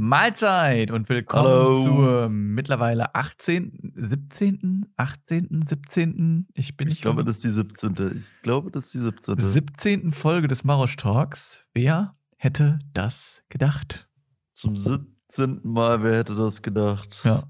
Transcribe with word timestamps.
Mahlzeit 0.00 0.92
und 0.92 1.08
willkommen 1.08 1.48
Hallo. 1.48 1.82
zur 1.82 2.28
mittlerweile 2.28 3.16
18., 3.16 3.94
17., 3.96 4.86
18., 4.96 5.64
17., 5.66 6.46
ich 6.54 6.76
bin 6.76 6.86
Ich 6.86 7.00
glaube, 7.02 7.24
das 7.24 7.36
ist 7.36 7.44
die 7.44 7.50
17. 7.50 8.16
Ich 8.16 8.42
glaube, 8.42 8.70
das 8.70 8.86
ist 8.86 8.94
die 8.94 9.00
17. 9.00 9.40
17. 9.40 10.12
Folge 10.12 10.46
des 10.46 10.62
Marosch 10.62 10.94
Talks. 10.94 11.64
Wer 11.74 12.14
hätte 12.36 12.78
das 12.94 13.42
gedacht? 13.48 14.08
Zum 14.52 14.76
17. 14.76 15.62
Mal, 15.64 16.04
wer 16.04 16.18
hätte 16.18 16.36
das 16.36 16.62
gedacht? 16.62 17.20
Ja. 17.24 17.42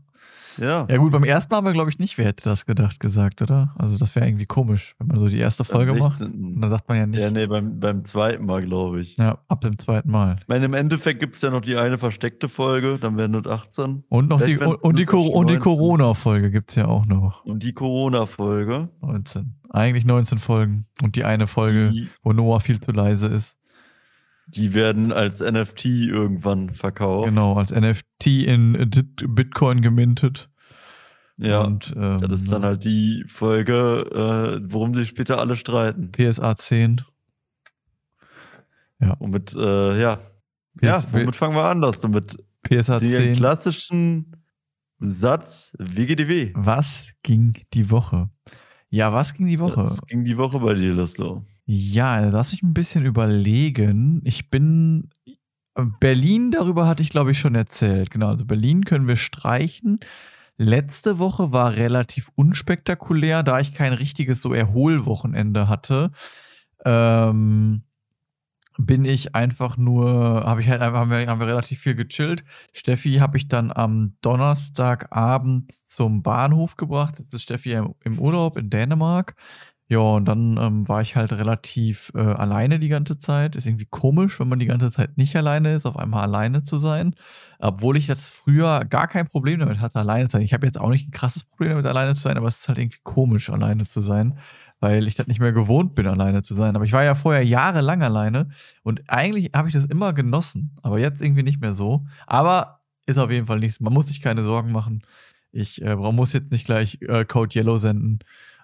Ja. 0.58 0.86
Ja 0.90 0.96
gut, 0.96 1.12
beim 1.12 1.24
ersten 1.24 1.52
Mal 1.52 1.58
haben 1.58 1.66
wir, 1.66 1.72
glaube 1.72 1.90
ich, 1.90 1.98
nicht, 1.98 2.18
wer 2.18 2.26
hätte 2.26 2.45
das 2.45 2.66
gedacht, 2.66 3.00
gesagt, 3.00 3.42
oder? 3.42 3.74
Also 3.78 3.96
das 3.96 4.14
wäre 4.16 4.27
irgendwie 4.27 4.46
komisch, 4.46 4.95
wenn 4.98 5.06
man 5.08 5.18
so 5.18 5.28
die 5.28 5.38
erste 5.38 5.64
Folge 5.64 5.95
macht. 5.95 6.18
16.. 6.18 6.54
Und 6.54 6.60
dann 6.60 6.70
sagt 6.70 6.88
man 6.88 6.98
ja 6.98 7.06
nicht. 7.06 7.20
Ja, 7.20 7.30
nee, 7.30 7.46
beim, 7.46 7.78
beim 7.78 8.04
zweiten 8.04 8.46
Mal, 8.46 8.64
glaube 8.64 9.00
ich. 9.00 9.16
Ja, 9.18 9.38
ab 9.48 9.60
dem 9.60 9.78
zweiten 9.78 10.10
Mal. 10.10 10.36
Ich 10.41 10.48
meine, 10.48 10.64
im 10.64 10.74
Endeffekt 10.74 11.20
gibt 11.20 11.36
es 11.36 11.42
ja 11.42 11.50
noch 11.50 11.60
die 11.60 11.77
eine 11.77 11.98
versteckte 11.98 12.48
Folge, 12.48 12.98
dann 13.00 13.16
wären 13.16 13.34
es 13.34 13.46
18. 13.46 14.04
Und 14.09 14.28
noch 14.28 14.41
die, 14.42 14.56
Vielleicht 14.56 14.62
und, 14.62 14.72
wenn's 14.72 14.83
und 14.83 14.98
die, 14.98 15.06
und 15.06 15.46
die 15.50 15.55
19. 15.55 15.60
Corona-Folge 15.60 16.50
gibt 16.50 16.70
es 16.70 16.77
ja 16.77 16.86
auch 16.86 17.06
noch. 17.06 17.45
Und 17.45 17.62
die 17.62 17.72
Corona-Folge. 17.72 18.88
19. 19.00 19.55
Eigentlich 19.70 20.05
19 20.05 20.38
Folgen. 20.38 20.86
Und 21.02 21.14
die 21.16 21.24
eine 21.24 21.47
Folge, 21.47 21.91
Die, 21.91 22.08
wo 22.22 22.33
Noah 22.33 22.60
viel 22.60 22.80
zu 22.80 22.92
leise 22.92 23.28
ist. 23.28 23.58
Die 24.48 24.75
werden 24.75 25.12
als 25.12 25.41
NFT 25.41 25.84
irgendwann 25.84 26.70
verkauft. 26.70 27.29
Genau, 27.29 27.55
als 27.55 27.70
NFT 27.70 28.27
in 28.27 28.91
Bitcoin 29.29 29.83
gemintet. 29.83 30.48
Ja. 31.37 31.62
Und, 31.62 31.95
ähm, 31.97 32.20
das 32.20 32.43
ist 32.43 32.51
dann 32.51 32.65
halt 32.65 32.84
die 32.84 33.25
Folge, 33.29 34.61
äh, 34.65 34.73
worum 34.73 34.95
sich 34.95 35.09
später 35.09 35.39
alle 35.39 35.55
streiten. 35.55 36.11
PSA 36.11 36.56
10. 36.56 37.03
Womit, 39.20 39.55
äh, 39.55 40.01
ja. 40.01 40.19
Ja, 40.83 40.98
PS 40.98 41.12
womit 41.12 41.37
fangen 41.37 41.55
wir 41.55 41.65
an, 41.65 41.80
dass 41.80 42.01
du 42.01 42.09
mit 42.09 42.37
PSA 42.62 42.98
den 42.98 43.09
10. 43.09 43.33
klassischen 43.34 44.37
Satz 44.98 45.77
WGDW. 45.78 46.53
Was 46.55 47.06
ging 47.22 47.56
die 47.72 47.91
Woche? 47.91 48.31
Ja, 48.91 49.12
was 49.12 49.34
ging 49.34 49.47
die 49.47 49.61
Woche? 49.61 49.83
Das 49.83 50.03
ging 50.03 50.25
die 50.25 50.37
Woche 50.37 50.59
bei 50.59 50.75
dir, 50.75 50.94
Listo. 50.94 51.44
Ja, 51.70 52.19
lass 52.20 52.52
mich 52.52 52.62
ein 52.62 52.72
bisschen 52.72 53.05
überlegen. 53.05 54.22
Ich 54.24 54.48
bin. 54.48 55.11
Berlin, 56.00 56.50
darüber 56.50 56.86
hatte 56.86 57.02
ich, 57.02 57.10
glaube 57.10 57.33
ich, 57.33 57.38
schon 57.38 57.55
erzählt. 57.55 58.10
Genau, 58.10 58.28
also 58.28 58.47
Berlin 58.47 58.84
können 58.84 59.06
wir 59.06 59.16
streichen. 59.16 60.00
Letzte 60.56 61.19
Woche 61.19 61.52
war 61.52 61.75
relativ 61.75 62.30
unspektakulär, 62.34 63.42
da 63.42 63.60
ich 63.60 63.75
kein 63.75 63.92
richtiges 63.92 64.41
so 64.41 64.55
Erholwochenende 64.55 65.69
hatte. 65.69 66.10
Ähm, 66.86 67.82
bin 68.78 69.05
ich 69.05 69.34
einfach 69.34 69.77
nur, 69.77 70.44
habe 70.47 70.62
ich 70.62 70.70
halt 70.70 70.80
einfach, 70.80 71.00
haben 71.00 71.10
wir, 71.10 71.27
haben 71.27 71.41
wir 71.41 71.48
relativ 71.48 71.80
viel 71.80 71.97
gechillt. 71.97 72.44
Steffi 72.72 73.16
habe 73.16 73.36
ich 73.36 73.48
dann 73.48 73.72
am 73.72 74.16
Donnerstagabend 74.22 75.70
zum 75.72 76.22
Bahnhof 76.22 76.77
gebracht. 76.77 77.19
Jetzt 77.19 77.34
ist 77.34 77.42
Steffi 77.42 77.72
im, 77.72 77.94
im 78.05 78.19
Urlaub 78.19 78.56
in 78.56 78.70
Dänemark. 78.70 79.34
Ja, 79.91 80.00
und 80.00 80.27
dann 80.27 80.58
ähm, 80.58 80.86
war 80.86 81.00
ich 81.00 81.17
halt 81.17 81.33
relativ 81.33 82.12
äh, 82.14 82.19
alleine 82.20 82.78
die 82.78 82.89
ganze 82.89 83.17
Zeit. 83.17 83.56
Ist 83.56 83.67
irgendwie 83.67 83.86
komisch, 83.86 84.39
wenn 84.39 84.48
man 84.48 84.58
die 84.58 84.67
ganze 84.67 84.91
Zeit 84.91 85.17
nicht 85.17 85.34
alleine 85.34 85.75
ist, 85.75 85.86
auf 85.86 85.97
einmal 85.97 86.25
alleine 86.25 86.62
zu 86.62 86.78
sein. 86.78 87.14
Obwohl 87.58 87.97
ich 87.97 88.06
das 88.06 88.28
früher 88.28 88.84
gar 88.84 89.09
kein 89.09 89.27
Problem 89.27 89.61
damit 89.61 89.81
hatte, 89.81 89.98
alleine 89.98 90.28
zu 90.28 90.33
sein. 90.33 90.42
Ich 90.42 90.53
habe 90.53 90.66
jetzt 90.66 90.78
auch 90.78 90.91
nicht 90.91 91.09
ein 91.09 91.12
krasses 91.12 91.44
Problem 91.44 91.70
damit, 91.70 91.86
alleine 91.86 92.14
zu 92.14 92.20
sein, 92.20 92.36
aber 92.36 92.48
es 92.48 92.59
ist 92.61 92.69
halt 92.69 92.77
irgendwie 92.77 92.98
komisch, 93.03 93.48
alleine 93.48 93.86
zu 93.86 94.03
sein, 94.03 94.39
weil 94.78 95.06
ich 95.06 95.14
das 95.14 95.27
nicht 95.27 95.41
mehr 95.41 95.53
gewohnt 95.53 95.94
bin, 95.94 96.06
alleine 96.06 96.42
zu 96.42 96.53
sein. 96.55 96.77
Aber 96.77 96.84
ich 96.84 96.92
war 96.92 97.05
ja 97.05 97.14
vorher 97.14 97.42
jahrelang 97.42 98.03
alleine 98.03 98.50
und 98.83 99.03
eigentlich 99.09 99.53
habe 99.55 99.69
ich 99.69 99.75
das 99.75 99.86
immer 99.86 100.12
genossen, 100.12 100.77
aber 100.83 100.98
jetzt 100.98 101.22
irgendwie 101.22 101.42
nicht 101.42 101.62
mehr 101.62 101.72
so. 101.72 102.05
Aber 102.27 102.81
ist 103.06 103.19
auf 103.19 103.31
jeden 103.31 103.47
Fall 103.47 103.59
nichts. 103.61 103.81
Man 103.81 103.94
muss 103.94 104.09
sich 104.09 104.20
keine 104.20 104.42
Sorgen 104.42 104.70
machen. 104.70 105.03
Ich 105.50 105.81
äh, 105.81 105.97
muss 105.97 106.34
jetzt 106.34 106.53
nicht 106.53 106.66
gleich 106.66 106.98
äh, 107.00 107.25
Code 107.25 107.59
Yellow 107.59 107.78
senden. 107.78 108.19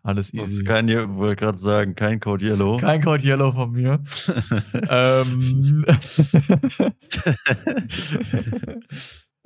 Alles 0.04 0.34
easy. 0.34 0.50
ist 0.50 0.66
kein, 0.66 0.86
wollte 1.16 1.42
gerade 1.42 1.56
sagen, 1.56 1.94
kein 1.94 2.20
Code 2.20 2.44
Yellow. 2.44 2.76
Kein 2.76 3.02
Code 3.02 3.24
Yellow 3.24 3.52
von 3.52 3.72
mir. 3.72 4.04
ähm, 4.90 5.82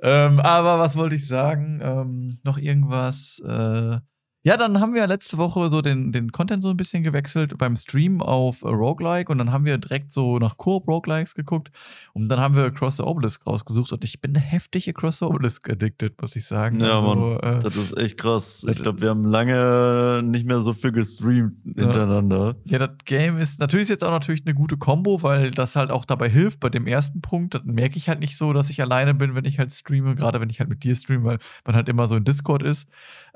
ähm, 0.01 0.39
aber 0.41 0.79
was 0.79 0.97
wollte 0.97 1.15
ich 1.15 1.25
sagen? 1.25 1.79
Ähm, 1.81 2.39
noch 2.43 2.57
irgendwas? 2.57 3.39
Äh, 3.39 3.99
ja, 4.41 4.55
dann 4.55 4.79
haben 4.79 4.93
wir 4.93 5.05
letzte 5.05 5.37
Woche 5.37 5.69
so 5.69 5.81
den, 5.81 6.11
den 6.13 6.31
Content 6.31 6.63
so 6.63 6.69
ein 6.69 6.77
bisschen 6.77 7.03
gewechselt 7.03 7.57
beim 7.57 7.75
Stream 7.75 8.21
auf 8.21 8.63
Roguelike 8.63 9.29
und 9.31 9.37
dann 9.37 9.51
haben 9.51 9.65
wir 9.65 9.77
direkt 9.77 10.11
so 10.13 10.39
nach 10.39 10.55
Coop 10.57 10.87
Roguelikes 10.87 11.35
geguckt 11.35 11.71
und 12.13 12.29
dann 12.29 12.39
haben 12.39 12.55
wir 12.55 12.71
Cross 12.71 12.97
the 12.97 13.03
Obelisk 13.03 13.45
rausgesucht 13.45 13.91
und 13.91 14.03
ich 14.05 14.21
bin 14.21 14.35
heftig 14.35 14.87
Across 14.87 15.19
the 15.19 15.25
Obelisk 15.25 15.69
addicted, 15.69 16.21
muss 16.21 16.35
ich 16.37 16.45
sagen. 16.45 16.79
Ja, 16.79 16.99
also, 16.99 17.15
Mann. 17.15 17.39
äh, 17.57 17.59
Das 17.59 17.75
ist 17.75 17.97
echt 17.97 18.17
krass. 18.17 18.65
Ich 18.69 18.81
glaube, 18.81 19.01
wir 19.01 19.09
haben 19.09 19.25
lange 19.25 20.21
nicht 20.23 20.45
mehr 20.47 20.61
so 20.61 20.73
viel 20.73 20.93
gestreamt 20.93 21.55
Ja. 21.65 21.83
hintereinander. 21.83 22.55
Ja, 22.63 22.79
das 22.79 22.91
Game 23.05 23.37
ist 23.37 23.59
natürlich 23.59 23.89
jetzt 23.89 24.03
auch 24.05 24.11
natürlich 24.11 24.45
eine 24.45 24.55
gute 24.55 24.77
Combo, 24.77 25.21
weil 25.21 25.51
das 25.51 25.75
halt 25.75 25.91
auch 25.91 26.05
dabei 26.05 26.29
hilft 26.29 26.59
bei 26.61 26.69
dem 26.69 26.87
ersten 26.87 27.19
Punkt. 27.21 27.55
Das 27.55 27.63
merke 27.65 27.97
ich 27.97 28.07
halt 28.07 28.19
nicht 28.21 28.37
so, 28.37 28.53
dass 28.53 28.69
ich 28.69 28.81
alleine 28.81 29.13
bin, 29.13 29.35
wenn 29.35 29.45
ich 29.45 29.59
halt 29.59 29.73
streame, 29.73 30.15
gerade 30.15 30.39
wenn 30.39 30.49
ich 30.49 30.59
halt 30.61 30.69
mit 30.69 30.83
dir 30.85 30.95
streame, 30.95 31.23
weil 31.25 31.39
man 31.65 31.75
halt 31.75 31.89
immer 31.89 32.07
so 32.07 32.15
in 32.15 32.23
Discord 32.23 32.63
ist. 32.63 32.87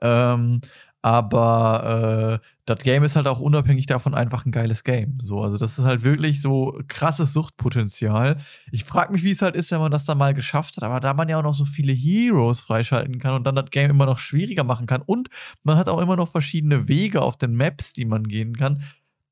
Ähm, 0.02 0.62
aber 1.04 2.40
äh, 2.42 2.48
das 2.66 2.80
Game 2.80 3.04
ist 3.04 3.18
halt 3.18 3.28
auch 3.28 3.42
unabhängig 3.42 3.88
davon 3.88 4.14
einfach 4.14 4.46
ein 4.46 4.54
geiles 4.54 4.86
Game. 4.86 5.18
So, 5.20 5.42
also 5.42 5.58
das 5.58 5.78
ist 5.78 5.84
halt 5.84 6.04
wirklich 6.04 6.42
so 6.42 6.80
krasses 6.88 7.34
Suchtpotenzial. 7.34 8.38
Ich 8.72 8.86
frage 8.86 9.12
mich, 9.12 9.22
wie 9.24 9.32
es 9.32 9.42
halt 9.42 9.56
ist, 9.56 9.70
wenn 9.72 9.82
man 9.82 9.92
das 9.92 10.06
dann 10.06 10.18
mal 10.18 10.34
geschafft 10.34 10.78
hat. 10.78 10.84
Aber 10.84 11.02
da 11.02 11.14
man 11.14 11.28
ja 11.28 11.38
auch 11.38 11.44
noch 11.44 11.54
so 11.54 11.66
viele 11.66 11.92
Heroes 11.92 12.62
freischalten 12.62 13.20
kann 13.20 13.34
und 13.34 13.44
dann 13.44 13.56
das 13.56 13.70
Game 13.70 13.92
immer 13.92 14.06
noch 14.06 14.18
schwieriger 14.18 14.64
machen 14.64 14.88
kann 14.88 15.02
und 15.02 15.28
man 15.64 15.78
hat 15.78 15.90
auch 15.90 16.00
immer 16.00 16.16
noch 16.16 16.30
verschiedene 16.30 16.88
Wege 16.88 17.22
auf 17.22 17.36
den 17.36 17.54
Maps, 17.54 17.92
die 17.92 18.06
man 18.06 18.24
gehen 18.24 18.56
kann. 18.56 18.82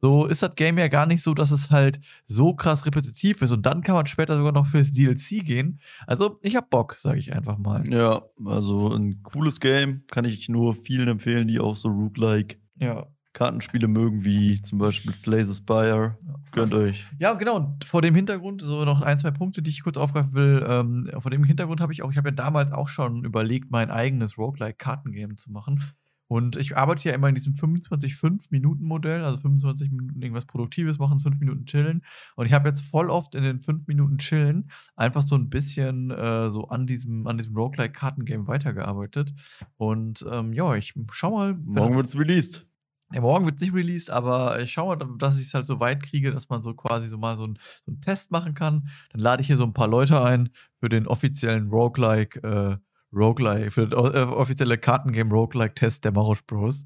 So 0.01 0.25
ist 0.25 0.41
das 0.41 0.55
Game 0.55 0.79
ja 0.79 0.87
gar 0.87 1.05
nicht 1.05 1.21
so, 1.21 1.33
dass 1.35 1.51
es 1.51 1.69
halt 1.69 1.99
so 2.25 2.55
krass 2.55 2.85
repetitiv 2.87 3.41
ist 3.43 3.51
und 3.51 3.65
dann 3.65 3.81
kann 3.83 3.93
man 3.95 4.07
später 4.07 4.35
sogar 4.35 4.51
noch 4.51 4.65
fürs 4.65 4.91
DLC 4.91 5.45
gehen. 5.45 5.79
Also 6.07 6.39
ich 6.41 6.55
hab 6.55 6.71
Bock, 6.71 6.95
sage 6.97 7.19
ich 7.19 7.33
einfach 7.33 7.59
mal. 7.59 7.87
Ja, 7.87 8.23
also 8.43 8.91
ein 8.93 9.21
cooles 9.21 9.59
Game. 9.59 10.03
Kann 10.07 10.25
ich 10.25 10.49
nur 10.49 10.73
vielen 10.75 11.07
empfehlen, 11.07 11.47
die 11.47 11.59
auch 11.59 11.75
so 11.75 11.89
Roguelike 11.89 12.57
Ja. 12.79 13.05
Kartenspiele 13.33 13.87
mögen, 13.87 14.25
wie 14.25 14.61
zum 14.61 14.77
Beispiel 14.79 15.13
Slay 15.13 15.45
the 15.45 15.55
Spire. 15.55 16.17
Gönnt 16.51 16.73
euch. 16.73 17.05
Ja, 17.17 17.33
genau. 17.33 17.57
Und 17.57 17.85
vor 17.85 18.01
dem 18.01 18.13
Hintergrund, 18.13 18.61
so 18.61 18.83
noch 18.83 19.01
ein, 19.03 19.19
zwei 19.19 19.31
Punkte, 19.31 19.61
die 19.61 19.69
ich 19.69 19.83
kurz 19.83 19.95
aufgreifen 19.97 20.33
will. 20.33 20.65
Ähm, 20.67 21.09
vor 21.19 21.31
dem 21.31 21.45
Hintergrund 21.45 21.79
habe 21.79 21.93
ich 21.93 22.03
auch, 22.03 22.11
ich 22.11 22.17
habe 22.17 22.27
ja 22.29 22.35
damals 22.35 22.73
auch 22.73 22.89
schon 22.89 23.23
überlegt, 23.23 23.71
mein 23.71 23.89
eigenes 23.89 24.37
Roguelike-Kartengame 24.37 25.37
zu 25.37 25.49
machen. 25.51 25.81
Und 26.31 26.55
ich 26.55 26.77
arbeite 26.77 27.09
ja 27.09 27.13
immer 27.13 27.27
in 27.27 27.35
diesem 27.35 27.55
25-5-Minuten-Modell, 27.55 29.25
also 29.25 29.37
25 29.39 29.91
Minuten 29.91 30.21
irgendwas 30.21 30.45
Produktives 30.45 30.97
machen, 30.97 31.19
5 31.19 31.41
Minuten 31.41 31.65
chillen. 31.65 32.05
Und 32.37 32.45
ich 32.45 32.53
habe 32.53 32.69
jetzt 32.69 32.79
voll 32.79 33.09
oft 33.09 33.35
in 33.35 33.43
den 33.43 33.59
5 33.59 33.85
Minuten 33.87 34.17
chillen 34.17 34.71
einfach 34.95 35.23
so 35.23 35.35
ein 35.35 35.49
bisschen 35.49 36.09
äh, 36.09 36.49
so 36.49 36.69
an 36.69 36.87
diesem, 36.87 37.27
an 37.27 37.37
diesem 37.37 37.53
Roguelike-Kartengame 37.57 38.47
weitergearbeitet. 38.47 39.33
Und 39.75 40.25
ähm, 40.31 40.53
ja, 40.53 40.73
ich 40.75 40.93
schau 41.11 41.31
mal. 41.31 41.53
Morgen 41.65 41.97
wird's 41.97 42.17
released. 42.17 42.65
ja, 43.11 43.19
morgen 43.19 43.43
wird 43.43 43.55
es 43.55 43.61
nicht 43.63 43.73
released, 43.73 44.09
aber 44.09 44.61
ich 44.61 44.71
schaue 44.71 44.95
mal, 44.95 45.17
dass 45.17 45.37
ich 45.37 45.47
es 45.47 45.53
halt 45.53 45.65
so 45.65 45.81
weit 45.81 46.01
kriege, 46.01 46.31
dass 46.31 46.47
man 46.47 46.63
so 46.63 46.73
quasi 46.73 47.09
so 47.09 47.17
mal 47.17 47.35
so, 47.35 47.45
ein, 47.45 47.59
so 47.85 47.91
einen 47.91 47.99
Test 47.99 48.31
machen 48.31 48.53
kann. 48.53 48.87
Dann 49.11 49.19
lade 49.19 49.41
ich 49.41 49.47
hier 49.47 49.57
so 49.57 49.65
ein 49.65 49.73
paar 49.73 49.89
Leute 49.89 50.21
ein 50.21 50.47
für 50.79 50.87
den 50.87 51.07
offiziellen 51.07 51.67
Roguelike, 51.67 52.41
äh, 52.41 52.77
Roguelike, 53.13 53.71
für 53.71 53.87
den 53.87 53.97
äh, 53.97 54.19
offizielle 54.21 54.77
Kartengame 54.77 55.31
Roguelike-Test 55.33 56.05
der 56.05 56.11
Marosch 56.11 56.43
Bros. 56.45 56.85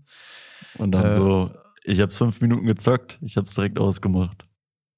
Und 0.77 0.91
dann 0.91 1.05
Äh, 1.05 1.13
so, 1.13 1.51
ich 1.83 2.01
hab's 2.01 2.17
fünf 2.17 2.41
Minuten 2.41 2.65
gezockt, 2.65 3.19
ich 3.21 3.37
hab's 3.37 3.53
direkt 3.53 3.79
ausgemacht. 3.79 4.47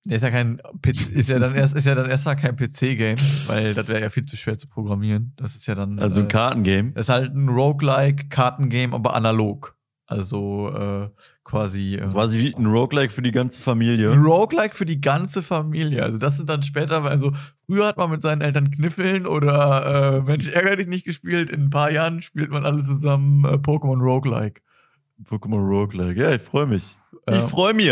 Ist 0.08 0.24
ja 0.24 0.32
kein 0.32 0.62
PC, 0.82 1.10
ist 1.10 1.28
ja 1.28 1.38
dann 1.38 1.54
erst, 1.54 1.76
ist 1.76 1.86
ja 1.86 1.94
dann 1.94 2.10
erstmal 2.10 2.38
kein 2.38 2.56
PC-Game, 2.56 3.18
weil 3.48 3.74
das 3.74 3.90
wäre 3.90 4.02
ja 4.02 4.10
viel 4.10 4.26
zu 4.26 4.38
schwer 4.38 4.58
zu 4.58 4.70
programmieren. 4.70 5.34
Das 5.36 5.56
ist 5.56 5.68
ja 5.68 5.76
dann. 5.76 6.00
Also 6.00 6.22
ein 6.22 6.28
äh, 6.28 6.30
Kartengame. 6.30 6.92
Das 6.94 7.06
ist 7.08 7.10
halt 7.10 7.36
ein 7.36 7.50
Roguelike-Kartengame, 7.50 8.94
aber 8.94 9.16
analog. 9.16 9.76
Also 10.06 10.70
äh, 10.74 11.10
quasi. 11.48 11.96
Äh, 11.96 12.08
Quasi 12.10 12.40
wie 12.44 12.56
ein 12.56 12.66
Roguelike 12.66 13.12
für 13.12 13.22
die 13.22 13.32
ganze 13.32 13.62
Familie. 13.62 14.12
Ein 14.12 14.22
Roguelike 14.24 14.76
für 14.76 14.86
die 14.86 15.02
ganze 15.02 15.42
Familie. 15.42 16.04
Also 16.04 16.18
das 16.18 16.38
sind 16.38 16.50
dann 16.50 16.62
später, 16.62 17.04
also 17.04 17.32
früher 17.66 17.88
hat 17.88 17.98
man 17.98 18.12
mit 18.12 18.22
seinen 18.22 18.42
Eltern 18.42 18.70
Kniffeln 18.70 19.26
oder 19.26 20.18
äh, 20.18 20.22
Mensch, 20.30 20.50
ärger 20.50 20.76
dich 20.76 20.88
nicht 20.88 21.06
gespielt. 21.06 21.50
In 21.50 21.64
ein 21.66 21.70
paar 21.70 21.90
Jahren 21.92 22.22
spielt 22.22 22.50
man 22.52 22.66
alle 22.66 22.84
zusammen 22.84 23.46
äh, 23.46 23.54
Pokémon 23.58 24.00
Roguelike. 24.02 24.62
Pokémon 25.24 25.66
Roguelike. 25.66 26.22
Ja, 26.22 26.32
ich 26.36 26.42
freue 26.42 26.68
mich. 26.68 26.96
Ich 27.30 27.34
Ja. 27.36 27.42
freue 27.42 27.74
mich. 27.74 27.92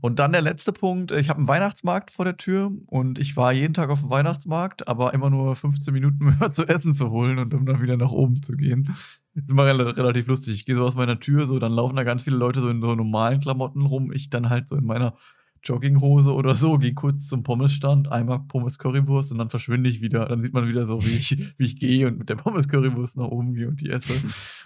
Und 0.00 0.18
dann 0.18 0.32
der 0.32 0.40
letzte 0.42 0.72
Punkt. 0.72 1.10
Ich 1.12 1.28
habe 1.28 1.38
einen 1.38 1.48
Weihnachtsmarkt 1.48 2.10
vor 2.10 2.24
der 2.24 2.36
Tür 2.36 2.72
und 2.86 3.18
ich 3.18 3.36
war 3.36 3.52
jeden 3.52 3.74
Tag 3.74 3.90
auf 3.90 4.00
dem 4.00 4.10
Weihnachtsmarkt, 4.10 4.88
aber 4.88 5.14
immer 5.14 5.30
nur 5.30 5.54
15 5.54 5.92
Minuten, 5.94 6.18
um 6.26 6.36
was 6.40 6.54
zu 6.56 6.66
essen 6.66 6.94
zu 6.94 7.10
holen 7.10 7.38
und 7.38 7.54
um 7.54 7.64
dann 7.66 7.80
wieder 7.80 7.96
nach 7.96 8.10
oben 8.10 8.42
zu 8.42 8.52
gehen. 8.56 8.94
Das 9.34 9.44
ist 9.44 9.50
immer 9.50 9.66
rel 9.66 9.80
relativ 9.80 10.26
lustig. 10.26 10.54
Ich 10.54 10.64
gehe 10.64 10.76
so 10.76 10.84
aus 10.84 10.94
meiner 10.94 11.18
Tür, 11.18 11.46
so 11.46 11.58
dann 11.58 11.72
laufen 11.72 11.96
da 11.96 12.04
ganz 12.04 12.22
viele 12.22 12.36
Leute 12.36 12.60
so 12.60 12.68
in 12.68 12.80
so 12.80 12.94
normalen 12.94 13.40
Klamotten 13.40 13.82
rum. 13.82 14.12
Ich 14.12 14.30
dann 14.30 14.48
halt 14.48 14.68
so 14.68 14.76
in 14.76 14.84
meiner 14.84 15.14
Jogginghose 15.64 16.32
oder 16.32 16.54
so, 16.56 16.78
gehe 16.78 16.94
kurz 16.94 17.26
zum 17.26 17.42
Pommesstand, 17.42 18.12
einmal 18.12 18.40
Pommes 18.40 18.78
Currywurst 18.78 19.32
und 19.32 19.38
dann 19.38 19.48
verschwinde 19.48 19.88
ich 19.88 20.00
wieder. 20.02 20.26
Dann 20.26 20.42
sieht 20.42 20.52
man 20.52 20.68
wieder 20.68 20.86
so, 20.86 21.02
wie 21.04 21.16
ich, 21.16 21.38
wie 21.58 21.64
ich 21.64 21.78
gehe 21.78 22.06
und 22.06 22.18
mit 22.18 22.28
der 22.28 22.36
Pommes 22.36 22.68
Currywurst 22.68 23.16
nach 23.16 23.28
oben 23.28 23.54
gehe 23.54 23.68
und 23.68 23.80
die 23.80 23.90
esse. 23.90 24.12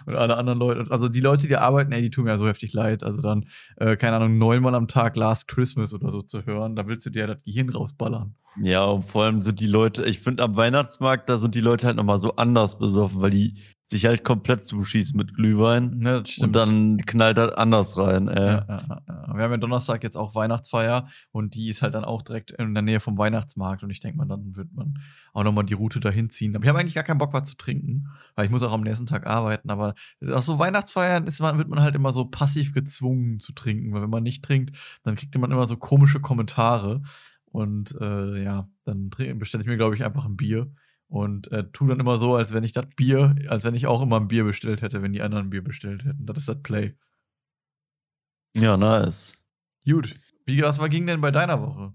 und 0.05 0.15
alle 0.15 0.37
anderen 0.37 0.59
Leute. 0.59 0.91
Also 0.91 1.07
die 1.07 1.21
Leute, 1.21 1.47
die 1.47 1.55
arbeiten, 1.55 1.91
ey, 1.91 2.01
die 2.01 2.09
tun 2.09 2.25
mir 2.25 2.31
ja 2.31 2.37
so 2.37 2.47
heftig 2.47 2.73
leid. 2.73 3.03
Also 3.03 3.21
dann, 3.21 3.45
äh, 3.77 3.95
keine 3.95 4.17
Ahnung, 4.17 4.37
neunmal 4.37 4.75
am 4.75 4.87
Tag 4.87 5.15
Last 5.15 5.47
Christmas 5.47 5.93
oder 5.93 6.09
so 6.09 6.21
zu 6.21 6.45
hören, 6.45 6.75
da 6.75 6.85
willst 6.87 7.05
du 7.05 7.09
dir 7.09 7.19
ja 7.19 7.27
das 7.27 7.43
Gehirn 7.43 7.69
rausballern. 7.69 8.35
Ja, 8.61 8.85
und 8.85 9.03
vor 9.03 9.23
allem 9.23 9.37
sind 9.39 9.59
die 9.59 9.67
Leute, 9.67 10.03
ich 10.05 10.19
finde 10.19 10.43
am 10.43 10.57
Weihnachtsmarkt, 10.57 11.29
da 11.29 11.37
sind 11.37 11.55
die 11.55 11.61
Leute 11.61 11.87
halt 11.87 11.95
nochmal 11.95 12.19
so 12.19 12.35
anders 12.35 12.77
besoffen, 12.77 13.21
weil 13.21 13.29
die 13.29 13.57
sich 13.89 14.05
halt 14.05 14.23
komplett 14.23 14.63
zuschießen 14.63 15.17
mit 15.17 15.33
Glühwein. 15.33 16.01
Ja, 16.03 16.19
das 16.19 16.37
Und 16.37 16.55
dann 16.55 16.97
knallt 16.97 17.39
das 17.39 17.53
anders 17.53 17.97
rein. 17.97 18.27
Ja, 18.27 18.35
ja, 18.35 19.01
ja. 19.07 19.35
Wir 19.35 19.43
haben 19.43 19.51
ja 19.51 19.57
Donnerstag 19.57 20.03
jetzt 20.03 20.15
auch 20.15 20.35
Weihnachtsfeier 20.35 21.07
und 21.31 21.55
die 21.55 21.69
ist 21.69 21.81
halt 21.81 21.95
dann 21.95 22.05
auch 22.05 22.21
direkt 22.21 22.51
in 22.51 22.75
der 22.75 22.83
Nähe 22.83 22.99
vom 22.99 23.17
Weihnachtsmarkt 23.17 23.81
und 23.81 23.89
ich 23.89 23.99
denke 23.99 24.17
mal, 24.17 24.27
dann 24.27 24.55
wird 24.55 24.71
man 24.73 24.99
auch 25.33 25.43
nochmal 25.43 25.65
die 25.65 25.73
Route 25.73 25.99
dahin 25.99 26.29
ziehen. 26.29 26.55
Aber 26.55 26.63
ich 26.63 26.69
habe 26.69 26.77
eigentlich 26.77 26.93
gar 26.93 27.03
keinen 27.03 27.17
Bock, 27.17 27.33
was 27.33 27.45
zu 27.45 27.57
trinken, 27.57 28.09
weil 28.35 28.45
ich 28.45 28.51
muss 28.51 28.61
auch 28.61 28.73
am 28.73 28.81
nächsten 28.81 29.07
Tag 29.07 29.25
arbeiten. 29.25 29.71
Aber 29.71 29.95
auf 30.31 30.43
so 30.43 30.59
Weihnachtsfeiern 30.59 31.25
ist 31.25 31.39
man, 31.39 31.57
wird 31.57 31.69
man 31.69 31.81
halt 31.81 31.95
immer 31.95 32.11
so 32.11 32.25
passiv 32.25 32.73
gezwungen 32.73 33.39
zu 33.39 33.53
trinken, 33.53 33.91
weil 33.91 34.03
wenn 34.03 34.09
man 34.09 34.23
nicht 34.23 34.43
trinkt, 34.45 34.77
dann 35.03 35.15
kriegt 35.15 35.35
man 35.35 35.51
immer 35.51 35.67
so 35.67 35.77
komische 35.77 36.19
Kommentare. 36.19 37.01
Und 37.45 37.95
äh, 37.99 38.43
ja, 38.43 38.69
dann 38.85 39.09
bestelle 39.09 39.63
ich 39.63 39.67
mir, 39.67 39.77
glaube 39.77 39.95
ich, 39.95 40.03
einfach 40.03 40.25
ein 40.25 40.37
Bier 40.37 40.71
und 41.09 41.51
äh, 41.51 41.65
tu 41.71 41.87
dann 41.87 41.99
immer 41.99 42.17
so, 42.17 42.35
als 42.35 42.53
wenn 42.53 42.63
ich 42.63 42.71
das 42.71 42.85
Bier, 42.95 43.35
als 43.49 43.63
wenn 43.63 43.75
ich 43.75 43.87
auch 43.87 44.01
immer 44.01 44.19
ein 44.19 44.27
Bier 44.27 44.43
bestellt 44.43 44.81
hätte, 44.81 45.01
wenn 45.01 45.11
die 45.11 45.21
anderen 45.21 45.47
ein 45.47 45.49
Bier 45.49 45.63
bestellt 45.63 46.05
hätten. 46.05 46.25
Das 46.25 46.37
ist 46.37 46.47
das 46.47 46.61
Play. 46.61 46.95
Ja, 48.55 48.77
nice. 48.77 49.37
Gut. 49.85 50.13
Wie, 50.45 50.61
was 50.61 50.79
war, 50.79 50.89
ging 50.89 51.07
denn 51.07 51.21
bei 51.21 51.31
deiner 51.31 51.61
Woche? 51.61 51.93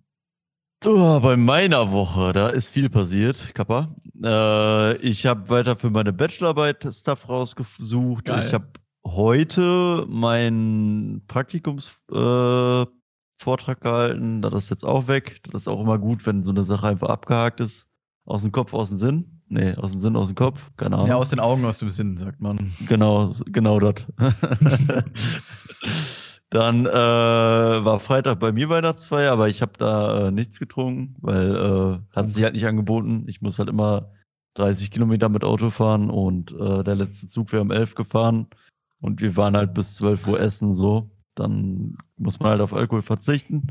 Oh, 0.84 1.20
bei 1.20 1.36
meiner 1.36 1.92
Woche, 1.92 2.32
da 2.32 2.48
ist 2.48 2.68
viel 2.68 2.90
passiert, 2.90 3.54
Kappa. 3.54 3.94
Äh, 4.22 4.96
ich 4.98 5.24
habe 5.26 5.48
weiter 5.48 5.76
für 5.76 5.90
meine 5.90 6.12
Bachelorarbeit 6.12 6.86
Stuff 6.92 7.28
rausgesucht. 7.28 8.26
Geil. 8.26 8.44
Ich 8.46 8.52
habe 8.52 8.68
heute 9.06 10.04
meinen 10.08 11.24
Praktikumsvortrag 11.26 12.88
äh, 13.78 13.80
gehalten. 13.80 14.42
Das 14.42 14.54
ist 14.54 14.70
jetzt 14.70 14.84
auch 14.84 15.08
weg. 15.08 15.40
Das 15.44 15.62
ist 15.62 15.68
auch 15.68 15.80
immer 15.80 15.98
gut, 15.98 16.26
wenn 16.26 16.42
so 16.42 16.50
eine 16.50 16.64
Sache 16.64 16.88
einfach 16.88 17.08
abgehakt 17.08 17.60
ist. 17.60 17.88
Aus 18.24 18.42
dem 18.42 18.52
Kopf, 18.52 18.72
aus 18.72 18.88
dem 18.88 18.98
Sinn. 18.98 19.42
Nee, 19.48 19.74
aus 19.74 19.92
dem 19.92 20.00
Sinn, 20.00 20.16
aus 20.16 20.28
dem 20.28 20.36
Kopf. 20.36 20.70
Keine 20.76 20.96
Ahnung. 20.96 21.08
Ja, 21.08 21.16
aus 21.16 21.28
den 21.28 21.40
Augen, 21.40 21.64
aus 21.64 21.78
dem 21.78 21.90
Sinn, 21.90 22.16
sagt 22.16 22.40
man. 22.40 22.72
Genau, 22.88 23.32
genau 23.46 23.78
das. 23.78 24.06
Dann 26.50 26.86
äh, 26.86 26.92
war 26.92 27.98
Freitag 28.00 28.38
bei 28.38 28.52
mir 28.52 28.68
Weihnachtsfeier, 28.68 29.32
aber 29.32 29.48
ich 29.48 29.60
habe 29.60 29.72
da 29.76 30.28
äh, 30.28 30.30
nichts 30.30 30.58
getrunken, 30.58 31.16
weil 31.20 31.56
äh, 31.56 31.98
hat 32.16 32.30
sich 32.30 32.44
halt 32.44 32.54
nicht 32.54 32.66
angeboten. 32.66 33.24
Ich 33.26 33.42
muss 33.42 33.58
halt 33.58 33.68
immer 33.68 34.12
30 34.54 34.90
Kilometer 34.90 35.28
mit 35.28 35.42
Auto 35.44 35.70
fahren 35.70 36.10
und 36.10 36.52
äh, 36.52 36.84
der 36.84 36.94
letzte 36.94 37.26
Zug 37.26 37.52
wäre 37.52 37.62
um 37.62 37.72
11 37.72 37.96
gefahren 37.96 38.46
und 39.00 39.20
wir 39.20 39.36
waren 39.36 39.56
halt 39.56 39.74
bis 39.74 39.94
12 39.96 40.28
Uhr 40.28 40.40
essen 40.40 40.72
so. 40.72 41.10
Dann 41.34 41.98
muss 42.16 42.38
man 42.38 42.50
halt 42.50 42.60
auf 42.60 42.72
Alkohol 42.72 43.02
verzichten. 43.02 43.66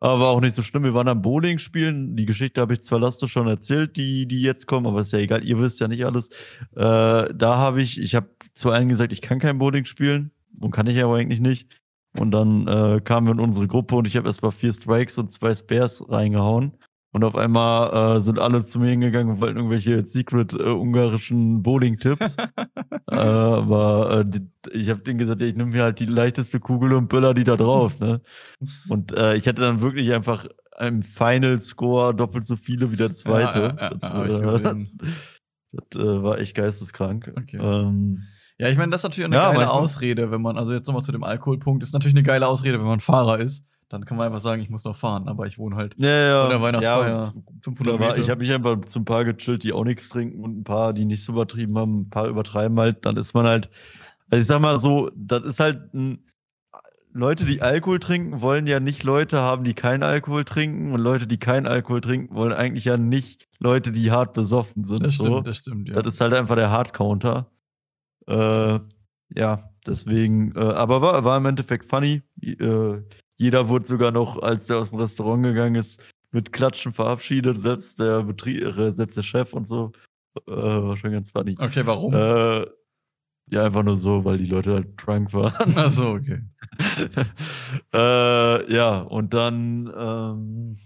Aber 0.00 0.28
auch 0.28 0.40
nicht 0.40 0.54
so 0.54 0.62
schlimm. 0.62 0.84
Wir 0.84 0.94
waren 0.94 1.08
am 1.08 1.22
Bowling 1.22 1.58
spielen. 1.58 2.16
Die 2.16 2.26
Geschichte 2.26 2.60
habe 2.60 2.74
ich 2.74 2.80
zwar 2.80 3.00
Laste 3.00 3.28
schon 3.28 3.46
erzählt, 3.46 3.96
die, 3.96 4.26
die 4.26 4.42
jetzt 4.42 4.66
kommen, 4.66 4.86
aber 4.86 5.00
ist 5.00 5.12
ja 5.12 5.18
egal. 5.20 5.44
Ihr 5.44 5.58
wisst 5.58 5.80
ja 5.80 5.88
nicht 5.88 6.04
alles. 6.04 6.28
Äh, 6.76 7.32
da 7.34 7.56
habe 7.56 7.80
ich, 7.80 8.00
ich 8.00 8.14
habe 8.14 8.28
zu 8.54 8.70
allen 8.70 8.88
gesagt, 8.88 9.12
ich 9.12 9.22
kann 9.22 9.38
kein 9.38 9.58
Bowling 9.58 9.84
spielen. 9.84 10.30
Und 10.60 10.70
kann 10.70 10.86
ich 10.86 11.02
aber 11.02 11.16
eigentlich 11.16 11.40
nicht. 11.40 11.80
Und 12.16 12.30
dann 12.30 12.66
äh, 12.68 13.00
kamen 13.00 13.26
wir 13.26 13.32
in 13.32 13.40
unsere 13.40 13.66
Gruppe 13.66 13.96
und 13.96 14.06
ich 14.06 14.16
habe 14.16 14.28
erst 14.28 14.42
mal 14.42 14.52
vier 14.52 14.72
Strikes 14.72 15.18
und 15.18 15.30
zwei 15.30 15.54
Spares 15.54 16.04
reingehauen. 16.08 16.72
Und 17.14 17.22
auf 17.22 17.36
einmal 17.36 18.16
äh, 18.16 18.20
sind 18.22 18.40
alle 18.40 18.64
zu 18.64 18.80
mir 18.80 18.90
hingegangen 18.90 19.34
und 19.34 19.40
wollten 19.40 19.56
irgendwelche 19.58 20.04
secret 20.04 20.52
äh, 20.52 20.64
ungarischen 20.64 21.62
Bowling-Tipps. 21.62 22.36
äh, 23.08 23.14
aber 23.14 24.18
äh, 24.18 24.24
die, 24.26 24.50
ich 24.72 24.90
habe 24.90 25.00
denen 25.02 25.18
gesagt, 25.18 25.40
ich 25.40 25.54
nehme 25.54 25.70
mir 25.70 25.84
halt 25.84 26.00
die 26.00 26.06
leichteste 26.06 26.58
Kugel 26.58 26.92
und 26.92 27.08
böller 27.08 27.32
die 27.32 27.44
da 27.44 27.54
drauf. 27.54 28.00
Ne? 28.00 28.20
Und 28.88 29.16
äh, 29.16 29.36
ich 29.36 29.46
hatte 29.46 29.62
dann 29.62 29.80
wirklich 29.80 30.12
einfach 30.12 30.46
im 30.80 31.04
Final 31.04 31.62
Score 31.62 32.12
doppelt 32.12 32.48
so 32.48 32.56
viele 32.56 32.90
wie 32.90 32.96
der 32.96 33.12
zweite. 33.12 33.76
Ja, 33.78 33.92
ja, 34.02 34.26
ja, 34.26 34.58
das, 34.58 34.72
äh, 34.72 34.86
das 35.90 36.22
war 36.22 36.38
echt 36.38 36.56
geisteskrank. 36.56 37.32
Okay. 37.36 37.58
Ähm, 37.60 38.24
Ja, 38.58 38.68
ich 38.70 38.76
meine, 38.76 38.90
das 38.90 39.02
ist 39.02 39.04
natürlich 39.04 39.26
eine 39.26 39.36
geile 39.36 39.70
Ausrede, 39.70 40.32
wenn 40.32 40.42
man, 40.42 40.58
also 40.58 40.72
jetzt 40.72 40.88
nochmal 40.88 41.04
zu 41.04 41.12
dem 41.12 41.22
Alkoholpunkt, 41.22 41.84
ist 41.84 41.92
natürlich 41.92 42.16
eine 42.16 42.24
geile 42.24 42.48
Ausrede, 42.48 42.80
wenn 42.80 42.86
man 42.86 42.98
Fahrer 42.98 43.38
ist. 43.38 43.64
Dann 43.94 44.04
kann 44.04 44.16
man 44.16 44.26
einfach 44.26 44.40
sagen, 44.40 44.60
ich 44.60 44.70
muss 44.70 44.84
noch 44.84 44.96
fahren, 44.96 45.28
aber 45.28 45.46
ich 45.46 45.58
wohne 45.58 45.76
halt 45.76 45.94
ja, 45.98 46.08
ja. 46.08 46.48
der 46.48 46.60
Weihnachtsfeier 46.60 47.18
Ja, 47.18 47.32
500 47.62 47.94
Da 47.94 48.00
war, 48.00 48.18
ich 48.18 48.28
habe 48.28 48.40
mich 48.40 48.52
einfach 48.52 48.80
zu 48.84 48.98
ein 48.98 49.04
paar 49.04 49.24
gechillt, 49.24 49.62
die 49.62 49.72
auch 49.72 49.84
nichts 49.84 50.08
trinken 50.08 50.42
und 50.42 50.58
ein 50.58 50.64
paar, 50.64 50.92
die 50.92 51.04
nicht 51.04 51.22
so 51.22 51.32
übertrieben 51.32 51.78
haben, 51.78 52.00
ein 52.00 52.10
paar 52.10 52.26
übertreiben 52.26 52.78
halt, 52.78 53.06
dann 53.06 53.16
ist 53.16 53.34
man 53.34 53.46
halt, 53.46 53.70
also 54.30 54.40
ich 54.40 54.46
sag 54.46 54.60
mal 54.60 54.80
so, 54.80 55.10
das 55.14 55.44
ist 55.44 55.60
halt 55.60 55.94
ein, 55.94 56.24
Leute, 57.16 57.44
die 57.44 57.62
Alkohol 57.62 58.00
trinken, 58.00 58.40
wollen 58.40 58.66
ja 58.66 58.80
nicht 58.80 59.04
Leute 59.04 59.38
haben, 59.38 59.62
die 59.62 59.74
keinen 59.74 60.02
Alkohol 60.02 60.44
trinken 60.44 60.92
und 60.92 61.00
Leute, 61.00 61.28
die 61.28 61.38
keinen 61.38 61.68
Alkohol 61.68 62.00
trinken, 62.00 62.34
wollen 62.34 62.52
eigentlich 62.52 62.86
ja 62.86 62.96
nicht 62.96 63.48
Leute, 63.60 63.92
die 63.92 64.10
hart 64.10 64.32
besoffen 64.32 64.84
sind. 64.84 65.04
das 65.04 65.14
so. 65.14 65.26
stimmt, 65.26 65.46
das 65.46 65.56
stimmt, 65.58 65.88
ja. 65.88 66.02
Das 66.02 66.14
ist 66.14 66.20
halt 66.20 66.34
einfach 66.34 66.56
der 66.56 66.72
Hard-Counter. 66.72 67.46
Äh, 68.26 68.80
ja, 69.36 69.70
deswegen, 69.86 70.56
äh, 70.56 70.58
aber 70.58 71.02
war, 71.02 71.24
war 71.24 71.36
im 71.36 71.46
Endeffekt 71.46 71.86
funny. 71.86 72.22
Äh, 72.42 72.96
jeder 73.36 73.68
wurde 73.68 73.84
sogar 73.84 74.10
noch, 74.10 74.42
als 74.42 74.66
der 74.66 74.78
aus 74.78 74.90
dem 74.90 75.00
Restaurant 75.00 75.42
gegangen 75.42 75.74
ist, 75.74 76.02
mit 76.30 76.52
Klatschen 76.52 76.92
verabschiedet, 76.92 77.60
selbst 77.60 77.98
der 78.00 78.22
Betrieb, 78.22 78.62
äh, 78.62 78.92
selbst 78.92 79.16
der 79.16 79.22
Chef 79.22 79.52
und 79.52 79.66
so. 79.66 79.92
Äh, 80.46 80.52
war 80.52 80.96
schon 80.96 81.12
ganz 81.12 81.30
funny. 81.30 81.56
okay, 81.58 81.86
warum? 81.86 82.12
Äh, 82.12 82.66
ja, 83.50 83.64
einfach 83.64 83.82
nur 83.82 83.96
so, 83.96 84.24
weil 84.24 84.38
die 84.38 84.46
Leute 84.46 84.74
halt 84.74 84.94
drunk 84.96 85.32
waren. 85.32 85.76
Achso, 85.76 86.14
okay. 86.14 86.42
äh, 87.92 88.74
ja, 88.74 89.00
und 89.00 89.34
dann, 89.34 89.92
ähm, 89.96 90.78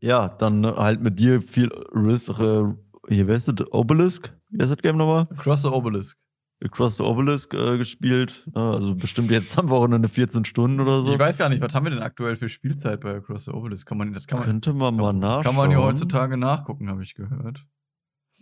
ja, 0.00 0.28
dann 0.28 0.66
halt 0.66 1.00
mit 1.00 1.18
dir 1.18 1.42
viel 1.42 1.70
Risk, 1.92 2.30
äh, 2.40 2.64
hier, 3.08 3.26
wer 3.26 3.36
ist 3.36 3.48
das? 3.48 3.72
Obelisk? 3.72 4.32
Wie 4.50 4.60
heißt 4.60 4.70
das 4.70 4.78
Game 4.78 4.96
nochmal? 4.96 5.26
Cross 5.36 5.62
the 5.62 5.68
Obelisk. 5.68 6.18
Across 6.62 6.96
the 6.96 7.02
Obelisk 7.02 7.52
äh, 7.54 7.76
gespielt. 7.76 8.46
Äh, 8.54 8.58
also 8.58 8.94
bestimmt 8.94 9.30
jetzt 9.30 9.58
am 9.58 9.68
Wochenende 9.68 10.08
14 10.08 10.44
Stunden 10.44 10.80
oder 10.80 11.02
so. 11.02 11.12
Ich 11.12 11.18
weiß 11.18 11.36
gar 11.36 11.48
nicht, 11.48 11.60
was 11.62 11.74
haben 11.74 11.84
wir 11.84 11.90
denn 11.90 12.02
aktuell 12.02 12.36
für 12.36 12.48
Spielzeit 12.48 13.00
bei 13.00 13.20
Cross 13.20 13.44
the 13.44 13.50
Obelisk? 13.50 13.88
Kann 13.88 13.98
man, 13.98 14.12
das 14.12 14.26
kann 14.26 14.38
man, 14.38 14.46
Könnte 14.46 14.72
man 14.72 14.96
mal 14.96 15.12
nachschauen. 15.12 15.42
kann 15.44 15.56
man 15.56 15.70
ja 15.70 15.78
heutzutage 15.78 16.36
nachgucken, 16.36 16.88
habe 16.88 17.02
ich 17.02 17.14
gehört. 17.14 17.64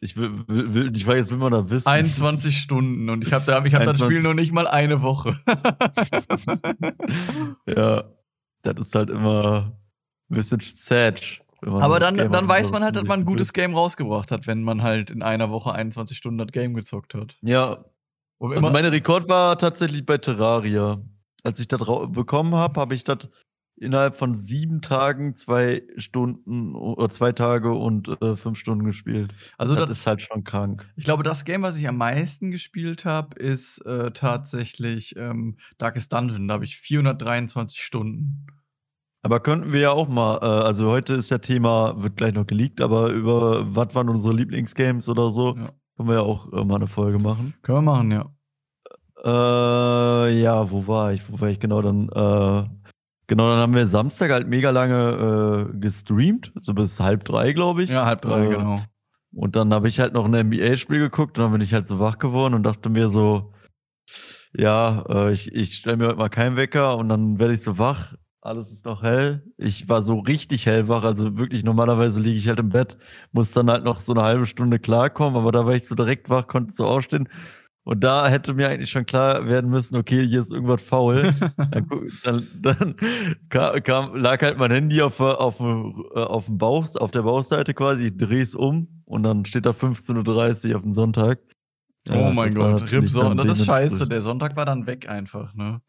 Ich, 0.00 0.16
will, 0.16 0.44
will, 0.48 0.96
ich 0.96 1.06
weiß, 1.06 1.16
jetzt 1.16 1.30
will 1.30 1.38
man 1.38 1.52
da 1.52 1.70
wissen. 1.70 1.86
21 1.86 2.58
Stunden 2.58 3.08
und 3.08 3.24
ich 3.24 3.32
habe 3.32 3.44
da, 3.46 3.64
ich 3.64 3.72
hab 3.72 3.84
das 3.84 4.00
21. 4.00 4.04
Spiel 4.04 4.22
noch 4.22 4.34
nicht 4.34 4.52
mal 4.52 4.66
eine 4.66 5.00
Woche. 5.00 5.36
ja, 7.66 8.04
das 8.62 8.86
ist 8.86 8.94
halt 8.96 9.10
immer 9.10 9.78
ein 10.28 10.34
bisschen 10.34 10.58
sad. 10.58 11.40
Aber 11.64 12.00
dann, 12.00 12.16
Game 12.16 12.32
dann 12.32 12.48
weiß 12.48 12.72
man 12.72 12.82
halt, 12.82 12.96
dass 12.96 13.04
man 13.04 13.20
ein 13.20 13.24
gutes 13.24 13.52
Game 13.52 13.74
rausgebracht 13.74 14.32
hat, 14.32 14.48
wenn 14.48 14.64
man 14.64 14.82
halt 14.82 15.12
in 15.12 15.22
einer 15.22 15.50
Woche 15.50 15.72
21 15.72 16.16
Stunden 16.16 16.38
das 16.38 16.50
Game 16.50 16.74
gezockt 16.74 17.14
hat. 17.14 17.36
Ja, 17.40 17.78
Und 18.42 18.56
also 18.56 18.72
mein 18.72 18.84
Rekord 18.86 19.28
war 19.28 19.56
tatsächlich 19.56 20.04
bei 20.04 20.18
Terraria. 20.18 21.00
Als 21.44 21.60
ich 21.60 21.68
das 21.68 21.80
bekommen 22.08 22.56
habe, 22.56 22.80
habe 22.80 22.96
ich 22.96 23.04
das 23.04 23.28
innerhalb 23.76 24.16
von 24.16 24.34
sieben 24.34 24.82
Tagen 24.82 25.36
zwei 25.36 25.84
Stunden 25.96 26.74
oder 26.74 27.08
zwei 27.10 27.30
Tage 27.30 27.72
und 27.72 28.08
äh, 28.20 28.34
fünf 28.36 28.58
Stunden 28.58 28.84
gespielt. 28.84 29.32
also 29.58 29.76
das 29.76 29.88
das, 29.88 29.98
ist 30.00 30.06
halt 30.08 30.22
schon 30.22 30.42
krank. 30.42 30.90
ich 30.96 31.04
glaube, 31.04 31.22
das 31.22 31.44
Game, 31.44 31.62
was 31.62 31.78
ich 31.78 31.86
am 31.86 31.96
meisten 31.96 32.50
gespielt 32.50 33.04
habe, 33.04 33.38
ist 33.38 33.78
äh, 33.86 34.10
tatsächlich 34.10 35.14
ähm, 35.16 35.56
Darkest 35.78 36.12
Dungeon. 36.12 36.48
Da 36.48 36.54
habe 36.54 36.64
ich 36.64 36.78
423 36.78 37.80
Stunden. 37.80 38.48
Aber 39.22 39.38
könnten 39.38 39.72
wir 39.72 39.80
ja 39.80 39.92
auch 39.92 40.08
mal, 40.08 40.38
äh, 40.38 40.64
also 40.66 40.90
heute 40.90 41.12
ist 41.12 41.30
ja 41.30 41.38
Thema, 41.38 42.02
wird 42.02 42.16
gleich 42.16 42.34
noch 42.34 42.46
geleakt, 42.46 42.80
aber 42.80 43.10
über 43.10 43.72
was 43.72 43.94
waren 43.94 44.08
unsere 44.08 44.34
Lieblingsgames 44.34 45.08
oder 45.08 45.30
so, 45.30 45.56
Ja. 45.56 45.72
Können 45.96 46.08
wir 46.08 46.16
ja 46.16 46.22
auch 46.22 46.52
äh, 46.52 46.64
mal 46.64 46.76
eine 46.76 46.86
Folge 46.86 47.18
machen. 47.18 47.54
Können 47.62 47.78
wir 47.78 47.82
machen, 47.82 48.10
ja. 48.12 48.26
Äh, 49.24 50.40
ja, 50.40 50.70
wo 50.70 50.86
war 50.86 51.12
ich? 51.12 51.30
Wo 51.30 51.40
war 51.40 51.48
ich 51.48 51.60
genau 51.60 51.80
dann? 51.82 52.08
Äh, 52.08 52.68
genau, 53.28 53.48
dann 53.50 53.58
haben 53.58 53.74
wir 53.74 53.86
Samstag 53.86 54.30
halt 54.32 54.48
mega 54.48 54.70
lange 54.70 55.70
äh, 55.72 55.78
gestreamt, 55.78 56.52
so 56.60 56.74
bis 56.74 56.98
halb 56.98 57.24
drei, 57.24 57.52
glaube 57.52 57.84
ich. 57.84 57.90
Ja, 57.90 58.04
halb 58.06 58.22
drei, 58.22 58.46
Äh, 58.46 58.48
genau. 58.48 58.80
Und 59.34 59.56
dann 59.56 59.72
habe 59.72 59.88
ich 59.88 60.00
halt 60.00 60.12
noch 60.12 60.26
ein 60.26 60.48
NBA-Spiel 60.48 60.98
geguckt 60.98 61.38
und 61.38 61.44
dann 61.44 61.52
bin 61.52 61.60
ich 61.62 61.72
halt 61.72 61.88
so 61.88 61.98
wach 61.98 62.18
geworden 62.18 62.54
und 62.54 62.64
dachte 62.64 62.90
mir 62.90 63.08
so, 63.10 63.52
ja, 64.54 65.04
äh, 65.08 65.32
ich, 65.32 65.52
ich 65.54 65.74
stelle 65.74 65.96
mir 65.96 66.08
heute 66.08 66.18
mal 66.18 66.28
keinen 66.28 66.56
Wecker 66.56 66.98
und 66.98 67.08
dann 67.08 67.38
werde 67.38 67.54
ich 67.54 67.62
so 67.62 67.78
wach. 67.78 68.14
Alles 68.44 68.72
ist 68.72 68.86
noch 68.86 69.04
hell. 69.04 69.44
Ich 69.56 69.88
war 69.88 70.02
so 70.02 70.18
richtig 70.18 70.66
hellwach, 70.66 71.04
also 71.04 71.38
wirklich 71.38 71.62
normalerweise 71.62 72.18
liege 72.18 72.36
ich 72.36 72.48
halt 72.48 72.58
im 72.58 72.70
Bett, 72.70 72.98
muss 73.30 73.52
dann 73.52 73.70
halt 73.70 73.84
noch 73.84 74.00
so 74.00 74.12
eine 74.14 74.22
halbe 74.24 74.46
Stunde 74.46 74.80
klarkommen, 74.80 75.36
aber 75.36 75.52
da 75.52 75.64
war 75.64 75.74
ich 75.74 75.86
so 75.86 75.94
direkt 75.94 76.28
wach, 76.28 76.48
konnte 76.48 76.74
so 76.74 76.84
aufstehen 76.84 77.28
Und 77.84 78.02
da 78.02 78.26
hätte 78.26 78.54
mir 78.54 78.68
eigentlich 78.68 78.90
schon 78.90 79.06
klar 79.06 79.46
werden 79.46 79.70
müssen, 79.70 79.94
okay, 79.96 80.26
hier 80.26 80.40
ist 80.40 80.52
irgendwas 80.52 80.82
faul. 80.82 81.32
dann, 82.24 82.48
dann, 82.60 82.96
kam, 83.48 83.80
kam, 83.84 84.16
lag 84.16 84.42
halt 84.42 84.58
mein 84.58 84.72
Handy 84.72 85.00
auf, 85.02 85.20
auf, 85.20 85.60
äh, 85.60 86.18
auf 86.18 86.46
dem 86.46 86.58
Bauch, 86.58 86.84
auf 86.96 87.12
der 87.12 87.22
Bauchseite 87.22 87.74
quasi, 87.74 88.08
ich 88.08 88.16
drehe 88.16 88.42
es 88.42 88.56
um 88.56 88.88
und 89.04 89.22
dann 89.22 89.44
steht 89.44 89.66
da 89.66 89.70
15.30 89.70 90.70
Uhr 90.70 90.76
auf 90.76 90.82
dem 90.82 90.94
Sonntag. 90.94 91.38
Ja, 92.08 92.28
oh 92.28 92.32
mein 92.32 92.52
Gott, 92.54 92.90
Rip 92.90 93.08
Sonntag. 93.08 93.46
Das 93.46 93.60
ist 93.60 93.66
scheiße. 93.66 94.08
Der 94.08 94.20
Sonntag 94.20 94.56
war 94.56 94.64
dann 94.64 94.88
weg 94.88 95.08
einfach, 95.08 95.54
ne? 95.54 95.80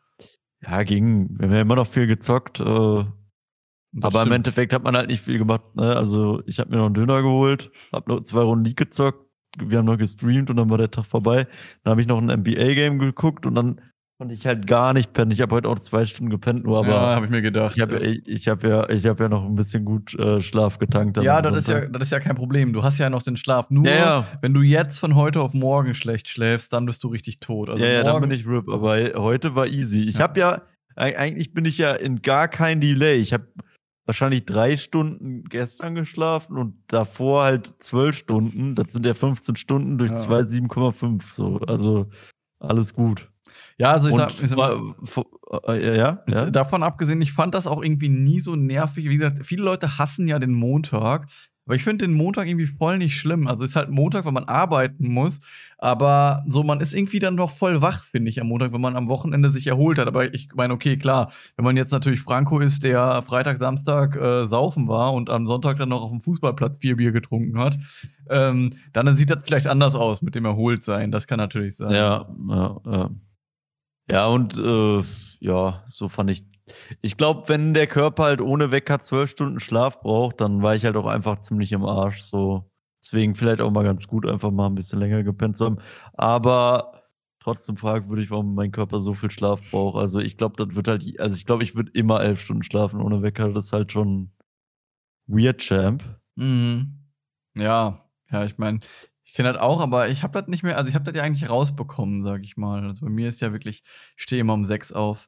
Ja, 0.64 0.84
ging. 0.84 1.30
Wir 1.38 1.48
haben 1.48 1.56
ja 1.56 1.62
immer 1.62 1.76
noch 1.76 1.88
viel 1.88 2.08
gezockt. 2.08 2.60
Äh, 2.60 2.64
aber 2.64 3.10
stimmt. 4.10 4.28
im 4.28 4.32
Endeffekt 4.34 4.74
hat 4.74 4.84
man 4.84 4.96
halt 4.96 5.10
nicht 5.10 5.22
viel 5.22 5.38
gemacht. 5.38 5.76
Ne? 5.76 5.96
Also 5.96 6.42
ich 6.46 6.60
habe 6.60 6.72
mir 6.72 6.78
noch 6.78 6.86
einen 6.86 6.96
Döner 6.96 7.22
geholt, 7.22 7.72
habe 7.92 8.12
noch 8.12 8.22
zwei 8.22 8.42
Runden 8.42 8.66
League 8.66 8.78
gezockt, 8.78 9.24
wir 9.60 9.78
haben 9.78 9.86
noch 9.86 9.98
gestreamt 9.98 10.50
und 10.50 10.58
dann 10.58 10.70
war 10.70 10.78
der 10.78 10.90
Tag 10.90 11.06
vorbei. 11.06 11.48
Dann 11.84 11.92
habe 11.92 12.02
ich 12.02 12.08
noch 12.08 12.20
ein 12.20 12.40
NBA-Game 12.40 12.98
geguckt 12.98 13.46
und 13.46 13.56
dann 13.56 13.82
konnte 14.24 14.36
ich 14.36 14.48
halt 14.48 14.68
gar 14.68 14.94
nicht 14.94 15.12
pennen. 15.12 15.32
Ich 15.32 15.42
habe 15.42 15.54
heute 15.54 15.68
auch 15.68 15.80
zwei 15.80 16.06
Stunden 16.06 16.30
gepennt, 16.30 16.64
nur 16.64 16.78
aber. 16.78 16.88
Ja, 16.88 17.16
habe 17.16 17.26
ich 17.26 17.32
mir 17.32 17.42
gedacht. 17.42 17.76
Ich 17.76 17.82
habe 17.82 18.00
ich, 18.00 18.48
hab 18.48 18.64
ja, 18.64 18.90
ich 18.90 19.06
hab 19.06 19.20
ja 19.20 19.28
noch 19.28 19.44
ein 19.44 19.56
bisschen 19.56 19.84
gut 19.84 20.18
äh, 20.18 20.40
Schlaf 20.40 20.80
getankt. 20.80 21.18
Ja, 21.22 21.42
das 21.42 21.58
ist 21.58 21.68
ja, 21.68 21.82
das 21.88 22.04
ist 22.04 22.12
ja 22.12 22.22
kein 22.22 22.38
Problem. 22.38 22.72
Du 22.72 22.84
hast 22.84 23.00
ja 23.00 23.10
noch 23.10 23.22
den 23.22 23.36
Schlaf. 23.36 23.70
Nur, 23.70 23.86
ja, 23.86 23.96
ja. 23.96 24.28
wenn 24.40 24.54
du 24.54 24.62
jetzt 24.62 24.98
von 24.98 25.16
heute 25.16 25.42
auf 25.42 25.54
morgen 25.54 25.94
schlecht 25.94 26.30
schläfst, 26.30 26.72
dann 26.72 26.86
bist 26.86 27.04
du 27.04 27.10
richtig 27.10 27.42
tot. 27.42 27.70
Also 27.70 27.84
ja, 27.84 27.92
ja, 27.92 28.04
dann 28.04 28.22
bin 28.22 28.32
ich 28.32 28.48
RIP. 28.48 28.70
Aber 28.70 28.96
heute 29.18 29.56
war 29.56 29.68
easy. 29.68 30.04
Ich 30.04 30.20
ja. 30.20 30.22
habe 30.22 30.40
ja, 30.40 30.62
eigentlich 30.96 31.54
bin 31.54 31.66
ich 31.66 31.78
ja 31.78 31.92
in 31.92 32.22
gar 32.22 32.48
kein 32.48 32.80
Delay. 32.80 33.18
Ich 33.18 33.34
habe 33.34 33.48
wahrscheinlich 34.06 34.46
drei 34.46 34.78
Stunden 34.78 35.44
gestern 35.50 35.96
geschlafen 35.96 36.58
und 36.58 36.76
davor 36.88 37.44
halt 37.44 37.74
zwölf 37.80 38.16
Stunden. 38.16 38.76
Das 38.76 38.94
sind 38.94 39.06
ja 39.06 39.16
15 39.16 39.58
Stunden 39.58 39.98
durch 39.98 40.12
ja. 40.12 40.16
2, 40.18 40.40
7,5. 40.44 41.24
So, 41.24 41.58
also 41.68 42.10
alles 42.60 42.94
gut. 42.94 43.33
Ja, 43.78 43.92
also 43.92 44.10
ich 44.10 44.16
sag, 44.16 44.32
ich 44.42 44.50
sag 44.50 44.58
mal, 44.58 44.96
äh, 45.68 45.98
ja, 45.98 46.24
ja, 46.28 46.50
davon 46.50 46.84
abgesehen, 46.84 47.22
ich 47.22 47.34
fand 47.34 47.56
das 47.56 47.68
auch 47.68 47.84
irgendwie 47.84 48.10
nie 48.10 48.40
so 48.40 48.56
nervig. 48.56 49.10
Wie 49.10 49.18
gesagt, 49.18 49.46
viele 49.46 49.64
Leute 49.64 49.98
hassen 49.98 50.28
ja 50.28 50.40
den 50.40 50.54
Montag. 50.54 51.28
Aber 51.66 51.76
ich 51.76 51.84
finde 51.84 52.06
den 52.06 52.14
Montag 52.14 52.48
irgendwie 52.48 52.66
voll 52.66 52.98
nicht 52.98 53.16
schlimm. 53.18 53.48
Also 53.48 53.64
ist 53.64 53.78
halt 53.78 53.90
Montag, 53.90 54.26
wenn 54.26 54.34
man 54.34 54.44
arbeiten 54.44 55.08
muss. 55.08 55.40
Aber 55.78 56.44
so, 56.46 56.62
man 56.64 56.82
ist 56.82 56.94
irgendwie 56.94 57.20
dann 57.20 57.36
noch 57.36 57.52
voll 57.52 57.82
wach, 57.82 58.04
finde 58.04 58.30
ich, 58.30 58.42
am 58.42 58.48
Montag, 58.48 58.74
wenn 58.74 58.82
man 58.82 58.98
am 58.98 59.08
Wochenende 59.08 59.50
sich 59.50 59.68
erholt 59.68 59.98
hat. 59.98 60.08
Aber 60.08 60.34
ich 60.34 60.50
meine, 60.56 60.74
okay, 60.74 60.98
klar, 60.98 61.32
wenn 61.56 61.64
man 61.64 61.78
jetzt 61.78 61.92
natürlich 61.92 62.20
Franco 62.20 62.60
ist, 62.60 62.84
der 62.84 63.24
Freitag, 63.26 63.60
Samstag 63.60 64.18
äh, 64.18 64.48
saufen 64.50 64.90
war 64.90 65.14
und 65.14 65.30
am 65.30 65.48
Sonntag 65.48 65.78
dann 65.78 65.90
noch 65.90 66.02
auf 66.02 66.12
dem 66.12 66.20
Fußballplatz 66.20 66.80
vier 66.80 66.98
Bier 66.98 67.14
getrunken 67.14 67.58
hat, 67.58 67.78
ähm, 68.30 68.74
dann 68.92 69.16
sieht 69.16 69.30
das 69.30 69.40
vielleicht 69.46 69.68
anders 69.68 69.96
aus 69.96 70.22
mit 70.22 70.36
dem 70.36 70.44
Erholtsein. 70.44 71.12
Das 71.12 71.28
kann 71.28 71.38
natürlich 71.38 71.78
sein. 71.78 71.92
Ja, 71.92 72.28
ja, 72.50 72.78
ja. 72.86 73.10
Ja, 74.10 74.28
und 74.28 74.58
äh, 74.58 75.02
ja, 75.40 75.84
so 75.90 76.10
fand 76.10 76.32
ich 76.32 76.46
ich 77.02 77.18
glaube, 77.18 77.50
wenn 77.50 77.74
der 77.74 77.88
Körper 77.88 78.24
halt 78.24 78.42
ohne 78.42 78.72
Wecker 78.72 79.00
zwölf 79.00 79.30
Stunden 79.30 79.60
Schlaf 79.60 80.02
braucht, 80.02 80.42
dann 80.42 80.62
war 80.62 80.76
ich 80.76 80.86
halt 80.86 80.96
auch 80.96 81.06
einfach 81.06 81.40
ziemlich 81.40 81.72
im 81.72 81.86
Arsch. 81.86 82.22
So. 82.22 82.70
Deswegen 83.02 83.36
vielleicht 83.36 83.62
auch 83.62 83.72
mal 83.72 83.84
ganz 83.84 84.08
gut, 84.08 84.26
einfach 84.26 84.52
mal 84.52 84.68
ein 84.68 84.76
bisschen 84.76 85.00
länger 85.00 85.24
gepennt 85.24 85.58
zu 85.58 85.66
haben. 85.66 85.80
Aber 86.14 87.04
trotzdem 87.40 87.76
fragwürdig, 87.76 88.32
warum 88.32 88.56
mein 88.56 88.72
Körper 88.72 89.02
so 89.02 89.14
viel 89.14 89.30
Schlaf 89.30 89.62
braucht. 89.72 89.98
Also 89.98 90.20
ich 90.20 90.38
glaube, 90.38 90.64
das 90.64 90.76
wird 90.76 90.88
halt, 90.88 91.20
also 91.20 91.36
ich 91.36 91.46
glaube, 91.46 91.64
ich 91.64 91.76
würde 91.76 91.92
immer 91.94 92.22
elf 92.22 92.40
Stunden 92.40 92.64
schlafen 92.64 93.02
ohne 93.02 93.22
Wecker. 93.22 93.50
Das 93.50 93.66
ist 93.66 93.74
halt 93.74 93.92
schon 93.92 94.32
weird, 95.28 95.60
Champ. 95.60 96.04
Mhm. 96.36 97.10
Ja, 97.56 98.10
ja, 98.32 98.46
ich 98.46 98.58
meine, 98.58 98.80
ich 99.34 99.38
kenne 99.38 99.52
das 99.52 99.64
auch, 99.64 99.82
aber 99.82 100.10
ich 100.10 100.22
habe 100.22 100.40
das 100.40 100.48
nicht 100.48 100.62
mehr, 100.62 100.78
also 100.78 100.90
ich 100.90 100.94
habe 100.94 101.06
das 101.06 101.16
ja 101.16 101.24
eigentlich 101.24 101.50
rausbekommen, 101.50 102.22
sag 102.22 102.44
ich 102.44 102.56
mal. 102.56 102.84
Also 102.84 103.04
bei 103.04 103.10
mir 103.10 103.28
ist 103.28 103.42
ja 103.42 103.52
wirklich, 103.52 103.84
ich 104.16 104.22
stehe 104.22 104.40
immer 104.40 104.54
um 104.54 104.64
sechs 104.64 104.92
auf. 104.92 105.28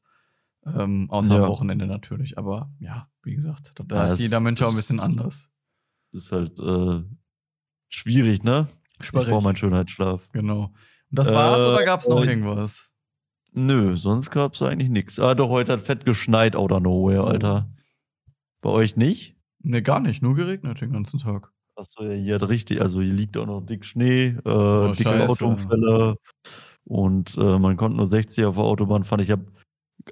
Ähm, 0.63 1.09
außer 1.09 1.37
ja. 1.37 1.41
am 1.41 1.49
Wochenende 1.49 1.87
natürlich. 1.87 2.37
Aber 2.37 2.71
ja, 2.77 3.09
wie 3.23 3.33
gesagt, 3.33 3.73
da 3.83 4.05
ja, 4.05 4.13
ist 4.13 4.19
jeder 4.19 4.41
Mensch 4.41 4.61
auch 4.61 4.69
ein 4.69 4.75
bisschen 4.75 4.99
anders. 4.99 5.49
Ist 6.11 6.31
halt 6.31 6.59
äh, 6.59 7.01
schwierig, 7.89 8.43
ne? 8.43 8.67
Sperrig. 8.99 9.25
Ich 9.25 9.33
brauche 9.33 9.43
meinen 9.43 9.55
Schönheitsschlaf. 9.55 10.29
Genau. 10.33 10.65
Und 10.65 10.75
das 11.09 11.33
war's 11.33 11.63
äh, 11.63 11.65
oder 11.65 11.83
gab's 11.83 12.07
noch 12.07 12.23
äh, 12.23 12.29
irgendwas? 12.29 12.91
Nö, 13.53 13.97
sonst 13.97 14.29
gab's 14.29 14.61
eigentlich 14.61 14.89
nichts. 14.89 15.19
Ah, 15.19 15.33
doch, 15.33 15.49
heute 15.49 15.73
hat 15.73 15.81
fett 15.81 16.05
geschneit 16.05 16.55
out 16.55 16.71
of 16.71 16.81
nowhere, 16.83 17.23
oh. 17.23 17.27
Alter. 17.27 17.73
Bei 18.61 18.69
euch 18.69 18.97
nicht? 18.97 19.35
Ne, 19.63 19.81
gar 19.81 19.99
nicht. 19.99 20.21
Nur 20.21 20.35
geregnet 20.35 20.79
den 20.81 20.91
ganzen 20.91 21.19
Tag. 21.19 21.54
Achso, 21.75 22.03
ja, 22.03 22.13
hier 22.13 22.35
hat 22.35 22.47
richtig, 22.47 22.81
also 22.81 23.01
hier 23.01 23.13
liegt 23.13 23.35
auch 23.37 23.45
noch 23.45 23.61
dick 23.61 23.85
Schnee, 23.85 24.27
äh, 24.27 24.49
oh, 24.49 24.87
dicke 24.87 25.03
Scheiße. 25.03 25.29
Autounfälle 25.29 26.15
und 26.85 27.35
äh, 27.37 27.59
man 27.59 27.75
konnte 27.75 27.97
nur 27.97 28.07
60 28.07 28.45
auf 28.45 28.55
der 28.55 28.63
Autobahn 28.63 29.03
fahren. 29.03 29.19
Ich 29.19 29.31
habe 29.31 29.45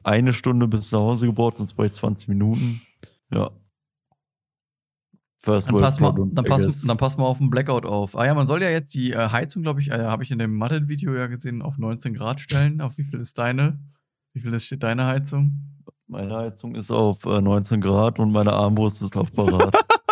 eine 0.03 0.34
Stunde 0.34 0.67
bis 0.67 0.89
zu 0.89 1.00
Hause 1.00 1.27
gebraucht, 1.27 1.58
sonst 1.58 1.74
brauche 1.74 1.88
ich 1.88 1.93
20 1.93 2.27
Minuten. 2.27 2.82
Ja. 3.32 3.51
First 5.38 5.67
dann, 5.67 5.77
pass 5.77 6.00
mal, 6.00 6.13
dann, 6.32 6.46
pass, 6.46 6.82
dann 6.82 6.98
pass 6.98 7.17
mal 7.17 7.25
auf 7.25 7.38
den 7.38 7.50
Blackout 7.50 7.86
auf. 7.86 8.17
Ah 8.17 8.25
ja, 8.25 8.34
man 8.34 8.48
soll 8.48 8.62
ja 8.62 8.70
jetzt 8.70 8.93
die 8.93 9.12
äh, 9.12 9.29
Heizung, 9.29 9.62
glaube 9.62 9.82
ich, 9.82 9.89
äh, 9.89 10.05
habe 10.05 10.24
ich 10.24 10.32
in 10.32 10.39
dem 10.39 10.55
Mathe-Video 10.55 11.13
ja 11.13 11.27
gesehen, 11.27 11.62
auf 11.62 11.77
19 11.77 12.13
Grad 12.13 12.39
stellen. 12.39 12.79
Auf 12.82 12.98
wie 12.98 13.03
viel 13.03 13.20
ist 13.20 13.38
deine? 13.38 13.79
Wie 14.34 14.39
viel 14.39 14.53
ist, 14.53 14.65
steht 14.65 14.84
deine 14.84 15.05
Heizung? 15.05 15.84
Meine 16.08 16.34
Heizung 16.34 16.75
ist 16.75 16.91
auf 16.91 17.25
äh, 17.25 17.41
19 17.41 17.82
Grad 17.82 18.20
und 18.20 18.32
meine 18.32 18.53
Armbrust 18.53 19.01
ist 19.01 19.17
auf 19.17 19.32
parat. 19.34 19.75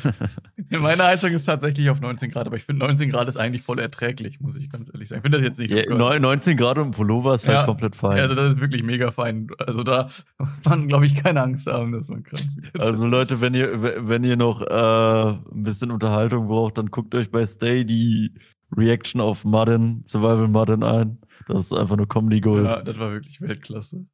Meine 0.70 1.04
Heizung 1.04 1.30
ist 1.32 1.44
tatsächlich 1.44 1.90
auf 1.90 2.00
19 2.00 2.30
Grad, 2.30 2.46
aber 2.46 2.56
ich 2.56 2.64
finde 2.64 2.84
19 2.86 3.10
Grad 3.10 3.28
ist 3.28 3.36
eigentlich 3.36 3.62
voll 3.62 3.78
erträglich, 3.78 4.40
muss 4.40 4.56
ich 4.56 4.70
ganz 4.70 4.88
ehrlich 4.92 5.08
sagen. 5.08 5.20
Ich 5.20 5.22
finde 5.22 5.38
das 5.38 5.46
jetzt 5.46 5.58
nicht 5.58 5.70
so 5.70 5.96
ja, 5.96 6.18
19 6.18 6.56
Grad 6.56 6.78
und 6.78 6.92
Pullover 6.92 7.34
ist 7.34 7.46
halt 7.46 7.54
ja, 7.54 7.58
halt 7.60 7.68
komplett 7.68 7.96
fein. 7.96 8.18
Also 8.18 8.34
das 8.34 8.54
ist 8.54 8.60
wirklich 8.60 8.82
mega 8.82 9.10
fein. 9.10 9.48
Also 9.58 9.82
da 9.82 10.08
muss 10.38 10.64
man, 10.64 10.88
glaube 10.88 11.06
ich, 11.06 11.14
keine 11.14 11.42
Angst 11.42 11.66
haben, 11.66 11.92
dass 11.92 12.08
man 12.08 12.22
krank 12.22 12.42
wird. 12.56 12.84
Also 12.84 13.06
Leute, 13.06 13.40
wenn 13.40 13.54
ihr, 13.54 14.08
wenn 14.08 14.24
ihr 14.24 14.36
noch 14.36 14.62
äh, 14.62 15.30
ein 15.30 15.62
bisschen 15.62 15.90
Unterhaltung 15.90 16.48
braucht, 16.48 16.78
dann 16.78 16.90
guckt 16.90 17.14
euch 17.14 17.30
bei 17.30 17.44
Stay 17.46 17.84
die 17.84 18.32
Reaction 18.76 19.20
auf 19.20 19.44
Madden, 19.44 20.04
Survival 20.06 20.48
Madden 20.48 20.82
ein. 20.82 21.18
Das 21.48 21.66
ist 21.66 21.72
einfach 21.72 21.96
nur 21.96 22.08
Comedy 22.08 22.40
Gold. 22.40 22.64
Ja, 22.64 22.82
das 22.82 22.98
war 22.98 23.10
wirklich 23.12 23.40
Weltklasse. 23.40 24.06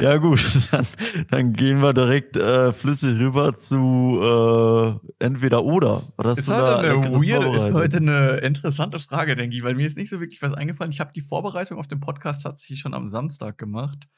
Ja, 0.00 0.16
gut, 0.16 0.44
dann, 0.70 0.86
dann, 1.30 1.52
gehen 1.52 1.80
wir 1.80 1.92
direkt 1.92 2.36
äh, 2.36 2.72
flüssig 2.72 3.18
rüber 3.18 3.58
zu 3.58 4.20
äh, 4.22 5.24
entweder 5.24 5.64
oder. 5.64 6.02
oder 6.18 6.36
ist, 6.36 6.50
heute 6.50 6.78
eine 6.78 7.12
weird, 7.12 7.56
ist 7.56 7.72
heute 7.72 7.98
eine 7.98 8.36
interessante 8.38 8.98
Frage, 8.98 9.36
denke 9.36 9.56
ich, 9.56 9.62
weil 9.62 9.74
mir 9.74 9.86
ist 9.86 9.96
nicht 9.96 10.10
so 10.10 10.20
wirklich 10.20 10.42
was 10.42 10.52
eingefallen. 10.52 10.92
Ich 10.92 11.00
habe 11.00 11.12
die 11.14 11.20
Vorbereitung 11.20 11.78
auf 11.78 11.88
den 11.88 12.00
Podcast 12.00 12.42
tatsächlich 12.42 12.80
schon 12.80 12.94
am 12.94 13.08
Samstag 13.08 13.58
gemacht. 13.58 14.08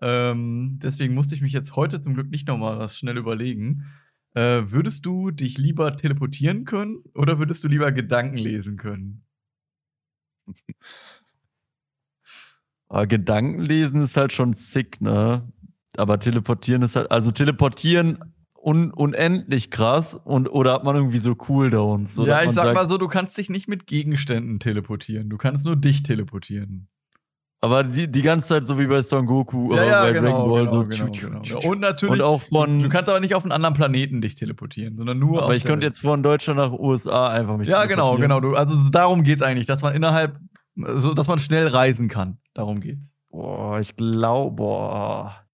Ähm, 0.00 0.78
deswegen 0.82 1.14
musste 1.14 1.34
ich 1.34 1.42
mich 1.42 1.52
jetzt 1.52 1.74
heute 1.76 2.00
zum 2.00 2.14
Glück 2.14 2.30
nicht 2.30 2.46
nochmal 2.46 2.78
was 2.78 2.98
schnell 2.98 3.16
überlegen. 3.16 3.86
Äh, 4.34 4.70
würdest 4.70 5.06
du 5.06 5.30
dich 5.30 5.58
lieber 5.58 5.96
teleportieren 5.96 6.64
können 6.64 7.02
oder 7.14 7.38
würdest 7.38 7.64
du 7.64 7.68
lieber 7.68 7.90
Gedanken 7.92 8.36
lesen 8.36 8.76
können? 8.76 9.24
Aber 12.88 13.06
Gedanken 13.06 13.60
lesen 13.60 14.02
ist 14.02 14.16
halt 14.16 14.32
schon 14.32 14.54
sick, 14.54 15.00
ne? 15.00 15.42
Aber 15.96 16.18
teleportieren 16.18 16.82
ist 16.82 16.96
halt, 16.96 17.10
also 17.10 17.30
teleportieren 17.30 18.18
un 18.60 18.92
unendlich 18.92 19.70
krass 19.70 20.14
und 20.14 20.48
oder 20.48 20.72
hat 20.72 20.84
man 20.84 20.96
irgendwie 20.96 21.18
so 21.18 21.34
Cooldowns? 21.34 22.14
So, 22.14 22.26
ja, 22.26 22.42
ich 22.42 22.50
sag 22.50 22.64
sagt, 22.64 22.74
mal 22.74 22.88
so, 22.88 22.98
du 22.98 23.08
kannst 23.08 23.38
dich 23.38 23.50
nicht 23.50 23.68
mit 23.68 23.86
Gegenständen 23.86 24.58
teleportieren. 24.58 25.30
Du 25.30 25.36
kannst 25.36 25.64
nur 25.64 25.76
dich 25.76 26.02
teleportieren. 26.02 26.88
Aber 27.60 27.82
die, 27.82 28.10
die 28.10 28.22
ganze 28.22 28.48
Zeit 28.48 28.68
so 28.68 28.78
wie 28.78 28.86
bei 28.86 29.02
Son 29.02 29.26
Goku 29.26 29.74
ja, 29.74 29.84
ja, 29.84 30.02
bei 30.02 30.12
genau, 30.12 30.30
Dragon 30.30 30.50
Ball 30.50 30.66
genau, 30.66 30.72
so. 30.72 31.10
Genau, 31.12 31.40
genau. 31.40 31.68
Und 31.68 31.80
natürlich, 31.80 32.20
und 32.20 32.20
auch 32.20 32.42
von, 32.42 32.82
du 32.82 32.88
kannst 32.88 33.08
aber 33.08 33.18
nicht 33.18 33.34
auf 33.34 33.42
einen 33.42 33.50
anderen 33.50 33.74
Planeten 33.74 34.20
dich 34.20 34.36
teleportieren, 34.36 34.96
sondern 34.96 35.18
nur. 35.18 35.42
Aber 35.42 35.56
ich 35.56 35.64
könnte 35.64 35.84
jetzt 35.84 36.00
von 36.00 36.22
Deutschland 36.22 36.58
nach 36.58 36.72
USA 36.72 37.30
einfach 37.30 37.56
mich. 37.56 37.68
Ja, 37.68 37.86
genau, 37.86 38.16
genau. 38.16 38.38
Du, 38.40 38.54
also 38.54 38.88
darum 38.90 39.24
geht's 39.24 39.42
eigentlich, 39.42 39.66
dass 39.66 39.82
man 39.82 39.92
innerhalb 39.92 40.38
so 40.96 41.14
dass 41.14 41.28
man 41.28 41.38
schnell 41.38 41.68
reisen 41.68 42.08
kann. 42.08 42.38
Darum 42.54 42.80
geht's. 42.80 43.06
Boah, 43.30 43.80
ich 43.80 43.96
glaube, 43.96 44.56
boah. 44.56 45.44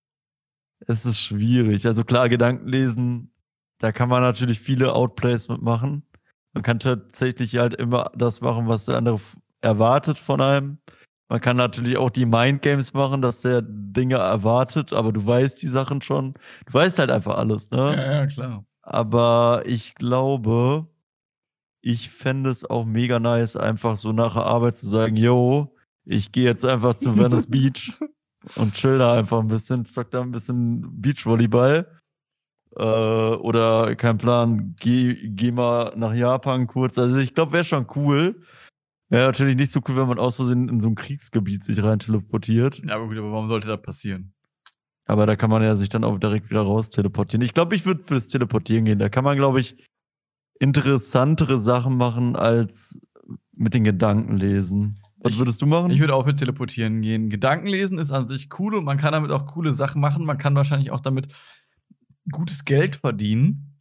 Es 0.87 1.07
ist 1.07 1.19
schwierig. 1.19 1.87
Also 1.87 2.05
klar, 2.05 2.29
Gedanken 2.29 2.69
lesen, 2.69 3.33
da 3.79 3.93
kann 3.93 4.09
man 4.09 4.23
natürlich 4.23 4.61
viele 4.61 4.93
Outplays 4.95 5.49
mitmachen. 5.49 6.03
Man 6.53 6.63
kann 6.63 6.79
tatsächlich 6.79 7.57
halt 7.57 7.75
immer 7.75 8.11
das 8.17 8.41
machen, 8.41 8.69
was 8.69 8.85
der 8.87 8.97
andere 8.99 9.21
erwartet 9.61 10.19
von 10.19 10.41
einem. 10.41 10.79
Man 11.29 11.41
kann 11.41 11.57
natürlich 11.57 11.97
auch 11.97 12.11
die 12.11 12.27
Mindgames 12.27 12.93
machen, 12.93 13.23
dass 13.23 13.41
der 13.41 13.63
Dinge 13.63 14.17
erwartet, 14.17 14.93
aber 14.93 15.13
du 15.13 15.25
weißt 15.25 15.61
die 15.63 15.69
Sachen 15.69 16.03
schon. 16.03 16.33
Du 16.67 16.75
weißt 16.75 16.99
halt 16.99 17.11
einfach 17.11 17.37
alles, 17.39 17.71
ne? 17.71 17.97
Ja, 17.97 18.13
ja, 18.13 18.27
klar. 18.27 18.65
Aber 18.83 19.63
ich 19.65 19.95
glaube, 19.95 20.87
ich 21.87 22.09
fände 22.09 22.49
es 22.49 22.65
auch 22.65 22.87
mega 22.87 23.21
nice, 23.21 23.57
einfach 23.57 23.99
so 23.99 24.13
nach 24.13 24.35
der 24.35 24.47
Arbeit 24.47 24.79
zu 24.79 24.87
sagen, 24.87 25.17
yo, 25.17 25.77
ich 26.07 26.33
gehe 26.33 26.45
jetzt 26.45 26.65
einfach 26.65 26.95
zu 26.95 27.19
Venice 27.19 27.47
Beach 27.51 27.93
und 28.57 28.73
chill 28.73 28.97
da 28.97 29.19
einfach 29.19 29.41
ein 29.41 29.49
bisschen, 29.49 29.85
zock 29.85 30.11
da 30.11 30.23
ein 30.23 30.31
bisschen 30.31 31.03
Beachvolleyball. 31.03 31.87
Äh, 32.75 32.83
oder 32.83 33.97
kein 33.97 34.17
Plan, 34.17 34.75
geh, 34.81 35.29
geh 35.29 35.51
mal 35.51 35.93
nach 35.95 36.15
Japan 36.15 36.67
kurz. 36.67 36.97
Also 36.97 37.19
ich 37.19 37.35
glaube, 37.35 37.53
wäre 37.53 37.65
schon 37.65 37.87
cool. 37.95 38.43
Wäre 39.11 39.27
natürlich 39.27 39.57
nicht 39.57 39.71
so 39.71 39.81
cool, 39.87 39.97
wenn 39.97 40.09
man 40.09 40.19
aus 40.19 40.37
Versehen 40.37 40.71
in 40.71 40.81
so 40.81 40.89
ein 40.89 40.95
Kriegsgebiet 40.95 41.65
sich 41.65 41.83
rein 41.83 41.99
teleportiert. 41.99 42.81
Ja, 42.83 42.95
aber 42.95 43.09
gut, 43.09 43.19
aber 43.19 43.31
warum 43.31 43.49
sollte 43.51 43.69
das 43.69 43.83
passieren? 43.83 44.33
Aber 45.05 45.27
da 45.27 45.37
kann 45.37 45.51
man 45.51 45.63
ja 45.63 45.77
sich 45.77 45.91
dann 45.91 46.03
auch 46.03 46.19
direkt 46.19 46.49
wieder 46.49 46.63
raus 46.63 46.89
teleportieren. 46.89 47.43
Ich 47.43 47.53
glaube, 47.53 47.77
ich 47.77 47.85
würde 47.85 48.03
fürs 48.03 48.29
Teleportieren 48.29 48.87
gehen. 48.87 48.99
Da 48.99 49.11
kann 49.11 49.23
man, 49.23 49.37
glaube 49.37 49.61
ich, 49.61 49.77
interessantere 50.65 51.59
Sachen 51.59 51.97
machen 51.97 52.37
als 52.37 52.99
mit 53.53 53.75
den 53.75 53.85
Gedanken 53.85 54.39
lesen. 54.39 54.99
Was 55.19 55.39
würdest 55.39 55.61
du 55.63 55.67
machen? 55.67 55.91
Ich 55.91 56.01
würde 56.01 56.15
auch 56.15 56.27
für 56.27 56.35
Teleportieren 56.35 57.03
gehen. 57.03 57.31
Gedankenlesen 57.31 57.99
ist 57.99 58.13
an 58.13 58.29
sich 58.29 58.49
cool 58.59 58.75
und 58.75 58.85
man 58.85 58.99
kann 58.99 59.13
damit 59.13 59.31
auch 59.31 59.47
coole 59.47 59.73
Sachen 59.73 60.01
machen. 60.01 60.25
Man 60.25 60.39
kann 60.39 60.55
wahrscheinlich 60.55 60.91
auch 60.91 61.01
damit 61.01 61.29
gutes 62.31 62.65
Geld 62.65 62.97
verdienen. 62.97 63.75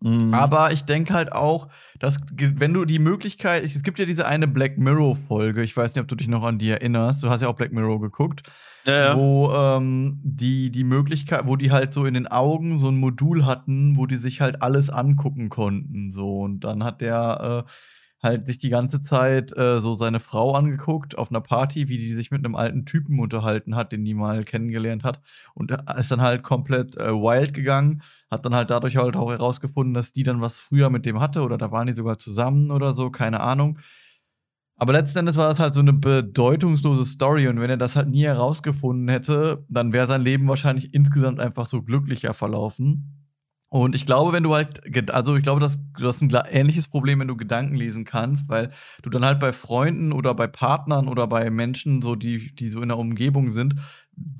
Mhm. 0.00 0.32
Aber 0.32 0.72
ich 0.72 0.84
denke 0.84 1.14
halt 1.14 1.32
auch, 1.32 1.68
dass 1.98 2.18
wenn 2.36 2.72
du 2.72 2.84
die 2.84 3.00
Möglichkeit, 3.00 3.64
es 3.64 3.82
gibt 3.82 3.98
ja 3.98 4.04
diese 4.04 4.26
eine 4.26 4.46
Black 4.46 4.78
Mirror 4.78 5.16
Folge, 5.16 5.62
ich 5.62 5.76
weiß 5.76 5.94
nicht, 5.94 6.02
ob 6.02 6.08
du 6.08 6.14
dich 6.14 6.28
noch 6.28 6.44
an 6.44 6.58
die 6.58 6.70
erinnerst, 6.70 7.22
du 7.22 7.30
hast 7.30 7.40
ja 7.40 7.48
auch 7.48 7.56
Black 7.56 7.72
Mirror 7.72 8.00
geguckt, 8.00 8.50
ja, 8.84 9.10
ja. 9.10 9.16
wo 9.16 9.52
ähm, 9.52 10.20
die 10.22 10.70
die 10.70 10.84
Möglichkeit, 10.84 11.46
wo 11.46 11.56
die 11.56 11.70
halt 11.70 11.92
so 11.92 12.04
in 12.06 12.14
den 12.14 12.26
Augen 12.26 12.78
so 12.78 12.88
ein 12.88 12.98
Modul 12.98 13.46
hatten, 13.46 13.96
wo 13.96 14.06
die 14.06 14.16
sich 14.16 14.40
halt 14.40 14.62
alles 14.62 14.90
angucken 14.90 15.48
konnten, 15.48 16.10
so 16.10 16.40
und 16.40 16.60
dann 16.60 16.84
hat 16.84 17.00
der 17.00 17.64
äh, 17.66 17.70
halt 18.22 18.46
sich 18.46 18.58
die 18.58 18.70
ganze 18.70 19.00
Zeit 19.00 19.56
äh, 19.56 19.80
so 19.80 19.94
seine 19.94 20.20
Frau 20.20 20.54
angeguckt 20.54 21.16
auf 21.16 21.30
einer 21.30 21.40
Party, 21.40 21.88
wie 21.88 21.98
die 21.98 22.14
sich 22.14 22.30
mit 22.30 22.44
einem 22.44 22.56
alten 22.56 22.84
Typen 22.84 23.20
unterhalten 23.20 23.76
hat, 23.76 23.92
den 23.92 24.04
die 24.04 24.14
mal 24.14 24.44
kennengelernt 24.44 25.04
hat 25.04 25.20
und 25.54 25.70
ist 25.96 26.10
dann 26.10 26.20
halt 26.20 26.42
komplett 26.42 26.96
äh, 26.96 27.12
wild 27.12 27.54
gegangen, 27.54 28.02
hat 28.30 28.44
dann 28.44 28.54
halt 28.54 28.70
dadurch 28.70 28.96
halt 28.96 29.16
auch 29.16 29.30
herausgefunden, 29.30 29.94
dass 29.94 30.12
die 30.12 30.24
dann 30.24 30.40
was 30.40 30.58
früher 30.58 30.90
mit 30.90 31.06
dem 31.06 31.20
hatte 31.20 31.42
oder 31.42 31.58
da 31.58 31.70
waren 31.70 31.86
die 31.86 31.92
sogar 31.92 32.18
zusammen 32.18 32.70
oder 32.70 32.92
so, 32.92 33.10
keine 33.10 33.40
Ahnung. 33.40 33.78
Aber 34.80 34.92
letzten 34.92 35.18
Endes 35.18 35.36
war 35.36 35.48
das 35.48 35.58
halt 35.58 35.74
so 35.74 35.80
eine 35.80 35.92
bedeutungslose 35.92 37.04
Story 37.04 37.48
und 37.48 37.60
wenn 37.60 37.68
er 37.68 37.76
das 37.76 37.96
halt 37.96 38.08
nie 38.08 38.22
herausgefunden 38.22 39.08
hätte, 39.08 39.64
dann 39.68 39.92
wäre 39.92 40.06
sein 40.06 40.22
Leben 40.22 40.46
wahrscheinlich 40.46 40.94
insgesamt 40.94 41.40
einfach 41.40 41.66
so 41.66 41.82
glücklicher 41.82 42.32
verlaufen. 42.32 43.18
Und 43.70 43.94
ich 43.94 44.06
glaube, 44.06 44.32
wenn 44.32 44.44
du 44.44 44.54
halt, 44.54 44.80
also 45.10 45.36
ich 45.36 45.42
glaube, 45.42 45.60
dass 45.60 45.78
du 45.98 46.06
hast 46.06 46.22
ein 46.22 46.30
ähnliches 46.50 46.88
Problem, 46.88 47.18
wenn 47.20 47.28
du 47.28 47.36
Gedanken 47.36 47.74
lesen 47.74 48.04
kannst, 48.04 48.48
weil 48.48 48.70
du 49.02 49.10
dann 49.10 49.24
halt 49.24 49.40
bei 49.40 49.52
Freunden 49.52 50.12
oder 50.12 50.32
bei 50.32 50.46
Partnern 50.46 51.06
oder 51.06 51.26
bei 51.26 51.50
Menschen, 51.50 52.00
so 52.00 52.14
die, 52.14 52.54
die 52.54 52.68
so 52.68 52.80
in 52.80 52.88
der 52.88 52.98
Umgebung 52.98 53.50
sind, 53.50 53.74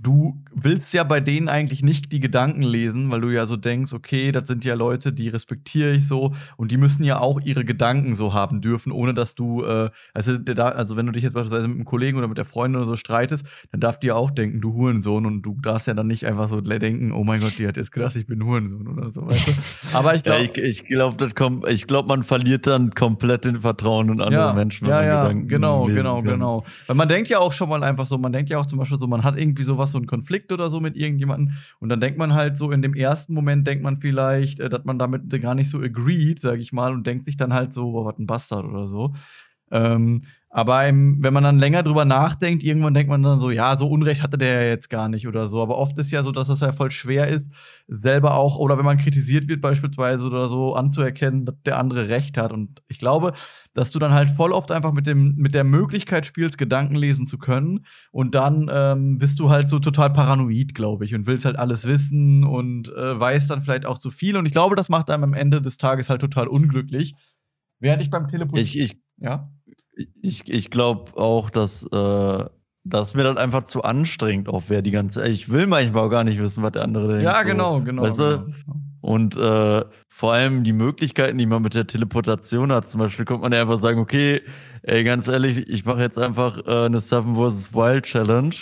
du 0.01 0.43
willst 0.55 0.95
ja 0.95 1.05
bei 1.05 1.21
denen 1.21 1.49
eigentlich 1.49 1.83
nicht 1.83 2.13
die 2.13 2.21
Gedanken 2.21 2.63
lesen, 2.63 3.11
weil 3.11 3.21
du 3.21 3.31
ja 3.31 3.47
so 3.47 3.57
denkst, 3.57 3.93
okay, 3.93 4.33
das 4.33 4.49
sind 4.49 4.65
ja 4.65 4.75
Leute, 4.75 5.13
die 5.13 5.29
respektiere 5.29 5.91
ich 5.91 6.07
so 6.07 6.35
und 6.57 6.73
die 6.73 6.77
müssen 6.77 7.05
ja 7.05 7.21
auch 7.21 7.41
ihre 7.41 7.65
Gedanken 7.65 8.17
so 8.17 8.33
haben 8.33 8.61
dürfen, 8.61 8.91
ohne 8.91 9.15
dass 9.15 9.35
du, 9.35 9.65
äh, 9.65 9.91
also, 10.15 10.39
da, 10.39 10.69
also 10.71 10.97
wenn 10.97 11.07
du 11.07 11.13
dich 11.13 11.23
jetzt 11.23 11.35
beispielsweise 11.35 11.69
mit 11.69 11.77
einem 11.77 11.85
Kollegen 11.85 12.19
oder 12.19 12.29
mit 12.29 12.39
der 12.39 12.45
Freundin 12.45 12.81
oder 12.81 12.87
so 12.87 12.97
streitest, 12.97 13.45
dann 13.71 13.81
darf 13.81 13.99
die 14.01 14.09
ja 14.09 14.15
auch 14.15 14.31
denken, 14.31 14.61
du 14.61 14.73
Hurensohn 14.73 15.27
und 15.27 15.43
du 15.43 15.57
darfst 15.61 15.87
ja 15.87 15.95
dann 15.95 16.07
nicht 16.07 16.27
einfach 16.27 16.49
so 16.49 16.61
denken, 16.61 17.13
oh 17.13 17.25
mein 17.25 17.41
Gott, 17.41 17.59
die 17.59 17.67
hat 17.67 17.77
jetzt 17.77 17.93
gedacht, 17.93 18.17
ich 18.17 18.27
bin 18.27 18.45
Hurensohn 18.45 18.87
oder 18.89 19.11
so, 19.11 19.27
weißt 19.27 19.49
du? 19.49 19.53
Aber 19.97 20.15
ich 20.15 20.27
Ja, 20.27 20.39
glaube, 20.39 20.61
ich 20.61 20.79
ich 20.81 20.85
glaube, 20.87 21.29
ich 21.69 21.87
glaube, 21.87 22.09
man 22.09 22.23
verliert 22.23 22.67
dann 22.67 22.95
komplett 22.95 23.45
den 23.45 23.61
Vertrauen 23.61 24.09
in 24.09 24.21
andere 24.21 24.41
ja, 24.41 24.53
Menschen, 24.53 24.89
ja, 24.89 25.03
ja, 25.03 25.23
Gedanken 25.23 25.49
genau, 25.49 25.87
genau, 25.87 26.23
genau. 26.23 26.65
Weil 26.87 26.97
man 26.97 27.09
denkt 27.09 27.29
ja 27.29 27.39
auch 27.39 27.53
schon 27.53 27.69
mal 27.69 27.83
einfach 27.83 28.07
so, 28.07 28.17
man 28.19 28.33
denkt 28.33 28.51
ja 28.51 28.59
auch 28.59 28.67
zum 28.67 28.79
Beispiel 28.79 28.99
so, 28.99 29.07
man 29.07 29.25
hat 29.25 29.39
irgendwie 29.39 29.63
sowas, 29.69 29.93
so 29.93 29.99
einen 29.99 30.09
Konflikt 30.09 30.51
oder 30.51 30.69
so 30.69 30.81
mit 30.81 30.97
irgendjemandem 30.97 31.55
und 31.79 31.89
dann 31.89 32.01
denkt 32.01 32.19
man 32.19 32.35
halt 32.35 32.59
so, 32.59 32.73
in 32.73 32.83
dem 32.83 32.95
ersten 32.95 33.35
Moment 33.35 33.67
denkt 33.67 33.85
man 33.85 33.99
vielleicht, 33.99 34.59
äh, 34.61 34.69
dass 34.69 34.85
man 34.85 34.99
damit 34.99 35.31
gar 35.41 35.55
nicht 35.55 35.71
so 35.71 35.79
agreed, 35.79 36.41
sag 36.41 36.59
ich 36.59 36.73
mal, 36.73 36.93
und 36.93 37.07
denkt 37.07 37.27
sich 37.27 37.37
dann 37.37 37.55
halt 37.55 37.73
so, 37.73 37.93
boah, 37.93 38.07
was 38.07 38.19
ein 38.19 38.27
Bastard 38.27 38.65
oder 38.65 38.89
so. 38.89 39.15
Ähm, 39.71 40.23
aber 40.51 40.89
im, 40.89 41.23
wenn 41.23 41.35
man 41.35 41.45
dann 41.45 41.59
länger 41.59 41.83
drüber 41.83 42.07
nachdenkt, 42.07 42.63
irgendwann 42.63 42.95
denkt 42.95 43.11
man 43.11 43.23
dann 43.23 43.39
so, 43.39 43.51
ja, 43.51 43.77
so 43.77 43.87
Unrecht 43.87 44.23
hatte 44.23 44.39
der 44.39 44.63
ja 44.63 44.69
jetzt 44.69 44.89
gar 44.89 45.11
nicht 45.11 45.29
oder 45.29 45.47
so. 45.47 45.61
Aber 45.61 45.77
oft 45.77 45.99
ist 45.99 46.11
ja 46.11 46.23
so, 46.23 46.33
dass 46.33 46.49
es 46.49 46.61
ja 46.61 46.73
voll 46.73 46.91
schwer 46.91 47.29
ist, 47.29 47.51
selber 47.87 48.35
auch, 48.35 48.57
oder 48.57 48.79
wenn 48.79 48.85
man 48.87 48.97
kritisiert 48.97 49.47
wird 49.47 49.61
beispielsweise 49.61 50.25
oder 50.27 50.47
so, 50.47 50.75
anzuerkennen, 50.75 51.45
dass 51.45 51.55
der 51.67 51.79
andere 51.79 52.09
Recht 52.09 52.39
hat. 52.39 52.53
Und 52.53 52.83
ich 52.89 52.99
glaube, 52.99 53.35
dass 53.75 53.91
du 53.91 53.99
dann 53.99 54.13
halt 54.13 54.31
voll 54.31 54.53
oft 54.53 54.73
einfach 54.73 54.93
mit, 54.93 55.07
dem, 55.07 55.35
mit 55.37 55.53
der 55.53 55.65
Möglichkeit 55.65 56.25
spielst, 56.25 56.57
Gedanken 56.57 56.97
lesen 56.97 57.27
zu 57.27 57.37
können. 57.37 57.85
Und 58.11 58.35
dann 58.35 58.71
ähm, 58.73 59.19
bist 59.19 59.39
du 59.41 59.51
halt 59.51 59.69
so 59.69 59.81
total 59.81 60.15
paranoid, 60.15 60.75
glaube 60.75 61.05
ich, 61.05 61.15
und 61.15 61.27
willst 61.27 61.45
halt 61.45 61.59
alles 61.59 61.87
wissen 61.87 62.45
und 62.45 62.89
äh, 62.95 63.21
weißt 63.21 63.51
dann 63.51 63.65
vielleicht 63.65 63.85
auch 63.85 63.99
zu 63.99 64.11
viel. 64.11 64.35
Und 64.39 64.47
ich 64.47 64.53
glaube, 64.53 64.77
das 64.77 64.89
macht 64.89 65.11
einem 65.11 65.25
am 65.25 65.35
Ende 65.35 65.61
des 65.61 65.77
Tages 65.77 66.09
halt 66.09 66.23
total 66.23 66.49
unglücklich. 66.49 67.15
Während 67.81 68.03
ich 68.03 68.09
beim 68.09 68.27
Telefon. 68.29 68.59
Ich, 68.59 68.79
ich, 68.79 68.97
ja. 69.19 69.51
Ich, 70.23 70.49
ich 70.49 70.71
glaube 70.71 71.17
auch, 71.17 71.51
dass, 71.51 71.85
äh, 71.85 72.45
dass 72.85 73.15
mir 73.15 73.25
das 73.25 73.37
einfach 73.37 73.65
zu 73.65 73.83
anstrengend 73.83 74.49
auch 74.49 74.69
wäre, 74.69 74.83
die 74.83 74.91
ganze 74.91 75.27
Ich 75.29 75.51
will 75.51 75.67
manchmal 75.67 76.07
auch 76.07 76.11
gar 76.11 76.25
nicht 76.25 76.39
wissen, 76.39 76.63
was 76.63 76.73
der 76.73 76.83
andere 76.83 77.09
denkt. 77.09 77.25
Ja, 77.25 77.41
so. 77.41 77.47
genau, 77.47 77.81
genau. 77.81 78.03
Weißt 78.03 78.19
du? 78.19 78.45
genau. 78.45 78.77
Und 79.01 79.37
äh, 79.37 79.85
vor 80.09 80.33
allem 80.33 80.65
die 80.65 80.73
Möglichkeiten, 80.73 81.39
die 81.39 81.47
man 81.47 81.63
mit 81.63 81.75
der 81.75 81.87
Teleportation 81.87 82.73
hat. 82.73 82.89
Zum 82.89 83.01
Beispiel 83.01 83.25
könnte 83.25 83.43
man 83.43 83.53
ja 83.53 83.63
einfach 83.63 83.79
sagen, 83.79 84.01
okay, 84.01 84.43
ey, 84.83 85.05
ganz 85.05 85.29
ehrlich, 85.29 85.69
ich 85.69 85.85
mache 85.85 86.01
jetzt 86.01 86.19
einfach 86.19 86.59
äh, 86.67 86.87
eine 86.87 87.01
Seven 87.01 87.37
vs. 87.37 87.73
Wild 87.75 88.05
Challenge. 88.05 88.55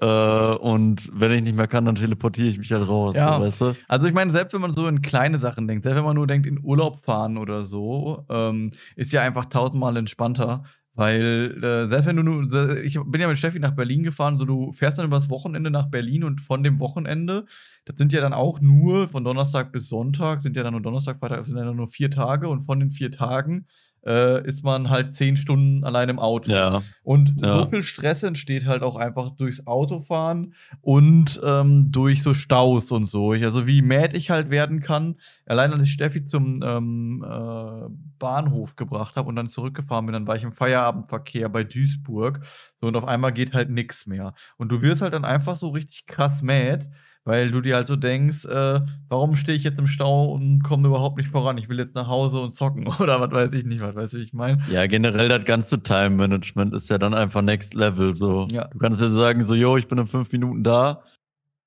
Äh, 0.00 0.06
und 0.06 1.08
wenn 1.12 1.32
ich 1.32 1.42
nicht 1.42 1.56
mehr 1.56 1.68
kann, 1.68 1.84
dann 1.84 1.94
teleportiere 1.94 2.48
ich 2.48 2.58
mich 2.58 2.72
halt 2.72 2.88
raus. 2.88 3.16
Ja. 3.16 3.36
So, 3.36 3.42
weißt 3.42 3.60
du? 3.60 3.74
Also 3.88 4.08
ich 4.08 4.14
meine, 4.14 4.32
selbst 4.32 4.52
wenn 4.52 4.60
man 4.60 4.72
so 4.72 4.86
in 4.86 5.02
kleine 5.02 5.38
Sachen 5.38 5.68
denkt, 5.68 5.84
selbst 5.84 5.96
wenn 5.96 6.04
man 6.04 6.16
nur 6.16 6.26
denkt, 6.26 6.46
in 6.46 6.62
Urlaub 6.62 7.04
fahren 7.04 7.36
oder 7.36 7.64
so, 7.64 8.24
ähm, 8.28 8.72
ist 8.96 9.12
ja 9.12 9.22
einfach 9.22 9.46
tausendmal 9.46 9.96
entspannter. 9.96 10.64
Weil 10.96 11.58
äh, 11.62 11.88
selbst 11.88 12.06
wenn 12.06 12.16
du 12.16 12.22
nur, 12.22 12.84
ich 12.84 12.98
bin 13.04 13.20
ja 13.20 13.26
mit 13.26 13.36
Steffi 13.36 13.58
nach 13.58 13.72
Berlin 13.72 14.04
gefahren, 14.04 14.38
so 14.38 14.44
du 14.44 14.72
fährst 14.72 14.96
dann 14.96 15.06
übers 15.06 15.28
Wochenende 15.28 15.70
nach 15.70 15.86
Berlin 15.86 16.22
und 16.22 16.40
von 16.40 16.62
dem 16.62 16.78
Wochenende, 16.78 17.46
das 17.84 17.96
sind 17.96 18.12
ja 18.12 18.20
dann 18.20 18.32
auch 18.32 18.60
nur 18.60 19.08
von 19.08 19.24
Donnerstag 19.24 19.72
bis 19.72 19.88
Sonntag, 19.88 20.42
sind 20.42 20.56
ja 20.56 20.62
dann 20.62 20.72
nur 20.72 20.82
Donnerstag, 20.82 21.18
Freitag, 21.18 21.44
sind 21.44 21.56
ja 21.56 21.64
dann 21.64 21.76
nur 21.76 21.88
vier 21.88 22.10
Tage 22.12 22.48
und 22.48 22.62
von 22.62 22.78
den 22.78 22.92
vier 22.92 23.10
Tagen 23.10 23.66
äh, 24.06 24.46
ist 24.46 24.64
man 24.64 24.90
halt 24.90 25.14
zehn 25.14 25.36
Stunden 25.36 25.84
allein 25.84 26.08
im 26.08 26.18
Auto. 26.18 26.50
Ja. 26.50 26.82
Und 27.02 27.34
Ja. 27.40 27.52
so 27.52 27.66
viel 27.70 27.82
Stress 27.82 28.22
entsteht 28.22 28.66
halt 28.66 28.82
auch 28.82 28.96
einfach 28.96 29.30
durchs 29.30 29.66
Autofahren 29.66 30.54
und 30.80 31.40
ähm, 31.44 31.90
durch 31.90 32.22
so 32.22 32.34
Staus 32.34 32.92
und 32.92 33.06
so. 33.06 33.34
Ich, 33.34 33.44
also 33.44 33.66
wie 33.66 33.82
mad 33.82 34.16
ich 34.16 34.30
halt 34.30 34.50
werden 34.50 34.80
kann. 34.80 35.16
Allein 35.46 35.72
als 35.72 35.84
ich 35.84 35.92
Steffi 35.92 36.26
zum 36.26 36.62
ähm, 36.64 37.24
äh, 37.26 37.88
Bahnhof 38.18 38.76
gebracht 38.76 39.16
habe 39.16 39.28
und 39.28 39.36
dann 39.36 39.48
zurückgefahren 39.48 40.06
bin, 40.06 40.12
dann 40.12 40.26
war 40.26 40.36
ich 40.36 40.42
im 40.42 40.52
Feierabendverkehr 40.52 41.48
bei 41.48 41.64
Duisburg. 41.64 42.40
So 42.76 42.86
und 42.86 42.96
auf 42.96 43.04
einmal 43.04 43.32
geht 43.32 43.54
halt 43.54 43.70
nichts 43.70 44.06
mehr. 44.06 44.34
Und 44.56 44.70
du 44.70 44.82
wirst 44.82 45.02
halt 45.02 45.14
dann 45.14 45.24
einfach 45.24 45.56
so 45.56 45.70
richtig 45.70 46.06
krass 46.06 46.42
mad. 46.42 46.86
Weil 47.26 47.50
du 47.50 47.62
dir 47.62 47.76
halt 47.76 47.86
so 47.88 47.96
denkst, 47.96 48.44
äh, 48.44 48.80
warum 49.08 49.34
stehe 49.36 49.56
ich 49.56 49.64
jetzt 49.64 49.78
im 49.78 49.86
Stau 49.86 50.30
und 50.32 50.62
komme 50.62 50.88
überhaupt 50.88 51.16
nicht 51.16 51.30
voran? 51.30 51.56
Ich 51.56 51.70
will 51.70 51.78
jetzt 51.78 51.94
nach 51.94 52.06
Hause 52.06 52.40
und 52.40 52.52
zocken 52.52 52.86
oder 53.00 53.18
was 53.20 53.30
weiß 53.30 53.54
ich 53.54 53.64
nicht, 53.64 53.80
was 53.80 53.94
weiß 53.94 54.12
ich, 54.14 54.20
wie 54.20 54.24
ich 54.24 54.32
meine. 54.34 54.62
Ja, 54.70 54.86
generell 54.86 55.28
das 55.28 55.44
ganze 55.46 55.82
Time-Management 55.82 56.74
ist 56.74 56.90
ja 56.90 56.98
dann 56.98 57.14
einfach 57.14 57.40
Next 57.40 57.72
Level. 57.74 58.14
So. 58.14 58.46
Ja. 58.50 58.68
Du 58.68 58.78
kannst 58.78 59.00
ja 59.00 59.08
sagen, 59.10 59.42
so, 59.42 59.54
yo, 59.54 59.76
ich 59.78 59.88
bin 59.88 59.96
in 59.98 60.06
fünf 60.06 60.30
Minuten 60.32 60.62
da. 60.64 61.02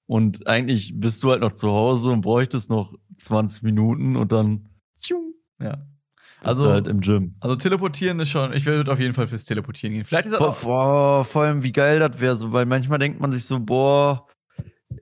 Und 0.06 0.48
eigentlich 0.48 0.94
bist 1.00 1.24
du 1.24 1.32
halt 1.32 1.42
noch 1.42 1.52
zu 1.54 1.70
Hause 1.72 2.12
und 2.12 2.22
bräuchtest 2.22 2.70
noch 2.70 2.94
20 3.18 3.64
Minuten 3.64 4.16
und 4.16 4.32
dann 4.32 4.70
tschung, 5.02 5.34
Ja. 5.60 5.80
also 6.42 6.72
halt 6.72 6.88
im 6.88 7.02
Gym. 7.02 7.36
also 7.42 7.56
teleportieren 7.58 8.20
ist 8.22 8.30
schon, 8.30 8.54
ich 8.54 8.66
würde 8.66 8.90
auf 8.92 9.00
jeden 9.02 9.14
Fall 9.16 9.28
fürs 9.28 9.44
Teleportieren 9.44 9.96
gehen. 9.96 10.06
Vielleicht 10.06 10.28
ist 10.28 10.34
das 10.34 10.40
Boah, 10.40 10.50
auch, 10.50 10.62
boah, 10.62 11.26
vor 11.26 11.42
allem, 11.42 11.64
wie 11.64 11.74
geil 11.74 12.00
das 12.00 12.22
wäre, 12.22 12.38
so, 12.38 12.54
weil 12.54 12.66
manchmal 12.66 13.00
denkt 13.00 13.20
man 13.20 13.34
sich 13.34 13.44
so, 13.44 13.60
boah, 13.60 14.28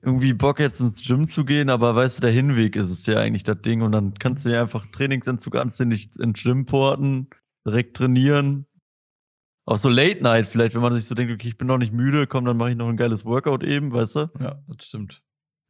irgendwie 0.01 0.33
Bock 0.33 0.59
jetzt 0.59 0.79
ins 0.79 1.05
Gym 1.05 1.27
zu 1.27 1.45
gehen, 1.45 1.69
aber 1.69 1.95
weißt 1.95 2.17
du, 2.17 2.21
der 2.21 2.31
Hinweg 2.31 2.75
ist 2.75 2.89
es 2.89 3.05
ja 3.05 3.19
eigentlich 3.19 3.43
das 3.43 3.61
Ding 3.61 3.81
und 3.81 3.91
dann 3.91 4.13
kannst 4.15 4.45
du 4.45 4.49
ja 4.49 4.61
einfach 4.61 4.85
Trainingsentzug 4.87 5.55
anständig 5.55 6.09
ins 6.19 6.41
Gym 6.41 6.65
porten, 6.65 7.29
direkt 7.67 7.97
trainieren. 7.97 8.65
Auch 9.67 9.77
so 9.77 9.89
Late 9.89 10.21
Night 10.21 10.45
vielleicht, 10.45 10.75
wenn 10.75 10.81
man 10.81 10.95
sich 10.95 11.05
so 11.05 11.15
denkt, 11.15 11.33
okay, 11.33 11.47
ich 11.47 11.57
bin 11.57 11.67
noch 11.67 11.77
nicht 11.77 11.93
müde, 11.93 12.27
komm, 12.27 12.45
dann 12.45 12.57
mache 12.57 12.71
ich 12.71 12.75
noch 12.75 12.87
ein 12.87 12.97
geiles 12.97 13.25
Workout 13.25 13.63
eben, 13.63 13.91
weißt 13.91 14.15
du? 14.15 14.29
ja, 14.39 14.59
das 14.67 14.85
stimmt. 14.85 15.21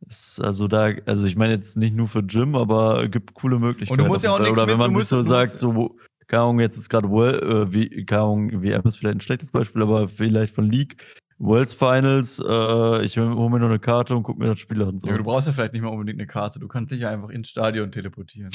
Ist 0.07 0.43
also 0.43 0.67
da, 0.67 0.91
also 1.05 1.25
ich 1.25 1.35
meine 1.35 1.53
jetzt 1.53 1.77
nicht 1.77 1.95
nur 1.95 2.07
für 2.07 2.23
Gym, 2.23 2.55
aber 2.55 3.07
gibt 3.07 3.33
coole 3.33 3.57
Möglichkeiten. 3.59 4.01
musst 4.07 4.23
ja 4.23 4.31
auch 4.31 4.39
nichts 4.39 4.57
Oder 4.57 4.67
wenn 4.67 4.77
man 4.77 4.93
du 4.93 4.99
sich 4.99 5.07
so 5.07 5.17
du 5.17 5.23
sagt, 5.23 5.57
so, 5.57 5.97
Ahnung, 6.29 6.59
jetzt 6.59 6.77
ist 6.77 6.89
gerade 6.89 7.09
World, 7.09 7.41
äh, 7.41 7.73
wie, 7.73 8.05
WM 8.05 8.81
ist 8.85 8.97
vielleicht 8.97 9.17
ein 9.17 9.21
schlechtes 9.21 9.51
Beispiel, 9.51 9.81
aber 9.81 10.09
vielleicht 10.09 10.53
von 10.53 10.69
League, 10.69 10.97
Worlds 11.37 11.73
Finals, 11.73 12.39
äh, 12.39 13.05
ich 13.05 13.17
hole 13.17 13.49
mir 13.49 13.59
noch 13.59 13.67
eine 13.67 13.79
Karte 13.79 14.15
und 14.15 14.23
guck 14.23 14.37
mir 14.37 14.47
das 14.47 14.59
Spiel 14.59 14.81
an. 14.81 14.99
So. 14.99 15.07
Ja, 15.07 15.17
du 15.17 15.23
brauchst 15.23 15.47
ja 15.47 15.53
vielleicht 15.53 15.73
nicht 15.73 15.81
mal 15.81 15.89
unbedingt 15.89 16.19
eine 16.19 16.27
Karte. 16.27 16.59
Du 16.59 16.67
kannst 16.67 16.93
dich 16.93 17.01
ja 17.01 17.09
einfach 17.09 17.29
ins 17.29 17.49
Stadion 17.49 17.91
teleportieren. 17.91 18.51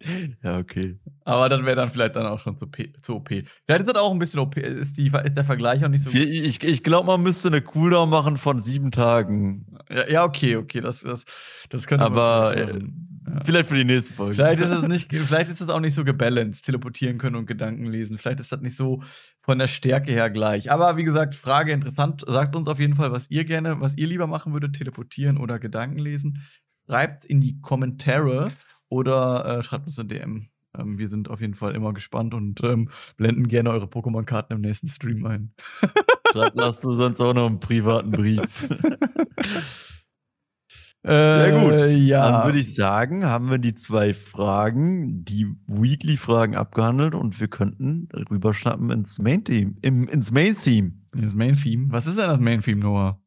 ja, 0.42 0.58
okay. 0.58 0.98
Aber 1.24 1.50
das 1.50 1.62
wäre 1.64 1.76
dann 1.76 1.90
vielleicht 1.90 2.16
dann 2.16 2.24
auch 2.24 2.38
schon 2.38 2.56
zu, 2.56 2.66
P 2.66 2.92
zu 3.02 3.16
OP. 3.16 3.28
Vielleicht 3.28 3.80
ist 3.82 3.86
das 3.88 3.96
auch 3.96 4.10
ein 4.10 4.18
bisschen 4.18 4.40
OP. 4.40 4.56
Ist, 4.56 4.96
die, 4.96 5.08
ist 5.08 5.36
der 5.36 5.44
Vergleich 5.44 5.84
auch 5.84 5.88
nicht 5.88 6.04
so 6.04 6.10
Ich, 6.10 6.16
ich, 6.16 6.64
ich 6.64 6.82
glaube, 6.82 7.08
man 7.08 7.22
müsste 7.22 7.48
eine 7.48 7.60
Cooldown 7.60 8.08
machen 8.08 8.38
von 8.38 8.62
sieben 8.62 8.90
Tagen. 8.90 9.66
Ja, 9.90 10.08
ja, 10.08 10.24
okay, 10.24 10.56
okay. 10.56 10.80
Das, 10.80 11.02
das, 11.02 11.26
das 11.68 11.86
könnte 11.86 12.08
man 12.08 12.12
Aber 12.12 12.56
äh, 12.56 12.66
machen. 12.72 13.11
Vielleicht 13.44 13.68
für 13.68 13.76
die 13.76 13.84
nächste 13.84 14.12
Folge. 14.12 14.34
Vielleicht 14.34 14.60
ist 14.60 14.70
es 14.70 14.82
nicht, 14.82 15.12
vielleicht 15.12 15.50
ist 15.50 15.60
es 15.60 15.68
auch 15.68 15.80
nicht 15.80 15.94
so 15.94 16.04
gebalanced, 16.04 16.64
teleportieren 16.64 17.18
können 17.18 17.36
und 17.36 17.46
Gedanken 17.46 17.86
lesen. 17.86 18.18
Vielleicht 18.18 18.40
ist 18.40 18.52
das 18.52 18.60
nicht 18.60 18.76
so 18.76 19.02
von 19.40 19.58
der 19.58 19.68
Stärke 19.68 20.12
her 20.12 20.30
gleich. 20.30 20.70
Aber 20.70 20.96
wie 20.96 21.04
gesagt, 21.04 21.34
Frage 21.34 21.72
interessant. 21.72 22.24
Sagt 22.26 22.56
uns 22.56 22.68
auf 22.68 22.80
jeden 22.80 22.94
Fall, 22.94 23.12
was 23.12 23.30
ihr 23.30 23.44
gerne, 23.44 23.80
was 23.80 23.96
ihr 23.96 24.06
lieber 24.06 24.26
machen 24.26 24.52
würdet, 24.52 24.76
teleportieren 24.76 25.38
oder 25.38 25.58
Gedanken 25.58 25.98
lesen. 25.98 26.42
Schreibt 26.86 27.24
in 27.24 27.40
die 27.40 27.60
Kommentare 27.60 28.48
oder 28.88 29.58
äh, 29.58 29.62
schreibt 29.62 29.86
uns 29.86 29.98
eine 29.98 30.08
DM. 30.08 30.48
Ähm, 30.76 30.98
wir 30.98 31.08
sind 31.08 31.30
auf 31.30 31.40
jeden 31.40 31.54
Fall 31.54 31.74
immer 31.74 31.92
gespannt 31.92 32.34
und 32.34 32.62
ähm, 32.64 32.88
blenden 33.16 33.48
gerne 33.48 33.70
eure 33.70 33.86
Pokémon-Karten 33.86 34.54
im 34.54 34.60
nächsten 34.60 34.86
Stream 34.88 35.24
ein. 35.26 35.54
Schreibt, 36.32 36.56
lasst 36.56 36.84
du 36.84 36.94
sonst 36.94 37.20
auch 37.20 37.34
noch 37.34 37.46
einen 37.46 37.60
privaten 37.60 38.10
Brief. 38.10 38.68
Äh, 41.04 41.50
Ja, 41.50 41.60
gut. 41.62 41.90
Ja. 41.98 42.30
Dann 42.30 42.44
würde 42.46 42.58
ich 42.60 42.74
sagen, 42.74 43.24
haben 43.24 43.50
wir 43.50 43.58
die 43.58 43.74
zwei 43.74 44.14
Fragen, 44.14 45.24
die 45.24 45.46
Weekly-Fragen 45.66 46.54
abgehandelt 46.54 47.14
und 47.14 47.40
wir 47.40 47.48
könnten 47.48 48.08
rüberschnappen 48.30 48.90
ins 48.90 49.18
Main-Team, 49.18 49.76
im- 49.82 50.08
ins 50.08 50.30
Main-Team. 50.30 51.02
Das 51.14 51.34
Main-Theme. 51.34 51.86
Was 51.90 52.06
ist 52.06 52.18
denn 52.18 52.28
das 52.28 52.38
Main-Theme, 52.40 52.80
Noah? 52.80 53.18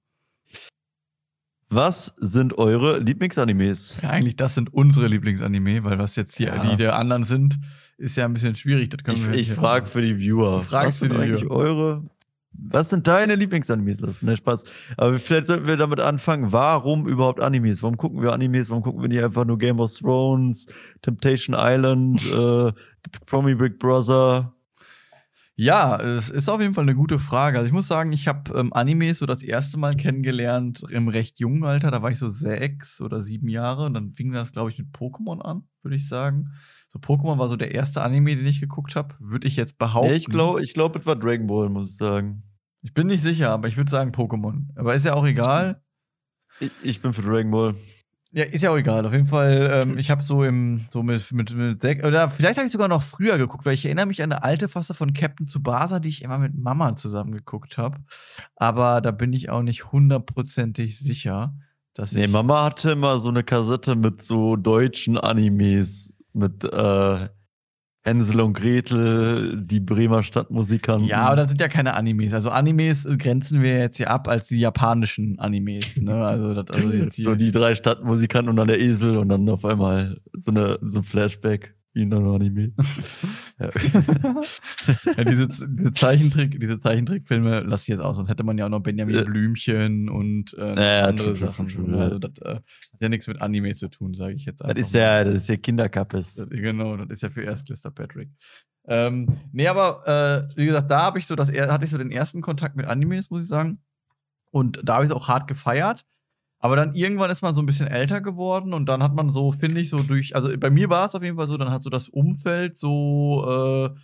Was 1.70 2.14
sind 2.20 2.58
eure 2.58 3.00
Lieblingsanimes? 3.00 4.00
Ja, 4.02 4.10
eigentlich, 4.12 4.36
das 4.38 4.54
sind 4.56 4.74
unsere 4.74 5.08
Lieblingsanime, 5.08 5.84
weil 5.84 5.98
was 5.98 6.16
jetzt 6.16 6.36
hier 6.38 6.48
Ja. 6.48 6.64
die 6.70 6.76
der 6.78 6.96
anderen 6.96 7.24
sind, 7.26 7.60
ist 7.98 8.16
ja 8.18 8.26
ein 8.26 8.34
bisschen 8.34 8.56
schwierig. 8.56 8.90
Das 8.92 9.04
können 9.04 9.18
Ich, 9.18 9.28
wir 9.28 9.34
ich 9.36 9.52
frage 9.52 9.86
für 9.88 10.02
die 10.02 10.18
Viewer. 10.20 10.64
Fragst 10.64 10.88
was 10.88 11.00
sind 11.00 11.14
die 11.14 11.18
eigentlich 11.18 11.42
Viewer. 11.42 11.52
eure? 11.56 12.10
Was 12.58 12.90
sind 12.90 13.08
deine 13.08 13.36
Lieblingsanimes? 13.36 14.00
Das 14.00 14.18
ist 14.18 14.24
ne 14.24 14.38
Spaß. 14.38 14.64
Aber 14.98 15.20
vielleicht 15.20 15.48
sollten 15.48 15.68
wir 15.68 15.78
damit 15.78 16.00
anfangen. 16.00 16.52
Warum 16.52 17.08
überhaupt 17.08 17.40
Animes? 17.40 17.84
Warum 17.84 17.98
gucken 17.98 18.22
wir 18.22 18.34
Animes? 18.34 18.70
Warum 18.70 18.84
gucken 18.84 19.02
wir 19.02 19.10
nicht 19.10 19.24
einfach 19.24 19.46
nur 19.46 19.58
Game 19.58 19.80
of 19.80 19.94
Thrones, 19.94 20.68
Temptation 21.02 21.56
Island, 21.58 22.22
äh, 22.32 22.72
Promi 23.26 23.56
Big 23.56 23.80
Brother? 23.80 24.56
Ja, 25.58 26.02
es 26.02 26.30
ist 26.30 26.50
auf 26.50 26.60
jeden 26.60 26.74
Fall 26.74 26.84
eine 26.84 26.96
gute 26.96 27.18
Frage. 27.18 27.58
Also 27.58 27.68
ich 27.68 27.74
muss 27.74 27.88
sagen, 27.88 28.12
ich 28.12 28.28
habe 28.28 28.54
ähm, 28.60 28.74
Animes 28.74 29.20
so 29.20 29.26
das 29.26 29.42
erste 29.42 29.78
Mal 29.78 29.96
kennengelernt 29.96 30.84
im 30.90 31.08
recht 31.08 31.40
jungen 31.40 31.64
Alter. 31.64 31.92
Da 31.92 32.02
war 32.02 32.12
ich 32.12 32.20
so 32.20 32.28
sechs 32.28 33.00
oder 33.00 33.22
sieben 33.22 33.48
Jahre 33.48 33.86
und 33.86 33.94
dann 33.94 34.12
fing 34.12 34.34
das, 34.34 34.52
glaube 34.52 34.72
ich, 34.72 34.78
mit 34.78 34.90
Pokémon 34.90 35.40
an, 35.42 35.64
würde 35.82 35.96
ich 35.96 36.10
sagen. 36.10 36.52
So 36.96 37.00
Pokémon 37.02 37.38
war 37.38 37.50
so 37.50 37.58
der 37.58 37.76
erste 37.76 38.02
Anime, 38.02 38.38
den 38.38 38.46
ich 38.46 38.62
geguckt 38.62 38.96
habe, 38.96 39.16
würde 39.20 39.50
ich 39.50 39.58
jetzt 39.58 39.78
behaupten. 39.78 40.12
Ja, 40.12 40.16
ich 40.16 40.28
glaube, 40.28 40.64
ich 40.64 40.74
glaub, 40.74 40.96
es 40.96 41.06
war 41.06 41.18
Dragon 41.18 41.46
Ball, 41.46 41.68
muss 41.68 41.90
ich 41.90 41.98
sagen. 41.98 42.44
Ich 42.84 42.94
bin 42.94 43.08
nicht 43.08 43.22
sicher, 43.22 43.50
aber 43.50 43.68
ich 43.68 43.76
würde 43.76 43.92
sagen 43.92 44.12
Pokémon. 44.12 44.68
Aber 44.78 44.96
ist 44.96 45.04
ja 45.04 45.14
auch 45.14 45.26
egal. 45.26 45.82
Ich, 46.62 46.72
ich 46.84 47.02
bin 47.02 47.12
für 47.12 47.22
Dragon 47.22 47.52
Ball. 47.52 47.76
Ja, 48.32 48.46
ist 48.46 48.62
ja 48.62 48.72
auch 48.72 48.78
egal. 48.78 49.06
Auf 49.06 49.12
jeden 49.12 49.28
Fall, 49.28 49.84
ähm, 49.84 49.98
ich 49.98 50.10
habe 50.10 50.24
so 50.24 50.46
im, 50.46 50.86
so 50.88 51.04
mit, 51.04 51.34
mit, 51.34 51.54
mit 51.54 51.84
oder 51.84 52.32
vielleicht 52.32 52.58
habe 52.58 52.66
ich 52.66 52.72
sogar 52.72 52.88
noch 52.88 53.04
früher 53.04 53.38
geguckt, 53.38 53.66
weil 53.66 53.74
ich 53.74 53.84
erinnere 53.84 54.06
mich 54.06 54.24
an 54.24 54.32
eine 54.32 54.44
alte 54.44 54.70
Fasse 54.70 54.94
von 54.94 55.12
Captain 55.12 55.48
Tsubasa, 55.48 56.00
die 56.00 56.08
ich 56.08 56.22
immer 56.22 56.38
mit 56.38 56.56
Mama 56.56 56.96
zusammen 56.96 57.34
geguckt 57.34 57.78
habe. 57.78 57.98
Aber 58.56 59.02
da 59.02 59.12
bin 59.12 59.34
ich 59.34 59.50
auch 59.50 59.64
nicht 59.64 59.92
hundertprozentig 59.92 60.98
sicher, 60.98 61.58
dass 61.94 62.14
Nee, 62.14 62.24
ich. 62.24 62.32
Mama 62.32 62.64
hatte 62.64 62.92
immer 62.92 63.20
so 63.20 63.28
eine 63.28 63.44
Kassette 63.44 63.96
mit 63.98 64.24
so 64.24 64.56
deutschen 64.56 65.18
Animes. 65.18 66.14
Mit 66.36 66.64
äh, 66.64 67.30
Hänsel 68.06 68.42
und 68.42 68.54
Gretel, 68.54 69.64
die 69.66 69.80
Bremer 69.80 70.22
Stadtmusikanten. 70.22 71.08
Ja, 71.08 71.26
aber 71.26 71.38
das 71.38 71.50
sind 71.50 71.60
ja 71.60 71.68
keine 71.68 71.96
Animes. 71.96 72.34
Also 72.34 72.52
Animes 72.52 73.08
grenzen 73.18 73.64
wir 73.64 73.80
jetzt 73.80 73.98
hier 73.98 74.12
ab 74.12 74.28
als 74.28 74.48
die 74.48 74.60
japanischen 74.60 75.40
Animes. 75.40 75.98
Ne? 75.98 76.14
Also, 76.14 76.54
das, 76.54 76.76
also 76.76 76.92
jetzt 76.92 77.16
hier. 77.16 77.26
so 77.26 77.36
die 77.36 77.52
drei 77.52 77.74
Stadtmusikanten 77.74 78.52
und 78.52 78.58
dann 78.58 78.68
der 78.68 78.80
Esel 78.80 79.18
und 79.18 79.30
dann 79.30 79.50
auf 79.50 79.66
einmal 79.66 80.22
so, 80.34 80.52
eine, 80.52 80.78
so 80.84 81.00
ein 81.00 81.04
Flashback 81.04 81.74
wie 81.94 82.04
in 82.04 82.14
einem 82.14 82.28
Anime. 82.28 82.74
ja. 83.66 85.24
diese, 85.24 85.48
diese, 85.48 85.92
Zeichentrick, 85.94 86.60
diese 86.60 86.80
Zeichentrickfilme 86.80 87.62
lasse 87.62 87.84
ich 87.84 87.88
jetzt 87.90 88.00
aus, 88.02 88.16
sonst 88.18 88.30
hätte 88.30 88.44
man 88.44 88.58
ja 88.58 88.66
auch 88.66 88.70
noch 88.70 88.82
Benjamin 88.82 89.16
Ja. 89.16 89.24
Blümchen 89.24 90.10
und 90.10 90.54
äh, 90.54 90.62
noch 90.76 90.78
Ja, 90.78 90.84
ja, 91.00 91.06
andere 91.06 91.28
true, 91.34 91.36
Sachen. 91.36 91.68
true, 91.68 91.86
true, 91.86 92.02
also 92.02 92.20
das 92.20 92.38
äh, 92.40 92.56
hat 92.56 92.64
ja 93.02 93.10
nichts 93.10 93.28
mit 93.28 93.42
Anime 93.42 93.76
zu 93.76 93.88
tun, 93.90 94.14
sage 94.14 94.34
ich 94.34 94.46
jetzt 94.46 94.62
Das 94.62 94.70
einfach. 94.70 94.80
ist 94.82 94.94
mal. 94.94 95.00
ja, 95.00 95.24
das 95.24 95.36
ist 95.36 95.50
ja 95.50 95.58
Kinderkappes. 95.58 96.36
Das- 96.36 96.50
Genau, 96.50 96.98
das 96.98 97.10
ist 97.10 97.22
ja 97.24 97.30
für 97.30 97.44
Erstklässler 97.44 97.92
Patrick. 97.92 98.30
Ähm, 98.88 99.28
nee, 99.52 99.68
aber 99.68 100.46
äh, 100.46 100.58
wie 100.58 100.66
gesagt, 100.66 100.92
da 100.92 101.02
habe 101.02 101.20
ich 101.20 101.26
so 101.28 101.36
das 101.36 101.52
hatte 101.52 101.86
ich 101.86 101.92
so 101.92 101.98
den 101.98 102.12
ersten 102.12 102.42
Kontakt 102.42 102.76
mit 102.76 102.86
Animes, 102.86 103.30
muss 103.32 103.44
ich 103.44 103.48
sagen. 103.50 103.80
Und 104.52 104.80
da 104.84 104.96
habe 104.96 105.06
ich 105.06 105.12
es 105.12 105.16
auch 105.16 105.28
hart 105.28 105.48
gefeiert. 105.48 106.06
Aber 106.66 106.76
dann 106.76 106.96
irgendwann 106.96 107.30
ist 107.30 107.44
man 107.44 107.54
so 107.54 107.62
ein 107.62 107.68
bisschen 107.68 107.86
älter 107.86 108.22
geworden 108.22 108.74
und 108.74 108.88
dann 108.88 109.04
hat 109.04 109.14
man 109.14 109.30
so, 109.30 109.52
finde 109.52 109.80
ich, 109.80 109.92
so 109.92 110.02
durch, 110.02 110.34
also 110.34 110.50
bei 110.58 110.72
mir 110.72 110.90
war 110.90 111.06
es 111.06 111.14
auf 111.14 111.22
jeden 111.22 111.38
Fall 111.38 111.46
so, 111.46 111.58
dann 111.58 111.70
hat 111.70 111.84
so 111.84 111.92
das 111.92 112.10
Umfeld 112.10 112.76
so, 112.76 113.94
äh, 113.96 114.00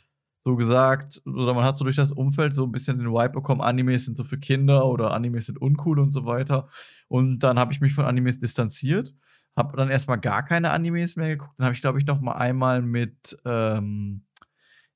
so 0.45 0.55
gesagt, 0.55 1.23
oder 1.25 1.55
man 1.55 1.63
hat 1.63 1.75
so 1.75 1.85
durch 1.85 1.95
das 1.95 2.11
Umfeld 2.11 2.53
so 2.53 2.63
ein 2.63 2.71
bisschen 2.71 2.99
den 2.99 3.07
Vibe 3.07 3.31
bekommen, 3.31 3.61
Animes 3.61 4.05
sind 4.05 4.15
so 4.15 4.23
für 4.23 4.37
Kinder 4.37 4.85
oder 4.85 5.11
Animes 5.11 5.47
sind 5.47 5.59
uncool 5.59 5.97
und 5.97 6.11
so 6.11 6.27
weiter. 6.27 6.67
Und 7.07 7.39
dann 7.39 7.57
habe 7.57 7.73
ich 7.73 7.81
mich 7.81 7.95
von 7.95 8.05
Animes 8.05 8.39
distanziert, 8.39 9.15
habe 9.55 9.75
dann 9.75 9.89
erstmal 9.89 10.19
gar 10.19 10.45
keine 10.45 10.69
Animes 10.69 11.15
mehr 11.15 11.29
geguckt. 11.29 11.55
Dann 11.57 11.65
habe 11.65 11.73
ich, 11.73 11.81
glaube 11.81 11.97
ich, 11.97 12.05
noch 12.05 12.21
mal 12.21 12.33
einmal 12.33 12.83
mit, 12.83 13.39
ähm, 13.43 14.21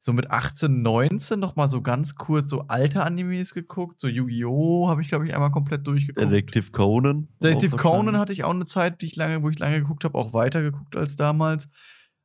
so 0.06 0.14
mit 0.14 0.30
18, 0.30 0.84
19 0.84 1.40
noch 1.40 1.56
mal 1.56 1.68
so 1.68 1.82
ganz 1.82 2.14
kurz 2.14 2.48
so 2.48 2.68
alte 2.68 3.02
Animes 3.02 3.56
geguckt. 3.56 4.00
So 4.00 4.08
Yu-Gi-Oh! 4.08 4.88
habe 4.88 5.02
ich, 5.02 5.08
glaube 5.08 5.26
ich, 5.26 5.34
einmal 5.34 5.50
komplett 5.50 5.88
durchgeguckt. 5.88 6.32
Detektiv 6.32 6.72
Conan. 6.72 7.28
Detektiv 7.42 7.74
Auch 7.74 7.78
Conan 7.78 8.20
hatte 8.20 8.32
ich 8.32 8.44
auch 8.44 8.54
eine 8.54 8.68
Zeit, 8.68 9.02
die 9.02 9.08
ich 9.08 9.16
lange, 9.16 9.42
wo 9.42 9.50
ich 9.50 9.58
lange 9.58 9.80
geguckt 9.80 10.04
habe, 10.04 10.16
auch 10.16 10.32
weiter 10.32 10.62
geguckt 10.62 10.96
als 10.96 11.16
damals. 11.16 11.68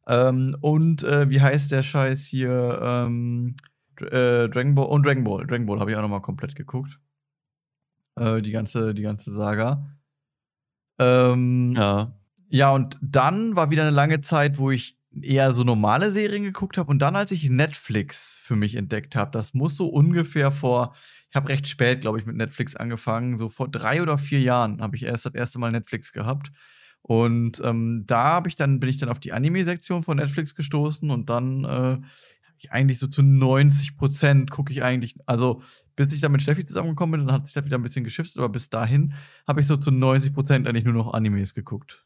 Ähm, 0.06 0.58
und 0.60 1.04
äh, 1.04 1.30
wie 1.30 1.40
heißt 1.40 1.72
der 1.72 1.82
Scheiß 1.82 2.26
hier? 2.26 2.78
Ähm, 2.82 3.56
äh, 3.98 4.50
Dragon 4.50 4.74
Ball 4.74 4.84
und 4.84 5.06
Dragon 5.06 5.24
Ball. 5.24 5.46
Dragon 5.46 5.64
Ball 5.64 5.80
habe 5.80 5.90
ich 5.90 5.96
auch 5.96 6.02
noch 6.02 6.10
mal 6.10 6.20
komplett 6.20 6.54
geguckt. 6.56 7.00
Äh, 8.16 8.42
die 8.42 8.50
ganze, 8.50 8.92
die 8.92 9.02
ganze 9.02 9.32
Saga. 9.32 9.86
Ähm, 10.98 11.72
Ja. 11.78 12.12
ja, 12.50 12.72
und 12.72 12.98
dann 13.00 13.56
war 13.56 13.70
wieder 13.70 13.84
eine 13.84 13.96
lange 13.96 14.20
Zeit, 14.20 14.58
wo 14.58 14.70
ich 14.70 14.99
eher 15.22 15.52
so 15.52 15.64
normale 15.64 16.10
Serien 16.10 16.44
geguckt 16.44 16.78
habe. 16.78 16.90
Und 16.90 17.00
dann, 17.00 17.16
als 17.16 17.30
ich 17.32 17.48
Netflix 17.48 18.38
für 18.42 18.56
mich 18.56 18.74
entdeckt 18.74 19.16
habe, 19.16 19.30
das 19.30 19.54
muss 19.54 19.76
so 19.76 19.88
ungefähr 19.88 20.52
vor, 20.52 20.94
ich 21.30 21.36
habe 21.36 21.48
recht 21.48 21.66
spät, 21.68 22.00
glaube 22.00 22.18
ich, 22.18 22.26
mit 22.26 22.36
Netflix 22.36 22.76
angefangen. 22.76 23.36
So 23.36 23.48
vor 23.48 23.68
drei 23.68 24.02
oder 24.02 24.18
vier 24.18 24.40
Jahren 24.40 24.80
habe 24.80 24.96
ich 24.96 25.04
erst 25.04 25.26
das 25.26 25.34
erste 25.34 25.58
Mal 25.58 25.72
Netflix 25.72 26.12
gehabt. 26.12 26.52
Und 27.02 27.60
ähm, 27.64 28.04
da 28.06 28.24
habe 28.24 28.48
ich 28.48 28.56
dann, 28.56 28.78
bin 28.78 28.90
ich 28.90 28.98
dann 28.98 29.08
auf 29.08 29.20
die 29.20 29.32
Anime-Sektion 29.32 30.02
von 30.02 30.18
Netflix 30.18 30.54
gestoßen 30.54 31.10
und 31.10 31.30
dann 31.30 31.64
äh, 31.64 31.98
eigentlich 32.68 32.98
so 32.98 33.06
zu 33.06 33.22
90 33.22 33.96
Prozent 33.96 34.50
gucke 34.50 34.72
ich 34.72 34.82
eigentlich, 34.82 35.16
also 35.26 35.62
bis 35.96 36.12
ich 36.12 36.20
dann 36.20 36.32
mit 36.32 36.42
Steffi 36.42 36.64
zusammengekommen 36.64 37.20
bin, 37.20 37.26
dann 37.26 37.36
hat 37.36 37.46
sich 37.46 37.54
das 37.54 37.64
wieder 37.64 37.78
ein 37.78 37.82
bisschen 37.82 38.04
geschiftet, 38.04 38.38
aber 38.38 38.50
bis 38.50 38.68
dahin 38.68 39.14
habe 39.46 39.60
ich 39.60 39.66
so 39.66 39.76
zu 39.76 39.90
90 39.90 40.34
Prozent 40.34 40.68
eigentlich 40.68 40.84
nur 40.84 40.94
noch 40.94 41.14
Animes 41.14 41.54
geguckt. 41.54 42.04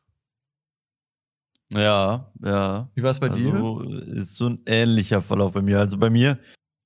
Ja, 1.73 2.31
ja. 2.43 2.89
Wie 2.95 3.03
war 3.03 3.11
es 3.11 3.21
bei 3.21 3.29
dir? 3.29 3.53
also, 3.55 3.81
ist 3.81 4.37
so 4.37 4.49
ein 4.49 4.61
ähnlicher 4.67 5.23
Verlauf 5.23 5.53
bei 5.53 5.63
mir. 5.63 5.79
Also 5.81 5.99
bei 5.99 6.11
mir 6.11 6.39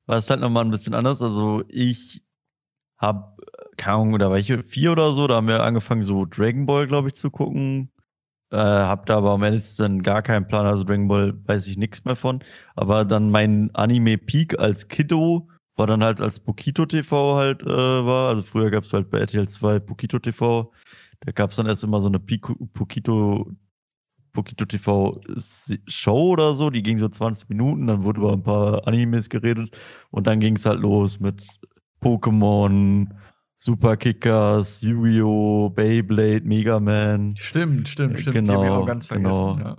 war 0.07 0.19
es 0.19 0.31
halt 0.31 0.41
nochmal 0.41 0.65
ein 0.65 0.71
bisschen 0.71 0.95
anders. 0.95 1.21
Also 1.23 1.63
ich 1.69 2.25
habe, 2.97 3.37
keine 3.77 3.97
Ahnung, 3.97 4.19
da 4.19 4.31
war 4.31 4.39
ich 4.39 4.53
vier 4.65 4.93
oder 4.93 5.13
so, 5.13 5.27
da 5.27 5.37
haben 5.37 5.49
wir 5.49 5.63
angefangen, 5.63 6.03
so 6.03 6.25
Dragon 6.25 6.67
Ball, 6.67 6.87
glaube 6.87 7.09
ich, 7.09 7.15
zu 7.15 7.31
gucken. 7.31 7.91
Äh, 8.51 8.57
hab 8.57 9.05
da 9.07 9.19
aber 9.19 9.33
am 9.33 9.43
Ende 9.43 9.63
dann 9.77 10.03
gar 10.03 10.23
keinen 10.23 10.49
Plan, 10.49 10.65
also 10.65 10.83
Dragon 10.85 11.09
Ball 11.09 11.35
weiß 11.47 11.67
ich 11.67 11.77
nichts 11.77 12.05
mehr 12.05 12.17
von. 12.17 12.43
Aber 12.75 13.05
dann 13.05 13.31
mein 13.31 13.71
Anime-Peak 13.75 14.59
als 14.59 14.89
Kiddo 14.89 15.49
war 15.77 15.87
dann 15.87 16.03
halt 16.03 16.21
als 16.21 16.41
Pokito 16.41 16.87
TV 16.87 17.37
halt 17.37 17.63
äh, 17.63 17.67
war. 17.67 18.29
Also 18.29 18.43
früher 18.43 18.71
gab 18.71 18.85
es 18.85 18.93
halt 18.93 19.11
bei 19.11 19.21
RTL 19.21 19.49
2 19.49 19.79
Pokito 19.81 20.19
TV. 20.19 20.73
Da 21.21 21.33
gab 21.33 21.51
es 21.51 21.57
dann 21.57 21.67
erst 21.67 21.85
immer 21.85 22.01
so 22.01 22.09
eine 22.09 22.21
Pico, 22.21 22.55
Pokito 24.33 24.65
TV 24.65 25.21
Show 25.87 26.31
oder 26.33 26.55
so, 26.55 26.71
die 26.71 26.83
ging 26.83 26.99
so 26.99 27.09
20 27.09 27.49
Minuten, 27.49 27.87
dann 27.87 28.03
wurde 28.05 28.21
über 28.21 28.33
ein 28.33 28.43
paar 28.43 28.87
Animes 28.87 29.29
geredet 29.29 29.77
und 30.11 30.27
dann 30.27 30.41
ging 30.41 30.57
es 30.57 30.67
halt 30.67 30.81
los 30.81 31.21
mit 31.21 31.47
Pokémon, 32.03 33.09
Super 33.57 33.97
Kickers, 33.97 34.83
Yu-Gi-Oh!, 34.83 35.71
Beyblade, 35.71 36.43
Mega 36.45 36.79
Man. 36.79 37.37
Stimmt, 37.37 37.89
stimmt, 37.89 38.21
stimmt. 38.21 38.47
die 38.49 38.53
habe 38.53 38.65
ich 38.65 38.69
genau, 38.71 38.83
auch 38.83 38.87
ganz 38.87 39.07
vergessen. 39.09 39.29
genau. 39.57 39.59
Ja. 39.59 39.77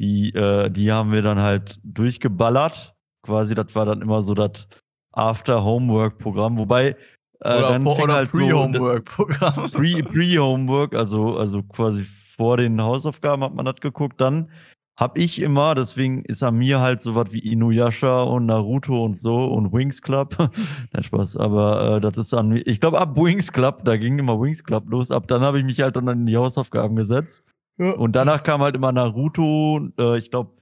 Die, 0.00 0.30
äh, 0.34 0.70
die 0.70 0.90
haben 0.90 1.12
wir 1.12 1.22
dann 1.22 1.38
halt 1.38 1.78
durchgeballert. 1.84 2.94
Quasi, 3.22 3.54
das 3.54 3.74
war 3.74 3.84
dann 3.84 4.00
immer 4.02 4.22
so 4.22 4.34
das 4.34 4.66
After-Homework-Programm, 5.12 6.58
wobei 6.58 6.96
äh, 7.42 7.58
Oder, 7.58 7.60
dann 7.70 7.84
vor- 7.84 8.02
oder 8.02 8.14
halt 8.14 8.32
so- 8.32 8.38
Pre-Homework-Programm. 8.38 9.70
Pre- 9.70 10.02
Pre-Homework, 10.02 10.94
also, 10.94 11.36
also 11.36 11.62
quasi 11.62 12.04
vor 12.40 12.56
den 12.56 12.80
Hausaufgaben 12.80 13.44
hat 13.44 13.54
man 13.54 13.66
das 13.66 13.76
geguckt. 13.82 14.18
Dann 14.18 14.48
habe 14.96 15.20
ich 15.20 15.42
immer, 15.42 15.74
deswegen 15.74 16.24
ist 16.24 16.42
an 16.42 16.56
mir 16.56 16.80
halt 16.80 17.02
so 17.02 17.14
was 17.14 17.34
wie 17.34 17.38
Inuyasha 17.40 18.22
und 18.22 18.46
Naruto 18.46 19.04
und 19.04 19.18
so 19.18 19.44
und 19.44 19.74
Wings 19.74 20.00
Club. 20.00 20.34
Nein, 20.92 21.02
Spaß, 21.02 21.36
aber 21.36 21.96
äh, 21.96 22.00
das 22.00 22.16
ist 22.16 22.32
an 22.32 22.48
mir. 22.48 22.66
Ich 22.66 22.80
glaube, 22.80 22.98
ab 22.98 23.14
Wings 23.14 23.52
Club, 23.52 23.84
da 23.84 23.98
ging 23.98 24.18
immer 24.18 24.40
Wings 24.40 24.64
Club 24.64 24.84
los. 24.88 25.10
Ab 25.10 25.26
dann 25.28 25.42
habe 25.42 25.58
ich 25.58 25.66
mich 25.66 25.82
halt 25.82 25.96
dann 25.96 26.08
in 26.08 26.24
die 26.24 26.38
Hausaufgaben 26.38 26.96
gesetzt 26.96 27.44
Ja. 27.76 27.90
Und 27.92 28.16
danach 28.16 28.42
kam 28.42 28.62
halt 28.62 28.74
immer 28.74 28.90
Naruto, 28.90 29.86
äh, 29.98 30.16
ich 30.16 30.30
glaube, 30.30 30.52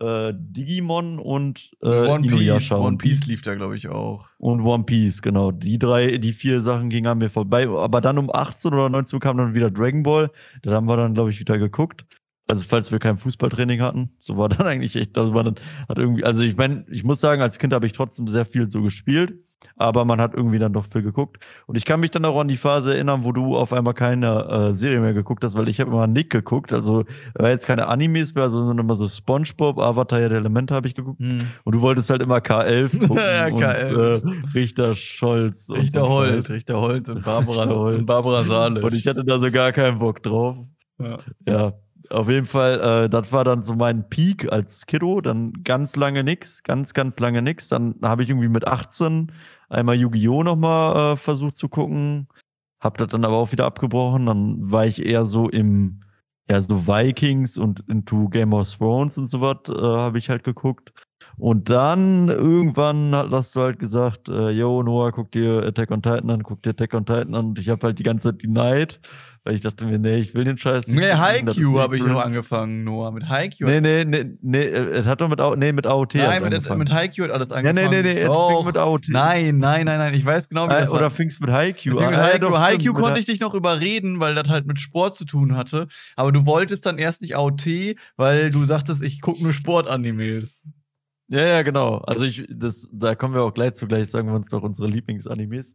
äh, 0.00 0.32
Digimon 0.34 1.18
und 1.18 1.70
äh, 1.82 1.86
One 1.86 2.26
Piece. 2.26 2.72
One 2.72 2.98
Piece 2.98 3.26
lief 3.26 3.42
da, 3.42 3.54
glaube 3.54 3.76
ich, 3.76 3.88
auch. 3.88 4.28
Und 4.38 4.60
One 4.60 4.84
Piece, 4.84 5.22
genau. 5.22 5.50
Die 5.50 5.78
drei, 5.78 6.18
die 6.18 6.32
vier 6.32 6.60
Sachen 6.60 6.90
gingen 6.90 7.06
an 7.06 7.18
mir 7.18 7.30
vorbei. 7.30 7.68
Aber 7.68 8.00
dann 8.00 8.18
um 8.18 8.30
18 8.32 8.72
oder 8.72 8.88
19 8.88 9.16
Uhr 9.16 9.20
kam 9.20 9.36
dann 9.36 9.54
wieder 9.54 9.70
Dragon 9.70 10.02
Ball. 10.02 10.30
Da 10.62 10.72
haben 10.72 10.86
wir 10.86 10.96
dann, 10.96 11.14
glaube 11.14 11.30
ich, 11.30 11.40
wieder 11.40 11.58
geguckt. 11.58 12.04
Also 12.46 12.64
falls 12.66 12.90
wir 12.90 12.98
kein 12.98 13.18
Fußballtraining 13.18 13.82
hatten, 13.82 14.10
so 14.20 14.36
war 14.38 14.48
dann 14.48 14.66
eigentlich 14.66 14.96
echt, 14.96 15.16
das 15.16 15.34
war 15.34 15.44
dann 15.44 15.56
hat 15.88 15.98
irgendwie, 15.98 16.24
also 16.24 16.42
ich 16.44 16.56
meine, 16.56 16.86
ich 16.88 17.04
muss 17.04 17.20
sagen, 17.20 17.42
als 17.42 17.58
Kind 17.58 17.74
habe 17.74 17.86
ich 17.86 17.92
trotzdem 17.92 18.26
sehr 18.28 18.46
viel 18.46 18.70
so 18.70 18.82
gespielt 18.82 19.34
aber 19.76 20.04
man 20.04 20.20
hat 20.20 20.34
irgendwie 20.34 20.58
dann 20.58 20.72
doch 20.72 20.86
viel 20.86 21.02
geguckt. 21.02 21.44
Und 21.66 21.76
ich 21.76 21.84
kann 21.84 22.00
mich 22.00 22.10
dann 22.10 22.24
auch 22.24 22.38
an 22.38 22.48
die 22.48 22.56
Phase 22.56 22.94
erinnern, 22.94 23.24
wo 23.24 23.32
du 23.32 23.56
auf 23.56 23.72
einmal 23.72 23.94
keine 23.94 24.70
äh, 24.70 24.74
Serie 24.74 25.00
mehr 25.00 25.14
geguckt 25.14 25.44
hast, 25.44 25.56
weil 25.56 25.68
ich 25.68 25.80
habe 25.80 25.90
immer 25.90 26.06
Nick 26.06 26.30
geguckt. 26.30 26.72
Also 26.72 27.04
war 27.34 27.50
jetzt 27.50 27.66
keine 27.66 27.88
Animes 27.88 28.34
mehr, 28.34 28.50
sondern 28.50 28.78
immer 28.78 28.96
so 28.96 29.08
SpongeBob, 29.08 29.78
Avatar 29.78 30.28
der 30.28 30.38
Elemente 30.38 30.74
habe 30.74 30.88
ich 30.88 30.94
geguckt. 30.94 31.20
Hm. 31.20 31.38
Und 31.64 31.74
du 31.74 31.80
wolltest 31.80 32.10
halt 32.10 32.22
immer 32.22 32.38
K11 32.38 33.00
gucken 33.06 33.16
ja, 33.16 33.46
K11. 33.46 34.22
Und, 34.22 34.34
äh, 34.34 34.58
Richter 34.58 34.94
Scholz. 34.94 35.70
Richter 35.70 36.00
so 36.00 36.08
Holz, 36.08 36.50
Richter 36.50 36.80
Holz 36.80 37.08
und 37.08 37.24
Barbara, 37.24 37.64
und 37.64 38.06
Barbara 38.06 38.44
Salisch. 38.44 38.84
Und 38.84 38.94
ich 38.94 39.06
hatte 39.06 39.24
da 39.24 39.38
so 39.38 39.50
gar 39.50 39.72
keinen 39.72 39.98
Bock 39.98 40.22
drauf. 40.22 40.56
Ja. 40.98 41.18
ja. 41.46 41.72
Auf 42.10 42.28
jeden 42.28 42.46
Fall, 42.46 42.80
äh, 43.04 43.08
das 43.10 43.32
war 43.32 43.44
dann 43.44 43.62
so 43.62 43.74
mein 43.74 44.08
Peak 44.08 44.50
als 44.50 44.86
Kiddo. 44.86 45.20
Dann 45.20 45.52
ganz 45.64 45.96
lange 45.96 46.24
nix, 46.24 46.62
ganz, 46.62 46.94
ganz 46.94 47.18
lange 47.20 47.42
nix. 47.42 47.68
Dann 47.68 47.96
habe 48.02 48.22
ich 48.22 48.30
irgendwie 48.30 48.48
mit 48.48 48.66
18 48.66 49.32
einmal 49.68 49.96
Yu-Gi-Oh! 49.96 50.42
nochmal 50.42 51.14
äh, 51.14 51.16
versucht 51.16 51.56
zu 51.56 51.68
gucken. 51.68 52.28
Hab 52.80 52.98
das 52.98 53.08
dann 53.08 53.24
aber 53.24 53.36
auch 53.36 53.52
wieder 53.52 53.66
abgebrochen. 53.66 54.26
Dann 54.26 54.70
war 54.70 54.86
ich 54.86 55.04
eher 55.04 55.26
so 55.26 55.48
im, 55.48 56.00
ja, 56.50 56.60
so 56.60 56.86
Vikings 56.86 57.58
und 57.58 57.80
into 57.88 58.28
Game 58.28 58.52
of 58.54 58.70
Thrones 58.74 59.18
und 59.18 59.28
so 59.28 59.40
was, 59.40 59.68
äh, 59.68 59.72
habe 59.80 60.18
ich 60.18 60.30
halt 60.30 60.44
geguckt. 60.44 60.92
Und 61.36 61.70
dann 61.70 62.28
irgendwann 62.28 63.14
hast 63.14 63.54
du 63.54 63.60
halt 63.60 63.78
gesagt, 63.78 64.28
äh, 64.28 64.50
yo, 64.50 64.82
Noah, 64.82 65.12
guck 65.12 65.30
dir 65.32 65.62
Attack 65.64 65.90
on 65.92 66.02
Titan 66.02 66.30
an, 66.30 66.42
guck 66.42 66.62
dir 66.62 66.70
Attack 66.70 66.94
on 66.94 67.06
Titan 67.06 67.34
an. 67.34 67.46
Und 67.46 67.58
ich 67.58 67.68
habe 67.68 67.86
halt 67.86 67.98
die 67.98 68.02
ganze 68.02 68.30
Zeit 68.30 68.42
denied, 68.42 69.00
weil 69.48 69.54
ich 69.54 69.62
dachte 69.62 69.86
mir, 69.86 69.98
nee, 69.98 70.16
ich 70.16 70.34
will 70.34 70.44
den 70.44 70.58
Scheiß 70.58 70.88
nicht. 70.88 70.98
Nee, 70.98 71.10
Haikyuu 71.10 71.80
habe 71.80 71.96
ich 71.96 72.04
noch 72.04 72.20
angefangen, 72.20 72.84
Noah, 72.84 73.12
mit 73.12 73.30
Haikyuu. 73.30 73.66
Nee, 73.66 73.80
nee, 73.80 74.04
nee, 74.04 74.36
nee, 74.42 74.66
es 74.66 75.06
hat 75.06 75.22
doch 75.22 75.28
mit, 75.30 75.40
nee, 75.56 75.72
mit 75.72 75.86
AOT 75.86 76.16
Nein, 76.16 76.42
mit, 76.42 76.76
mit 76.76 76.92
Haikyuu 76.92 77.24
hat 77.24 77.30
alles 77.30 77.50
angefangen. 77.50 77.78
Ja, 77.78 77.88
nee, 77.88 78.02
nee, 78.02 78.14
nee, 78.14 78.20
es 78.20 78.66
mit 78.66 78.76
AOT. 78.76 79.06
Nein, 79.08 79.56
nein, 79.56 79.86
nein, 79.86 79.98
nein, 79.98 80.12
ich 80.12 80.26
weiß 80.26 80.50
genau, 80.50 80.68
wie 80.68 80.74
äh, 80.74 80.80
das 80.80 80.90
Oder 80.90 81.10
mit 81.18 81.50
Haikyuu 81.50 81.98
an? 81.98 82.10
Mit 82.10 82.18
Haikyuu, 82.18 82.54
ah, 82.54 82.60
Haikyuu 82.60 82.92
konnte 82.92 83.20
ich 83.20 83.24
dich 83.24 83.40
noch 83.40 83.54
überreden, 83.54 84.20
weil 84.20 84.34
das 84.34 84.50
halt 84.50 84.66
mit 84.66 84.78
Sport 84.80 85.16
zu 85.16 85.24
tun 85.24 85.56
hatte. 85.56 85.88
Aber 86.14 86.30
du 86.30 86.44
wolltest 86.44 86.84
dann 86.84 86.98
erst 86.98 87.22
nicht 87.22 87.34
AOT, 87.34 87.96
weil 88.18 88.50
du 88.50 88.66
sagtest, 88.66 89.02
ich 89.02 89.22
gucke 89.22 89.42
nur 89.42 89.54
Sportanimes. 89.54 90.68
Ja, 91.28 91.40
ja, 91.40 91.62
genau. 91.62 92.02
Also 92.06 92.26
ich, 92.26 92.46
das, 92.50 92.86
da 92.92 93.14
kommen 93.14 93.32
wir 93.32 93.44
auch 93.44 93.54
gleich 93.54 93.72
zu, 93.72 93.86
gleich 93.86 94.10
sagen 94.10 94.28
wir 94.28 94.34
uns 94.34 94.48
doch 94.48 94.62
unsere 94.62 94.88
Lieblingsanimes. 94.88 95.74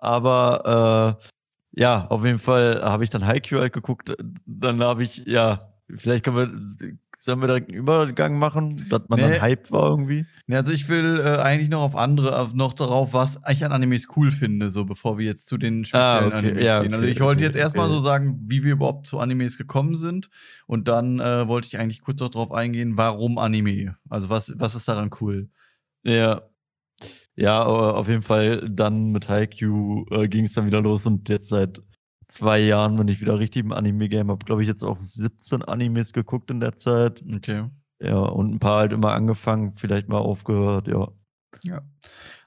Aber 0.00 1.18
äh, 1.20 1.24
ja, 1.72 2.06
auf 2.08 2.24
jeden 2.24 2.38
Fall 2.38 2.82
habe 2.82 3.04
ich 3.04 3.10
dann 3.10 3.26
Haikyuu 3.26 3.60
halt 3.60 3.72
geguckt. 3.72 4.14
Dann 4.46 4.82
habe 4.82 5.02
ich, 5.02 5.24
ja, 5.26 5.72
vielleicht 5.88 6.24
können 6.24 6.36
wir 6.36 6.96
Sollen 7.22 7.40
wir 7.40 7.46
da 7.46 7.54
einen 7.54 7.66
Übergang 7.66 8.36
machen, 8.36 8.84
dass 8.90 9.02
man 9.06 9.20
nee. 9.20 9.30
dann 9.30 9.40
Hype 9.40 9.70
war 9.70 9.90
irgendwie? 9.90 10.26
Nee, 10.48 10.56
also 10.56 10.72
ich 10.72 10.88
will 10.88 11.20
äh, 11.24 11.38
eigentlich 11.38 11.68
noch 11.68 11.82
auf 11.82 11.94
andere, 11.94 12.36
auf, 12.36 12.52
noch 12.52 12.72
darauf, 12.72 13.14
was 13.14 13.40
ich 13.48 13.64
an 13.64 13.70
Animes 13.70 14.08
cool 14.16 14.32
finde, 14.32 14.72
so 14.72 14.84
bevor 14.84 15.18
wir 15.18 15.26
jetzt 15.26 15.46
zu 15.46 15.56
den 15.56 15.84
speziellen 15.84 16.32
ah, 16.32 16.38
okay. 16.38 16.48
Animes 16.48 16.64
ja, 16.64 16.82
gehen. 16.82 16.94
Also 16.94 17.06
ich 17.06 17.20
wollte 17.20 17.38
okay, 17.38 17.44
jetzt 17.44 17.54
erstmal 17.54 17.86
okay. 17.86 17.94
so 17.94 18.00
sagen, 18.00 18.40
wie 18.48 18.64
wir 18.64 18.72
überhaupt 18.72 19.06
zu 19.06 19.20
Animes 19.20 19.56
gekommen 19.56 19.94
sind. 19.94 20.30
Und 20.66 20.88
dann 20.88 21.20
äh, 21.20 21.46
wollte 21.46 21.68
ich 21.68 21.78
eigentlich 21.78 22.00
kurz 22.00 22.18
noch 22.18 22.30
darauf 22.30 22.50
eingehen, 22.50 22.96
warum 22.96 23.38
Anime? 23.38 23.94
Also 24.10 24.28
was, 24.28 24.52
was 24.56 24.74
ist 24.74 24.88
daran 24.88 25.10
cool? 25.20 25.48
Ja. 26.02 26.42
Ja, 27.36 27.62
auf 27.64 28.08
jeden 28.08 28.22
Fall 28.22 28.68
dann 28.68 29.10
mit 29.12 29.28
Haikyuu 29.28 30.04
äh, 30.10 30.28
ging 30.28 30.44
es 30.44 30.52
dann 30.52 30.66
wieder 30.66 30.80
los 30.82 31.06
und 31.06 31.28
jetzt 31.28 31.48
seit 31.48 31.80
zwei 32.28 32.58
Jahren, 32.60 32.98
wenn 32.98 33.08
ich 33.08 33.20
wieder 33.20 33.38
richtig 33.38 33.64
im 33.64 33.72
Anime-Game 33.72 34.30
habe, 34.30 34.44
glaube 34.44 34.62
ich, 34.62 34.68
jetzt 34.68 34.82
auch 34.82 35.00
17 35.00 35.62
Animes 35.62 36.12
geguckt 36.12 36.50
in 36.50 36.60
der 36.60 36.74
Zeit. 36.74 37.22
Okay. 37.34 37.68
Ja, 38.00 38.18
und 38.18 38.52
ein 38.54 38.58
paar 38.58 38.78
halt 38.80 38.92
immer 38.92 39.12
angefangen, 39.12 39.72
vielleicht 39.72 40.08
mal 40.08 40.18
aufgehört, 40.18 40.88
ja. 40.88 41.08
Ja. 41.64 41.82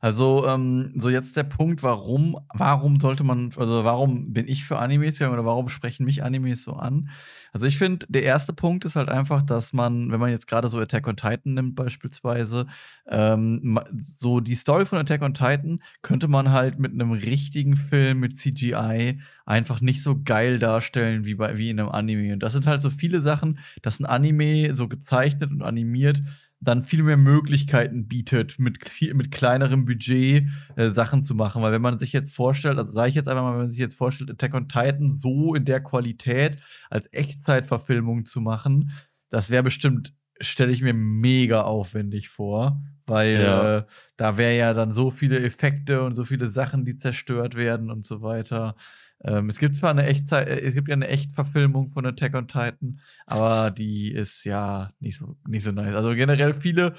Also, 0.01 0.45
ähm, 0.47 0.93
so 0.97 1.09
jetzt 1.09 1.35
der 1.37 1.43
Punkt, 1.43 1.81
warum, 1.81 2.37
warum 2.53 2.99
sollte 2.99 3.23
man, 3.23 3.51
also 3.57 3.83
warum 3.83 4.33
bin 4.33 4.47
ich 4.47 4.65
für 4.65 4.77
Animes 4.77 5.17
gegangen 5.17 5.33
oder 5.33 5.45
warum 5.45 5.69
sprechen 5.69 6.05
mich 6.05 6.23
Animes 6.23 6.63
so 6.63 6.73
an? 6.73 7.09
Also 7.53 7.67
ich 7.67 7.77
finde, 7.77 8.05
der 8.09 8.23
erste 8.23 8.51
Punkt 8.51 8.83
ist 8.83 8.97
halt 8.97 9.09
einfach, 9.09 9.41
dass 9.41 9.71
man, 9.71 10.11
wenn 10.11 10.19
man 10.19 10.29
jetzt 10.29 10.47
gerade 10.47 10.67
so 10.67 10.77
Attack 10.77 11.07
on 11.07 11.15
Titan 11.15 11.53
nimmt 11.53 11.75
beispielsweise, 11.75 12.67
ähm, 13.07 13.79
so 13.97 14.41
die 14.41 14.55
Story 14.55 14.85
von 14.85 14.99
Attack 14.99 15.21
on 15.21 15.33
Titan 15.33 15.81
könnte 16.01 16.27
man 16.27 16.51
halt 16.51 16.79
mit 16.79 16.91
einem 16.91 17.13
richtigen 17.13 17.77
Film 17.77 18.19
mit 18.19 18.37
CGI 18.37 19.21
einfach 19.45 19.79
nicht 19.79 20.03
so 20.03 20.21
geil 20.21 20.59
darstellen 20.59 21.25
wie, 21.25 21.35
bei, 21.35 21.57
wie 21.57 21.69
in 21.69 21.79
einem 21.79 21.89
Anime. 21.89 22.33
Und 22.33 22.39
das 22.43 22.53
sind 22.53 22.67
halt 22.67 22.81
so 22.81 22.89
viele 22.89 23.21
Sachen, 23.21 23.59
dass 23.81 23.99
ein 23.99 24.05
Anime 24.05 24.75
so 24.75 24.89
gezeichnet 24.89 25.51
und 25.51 25.61
animiert 25.61 26.21
dann 26.61 26.83
viel 26.83 27.03
mehr 27.03 27.17
Möglichkeiten 27.17 28.07
bietet, 28.07 28.59
mit, 28.59 28.87
viel, 28.89 29.13
mit 29.13 29.31
kleinerem 29.31 29.85
Budget 29.85 30.47
äh, 30.75 30.89
Sachen 30.89 31.23
zu 31.23 31.35
machen. 31.35 31.61
Weil 31.61 31.71
wenn 31.71 31.81
man 31.81 31.99
sich 31.99 32.13
jetzt 32.13 32.33
vorstellt, 32.33 32.77
also 32.77 32.91
sage 32.91 33.09
ich 33.09 33.15
jetzt 33.15 33.27
einfach 33.27 33.43
mal, 33.43 33.51
wenn 33.53 33.61
man 33.61 33.71
sich 33.71 33.79
jetzt 33.79 33.95
vorstellt, 33.95 34.31
Attack 34.31 34.53
on 34.53 34.67
Titan 34.67 35.19
so 35.19 35.53
in 35.53 35.65
der 35.65 35.81
Qualität 35.81 36.57
als 36.89 37.11
Echtzeitverfilmung 37.11 38.25
zu 38.25 38.41
machen, 38.41 38.91
das 39.29 39.49
wäre 39.49 39.63
bestimmt, 39.63 40.13
stelle 40.39 40.71
ich 40.71 40.81
mir 40.81 40.93
mega 40.93 41.61
aufwendig 41.61 42.29
vor. 42.29 42.81
Weil 43.07 43.39
ja. 43.39 43.77
äh, 43.77 43.83
da 44.17 44.37
wäre 44.37 44.57
ja 44.57 44.73
dann 44.73 44.91
so 44.91 45.11
viele 45.11 45.39
Effekte 45.39 46.01
und 46.03 46.13
so 46.15 46.25
viele 46.25 46.47
Sachen, 46.47 46.85
die 46.85 46.97
zerstört 46.97 47.55
werden 47.55 47.91
und 47.91 48.05
so 48.05 48.21
weiter. 48.21 48.75
Ähm, 49.23 49.47
es 49.49 49.59
gibt 49.59 49.77
zwar 49.77 49.91
eine 49.91 50.05
Echtzeit, 50.05 50.47
äh, 50.47 50.61
es 50.61 50.73
gibt 50.73 50.87
ja 50.87 50.93
eine 50.93 51.07
Echtverfilmung 51.07 51.91
von 51.91 52.05
Attack 52.05 52.33
on 52.35 52.47
Titan, 52.47 52.99
aber 53.25 53.71
die 53.71 54.11
ist 54.11 54.43
ja 54.43 54.91
nicht 54.99 55.17
so, 55.17 55.37
nicht 55.47 55.63
so 55.63 55.71
nice. 55.71 55.95
Also 55.95 56.15
generell 56.15 56.53
viele 56.53 56.95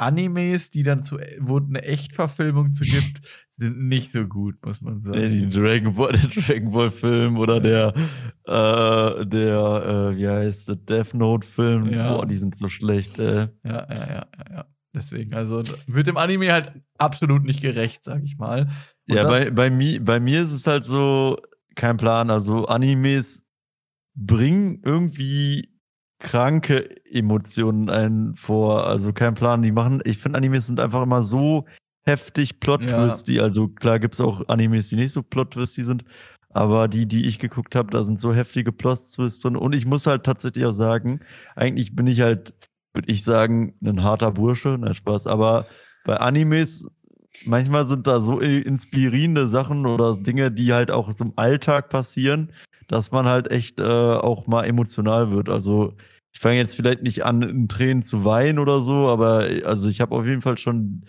Animes, 0.00 0.70
die 0.70 0.82
dann 0.82 1.04
zu, 1.04 1.18
wo 1.38 1.58
eine 1.58 1.82
Echtverfilmung 1.82 2.72
zu 2.72 2.84
gibt, 2.84 3.20
sind 3.50 3.88
nicht 3.88 4.12
so 4.12 4.26
gut, 4.26 4.56
muss 4.64 4.80
man 4.80 5.02
sagen. 5.02 5.30
Die 5.30 5.48
Dragon 5.50 5.94
Ball, 5.94 6.12
der 6.34 6.42
Dragon 6.42 6.70
Ball 6.70 6.90
Film 6.90 7.38
oder 7.38 7.60
der, 7.60 7.94
äh, 8.44 9.26
der, 9.26 10.12
äh, 10.12 10.16
wie 10.16 10.28
heißt 10.28 10.68
der, 10.68 10.76
Death 10.76 11.14
Note 11.14 11.46
Film, 11.46 11.92
ja. 11.92 12.16
boah, 12.16 12.26
die 12.26 12.36
sind 12.36 12.58
so 12.58 12.68
schlecht, 12.68 13.18
äh. 13.18 13.48
Ja, 13.62 13.86
ja, 13.88 14.10
ja, 14.10 14.26
ja. 14.50 14.66
Deswegen, 14.92 15.34
also 15.34 15.62
wird 15.86 16.08
dem 16.08 16.16
Anime 16.16 16.52
halt 16.52 16.72
absolut 16.98 17.44
nicht 17.44 17.60
gerecht, 17.60 18.02
sag 18.02 18.24
ich 18.24 18.38
mal. 18.38 18.68
Und 19.08 19.16
ja, 19.16 19.24
bei, 19.24 19.50
bei, 19.50 19.70
mi, 19.70 20.00
bei 20.00 20.18
mir 20.18 20.42
ist 20.42 20.50
es 20.50 20.66
halt 20.66 20.84
so, 20.84 21.38
kein 21.76 21.96
Plan. 21.96 22.30
Also 22.30 22.66
Animes 22.66 23.44
bringen 24.14 24.82
irgendwie 24.84 25.69
kranke 26.20 27.04
Emotionen 27.10 27.90
ein 27.90 28.34
vor. 28.36 28.86
Also 28.86 29.12
kein 29.12 29.34
Plan. 29.34 29.62
Die 29.62 29.72
machen, 29.72 30.00
ich 30.04 30.18
finde 30.18 30.38
Animes 30.38 30.66
sind 30.66 30.80
einfach 30.80 31.02
immer 31.02 31.24
so 31.24 31.66
heftig 32.04 32.60
plot-twisty. 32.60 33.34
Ja. 33.36 33.42
Also 33.42 33.68
klar 33.68 33.98
gibt 33.98 34.14
es 34.14 34.20
auch 34.20 34.48
Animes, 34.48 34.88
die 34.88 34.96
nicht 34.96 35.12
so 35.12 35.22
plot-twisty 35.22 35.82
sind. 35.82 36.04
Aber 36.52 36.88
die, 36.88 37.06
die 37.06 37.26
ich 37.26 37.38
geguckt 37.38 37.76
habe, 37.76 37.90
da 37.90 38.02
sind 38.04 38.18
so 38.18 38.34
heftige 38.34 38.72
Plot-Twists 38.72 39.40
drin. 39.40 39.56
Und 39.56 39.72
ich 39.72 39.86
muss 39.86 40.06
halt 40.06 40.24
tatsächlich 40.24 40.64
auch 40.64 40.72
sagen, 40.72 41.20
eigentlich 41.54 41.94
bin 41.94 42.08
ich 42.08 42.20
halt, 42.20 42.54
würde 42.92 43.10
ich 43.10 43.22
sagen, 43.22 43.74
ein 43.84 44.02
harter 44.02 44.32
Bursche. 44.32 44.76
Nein, 44.78 44.94
Spaß. 44.94 45.28
Aber 45.28 45.66
bei 46.04 46.16
Animes 46.16 46.86
manchmal 47.44 47.86
sind 47.86 48.08
da 48.08 48.20
so 48.20 48.40
inspirierende 48.40 49.46
Sachen 49.46 49.86
oder 49.86 50.16
Dinge, 50.16 50.50
die 50.50 50.72
halt 50.72 50.90
auch 50.90 51.14
zum 51.14 51.32
Alltag 51.36 51.88
passieren, 51.88 52.52
dass 52.88 53.12
man 53.12 53.26
halt 53.26 53.50
echt 53.52 53.78
äh, 53.78 53.84
auch 53.84 54.48
mal 54.48 54.64
emotional 54.64 55.30
wird. 55.30 55.48
Also 55.48 55.94
ich 56.32 56.40
fange 56.40 56.56
jetzt 56.56 56.76
vielleicht 56.76 57.02
nicht 57.02 57.24
an, 57.24 57.42
in 57.42 57.68
Tränen 57.68 58.02
zu 58.02 58.24
weinen 58.24 58.58
oder 58.58 58.80
so, 58.80 59.08
aber 59.08 59.48
also 59.64 59.88
ich 59.88 60.00
habe 60.00 60.14
auf 60.14 60.24
jeden 60.24 60.42
Fall 60.42 60.58
schon 60.58 61.04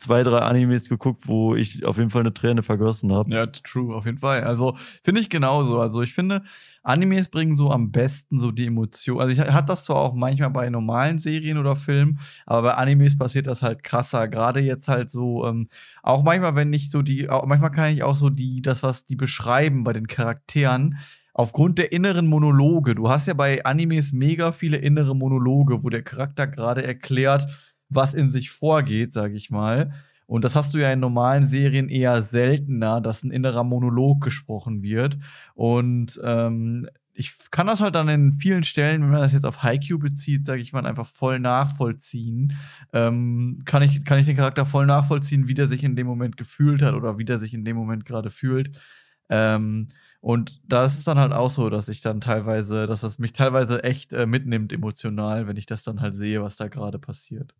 zwei, 0.00 0.22
drei 0.22 0.38
Animes 0.38 0.88
geguckt, 0.88 1.26
wo 1.26 1.54
ich 1.54 1.84
auf 1.84 1.98
jeden 1.98 2.10
Fall 2.10 2.22
eine 2.22 2.32
Träne 2.32 2.62
vergossen 2.62 3.12
habe. 3.12 3.30
Ja, 3.30 3.46
true, 3.46 3.94
auf 3.94 4.06
jeden 4.06 4.18
Fall. 4.18 4.44
Also 4.44 4.74
finde 5.02 5.20
ich 5.20 5.28
genauso. 5.28 5.78
Also 5.78 6.00
ich 6.00 6.14
finde, 6.14 6.42
Animes 6.82 7.28
bringen 7.28 7.54
so 7.54 7.70
am 7.70 7.90
besten 7.90 8.38
so 8.38 8.50
die 8.50 8.66
Emotion. 8.66 9.20
Also 9.20 9.32
ich 9.32 9.40
hatte 9.40 9.66
das 9.66 9.84
zwar 9.84 9.96
auch 9.96 10.14
manchmal 10.14 10.50
bei 10.50 10.70
normalen 10.70 11.18
Serien 11.18 11.58
oder 11.58 11.76
Filmen, 11.76 12.18
aber 12.46 12.68
bei 12.68 12.74
Animes 12.74 13.18
passiert 13.18 13.46
das 13.46 13.60
halt 13.60 13.82
krasser. 13.82 14.28
Gerade 14.28 14.60
jetzt 14.60 14.88
halt 14.88 15.10
so, 15.10 15.46
ähm, 15.46 15.68
auch 16.02 16.22
manchmal, 16.22 16.54
wenn 16.54 16.72
ich 16.72 16.90
so 16.90 17.02
die, 17.02 17.28
auch, 17.28 17.44
manchmal 17.44 17.72
kann 17.72 17.92
ich 17.92 18.02
auch 18.02 18.16
so 18.16 18.30
die, 18.30 18.62
das, 18.62 18.82
was 18.82 19.04
die 19.04 19.16
beschreiben 19.16 19.84
bei 19.84 19.92
den 19.92 20.06
Charakteren, 20.06 20.96
aufgrund 21.40 21.78
der 21.78 21.90
inneren 21.90 22.26
Monologe. 22.26 22.94
Du 22.94 23.08
hast 23.08 23.26
ja 23.26 23.32
bei 23.32 23.64
Animes 23.64 24.12
mega 24.12 24.52
viele 24.52 24.76
innere 24.76 25.16
Monologe, 25.16 25.82
wo 25.82 25.88
der 25.88 26.02
Charakter 26.02 26.46
gerade 26.46 26.84
erklärt, 26.84 27.50
was 27.88 28.12
in 28.12 28.28
sich 28.28 28.50
vorgeht, 28.50 29.14
sage 29.14 29.36
ich 29.36 29.50
mal. 29.50 29.94
Und 30.26 30.44
das 30.44 30.54
hast 30.54 30.74
du 30.74 30.78
ja 30.78 30.92
in 30.92 31.00
normalen 31.00 31.46
Serien 31.46 31.88
eher 31.88 32.22
seltener, 32.22 33.00
dass 33.00 33.22
ein 33.22 33.30
innerer 33.30 33.64
Monolog 33.64 34.20
gesprochen 34.22 34.82
wird. 34.82 35.18
Und 35.54 36.20
ähm, 36.22 36.86
ich 37.14 37.32
kann 37.50 37.66
das 37.68 37.80
halt 37.80 37.94
dann 37.94 38.10
in 38.10 38.38
vielen 38.38 38.62
Stellen, 38.62 39.00
wenn 39.02 39.10
man 39.10 39.22
das 39.22 39.32
jetzt 39.32 39.46
auf 39.46 39.62
Haikyuu 39.62 39.98
bezieht, 39.98 40.44
sage 40.44 40.60
ich 40.60 40.74
mal, 40.74 40.84
einfach 40.84 41.06
voll 41.06 41.40
nachvollziehen. 41.40 42.52
Ähm, 42.92 43.60
kann, 43.64 43.82
ich, 43.82 44.04
kann 44.04 44.18
ich 44.18 44.26
den 44.26 44.36
Charakter 44.36 44.66
voll 44.66 44.84
nachvollziehen, 44.84 45.48
wie 45.48 45.54
der 45.54 45.68
sich 45.68 45.84
in 45.84 45.96
dem 45.96 46.06
Moment 46.06 46.36
gefühlt 46.36 46.82
hat 46.82 46.92
oder 46.92 47.16
wie 47.16 47.24
der 47.24 47.38
sich 47.38 47.54
in 47.54 47.64
dem 47.64 47.76
Moment 47.76 48.04
gerade 48.04 48.28
fühlt. 48.28 48.78
Ähm, 49.30 49.86
und 50.20 50.60
da 50.66 50.84
ist 50.84 50.98
es 50.98 51.04
dann 51.04 51.18
halt 51.18 51.32
auch 51.32 51.50
so, 51.50 51.70
dass 51.70 51.88
ich 51.88 52.02
dann 52.02 52.20
teilweise, 52.20 52.86
dass 52.86 53.00
das 53.00 53.18
mich 53.18 53.32
teilweise 53.32 53.82
echt 53.84 54.12
äh, 54.12 54.26
mitnimmt 54.26 54.72
emotional, 54.72 55.46
wenn 55.46 55.56
ich 55.56 55.66
das 55.66 55.82
dann 55.82 56.00
halt 56.00 56.14
sehe, 56.14 56.42
was 56.42 56.56
da 56.56 56.68
gerade 56.68 56.98
passiert. 56.98 57.54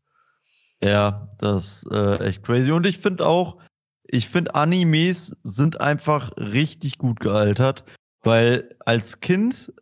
Ja, 0.82 1.28
das 1.38 1.82
ist 1.84 1.92
äh, 1.92 2.18
echt 2.24 2.42
crazy. 2.42 2.72
Und 2.72 2.86
ich 2.86 2.98
finde 2.98 3.26
auch, 3.26 3.58
ich 4.04 4.28
finde 4.28 4.54
Animes 4.54 5.36
sind 5.42 5.80
einfach 5.80 6.30
richtig 6.36 6.98
gut 6.98 7.20
gealtert. 7.20 7.84
Weil 8.22 8.76
als 8.84 9.20
Kind 9.20 9.72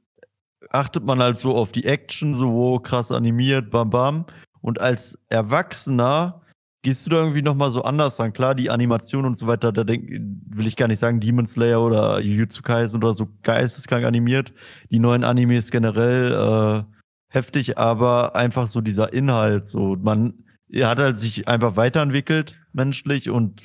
achtet 0.70 1.04
man 1.04 1.20
halt 1.20 1.38
so 1.38 1.56
auf 1.56 1.72
die 1.72 1.84
Action, 1.84 2.34
so 2.34 2.50
oh, 2.50 2.78
krass 2.78 3.10
animiert, 3.10 3.70
bam 3.70 3.90
bam. 3.90 4.26
Und 4.60 4.80
als 4.80 5.18
Erwachsener 5.28 6.42
gehst 6.82 7.06
du 7.06 7.10
da 7.10 7.16
irgendwie 7.16 7.42
nochmal 7.42 7.70
so 7.70 7.82
anders 7.82 8.18
ran. 8.18 8.32
Klar, 8.32 8.54
die 8.54 8.70
Animation 8.70 9.24
und 9.24 9.36
so 9.36 9.46
weiter, 9.46 9.72
da 9.72 9.84
denk, 9.84 10.08
will 10.10 10.66
ich 10.66 10.76
gar 10.76 10.88
nicht 10.88 11.00
sagen, 11.00 11.20
Demon 11.20 11.46
Slayer 11.46 11.82
oder 11.82 12.20
Jujutsu 12.20 12.62
Kaisen 12.62 13.02
oder 13.02 13.14
so 13.14 13.28
geisteskrank 13.42 14.04
animiert. 14.04 14.52
Die 14.90 14.98
neuen 15.00 15.24
Animes 15.24 15.70
generell 15.70 16.32
äh, 16.32 16.94
heftig, 17.28 17.78
aber 17.78 18.36
einfach 18.36 18.68
so 18.68 18.80
dieser 18.80 19.12
Inhalt, 19.12 19.66
so 19.66 19.96
man 19.96 20.44
hat 20.74 20.98
halt 20.98 21.18
sich 21.18 21.48
einfach 21.48 21.76
weiterentwickelt 21.76 22.56
menschlich 22.72 23.30
und 23.30 23.62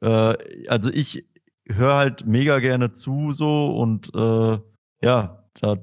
äh, 0.00 0.34
also 0.68 0.90
ich 0.90 1.26
höre 1.68 1.94
halt 1.94 2.26
mega 2.26 2.58
gerne 2.58 2.92
zu 2.92 3.32
so 3.32 3.76
und 3.76 4.12
äh, 4.14 4.58
ja, 5.02 5.44
das 5.60 5.78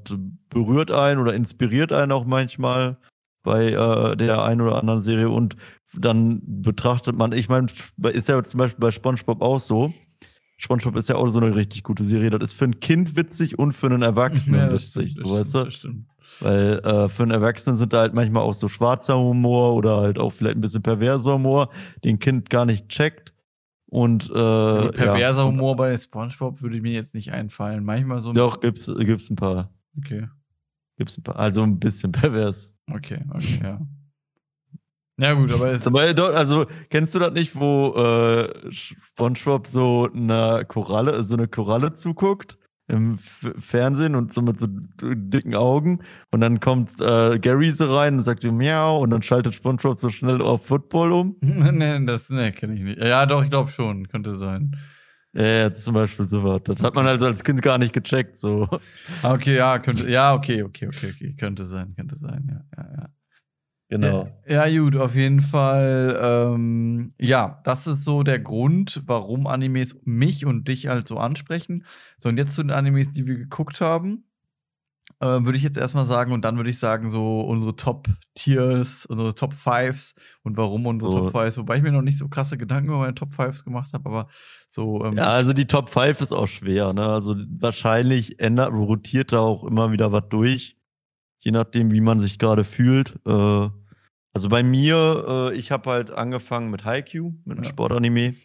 berührt 0.49 0.91
einen 0.91 1.19
oder 1.19 1.33
inspiriert 1.33 1.91
einen 1.91 2.11
auch 2.11 2.25
manchmal 2.25 2.97
bei 3.47 3.71
äh, 3.71 4.17
der 4.17 4.43
einen 4.43 4.59
oder 4.59 4.77
anderen 4.77 5.01
Serie 5.01 5.29
und 5.29 5.55
dann 5.93 6.41
betrachtet 6.45 7.15
man, 7.15 7.31
ich 7.31 7.47
meine, 7.47 7.67
ist 8.11 8.27
ja 8.27 8.43
zum 8.43 8.57
Beispiel 8.57 8.79
bei 8.79 8.91
SpongeBob 8.91 9.41
auch 9.41 9.61
so. 9.61 9.93
SpongeBob 10.57 10.97
ist 10.97 11.07
ja 11.07 11.15
auch 11.15 11.29
so 11.29 11.39
eine 11.39 11.55
richtig 11.55 11.83
gute 11.83 12.03
Serie. 12.03 12.29
Das 12.29 12.51
ist 12.51 12.57
für 12.57 12.65
ein 12.65 12.81
Kind 12.81 13.15
witzig 13.15 13.57
und 13.57 13.71
für 13.71 13.85
einen 13.85 14.01
Erwachsenen 14.01 14.59
ja, 14.59 14.71
witzig, 14.71 15.13
stimmt, 15.13 15.27
so, 15.27 15.33
weißt 15.33 15.55
du? 15.55 15.71
Stimmt. 15.71 16.07
Weil 16.41 16.79
äh, 16.79 17.07
für 17.07 17.23
einen 17.23 17.31
Erwachsenen 17.31 17.77
sind 17.77 17.93
da 17.93 17.99
halt 17.99 18.13
manchmal 18.13 18.43
auch 18.43 18.53
so 18.53 18.67
schwarzer 18.67 19.17
Humor 19.17 19.75
oder 19.75 20.01
halt 20.01 20.19
auch 20.19 20.31
vielleicht 20.31 20.57
ein 20.57 20.61
bisschen 20.61 20.83
perverser 20.83 21.35
Humor, 21.35 21.69
den 22.03 22.19
Kind 22.19 22.49
gar 22.49 22.65
nicht 22.65 22.89
checkt. 22.89 23.33
Und, 23.85 24.29
äh, 24.29 24.33
ja, 24.35 24.91
perverser 24.91 25.43
ja. 25.43 25.47
Humor 25.47 25.77
bei 25.77 25.95
SpongeBob 25.95 26.61
würde 26.61 26.81
mir 26.81 26.91
jetzt 26.91 27.13
nicht 27.13 27.31
einfallen. 27.31 27.85
Manchmal 27.85 28.19
so. 28.19 28.33
Doch, 28.33 28.59
gibt's, 28.59 28.91
gibt's 28.99 29.29
ein 29.29 29.37
paar. 29.37 29.71
Okay. 29.97 30.27
Gibt's 30.97 31.17
ein 31.17 31.23
paar. 31.23 31.37
Also 31.37 31.61
ein 31.61 31.79
bisschen 31.79 32.11
pervers. 32.11 32.76
Okay, 32.91 33.23
okay, 33.33 33.59
ja. 33.63 33.81
Ja, 35.19 35.33
gut, 35.33 35.51
aber 35.51 35.71
es. 35.71 35.87
Also, 35.87 36.67
kennst 36.89 37.15
du 37.15 37.19
das 37.19 37.33
nicht, 37.33 37.59
wo 37.59 37.95
äh, 37.95 38.71
SpongeBob 38.71 39.65
so 39.65 40.07
eine 40.13 40.63
Koralle, 40.67 41.23
so 41.23 41.33
eine 41.33 41.47
Koralle 41.47 41.93
zuguckt? 41.93 42.57
im 42.87 43.15
F 43.15 43.53
Fernsehen 43.59 44.15
und 44.15 44.33
so 44.33 44.41
mit 44.41 44.59
so 44.59 44.67
dicken 44.69 45.55
Augen. 45.55 45.99
Und 46.31 46.41
dann 46.41 46.59
kommt 46.59 46.99
äh, 47.01 47.37
Gary 47.39 47.71
so 47.71 47.93
rein 47.93 48.17
und 48.17 48.23
sagt 48.23 48.43
Miau 48.43 48.99
und 48.99 49.09
dann 49.09 49.21
schaltet 49.21 49.55
SpongeBob 49.55 49.99
so 49.99 50.09
schnell 50.09 50.41
auf 50.41 50.65
Football 50.65 51.11
um. 51.11 51.35
nee, 51.41 52.05
das 52.05 52.29
nee, 52.29 52.51
kenne 52.51 52.75
ich 52.75 52.81
nicht. 52.81 52.99
Ja, 52.99 53.25
doch, 53.25 53.43
ich 53.43 53.49
glaube 53.49 53.69
schon, 53.71 54.07
könnte 54.07 54.37
sein. 54.37 54.77
Ja, 55.33 55.73
zum 55.73 55.93
Beispiel 55.93 56.25
sowas. 56.25 56.61
Das 56.63 56.81
hat 56.81 56.95
man 56.95 57.05
halt 57.05 57.21
als 57.21 57.43
Kind 57.43 57.61
gar 57.61 57.77
nicht 57.77 57.93
gecheckt. 57.93 58.37
So. 58.37 58.67
Ah, 59.21 59.33
okay, 59.33 59.55
ja, 59.55 59.77
könnte, 59.77 60.09
ja, 60.09 60.33
okay, 60.33 60.63
okay, 60.63 60.87
okay, 60.87 61.13
okay. 61.13 61.35
Könnte 61.37 61.65
sein, 61.65 61.93
könnte 61.95 62.17
sein, 62.17 62.26
ja, 62.26 62.26
ja, 62.26 62.26
ja. 62.26 62.26
Genau. 63.89 64.29
Ja, 64.45 64.65
ja, 64.67 64.81
gut, 64.81 64.97
auf 64.97 65.15
jeden 65.15 65.41
Fall. 65.41 66.19
Ähm, 66.21 67.13
ja, 67.17 67.61
das 67.63 67.87
ist 67.87 68.03
so 68.03 68.23
der 68.23 68.39
Grund, 68.39 69.01
warum 69.05 69.47
Animes 69.47 69.97
mich 70.03 70.45
und 70.45 70.67
dich 70.67 70.87
halt 70.87 71.07
so 71.07 71.17
ansprechen. 71.17 71.85
So, 72.17 72.27
und 72.29 72.37
jetzt 72.37 72.53
zu 72.53 72.63
den 72.63 72.71
Animes, 72.71 73.11
die 73.11 73.25
wir 73.25 73.37
geguckt 73.37 73.79
haben, 73.79 74.25
äh, 75.19 75.25
würde 75.25 75.57
ich 75.57 75.63
jetzt 75.63 75.77
erstmal 75.77 76.05
sagen, 76.05 76.33
und 76.33 76.43
dann 76.43 76.57
würde 76.57 76.69
ich 76.69 76.79
sagen, 76.79 77.09
so 77.09 77.39
unsere 77.41 77.75
Top-Tiers, 77.77 79.05
unsere 79.05 79.33
Top 79.35 79.53
Fives 79.53 80.15
und 80.43 80.57
warum 80.57 80.85
unsere 80.85 81.11
so. 81.11 81.19
Top 81.19 81.31
Fives, 81.31 81.57
wobei 81.57 81.77
ich 81.77 81.83
mir 81.83 81.93
noch 81.93 82.01
nicht 82.01 82.17
so 82.17 82.27
krasse 82.27 82.57
Gedanken 82.57 82.89
über 82.89 82.99
meine 82.99 83.15
Top 83.15 83.33
Fives 83.33 83.63
gemacht 83.63 83.93
habe, 83.93 84.09
aber 84.09 84.27
so. 84.67 85.05
Ähm, 85.05 85.17
ja, 85.17 85.29
also 85.29 85.53
die 85.53 85.65
Top 85.65 85.89
Five 85.89 86.19
ist 86.19 86.33
auch 86.33 86.47
schwer, 86.47 86.91
ne? 86.91 87.05
Also 87.07 87.35
wahrscheinlich 87.57 88.39
ändert, 88.41 88.73
rotiert 88.73 89.31
da 89.31 89.39
auch 89.39 89.63
immer 89.63 89.91
wieder 89.93 90.11
was 90.11 90.27
durch 90.29 90.76
je 91.39 91.51
nachdem, 91.51 91.91
wie 91.91 92.01
man 92.01 92.19
sich 92.19 92.39
gerade 92.39 92.63
fühlt. 92.63 93.19
Äh, 93.25 93.69
also 94.33 94.49
bei 94.49 94.61
mir, 94.63 95.25
äh, 95.51 95.57
ich 95.57 95.71
habe 95.71 95.89
halt 95.89 96.11
angefangen 96.11 96.69
mit 96.69 96.85
Haikyuu, 96.85 97.33
mit 97.45 97.57
einem 97.57 97.63
ja. 97.63 97.69
Sportanime, 97.69 98.35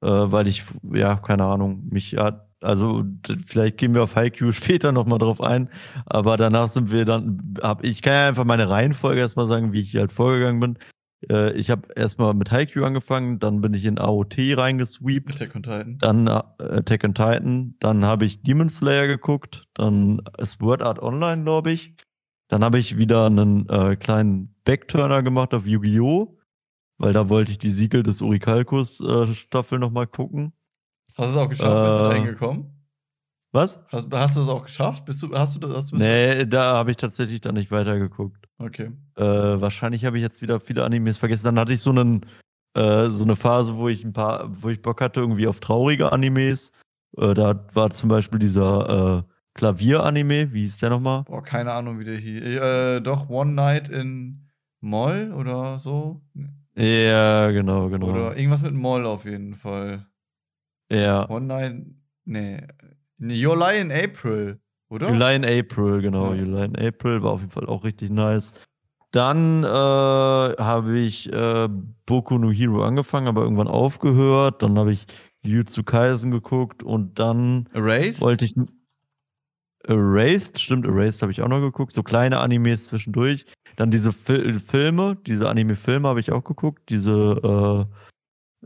äh, 0.00 0.06
weil 0.06 0.46
ich, 0.46 0.62
ja, 0.94 1.16
keine 1.16 1.44
Ahnung, 1.44 1.88
mich 1.90 2.16
hat, 2.16 2.48
also 2.62 3.04
vielleicht 3.46 3.76
gehen 3.76 3.94
wir 3.94 4.02
auf 4.02 4.16
Haikyuu 4.16 4.52
später 4.52 4.92
nochmal 4.92 5.18
drauf 5.18 5.42
ein, 5.42 5.68
aber 6.06 6.36
danach 6.36 6.68
sind 6.70 6.90
wir 6.90 7.04
dann, 7.04 7.54
hab, 7.62 7.84
ich 7.84 8.02
kann 8.02 8.12
ja 8.14 8.28
einfach 8.28 8.44
meine 8.44 8.70
Reihenfolge 8.70 9.20
erstmal 9.20 9.46
sagen, 9.46 9.72
wie 9.72 9.80
ich 9.80 9.94
halt 9.96 10.12
vorgegangen 10.12 10.60
bin. 10.60 10.78
Äh, 11.28 11.52
ich 11.52 11.68
habe 11.70 11.88
erstmal 11.94 12.32
mit 12.32 12.50
Haikyuu 12.50 12.84
angefangen, 12.84 13.38
dann 13.38 13.60
bin 13.60 13.74
ich 13.74 13.84
in 13.84 13.98
AOT 13.98 14.36
reingesweept. 14.38 15.32
Attack 15.32 15.54
on 15.54 15.62
Titan. 15.62 15.98
Dann 15.98 16.26
äh, 16.28 16.42
Attack 16.58 17.04
on 17.04 17.14
Titan, 17.14 17.74
dann 17.80 18.04
habe 18.04 18.24
ich 18.24 18.42
Demon 18.42 18.70
Slayer 18.70 19.06
geguckt, 19.06 19.66
dann 19.74 20.22
Sword 20.42 20.80
Art 20.82 20.98
Online, 20.98 21.42
glaube 21.42 21.72
ich. 21.72 21.94
Dann 22.50 22.64
habe 22.64 22.80
ich 22.80 22.98
wieder 22.98 23.26
einen 23.26 23.68
äh, 23.68 23.94
kleinen 23.94 24.54
Backturner 24.64 25.22
gemacht 25.22 25.54
auf 25.54 25.66
Yu-Gi-Oh! 25.66 26.36
Weil 26.98 27.12
da 27.12 27.28
wollte 27.28 27.52
ich 27.52 27.58
die 27.58 27.70
Siegel 27.70 28.02
des 28.02 28.20
Urikalkus 28.20 29.00
äh, 29.00 29.32
Staffel 29.34 29.78
nochmal 29.78 30.06
gucken. 30.06 30.52
Hast 31.16 31.28
du 31.28 31.30
es 31.30 31.36
auch 31.36 31.48
geschafft? 31.48 31.70
Äh, 31.70 32.24
bist 32.24 32.40
du 32.40 32.46
da 32.46 32.52
äh? 32.52 32.64
Was? 33.52 33.80
Hast, 33.88 34.12
hast, 34.12 34.36
du 34.36 34.40
das 34.40 34.48
auch 34.48 34.64
geschafft? 34.64 35.04
Bist 35.04 35.22
du, 35.22 35.32
hast 35.32 35.54
du 35.54 35.60
das? 35.60 35.76
Hast 35.76 35.92
du, 35.92 35.96
nee, 35.96 36.44
da 36.44 36.74
habe 36.74 36.90
ich 36.90 36.96
tatsächlich 36.96 37.40
dann 37.40 37.54
nicht 37.54 37.70
weitergeguckt. 37.70 38.48
Okay. 38.58 38.90
Äh, 39.16 39.22
wahrscheinlich 39.24 40.04
habe 40.04 40.18
ich 40.18 40.22
jetzt 40.22 40.42
wieder 40.42 40.60
viele 40.60 40.84
Animes 40.84 41.18
vergessen. 41.18 41.44
Dann 41.44 41.58
hatte 41.58 41.72
ich 41.72 41.80
so 41.80 41.90
einen, 41.90 42.26
äh, 42.74 43.06
so 43.08 43.24
eine 43.24 43.36
Phase, 43.36 43.76
wo 43.76 43.88
ich 43.88 44.04
ein 44.04 44.12
paar, 44.12 44.50
wo 44.60 44.68
ich 44.68 44.82
Bock 44.82 45.00
hatte 45.00 45.20
irgendwie 45.20 45.46
auf 45.46 45.60
traurige 45.60 46.12
Animes. 46.12 46.72
Äh, 47.16 47.34
da 47.34 47.64
war 47.74 47.90
zum 47.90 48.08
Beispiel 48.08 48.40
dieser 48.40 49.24
Klavier-Anime, 49.60 50.54
wie 50.54 50.62
hieß 50.62 50.78
der 50.78 50.88
nochmal? 50.88 51.24
Boah, 51.24 51.42
keine 51.42 51.72
Ahnung, 51.72 51.98
wie 51.98 52.04
der 52.04 52.16
hieß. 52.16 52.42
Äh, 52.42 53.00
doch, 53.02 53.28
One 53.28 53.52
Night 53.52 53.90
in 53.90 54.48
Moll 54.80 55.34
oder 55.36 55.78
so? 55.78 56.22
Ja, 56.74 57.50
genau, 57.50 57.90
genau. 57.90 58.06
Oder 58.06 58.38
irgendwas 58.38 58.62
mit 58.62 58.72
Moll 58.72 59.04
auf 59.04 59.26
jeden 59.26 59.52
Fall. 59.52 60.06
Ja. 60.90 61.28
One 61.28 61.44
Night, 61.44 61.74
nee. 62.24 62.62
Lie 63.18 63.80
in 63.82 63.92
April, 63.92 64.60
oder? 64.88 65.10
Lie 65.10 65.36
in 65.36 65.44
April, 65.44 66.00
genau. 66.00 66.32
Ja. 66.32 66.42
Lie 66.42 66.64
in 66.64 66.76
April 66.76 67.22
war 67.22 67.32
auf 67.32 67.40
jeden 67.40 67.52
Fall 67.52 67.66
auch 67.66 67.84
richtig 67.84 68.08
nice. 68.08 68.54
Dann 69.10 69.62
äh, 69.62 69.66
habe 69.68 70.98
ich 70.98 71.30
äh, 71.30 71.68
Boku 72.06 72.38
no 72.38 72.50
Hero 72.50 72.82
angefangen, 72.82 73.28
aber 73.28 73.42
irgendwann 73.42 73.68
aufgehört. 73.68 74.62
Dann 74.62 74.78
habe 74.78 74.92
ich 74.92 75.04
Jujutsu 75.42 75.82
Kaisen 75.82 76.30
geguckt 76.30 76.82
und 76.82 77.18
dann 77.18 77.68
Erased? 77.74 78.22
wollte 78.22 78.46
ich 78.46 78.54
Erased, 79.84 80.60
stimmt, 80.60 80.86
Erased 80.86 81.22
habe 81.22 81.32
ich 81.32 81.42
auch 81.42 81.48
noch 81.48 81.60
geguckt. 81.60 81.94
So 81.94 82.02
kleine 82.02 82.38
Animes 82.38 82.86
zwischendurch. 82.86 83.46
Dann 83.76 83.90
diese 83.90 84.12
Fil 84.12 84.58
Filme, 84.60 85.16
diese 85.26 85.48
Anime-Filme 85.48 86.06
habe 86.08 86.20
ich 86.20 86.32
auch 86.32 86.44
geguckt. 86.44 86.90
Diese 86.90 87.88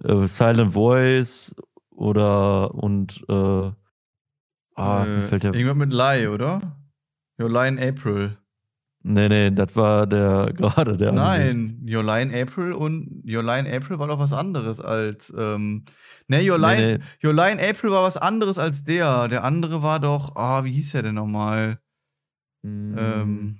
äh, 0.02 0.12
äh, 0.12 0.26
Silent 0.26 0.72
Voice 0.72 1.54
oder 1.90 2.74
und 2.74 3.24
äh, 3.28 3.70
ah, 4.74 5.06
äh, 5.06 5.22
fällt 5.22 5.44
der. 5.44 5.54
Irgendwas 5.54 5.76
mit 5.76 5.92
Lie, 5.92 6.28
oder? 6.28 6.76
Your 7.40 7.50
Lie 7.50 7.68
in 7.68 7.78
April. 7.78 8.36
Nee, 9.06 9.28
nee, 9.28 9.50
das 9.50 9.76
war 9.76 10.06
der 10.06 10.52
gerade 10.56 10.96
der. 10.96 11.12
Nein, 11.12 11.86
Your 11.86 12.02
Lie 12.02 12.22
in 12.22 12.34
April 12.34 12.72
und 12.72 13.22
Your 13.26 13.42
in 13.42 13.66
April 13.66 13.98
war 13.98 14.08
doch 14.08 14.18
was 14.18 14.32
anderes 14.32 14.80
als 14.80 15.32
ähm, 15.36 15.84
Ne, 16.26 16.40
Your 16.48 16.58
Line, 16.58 16.80
nee, 16.80 16.98
nee. 16.98 17.04
Your 17.22 17.34
Line 17.34 17.60
April 17.62 17.90
war 17.90 18.02
was 18.02 18.16
anderes 18.16 18.58
als 18.58 18.82
der. 18.84 19.28
Der 19.28 19.44
andere 19.44 19.82
war 19.82 20.00
doch, 20.00 20.36
ah, 20.36 20.60
oh, 20.60 20.64
wie 20.64 20.72
hieß 20.72 20.92
der 20.92 21.02
denn 21.02 21.14
nochmal? 21.14 21.78
Mm. 22.62 22.98
Ähm. 22.98 23.58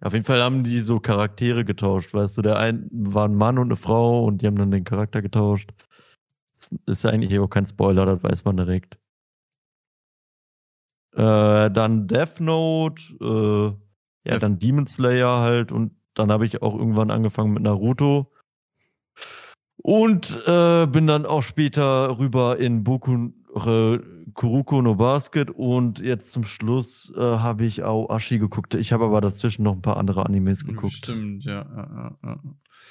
Auf 0.00 0.14
jeden 0.14 0.24
Fall 0.24 0.42
haben 0.42 0.64
die 0.64 0.80
so 0.80 0.98
Charaktere 0.98 1.64
getauscht, 1.64 2.12
weißt 2.12 2.38
du, 2.38 2.42
der 2.42 2.58
ein 2.58 2.88
war 2.90 3.28
ein 3.28 3.36
Mann 3.36 3.56
und 3.58 3.68
eine 3.68 3.76
Frau 3.76 4.24
und 4.24 4.42
die 4.42 4.48
haben 4.48 4.56
dann 4.56 4.72
den 4.72 4.82
Charakter 4.82 5.22
getauscht. 5.22 5.70
Das 6.56 6.72
ist 6.86 7.04
ja 7.04 7.10
eigentlich 7.10 7.38
auch 7.38 7.48
kein 7.48 7.66
Spoiler, 7.66 8.04
das 8.04 8.22
weiß 8.24 8.44
man 8.44 8.56
direkt. 8.56 8.98
Äh, 11.14 11.70
dann 11.70 12.06
Death 12.06 12.40
Note, 12.40 13.02
äh, 13.20 14.30
ja, 14.30 14.38
dann 14.38 14.58
Demon 14.58 14.86
Slayer 14.86 15.40
halt 15.40 15.72
und 15.72 15.92
dann 16.14 16.30
habe 16.30 16.46
ich 16.46 16.62
auch 16.62 16.74
irgendwann 16.74 17.10
angefangen 17.10 17.52
mit 17.52 17.62
Naruto. 17.62 18.32
Und 19.76 20.38
äh, 20.46 20.86
bin 20.86 21.06
dann 21.06 21.26
auch 21.26 21.42
später 21.42 22.18
rüber 22.18 22.58
in 22.58 22.84
Boku, 22.84 23.30
Kuruko 24.34 24.80
no 24.80 24.94
Basket 24.94 25.50
und 25.50 25.98
jetzt 25.98 26.32
zum 26.32 26.44
Schluss 26.44 27.12
äh, 27.16 27.20
habe 27.20 27.64
ich 27.64 27.82
auch 27.82 28.08
Ashi 28.08 28.38
geguckt. 28.38 28.74
Ich 28.74 28.92
habe 28.92 29.04
aber 29.04 29.20
dazwischen 29.20 29.62
noch 29.62 29.72
ein 29.72 29.82
paar 29.82 29.96
andere 29.96 30.24
Animes 30.24 30.64
geguckt. 30.64 30.94
Stimmt, 30.94 31.44
ja. 31.44 31.66
ja, 31.76 32.16
ja. 32.22 32.40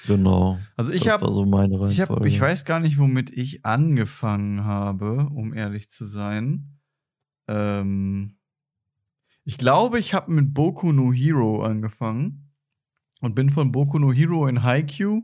Genau. 0.06 0.58
Also 0.76 0.92
ich 0.92 1.08
habe 1.08 1.32
so 1.32 1.46
meine 1.46 1.74
Ich, 1.88 2.00
hab, 2.00 2.10
Reihenfolge. 2.10 2.28
ich 2.28 2.40
weiß 2.40 2.64
gar 2.64 2.80
nicht, 2.80 2.98
womit 2.98 3.30
ich 3.30 3.64
angefangen 3.64 4.64
habe, 4.64 5.28
um 5.34 5.54
ehrlich 5.54 5.88
zu 5.90 6.04
sein. 6.04 6.78
Ähm, 7.48 8.36
ich 9.44 9.58
glaube, 9.58 9.98
ich 9.98 10.14
habe 10.14 10.32
mit 10.32 10.54
Boku 10.54 10.92
no 10.92 11.12
Hero 11.12 11.64
angefangen 11.64 12.52
und 13.20 13.34
bin 13.34 13.50
von 13.50 13.72
Boku 13.72 13.98
no 13.98 14.12
Hero 14.12 14.46
in 14.46 14.62
Haikyuu 14.62 15.22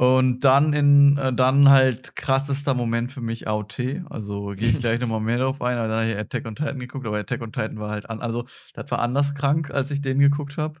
und 0.00 0.40
dann 0.40 0.72
in 0.72 1.18
äh, 1.18 1.30
dann 1.30 1.68
halt 1.68 2.16
krassester 2.16 2.72
Moment 2.72 3.12
für 3.12 3.20
mich 3.20 3.46
AOT. 3.46 4.02
Also 4.08 4.54
gehe 4.56 4.70
ich 4.70 4.78
gleich 4.78 4.98
nochmal 5.00 5.20
mehr 5.20 5.36
drauf 5.36 5.60
ein. 5.60 5.76
Aber 5.76 5.88
dann 5.88 6.00
habe 6.00 6.12
ich 6.12 6.16
Attack 6.16 6.46
on 6.46 6.56
Titan 6.56 6.78
geguckt, 6.78 7.06
aber 7.06 7.18
Attack 7.18 7.42
on 7.42 7.52
Titan 7.52 7.78
war 7.78 7.90
halt 7.90 8.08
an, 8.08 8.22
also 8.22 8.46
das 8.72 8.90
war 8.90 9.00
anders 9.00 9.34
krank, 9.34 9.70
als 9.70 9.90
ich 9.90 10.00
den 10.00 10.18
geguckt 10.18 10.56
habe. 10.56 10.80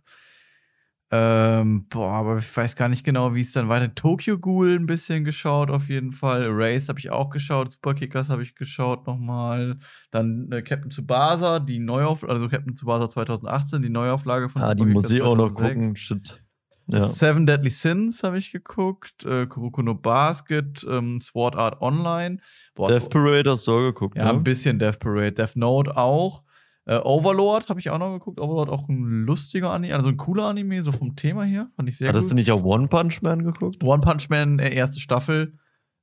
Ähm, 1.12 1.86
boah, 1.88 2.12
aber 2.12 2.36
ich 2.36 2.56
weiß 2.56 2.76
gar 2.76 2.88
nicht 2.88 3.02
genau, 3.02 3.34
wie 3.34 3.40
es 3.40 3.50
dann 3.52 3.68
weiter. 3.68 3.92
Tokyo 3.94 4.38
Ghoul 4.38 4.76
ein 4.76 4.86
bisschen 4.86 5.24
geschaut, 5.24 5.68
auf 5.68 5.88
jeden 5.88 6.12
Fall. 6.12 6.46
Race 6.50 6.88
habe 6.88 7.00
ich 7.00 7.10
auch 7.10 7.30
geschaut. 7.30 7.72
Superkickers 7.72 8.30
habe 8.30 8.44
ich 8.44 8.54
geschaut 8.54 9.08
nochmal. 9.08 9.78
Dann 10.12 10.50
äh, 10.52 10.62
Captain 10.62 10.92
Tsubasa, 10.92 11.58
die 11.58 11.80
Neuauflage, 11.80 12.32
also 12.32 12.48
Captain 12.48 12.74
Tsubasa 12.74 13.08
2018, 13.08 13.82
die 13.82 13.88
Neuauflage 13.88 14.48
von 14.48 14.62
Ah, 14.62 14.74
die 14.74 14.86
muss 14.86 15.10
ich 15.10 15.20
auch 15.22 15.36
noch 15.36 15.52
2006. 15.52 15.74
gucken. 15.74 15.96
Shit. 15.96 16.42
Ja. 16.86 17.00
Seven 17.00 17.46
Deadly 17.46 17.70
Sins 17.70 18.22
habe 18.22 18.38
ich 18.38 18.52
geguckt. 18.52 19.24
Äh, 19.24 19.46
Kuroko 19.46 19.82
no 19.82 19.94
Basket, 19.94 20.86
ähm, 20.88 21.20
Sword 21.20 21.56
Art 21.56 21.80
Online. 21.82 22.38
Boah, 22.74 22.88
Death 22.88 23.10
Parade 23.10 23.50
hast 23.50 23.66
du 23.66 23.72
auch 23.72 23.80
geguckt, 23.80 24.16
ja, 24.16 24.28
ein 24.28 24.36
ne? 24.36 24.42
bisschen 24.42 24.78
Death 24.78 24.98
Parade. 24.98 25.32
Death 25.32 25.56
Note 25.56 25.96
auch. 25.96 26.44
Äh, 26.86 26.98
Overlord 26.98 27.68
habe 27.68 27.80
ich 27.80 27.90
auch 27.90 27.98
noch 27.98 28.12
geguckt. 28.12 28.40
Overlord 28.40 28.70
auch 28.70 28.88
ein 28.88 29.24
lustiger 29.24 29.70
Anime, 29.70 29.94
also 29.94 30.08
ein 30.08 30.16
cooler 30.16 30.46
Anime, 30.46 30.82
so 30.82 30.92
vom 30.92 31.16
Thema 31.16 31.44
her. 31.44 31.68
Fand 31.76 31.88
ich 31.88 31.98
sehr 31.98 32.08
Hattest 32.08 32.24
gut. 32.24 32.32
du 32.32 32.34
nicht 32.36 32.52
auch 32.52 32.64
One 32.64 32.88
Punch 32.88 33.22
Man 33.22 33.44
geguckt? 33.44 33.82
One 33.82 34.00
Punch 34.00 34.28
Man, 34.28 34.58
äh, 34.58 34.74
erste 34.74 35.00
Staffel. 35.00 35.54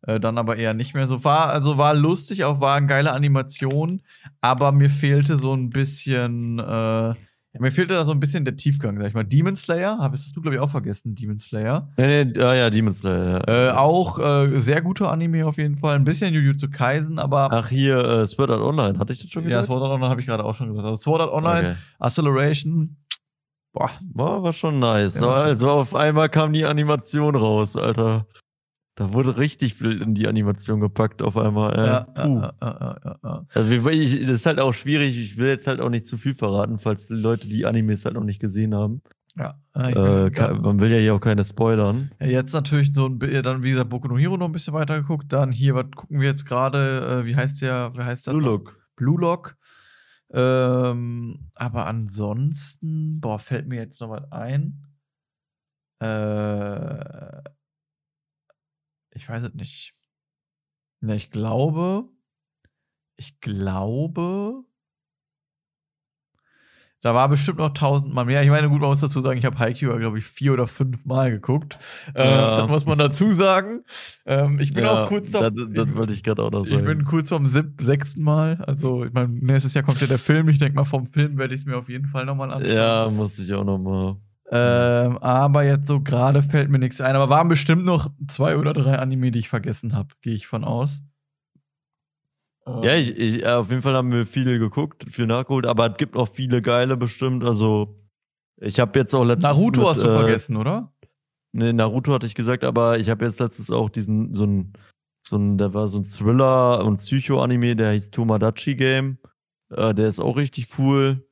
Äh, 0.03 0.19
dann 0.19 0.37
aber 0.37 0.57
eher 0.57 0.73
nicht 0.73 0.93
mehr 0.93 1.07
so. 1.07 1.23
War, 1.23 1.49
also 1.49 1.77
war 1.77 1.93
lustig, 1.93 2.43
auch 2.43 2.61
war 2.61 2.75
eine 2.75 2.87
geile 2.87 3.11
Animation, 3.11 4.03
aber 4.41 4.71
mir 4.71 4.89
fehlte 4.89 5.37
so 5.37 5.53
ein 5.53 5.71
bisschen, 5.71 6.59
äh, 6.59 7.15
ja, 7.57 7.61
mir 7.61 7.71
fehlte 7.71 7.93
da 7.95 8.05
so 8.05 8.11
ein 8.11 8.19
bisschen 8.19 8.45
der 8.45 8.55
Tiefgang, 8.55 8.97
sag 8.97 9.07
ich 9.07 9.13
mal. 9.13 9.23
Demon 9.23 9.55
Slayer, 9.55 9.97
hab, 9.99 10.13
hast 10.13 10.35
du, 10.35 10.41
glaube 10.41 10.55
ich, 10.55 10.61
auch 10.61 10.69
vergessen, 10.69 11.15
Demon 11.15 11.39
Slayer. 11.39 11.89
Nee, 11.97 12.25
nee, 12.25 12.39
ah, 12.41 12.53
ja, 12.55 12.69
Demon 12.69 12.93
Slayer. 12.93 13.41
Ja. 13.47 13.69
Äh, 13.69 13.71
auch 13.71 14.19
äh, 14.19 14.61
sehr 14.61 14.81
guter 14.81 15.11
Anime 15.11 15.45
auf 15.45 15.57
jeden 15.57 15.77
Fall. 15.77 15.95
Ein 15.95 16.03
bisschen 16.03 16.33
Jujutsu 16.33 16.69
Kaisen, 16.69 17.19
aber 17.19 17.49
Ach, 17.51 17.67
hier, 17.69 17.97
äh, 17.97 18.27
Sword 18.27 18.51
Art 18.51 18.61
Online, 18.61 18.99
hatte 18.99 19.13
ich 19.13 19.21
das 19.21 19.31
schon 19.31 19.43
ja, 19.43 19.49
gesagt? 19.49 19.65
Sword 19.67 19.81
Art 19.83 19.91
Online 19.91 20.09
habe 20.09 20.21
ich 20.21 20.27
gerade 20.27 20.43
auch 20.45 20.55
schon 20.55 20.69
gesagt. 20.69 20.85
Also 20.87 21.01
Sword 21.01 21.21
Art 21.21 21.31
Online, 21.33 21.69
Okay. 21.71 21.75
Acceleration, 21.99 22.97
boah, 23.73 23.89
War, 24.13 24.43
war 24.43 24.53
schon 24.53 24.79
nice. 24.79 25.15
Ja, 25.15 25.21
war 25.21 25.37
schon- 25.39 25.45
also 25.47 25.69
auf 25.71 25.95
einmal 25.95 26.29
kam 26.29 26.53
die 26.53 26.65
Animation 26.65 27.35
raus, 27.35 27.75
Alter. 27.75 28.25
Da 28.97 29.13
wurde 29.13 29.37
richtig 29.37 29.75
viel 29.75 30.01
in 30.01 30.15
die 30.15 30.27
Animation 30.27 30.79
gepackt 30.79 31.21
auf 31.21 31.37
einmal. 31.37 31.77
Ja, 31.77 32.07
ja, 32.17 32.27
ja, 32.27 32.53
ja, 32.61 32.97
ja, 33.05 33.19
ja. 33.23 33.45
Also, 33.53 33.89
ich, 33.91 34.21
das 34.21 34.31
ist 34.31 34.45
halt 34.47 34.59
auch 34.59 34.73
schwierig. 34.73 35.15
Ich 35.19 35.37
will 35.37 35.49
jetzt 35.49 35.67
halt 35.67 35.81
auch 35.81 35.89
nicht 35.91 36.07
zu 36.07 36.17
viel 36.17 36.33
verraten, 36.33 36.79
falls 36.79 37.05
die 37.05 37.13
Leute 37.13 37.47
die 37.47 37.67
Animes 37.67 38.05
halt 38.05 38.15
noch 38.15 38.23
nicht 38.23 38.39
gesehen 38.39 38.73
haben. 38.73 39.03
ja. 39.35 39.53
Äh, 39.75 40.23
bin- 40.23 40.33
ka- 40.33 40.53
man 40.55 40.79
will 40.79 40.91
ja 40.91 40.97
hier 40.97 41.13
auch 41.13 41.19
keine 41.21 41.45
spoilern. 41.45 42.09
Jetzt 42.19 42.53
natürlich 42.53 42.91
so 42.95 43.05
ein 43.05 43.19
dann 43.19 43.61
wie 43.61 43.69
gesagt 43.69 43.91
Boku 43.91 44.07
no 44.07 44.17
Hero 44.17 44.35
noch 44.35 44.47
ein 44.47 44.51
bisschen 44.51 44.73
weiter 44.73 44.99
geguckt, 44.99 45.31
dann 45.31 45.51
hier 45.51 45.75
was 45.75 45.91
gucken 45.95 46.19
wir 46.19 46.27
jetzt 46.29 46.47
gerade, 46.47 47.21
äh, 47.21 47.25
wie 47.27 47.35
heißt 47.35 47.61
der, 47.61 47.91
wie 47.95 48.01
heißt 48.01 48.25
der? 48.25 48.31
Blue? 48.31 48.41
Look. 48.41 48.79
Blue 48.95 49.21
Lock. 49.21 49.57
Ähm, 50.31 51.51
aber 51.53 51.85
ansonsten, 51.85 53.19
boah, 53.21 53.37
fällt 53.37 53.67
mir 53.67 53.75
jetzt 53.75 54.01
noch 54.01 54.09
was 54.09 54.23
ein. 54.31 54.83
Äh, 55.99 57.41
ich 59.17 59.27
weiß 59.27 59.43
es 59.43 59.53
nicht. 59.53 59.93
Ne, 61.01 61.15
ich 61.15 61.29
glaube, 61.29 62.07
ich 63.17 63.39
glaube, 63.41 64.63
da 67.01 67.13
war 67.13 67.29
bestimmt 67.29 67.59
noch 67.59 67.69
tausendmal 67.75 68.25
mehr. 68.25 68.41
Ich 68.43 68.49
meine, 68.49 68.69
gut, 68.69 68.81
man 68.81 68.89
muss 68.89 69.01
dazu 69.01 69.21
sagen, 69.21 69.37
ich 69.37 69.45
habe 69.45 69.59
Haikyuu, 69.59 69.97
glaube 69.97 70.17
ich, 70.17 70.25
vier 70.25 70.53
oder 70.53 70.65
fünf 70.65 71.05
Mal 71.05 71.29
geguckt. 71.29 71.77
Äh, 72.15 72.27
Ja. 72.27 72.57
das 72.57 72.67
muss 72.69 72.85
man 72.87 72.97
dazu 72.97 73.31
sagen. 73.31 73.83
Ähm, 74.25 74.59
ich 74.59 74.73
bin 74.73 74.83
Ja, 74.83 75.03
auch 75.03 75.07
kurz 75.07 75.31
Das, 75.31 75.41
davor. 75.53 75.67
das 75.67 75.93
wollte 75.93 76.13
ich 76.13 76.23
gerade 76.23 76.41
auch 76.43 76.49
noch 76.51 76.65
Ich 76.65 76.73
sagen. 76.73 76.85
bin 76.85 77.05
kurz 77.05 77.29
sieb 77.29 77.79
sechsten 77.81 78.23
Mal. 78.23 78.55
Also, 78.65 79.05
ich 79.05 79.13
meine, 79.13 79.29
nächstes 79.29 79.75
Jahr 79.75 79.83
kommt 79.83 80.01
ja 80.01 80.07
der 80.07 80.17
Film. 80.17 80.49
Ich 80.49 80.57
denke 80.57 80.75
mal, 80.75 80.85
vom 80.85 81.05
Film 81.05 81.37
werde 81.37 81.53
ich 81.53 81.61
es 81.61 81.65
mir 81.67 81.77
auf 81.77 81.87
jeden 81.87 82.07
Fall 82.07 82.25
nochmal 82.25 82.51
anschauen. 82.51 82.75
ja, 82.75 83.09
muss 83.11 83.37
ich 83.37 83.53
auch 83.53 83.63
noch 83.63 83.77
mal. 83.77 84.17
Ähm, 84.49 85.17
aber 85.17 85.63
jetzt 85.63 85.87
so 85.87 85.99
gerade 85.99 86.41
fällt 86.41 86.69
mir 86.69 86.79
nichts 86.79 87.01
ein. 87.01 87.15
Aber 87.15 87.29
waren 87.29 87.49
bestimmt 87.49 87.83
noch 87.83 88.09
zwei 88.27 88.57
oder 88.57 88.73
drei 88.73 88.97
Anime, 88.97 89.31
die 89.31 89.39
ich 89.39 89.49
vergessen 89.49 89.93
habe, 89.93 90.09
gehe 90.21 90.33
ich 90.33 90.47
von 90.47 90.63
aus. 90.63 91.01
Ähm, 92.65 92.83
Ja, 92.83 92.95
ich, 92.95 93.17
ich, 93.17 93.43
äh, 93.43 93.49
auf 93.49 93.69
jeden 93.69 93.81
Fall 93.81 93.95
haben 93.95 94.11
wir 94.11 94.25
viele 94.25 94.57
geguckt, 94.57 95.05
viel 95.09 95.27
nachgeholt, 95.27 95.65
aber 95.65 95.91
es 95.91 95.97
gibt 95.97 96.15
auch 96.15 96.29
viele 96.29 96.61
geile 96.61 96.95
bestimmt. 96.95 97.43
Also, 97.43 97.99
ich 98.61 98.79
habe 98.79 98.97
jetzt 98.97 99.13
auch 99.13 99.25
letztens. 99.25 99.43
Naruto 99.43 99.81
mit, 99.81 99.89
hast 99.89 100.01
du 100.01 100.07
äh, 100.07 100.17
vergessen, 100.17 100.55
oder? 100.55 100.93
Ne, 101.53 101.73
Naruto 101.73 102.13
hatte 102.13 102.25
ich 102.27 102.35
gesagt, 102.35 102.63
aber 102.63 102.99
ich 102.99 103.09
habe 103.09 103.25
jetzt 103.25 103.39
letztens 103.39 103.69
auch 103.69 103.89
diesen, 103.89 104.33
so 104.33 104.45
ein, 104.45 104.73
so 105.27 105.37
ein, 105.37 105.57
da 105.57 105.73
war 105.73 105.89
so 105.89 105.99
ein 105.99 106.05
Thriller- 106.05 106.85
und 106.85 106.97
Psycho-Anime, 106.97 107.75
der 107.75 107.91
hieß 107.91 108.11
Tomodachi 108.11 108.75
Game. 108.75 109.17
Äh, 109.71 109.93
der 109.93 110.07
ist 110.07 110.19
auch 110.19 110.37
richtig 110.37 110.77
cool. 110.77 111.26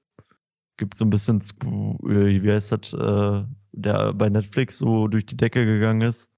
Gibt 0.77 0.97
so 0.97 1.05
ein 1.05 1.09
bisschen, 1.09 1.39
äh, 1.39 2.43
wie 2.43 2.51
heißt 2.51 2.71
das, 2.71 2.93
äh, 2.93 3.43
der 3.71 4.13
bei 4.13 4.29
Netflix 4.29 4.77
so 4.77 5.07
durch 5.07 5.25
die 5.25 5.37
Decke 5.37 5.65
gegangen 5.65 6.01
ist. 6.01 6.29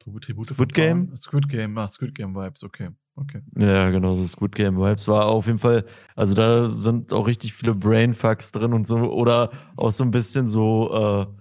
Tribute 0.00 0.24
Squid 0.44 0.72
Game? 0.72 1.14
Squid 1.16 1.48
Game, 1.48 1.76
ah, 1.78 1.86
Squid 1.86 2.14
Game 2.14 2.34
Vibes, 2.34 2.64
okay. 2.64 2.88
Okay. 3.16 3.42
Ja, 3.58 3.90
genau, 3.90 4.14
so 4.14 4.26
Squid 4.26 4.54
Game 4.54 4.78
Vibes 4.78 5.06
war 5.08 5.26
auf 5.26 5.46
jeden 5.46 5.58
Fall, 5.58 5.84
also 6.16 6.32
da 6.32 6.70
sind 6.70 7.12
auch 7.12 7.26
richtig 7.26 7.52
viele 7.52 7.74
Brainfucks 7.74 8.50
drin 8.52 8.72
und 8.72 8.86
so, 8.86 8.96
oder 8.96 9.50
auch 9.76 9.92
so 9.92 10.04
ein 10.04 10.10
bisschen 10.10 10.48
so, 10.48 11.26
äh, 11.28 11.39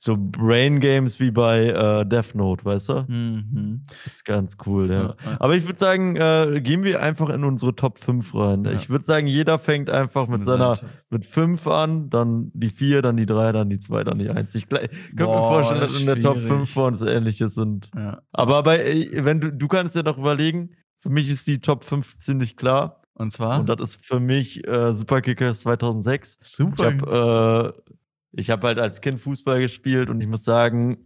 so 0.00 0.14
Brain 0.16 0.78
Games 0.78 1.18
wie 1.18 1.32
bei 1.32 1.66
äh, 1.70 2.06
Death 2.06 2.36
Note, 2.36 2.64
weißt 2.64 2.88
du? 2.88 3.04
Mhm. 3.08 3.82
Das 3.88 4.06
ist 4.14 4.24
ganz 4.24 4.56
cool, 4.64 4.88
ja. 4.88 4.94
Ja, 5.02 5.16
ja. 5.24 5.36
Aber 5.40 5.56
ich 5.56 5.66
würde 5.66 5.78
sagen, 5.80 6.14
äh, 6.14 6.60
gehen 6.62 6.84
wir 6.84 7.02
einfach 7.02 7.30
in 7.30 7.42
unsere 7.42 7.74
Top 7.74 7.98
5 7.98 8.32
rein. 8.32 8.64
Ja. 8.64 8.70
Ich 8.70 8.90
würde 8.90 9.04
sagen, 9.04 9.26
jeder 9.26 9.58
fängt 9.58 9.90
einfach 9.90 10.28
mit 10.28 10.44
seiner 10.44 10.78
mit 11.10 11.24
5 11.24 11.66
an, 11.66 12.10
dann 12.10 12.52
die 12.54 12.70
4, 12.70 13.02
dann 13.02 13.16
die 13.16 13.26
3, 13.26 13.50
dann 13.50 13.70
die 13.70 13.80
2, 13.80 14.04
dann 14.04 14.20
die 14.20 14.30
1. 14.30 14.54
Ich 14.54 14.66
gl- 14.66 14.88
könnte 14.88 15.24
mir 15.24 15.26
vorstellen, 15.26 15.80
das 15.80 15.90
dass 15.92 16.00
in 16.00 16.06
der 16.06 16.20
Top 16.20 16.34
schwierig. 16.36 16.48
5 16.48 16.70
von 16.70 16.92
uns 16.94 17.02
ähnliches 17.02 17.54
sind. 17.54 17.90
Ja. 17.96 18.22
Aber 18.30 18.62
bei, 18.62 18.78
äh, 18.78 19.24
wenn 19.24 19.40
du, 19.40 19.50
du 19.52 19.66
kannst 19.66 19.96
dir 19.96 20.04
doch 20.04 20.16
überlegen, 20.16 20.76
für 20.98 21.10
mich 21.10 21.28
ist 21.28 21.48
die 21.48 21.58
Top 21.58 21.82
5 21.82 22.18
ziemlich 22.18 22.56
klar. 22.56 23.02
Und 23.14 23.32
zwar? 23.32 23.58
Und 23.58 23.68
das 23.68 23.80
ist 23.80 24.06
für 24.06 24.20
mich 24.20 24.64
äh, 24.68 24.94
Superkickers 24.94 25.58
2006. 25.62 26.38
Ich 26.40 26.48
super. 26.50 26.84
habe 27.00 27.74
äh, 27.74 27.92
ich 28.32 28.50
hab 28.50 28.62
halt 28.64 28.78
als 28.78 29.00
Kind 29.00 29.20
Fußball 29.20 29.60
gespielt 29.60 30.10
und 30.10 30.20
ich 30.20 30.28
muss 30.28 30.44
sagen, 30.44 30.98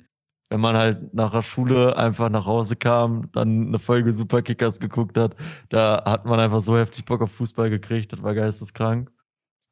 wenn 0.50 0.60
man 0.60 0.76
halt 0.76 1.14
nach 1.14 1.32
der 1.32 1.42
Schule 1.42 1.96
einfach 1.96 2.28
nach 2.28 2.44
Hause 2.44 2.76
kam, 2.76 3.30
dann 3.32 3.68
eine 3.68 3.78
Folge 3.78 4.12
Superkickers 4.12 4.80
geguckt 4.80 5.16
hat, 5.16 5.34
da 5.70 6.02
hat 6.04 6.26
man 6.26 6.40
einfach 6.40 6.60
so 6.60 6.76
heftig 6.76 7.04
Bock 7.06 7.22
auf 7.22 7.32
Fußball 7.32 7.70
gekriegt, 7.70 8.12
das 8.12 8.22
war 8.22 8.34
geisteskrank. 8.34 9.10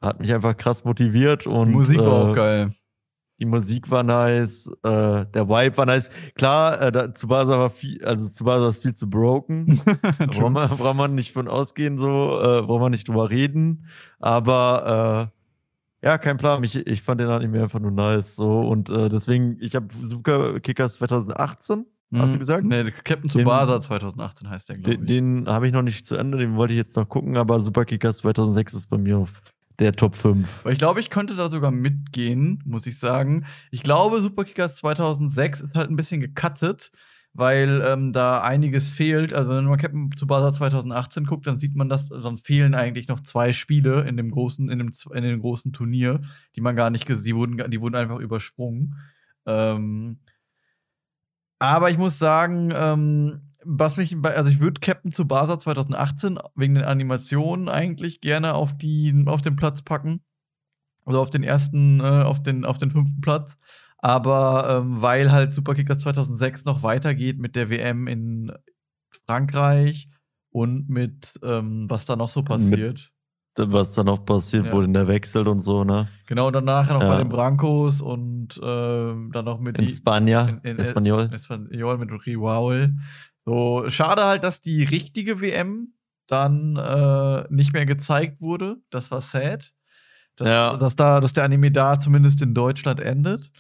Hat 0.03 0.21
mich 0.21 0.33
einfach 0.33 0.57
krass 0.57 0.85
motiviert 0.85 1.47
und 1.47 1.69
Die 1.69 1.75
Musik 1.75 1.99
war 1.99 2.29
äh, 2.29 2.31
auch 2.31 2.35
geil. 2.35 2.75
die 3.39 3.45
Musik 3.45 3.91
war 3.91 4.03
nice, 4.03 4.69
äh, 4.83 5.27
der 5.27 5.49
Vibe 5.49 5.77
war 5.77 5.85
nice. 5.87 6.11
Klar, 6.35 6.81
äh, 6.81 6.91
da, 6.93 7.09
Tsubasa 7.09 7.59
war 7.59 7.69
viel, 7.71 8.03
also 8.05 8.27
Tsubasa 8.27 8.69
ist 8.71 8.81
viel 8.83 8.95
zu 8.95 9.11
broken. 9.11 9.83
Braucht 10.19 10.51
man, 10.53 10.69
braucht 10.71 10.97
man 10.97 11.15
nicht 11.15 11.33
von 11.35 11.49
ausgehen, 11.49 11.99
so, 11.99 12.41
äh, 12.41 12.63
braucht 12.63 12.81
man 12.81 12.93
nicht 12.93 13.07
drüber 13.09 13.29
reden. 13.29 13.87
Aber 14.19 15.31
äh, 15.35 15.40
ja, 16.03 16.19
kein 16.19 16.37
Plan. 16.37 16.63
Ich, 16.65 16.77
ich 16.77 17.03
fand 17.03 17.21
den 17.21 17.29
Anime 17.29 17.63
einfach 17.63 17.81
nur 17.81 17.91
nice. 17.91 18.37
So, 18.37 18.57
und 18.57 18.89
äh, 18.91 19.09
deswegen, 19.09 19.57
ich 19.61 19.75
habe 19.75 19.89
Super 20.03 20.61
Kickers 20.61 20.95
2018, 20.95 21.87
hast 22.15 22.35
du 22.35 22.39
gesagt? 22.39 22.65
Nee, 22.65 22.91
Captain 23.05 23.31
Tsubasa 23.31 23.81
2018 23.81 24.49
heißt 24.51 24.69
der, 24.69 24.79
glaube 24.79 24.97
Den, 24.97 25.03
ich. 25.03 25.45
den 25.45 25.49
habe 25.49 25.67
ich 25.67 25.73
noch 25.73 25.83
nicht 25.83 26.07
zu 26.07 26.17
Ende, 26.17 26.39
den 26.39 26.57
wollte 26.57 26.73
ich 26.73 26.79
jetzt 26.79 26.97
noch 26.97 27.09
gucken, 27.09 27.37
aber 27.37 27.61
Super 27.61 27.85
Kickers 27.85 28.19
2006 28.19 28.75
ist 28.75 28.87
bei 28.89 28.99
mir 28.99 29.19
auf 29.19 29.43
der 29.79 29.93
Top 29.93 30.15
5. 30.15 30.61
Aber 30.63 30.73
ich 30.73 30.79
glaube, 30.79 31.01
ich 31.01 31.11
könnte 31.11 31.35
da 31.37 31.49
sogar 31.49 31.71
mitgehen, 31.71 32.63
muss 32.67 32.87
ich 32.87 32.99
sagen. 32.99 33.47
Ich 33.71 33.83
glaube, 33.83 34.21
Superkickers 34.21 34.77
2006 34.77 35.63
ist 35.63 35.75
halt 35.75 35.91
ein 35.91 35.97
bisschen 35.97 36.21
gecuttet, 36.21 36.93
weil 37.33 37.83
ähm, 37.87 38.13
da 38.13 38.43
einiges 38.43 38.91
fehlt. 38.91 39.33
Also, 39.33 39.51
wenn 39.51 39.65
man 39.65 39.79
Captain 39.79 40.11
Tsubasa 40.11 40.53
2018 40.53 41.25
guckt, 41.25 41.47
dann 41.47 41.59
sieht 41.59 41.77
man 41.77 41.89
das, 41.89 42.09
dann 42.09 42.39
fehlen 42.39 42.75
eigentlich 42.75 43.09
noch 43.09 43.21
zwei 43.21 43.53
Spiele 43.53 44.09
in 44.09 44.17
dem 44.17 44.31
großen, 44.31 44.69
in 44.69 44.79
dem, 44.79 44.91
in 45.15 45.23
dem 45.23 45.41
großen 45.41 45.73
Turnier, 45.73 46.21
die 46.57 46.61
man 46.61 46.77
gar 46.77 46.91
nicht 46.91 47.07
gesehen, 47.07 47.25
die 47.25 47.37
wurden, 47.37 47.71
die 47.71 47.81
wurden 47.81 47.95
einfach 47.95 48.19
übersprungen. 48.19 48.97
Ähm, 49.47 50.19
aber 51.59 51.91
ich 51.91 51.99
muss 51.99 52.19
sagen, 52.19 52.73
ähm, 52.75 53.43
was 53.65 53.97
mich, 53.97 54.17
also 54.23 54.51
ich 54.51 54.61
würde 54.61 54.81
Captain 54.81 55.13
Tsubasa 55.13 55.59
2018 55.59 56.39
wegen 56.57 56.75
den 56.75 56.85
Animationen 56.85 57.69
eigentlich 57.69 58.21
gerne 58.21 58.55
auf, 58.55 58.77
die, 58.77 59.25
auf 59.27 59.43
den 59.43 59.57
Platz 59.57 59.83
packen. 59.83 60.23
Also 61.05 61.21
auf 61.21 61.31
den 61.31 61.43
ersten, 61.43 62.01
äh, 62.01 62.03
auf, 62.03 62.43
den, 62.43 62.65
auf 62.65 62.79
den 62.79 62.91
fünften 62.91 63.21
Platz. 63.21 63.59
Aber 64.03 64.79
ähm, 64.83 65.03
weil 65.03 65.31
halt 65.31 65.53
Superkickers 65.55 65.99
2006 66.01 66.65
noch 66.65 66.83
weitergeht 66.83 67.39
mit 67.39 67.55
der 67.57 67.69
WM 67.71 68.07
in 68.07 68.51
Frankreich 69.27 70.09
und 70.51 70.89
mit 70.89 71.39
ähm, 71.43 71.87
was 71.89 72.07
da 72.07 72.17
noch 72.17 72.29
so 72.29 72.43
passiert. 72.43 73.11
Was 73.57 73.93
dann 73.93 74.07
noch 74.07 74.25
passiert, 74.25 74.67
Ja. 74.67 74.73
wurde 74.73 74.89
der 74.91 75.07
wechselt 75.09 75.47
und 75.49 75.61
so, 75.61 75.85
ne? 75.85 76.09
Genau, 76.27 76.47
und 76.47 76.53
dann 76.55 76.65
nachher 76.65 76.95
noch 76.95 77.03
Ja. 77.03 77.09
bei 77.09 77.19
den 77.19 77.29
Brancos 77.29 78.01
und 78.01 78.59
ähm, 78.63 79.31
dann 79.33 79.45
noch 79.45 79.61
mit 79.61 79.79
In 79.79 79.89
Spanja, 79.89 80.47
in- 80.49 80.59
in- 80.63 80.79
Espanol. 80.79 81.29
Espanol 81.33 81.99
mit 81.99 82.11
Riwaul. 82.27 82.95
So, 83.45 83.85
schade 83.89 84.25
halt, 84.25 84.45
dass 84.45 84.63
die 84.63 84.85
richtige 84.85 85.41
WM 85.41 85.95
dann 86.27 86.77
äh, 86.77 87.45
nicht 87.51 87.73
mehr 87.75 87.85
gezeigt 87.87 88.41
wurde. 88.41 88.77
Das 88.91 89.11
war 89.11 89.21
sad. 89.21 89.73
Dass, 90.37 90.49
Ja. 90.49 90.77
dass, 90.77 90.97
da, 90.97 91.21
dass 91.21 91.33
der 91.33 91.45
Anime 91.45 91.71
da 91.73 91.99
zumindest 91.99 92.41
in 92.41 92.55
Deutschland 92.55 93.01
endet. 93.01 93.51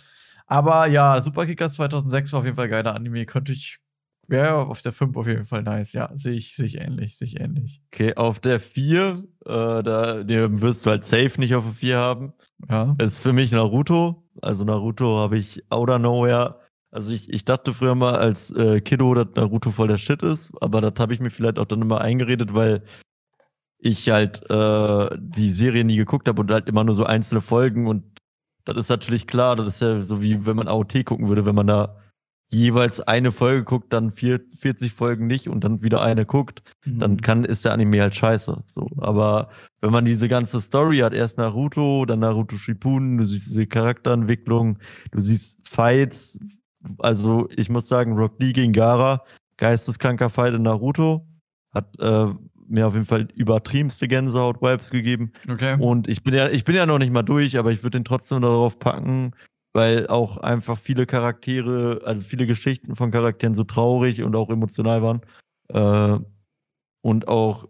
Aber 0.51 0.89
ja, 0.89 1.23
Superkickers 1.23 1.75
2006 1.75 2.33
war 2.33 2.41
auf 2.41 2.45
jeden 2.45 2.57
Fall 2.57 2.69
geiler 2.69 2.95
Anime. 2.95 3.25
Könnte 3.25 3.53
ich. 3.53 3.79
Wäre 4.27 4.67
auf 4.67 4.83
der 4.83 4.93
5 4.93 5.17
auf 5.17 5.27
jeden 5.27 5.45
Fall 5.45 5.63
nice. 5.63 5.93
Ja, 5.93 6.11
sehe 6.15 6.35
ich, 6.35 6.55
sehe 6.55 6.67
ich 6.67 6.81
ähnlich, 6.81 7.17
sehe 7.17 7.27
ich 7.27 7.41
ähnlich. 7.41 7.83
Okay, 7.93 8.15
auf 8.15 8.39
der 8.39 8.61
4, 8.61 9.25
äh, 9.45 9.83
da 9.83 10.23
den 10.23 10.61
wirst 10.61 10.87
du 10.87 10.91
halt 10.91 11.05
safe 11.05 11.41
nicht 11.41 11.55
auf 11.55 11.65
der 11.65 11.73
4 11.73 11.97
haben. 11.97 12.33
Ja. 12.69 12.95
ist 13.01 13.19
für 13.19 13.33
mich 13.33 13.53
Naruto. 13.53 14.25
Also 14.43 14.65
Naruto 14.65 15.19
habe 15.19 15.39
ich 15.39 15.65
out 15.71 15.89
of 15.89 15.99
nowhere. 15.99 16.61
Also 16.91 17.11
ich, 17.11 17.33
ich 17.33 17.45
dachte 17.45 17.73
früher 17.73 17.95
mal 17.95 18.17
als 18.17 18.51
äh, 18.53 18.81
Kiddo, 18.81 19.15
dass 19.15 19.29
Naruto 19.37 19.71
voll 19.71 19.89
der 19.89 19.99
Shit 19.99 20.23
ist, 20.23 20.53
aber 20.61 20.81
das 20.81 20.95
habe 20.99 21.15
ich 21.15 21.21
mir 21.21 21.31
vielleicht 21.31 21.59
auch 21.59 21.67
dann 21.67 21.83
immer 21.83 22.01
eingeredet, 22.01 22.55
weil 22.55 22.83
ich 23.79 24.11
halt 24.11 24.49
äh, 24.51 25.17
die 25.19 25.51
Serie 25.51 25.85
nie 25.85 25.97
geguckt 25.97 26.29
habe 26.29 26.43
und 26.43 26.51
halt 26.51 26.69
immer 26.69 26.85
nur 26.85 26.95
so 26.95 27.05
einzelne 27.05 27.41
Folgen 27.41 27.87
und 27.87 28.10
das 28.65 28.77
ist 28.77 28.89
natürlich 28.89 29.27
klar, 29.27 29.57
das 29.57 29.75
ist 29.75 29.83
ja 29.83 30.01
so 30.03 30.21
wie 30.21 30.47
wenn 30.47 30.57
man 30.57 30.69
AOT 30.69 31.05
gucken 31.05 31.29
würde, 31.29 31.47
wenn 31.47 31.55
man 31.55 31.67
da 31.67 31.97
jeweils 32.53 33.01
eine 33.01 33.31
Folge 33.31 33.63
guckt, 33.63 33.93
dann 33.93 34.11
vier, 34.11 34.41
40 34.59 34.93
Folgen 34.93 35.29
nicht 35.29 35.49
und 35.49 35.63
dann 35.63 35.83
wieder 35.83 36.03
eine 36.03 36.27
guckt, 36.27 36.63
dann 36.85 37.13
Mhm. 37.13 37.21
kann, 37.21 37.45
ist 37.45 37.65
der 37.65 37.73
Anime 37.73 38.01
halt 38.03 38.17
scheiße. 38.17 38.65
So. 38.67 38.89
Aber 38.99 39.51
wenn 39.81 39.93
man 39.93 40.05
diese 40.05 40.29
ganze 40.29 40.61
Story 40.61 40.99
hat, 40.99 41.15
erst 41.15 41.39
Naruto, 41.39 42.05
dann 42.07 42.19
Naruto 42.19 42.57
Shippuden, 42.57 43.19
du 43.19 43.25
siehst 43.25 43.51
diese 43.51 43.67
Charakterentwicklung, 43.69 44.79
du 45.13 45.21
siehst 45.21 45.61
Fights. 45.69 46.41
Also 46.99 47.49
ich 47.55 47.71
muss 47.71 47.87
sagen, 47.89 48.15
Rock 48.15 48.35
Lee 48.41 48.53
gegen 48.53 48.73
Gara, 48.73 49.23
geisteskranker 49.57 50.29
Fight 50.29 50.53
in 50.55 50.63
Naruto, 50.63 51.25
hat 51.73 51.97
äh, 52.01 52.35
mir 52.71 52.87
auf 52.87 52.95
jeden 52.95 53.07
Fall 53.07 53.29
übertriebenste 53.35 54.09
Gänsehaut-Vibes 54.09 54.91
gegeben. 54.91 55.33
Okay. 55.49 55.77
Und 55.79 56.09
ich 56.09 56.23
bin 56.23 56.35
ja, 56.35 56.49
ich 56.49 56.65
bin 56.65 56.75
ja 56.75 56.87
noch 56.87 56.99
nicht 56.99 57.13
mal 57.13 57.23
durch, 57.23 57.59
aber 57.59 57.71
ich 57.73 57.83
würde 57.83 57.99
den 57.99 58.05
trotzdem 58.05 58.43
darauf 58.43 58.79
packen, 58.79 59.33
weil 59.73 60.07
auch 60.07 60.37
einfach 60.39 60.79
viele 60.79 61.07
Charaktere, 61.07 62.01
also 62.05 62.23
viele 62.23 62.47
Geschichten 62.47 62.95
von 62.95 63.11
Charakteren 63.11 63.55
so 63.55 63.65
traurig 63.65 64.23
und 64.23 64.35
auch 64.37 64.51
emotional 64.51 65.03
waren. 65.03 65.21
Äh, 65.69 66.19
und 67.03 67.29
auch, 67.29 67.69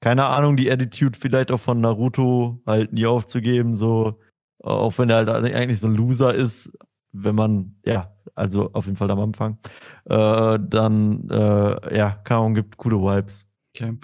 keine 0.00 0.26
Ahnung, 0.26 0.56
die 0.56 0.70
Attitude 0.70 1.18
vielleicht 1.18 1.50
auch 1.50 1.60
von 1.60 1.80
Naruto 1.80 2.60
halt 2.66 2.92
nie 2.92 3.06
aufzugeben, 3.06 3.74
so, 3.74 4.20
auch 4.62 4.98
wenn 4.98 5.10
er 5.10 5.26
halt 5.26 5.28
eigentlich 5.28 5.80
so 5.80 5.86
ein 5.86 5.94
Loser 5.94 6.34
ist, 6.34 6.70
wenn 7.12 7.34
man, 7.34 7.76
ja, 7.84 8.12
also 8.34 8.70
auf 8.72 8.86
jeden 8.86 8.96
Fall 8.96 9.10
am 9.10 9.20
Anfang, 9.20 9.58
äh, 10.04 10.58
dann, 10.60 11.28
äh, 11.30 11.96
ja, 11.96 12.20
Ahnung, 12.24 12.54
gibt 12.54 12.76
coole 12.76 12.96
Vibes. 12.96 13.45
Okay. 13.76 13.98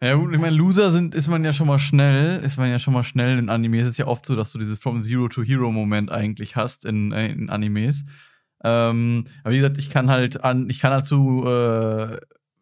Ja 0.00 0.14
gut, 0.14 0.32
ich 0.32 0.40
meine, 0.40 0.56
Loser 0.56 0.92
sind, 0.92 1.12
ist 1.14 1.26
man 1.26 1.44
ja 1.44 1.52
schon 1.52 1.66
mal 1.66 1.80
schnell, 1.80 2.38
ist 2.40 2.56
man 2.56 2.70
ja 2.70 2.78
schon 2.78 2.94
mal 2.94 3.02
schnell 3.02 3.36
in 3.36 3.48
Animes. 3.48 3.82
Es 3.82 3.90
ist 3.92 3.98
ja 3.98 4.06
oft 4.06 4.24
so, 4.24 4.36
dass 4.36 4.52
du 4.52 4.58
dieses 4.58 4.78
From 4.78 5.02
Zero 5.02 5.28
to 5.28 5.42
Hero 5.42 5.72
Moment 5.72 6.12
eigentlich 6.12 6.54
hast 6.54 6.84
in, 6.84 7.10
äh, 7.10 7.32
in 7.32 7.50
Animes. 7.50 8.04
Ähm, 8.62 9.24
aber 9.42 9.52
wie 9.52 9.56
gesagt, 9.56 9.78
ich 9.78 9.90
kann 9.90 10.08
halt 10.08 10.44
an, 10.44 10.70
ich 10.70 10.78
kann 10.78 10.92
halt 10.92 11.04
zu, 11.04 11.44
äh, 11.44 12.20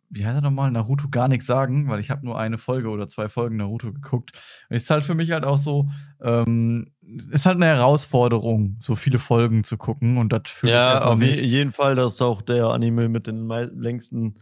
wie 0.08 0.24
heißt 0.24 0.36
er 0.36 0.40
nochmal, 0.40 0.70
Naruto 0.70 1.08
gar 1.10 1.28
nichts 1.28 1.46
sagen, 1.46 1.88
weil 1.88 2.00
ich 2.00 2.10
habe 2.10 2.24
nur 2.24 2.38
eine 2.38 2.56
Folge 2.56 2.88
oder 2.88 3.06
zwei 3.06 3.28
Folgen 3.28 3.56
Naruto 3.56 3.92
geguckt. 3.92 4.32
Und 4.70 4.76
ist 4.76 4.88
halt 4.88 5.04
für 5.04 5.14
mich 5.14 5.32
halt 5.32 5.44
auch 5.44 5.58
so, 5.58 5.90
ähm, 6.22 6.86
ist 7.30 7.44
halt 7.44 7.56
eine 7.56 7.66
Herausforderung, 7.66 8.76
so 8.78 8.94
viele 8.94 9.18
Folgen 9.18 9.62
zu 9.62 9.76
gucken 9.76 10.16
und 10.16 10.32
das 10.32 10.42
ich 10.46 10.70
Ja, 10.70 11.04
auf 11.04 11.22
jeden 11.22 11.72
Fall, 11.72 11.96
das 11.96 12.14
ist 12.14 12.22
auch 12.22 12.40
der 12.40 12.68
Anime 12.68 13.10
mit 13.10 13.26
den 13.26 13.46
längsten 13.48 14.36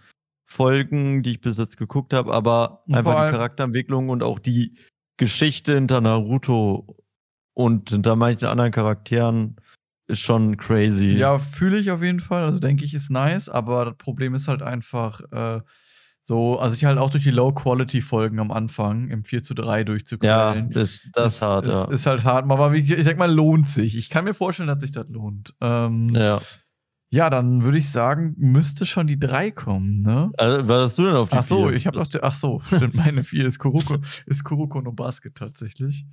Folgen, 0.54 1.22
die 1.22 1.32
ich 1.32 1.40
bis 1.40 1.58
jetzt 1.58 1.76
geguckt 1.76 2.12
habe, 2.12 2.32
aber 2.32 2.82
Und 2.86 2.94
einfach 2.94 3.26
die 3.26 3.32
Charakterentwicklung 3.32 4.08
und 4.08 4.22
auch 4.22 4.38
die 4.38 4.76
Geschichte 5.16 5.74
hinter 5.74 6.00
Naruto 6.00 6.96
und 7.54 7.90
hinter 7.90 8.14
manchen 8.14 8.46
anderen 8.46 8.70
Charakteren 8.70 9.56
ist 10.06 10.20
schon 10.20 10.56
crazy. 10.56 11.10
Ja, 11.10 11.38
fühle 11.38 11.78
ich 11.78 11.90
auf 11.90 12.02
jeden 12.02 12.20
Fall. 12.20 12.44
Also 12.44 12.60
denke 12.60 12.84
ich, 12.84 12.94
ist 12.94 13.10
nice, 13.10 13.48
aber 13.48 13.86
das 13.86 13.96
Problem 13.96 14.34
ist 14.34 14.46
halt 14.46 14.62
einfach 14.62 15.20
äh, 15.32 15.60
so, 16.26 16.58
also 16.58 16.74
ich 16.74 16.84
halt 16.84 16.98
auch 16.98 17.10
durch 17.10 17.24
die 17.24 17.30
Low-Quality-Folgen 17.32 18.38
am 18.38 18.50
Anfang 18.50 19.08
im 19.10 19.24
4 19.24 19.42
zu 19.42 19.54
3 19.54 19.78
ja 19.78 19.84
durchzuquellen. 19.84 20.70
ist, 20.70 21.08
das 21.12 21.36
ist 21.36 21.42
hart, 21.42 21.66
ist, 21.66 21.74
ja. 21.74 21.90
ist 21.90 22.06
halt 22.06 22.24
hart, 22.24 22.50
aber 22.50 22.72
wie, 22.72 22.78
ich 22.78 23.04
sag 23.04 23.18
mal, 23.18 23.30
lohnt 23.30 23.68
sich. 23.68 23.96
Ich 23.96 24.08
kann 24.08 24.24
mir 24.24 24.34
vorstellen, 24.34 24.68
dass 24.68 24.80
sich 24.80 24.92
das 24.92 25.06
lohnt. 25.08 25.54
Ähm, 25.60 26.10
ja. 26.14 26.40
Ja. 27.16 27.30
dann 27.30 27.62
würde 27.64 27.78
ich 27.78 27.90
sagen, 27.90 28.34
müsste 28.38 28.86
schon 28.86 29.06
die 29.06 29.18
3 29.18 29.50
kommen, 29.50 30.02
ne? 30.02 30.30
Also, 30.38 30.68
was 30.68 30.82
hast 30.84 30.98
du 30.98 31.04
denn 31.06 31.16
auf 31.16 31.30
die 31.30 31.36
Ach 31.36 31.42
so, 31.42 31.68
vier? 31.68 31.76
ich 31.76 31.86
habe 31.86 31.98
auf 32.00 32.08
der, 32.08 32.24
ach 32.24 32.34
so, 32.34 32.60
stimmt, 32.66 32.94
meine 32.94 33.24
4 33.24 33.46
ist 33.46 33.58
Kuruko, 33.58 33.98
ist 34.26 34.44
Kuruko 34.44 34.80
no 34.80 34.92
Basket 34.92 35.34
tatsächlich. 35.34 36.06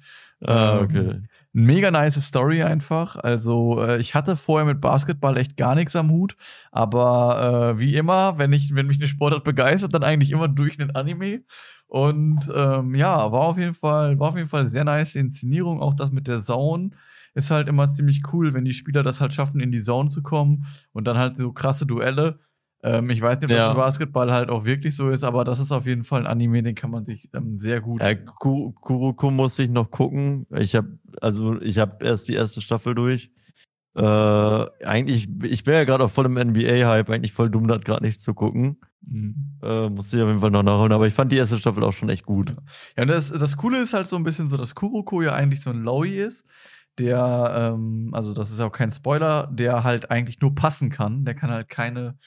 Ah, 0.44 0.80
Ähm, 0.80 0.86
okay. 0.86 1.22
Mega 1.54 1.92
nice 1.92 2.22
Story 2.26 2.64
einfach. 2.64 3.18
Also, 3.18 3.82
äh, 3.84 4.00
ich 4.00 4.16
hatte 4.16 4.36
vorher 4.36 4.66
mit 4.66 4.82
Basketball 4.82 5.38
echt 5.38 5.58
gar 5.58 5.76
nichts 5.76 5.96
am 5.96 6.10
Hut. 6.12 6.36
Aber 6.72 7.74
äh, 7.76 7.80
wie 7.80 7.96
immer, 7.96 8.38
wenn, 8.38 8.54
ich, 8.54 8.74
wenn 8.74 8.88
mich 8.88 8.98
eine 8.98 9.08
Sportart 9.08 9.44
begeistert, 9.44 9.94
dann 9.94 10.04
eigentlich 10.04 10.32
immer 10.32 10.48
durch 10.48 10.80
einen 10.80 10.92
Anime. 10.96 11.42
Und 11.88 12.50
ähm, 12.56 12.96
ja, 12.96 13.32
war 13.32 13.42
auf 13.42 13.58
jeden 13.58 13.74
Fall, 13.74 14.18
war 14.18 14.30
auf 14.30 14.36
jeden 14.38 14.48
Fall 14.48 14.70
sehr 14.70 14.86
nice 14.86 15.16
Inszenierung. 15.16 15.82
Auch 15.82 15.94
das 15.94 16.12
mit 16.12 16.28
der 16.28 16.44
Zone 16.44 16.92
ist 17.34 17.52
halt 17.52 17.68
immer 17.68 17.92
ziemlich 17.94 18.22
cool, 18.34 18.54
wenn 18.54 18.66
die 18.66 18.74
Spieler 18.74 19.04
das 19.04 19.22
halt 19.22 19.34
schaffen, 19.34 19.60
in 19.62 19.72
die 19.72 19.82
Zone 19.82 20.10
zu 20.10 20.22
kommen 20.22 20.66
und 20.92 21.06
dann 21.06 21.18
halt 21.18 21.38
so 21.38 21.52
krasse 21.54 21.86
Duelle. 21.86 22.40
Ähm, 22.84 23.10
ich 23.12 23.22
weiß 23.22 23.36
nicht, 23.36 23.44
ob 23.46 23.50
das 23.50 23.58
Ja. 23.58 23.72
im 23.72 23.78
Basketball 23.78 24.32
halt 24.32 24.50
auch 24.50 24.66
wirklich 24.66 24.96
so 24.96 25.10
ist, 25.12 25.24
aber 25.24 25.44
das 25.44 25.60
ist 25.60 25.72
auf 25.72 25.86
jeden 25.86 26.04
Fall 26.04 26.22
ein 26.22 26.28
Anime, 26.28 26.64
den 26.64 26.74
kann 26.76 26.90
man 26.92 27.06
sich 27.06 27.30
ähm, 27.34 27.60
sehr 27.60 27.80
gut. 27.80 28.02
Ja, 28.02 28.16
Ku- 28.16 28.72
Kuroko 28.72 29.30
muss 29.30 29.60
ich 29.60 29.70
noch 29.70 29.92
gucken. 29.92 30.48
Ich 30.58 30.76
habe 30.76 30.98
also 31.22 31.62
ich 31.62 31.78
habe 31.78 32.04
erst 32.04 32.28
die 32.28 32.34
erste 32.34 32.60
Staffel 32.62 32.96
durch. 32.96 33.32
Äh, 33.94 34.02
eigentlich, 34.86 35.28
ich 35.44 35.64
bin 35.66 35.74
ja 35.74 35.84
gerade 35.84 36.06
auch 36.06 36.10
voll 36.12 36.26
im 36.26 36.38
NBA-Hype, 36.38 37.10
eigentlich 37.10 37.34
voll 37.34 37.50
dumm, 37.50 37.68
das 37.68 37.82
gerade 37.82 38.06
nicht 38.06 38.22
zu 38.22 38.34
gucken. 38.34 38.78
Mhm. 39.06 39.60
Äh, 39.62 39.90
muss 39.90 40.14
ich 40.14 40.22
auf 40.22 40.28
jeden 40.28 40.40
Fall 40.40 40.52
noch 40.52 40.64
nachholen, 40.64 40.94
aber 40.94 41.08
ich 41.08 41.14
fand 41.14 41.32
die 41.32 41.38
erste 41.38 41.58
Staffel 41.58 41.84
auch 41.84 41.92
schon 41.92 42.08
echt 42.10 42.26
gut. 42.26 42.56
Ja, 42.96 43.04
und 43.04 43.10
das, 43.10 43.30
das 43.32 43.58
Coole 43.58 43.82
ist 43.82 43.94
halt 43.94 44.08
so 44.08 44.16
ein 44.16 44.24
bisschen 44.24 44.48
so, 44.48 44.56
dass 44.58 44.76
Kuroko 44.76 45.22
ja 45.22 45.34
eigentlich 45.34 45.62
so 45.62 45.72
ein 45.72 45.82
Lowy 45.84 46.20
ist, 46.22 46.46
der, 47.00 47.74
ähm, 47.74 48.10
also 48.14 48.34
das 48.34 48.52
ist 48.52 48.60
auch 48.62 48.72
kein 48.72 48.92
Spoiler, 48.92 49.48
der 49.52 49.84
halt 49.84 50.12
eigentlich 50.12 50.42
nur 50.42 50.54
passen 50.56 50.90
kann. 50.90 51.26
Der 51.26 51.36
kann 51.36 51.50
halt 51.52 51.70
keine, 51.70 52.18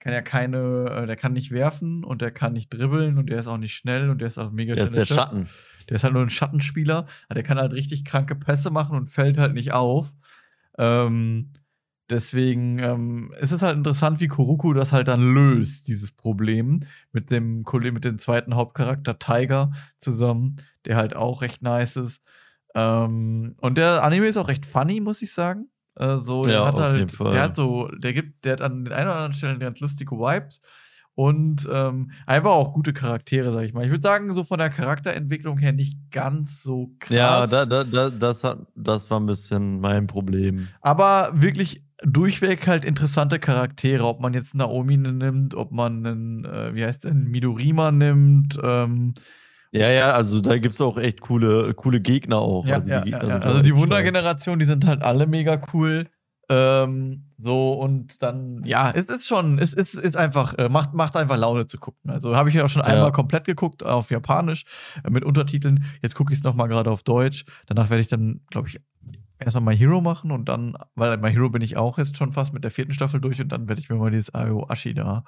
kann 0.00 0.12
ja 0.12 0.22
keine, 0.22 1.02
äh, 1.02 1.06
der 1.06 1.16
kann 1.16 1.32
nicht 1.32 1.50
werfen 1.50 2.04
und 2.04 2.22
der 2.22 2.30
kann 2.30 2.52
nicht 2.52 2.70
dribbeln 2.70 3.18
und 3.18 3.28
der 3.28 3.38
ist 3.38 3.46
auch 3.46 3.58
nicht 3.58 3.74
schnell 3.74 4.10
und 4.10 4.18
der 4.20 4.28
ist 4.28 4.38
auch 4.38 4.50
mega 4.50 4.74
Der 4.74 4.84
ist 4.84 4.96
der 4.96 5.04
schnell. 5.06 5.18
Schatten. 5.18 5.48
Der 5.88 5.96
ist 5.96 6.04
halt 6.04 6.14
nur 6.14 6.22
ein 6.22 6.30
Schattenspieler. 6.30 7.06
Der 7.32 7.42
kann 7.42 7.58
halt 7.58 7.72
richtig 7.72 8.04
kranke 8.04 8.34
Pässe 8.34 8.70
machen 8.70 8.96
und 8.96 9.06
fällt 9.06 9.38
halt 9.38 9.54
nicht 9.54 9.72
auf. 9.72 10.12
Ähm, 10.78 11.52
deswegen 12.10 12.78
ähm, 12.80 13.32
ist 13.40 13.52
es 13.52 13.62
halt 13.62 13.76
interessant, 13.76 14.20
wie 14.20 14.28
Kuruku 14.28 14.72
das 14.72 14.92
halt 14.92 15.08
dann 15.08 15.34
löst, 15.34 15.88
dieses 15.88 16.12
Problem, 16.12 16.80
mit 17.12 17.30
dem 17.30 17.62
Kollegen, 17.62 17.94
mit 17.94 18.04
dem 18.04 18.18
zweiten 18.18 18.54
Hauptcharakter 18.54 19.18
Tiger 19.18 19.72
zusammen, 19.98 20.56
der 20.86 20.96
halt 20.96 21.14
auch 21.14 21.42
recht 21.42 21.62
nice 21.62 21.96
ist. 21.96 22.22
Ähm, 22.76 23.56
und 23.60 23.78
der 23.78 24.04
Anime 24.04 24.26
ist 24.26 24.36
auch 24.36 24.48
recht 24.48 24.66
funny, 24.66 25.00
muss 25.00 25.22
ich 25.22 25.32
sagen. 25.32 25.68
Äh, 25.96 26.18
so, 26.18 26.44
der 26.44 26.56
Ja, 26.56 26.66
hat 26.66 26.74
auf 26.74 26.80
halt, 26.80 27.18
der 27.18 27.42
hat 27.42 27.56
so, 27.56 27.88
der 27.88 28.12
gibt, 28.12 28.44
der 28.44 28.52
hat 28.52 28.60
an 28.60 28.84
den 28.84 28.92
einen 28.92 29.06
oder 29.06 29.16
anderen 29.16 29.32
Stellen 29.34 29.58
ganz 29.58 29.80
lustige 29.80 30.14
Vibes 30.14 30.60
und 31.14 31.66
ähm, 31.72 32.10
einfach 32.26 32.50
auch 32.50 32.74
gute 32.74 32.92
Charaktere, 32.92 33.50
sag 33.50 33.62
ich 33.62 33.72
mal. 33.72 33.84
Ich 33.84 33.90
würde 33.90 34.02
sagen, 34.02 34.30
so 34.34 34.44
von 34.44 34.58
der 34.58 34.68
Charakterentwicklung 34.68 35.56
her 35.56 35.72
nicht 35.72 35.98
ganz 36.10 36.62
so 36.62 36.90
krass. 36.98 37.16
Ja, 37.16 37.46
da, 37.46 37.64
da, 37.64 37.84
da, 37.84 38.10
das, 38.10 38.44
hat, 38.44 38.58
das 38.74 39.10
war 39.10 39.18
ein 39.18 39.26
bisschen 39.26 39.80
mein 39.80 40.06
Problem. 40.06 40.68
aber 40.82 41.30
wirklich 41.32 41.82
durchweg 42.02 42.66
halt 42.66 42.84
interessante 42.84 43.38
Charaktere. 43.38 44.04
Ob 44.04 44.20
man 44.20 44.34
jetzt 44.34 44.54
Naomi 44.54 44.98
nimmt, 44.98 45.54
ob 45.54 45.72
man 45.72 46.04
einen, 46.04 46.44
äh, 46.44 46.74
wie 46.74 46.84
heißt 46.84 47.04
der, 47.04 47.12
einen 47.12 47.30
Midorima 47.30 47.90
nimmt. 47.90 48.58
Ähm, 48.62 49.14
Ja, 49.76 49.90
ja, 49.90 50.12
also 50.12 50.40
da 50.40 50.58
gibt 50.58 50.74
es 50.74 50.80
auch 50.80 50.96
echt 50.98 51.20
coole, 51.20 51.74
coole 51.74 52.00
Gegner 52.00 52.38
auch. 52.38 52.66
ja, 52.66 52.76
also 52.76 52.90
ja, 52.90 53.00
die 53.00 53.10
Gegner 53.10 53.28
ja, 53.28 53.38
also 53.38 53.58
echt 53.58 53.66
die. 53.68 53.76
Wundergeneration, 53.76 54.58
die 54.58 54.64
sind 54.64 54.86
halt 54.86 55.02
alle 55.02 55.26
mega 55.26 55.60
cool. 55.74 56.06
Ähm, 56.48 57.24
so 57.38 57.72
und 57.72 58.22
dann, 58.22 58.62
ja, 58.64 58.92
es 58.92 59.06
ist 59.06 59.26
schon, 59.26 59.58
es 59.58 59.74
ist, 59.74 59.94
ist 59.94 60.16
einfach, 60.16 60.54
äh, 60.58 60.68
macht, 60.68 60.94
macht 60.94 61.16
einfach 61.16 61.36
Laune 61.36 61.66
zu 61.66 61.76
gucken. 61.78 62.08
Also 62.08 62.36
habe 62.36 62.48
ich 62.48 62.54
ja 62.54 62.64
auch 62.64 62.68
schon 62.68 62.82
Ja. 62.82 62.88
einmal 62.88 63.10
komplett 63.10 63.44
geguckt 63.44 63.84
auf 63.84 64.10
Japanisch 64.12 64.64
äh, 65.04 65.10
mit 65.10 65.24
Untertiteln. 65.24 65.84
Jetzt 66.02 66.14
gucke 66.14 66.32
ich 66.32 66.38
es 66.38 66.44
nochmal 66.44 66.68
gerade 66.68 66.88
auf 66.90 67.02
Deutsch. 67.02 67.44
Danach 67.66 67.90
werde 67.90 68.00
ich 68.00 68.06
dann, 68.06 68.42
glaube 68.50 68.68
ich, 68.68 68.78
erstmal 69.38 69.74
My 69.74 69.76
Hero 69.76 70.00
machen 70.00 70.30
und 70.30 70.48
dann, 70.48 70.76
weil 70.94 71.16
My 71.18 71.30
Hero 71.30 71.50
bin 71.50 71.62
ich 71.62 71.76
auch 71.76 71.98
jetzt 71.98 72.16
schon 72.16 72.32
fast 72.32 72.52
mit 72.52 72.64
der 72.64 72.70
vierten 72.70 72.92
Staffel 72.92 73.20
durch 73.20 73.40
und 73.40 73.50
dann 73.50 73.68
werde 73.68 73.80
ich 73.80 73.88
mir 73.88 73.96
mal 73.96 74.10
dieses 74.10 74.34
Ayo 74.34 74.66
Ashi 74.68 74.94
da 74.94 75.24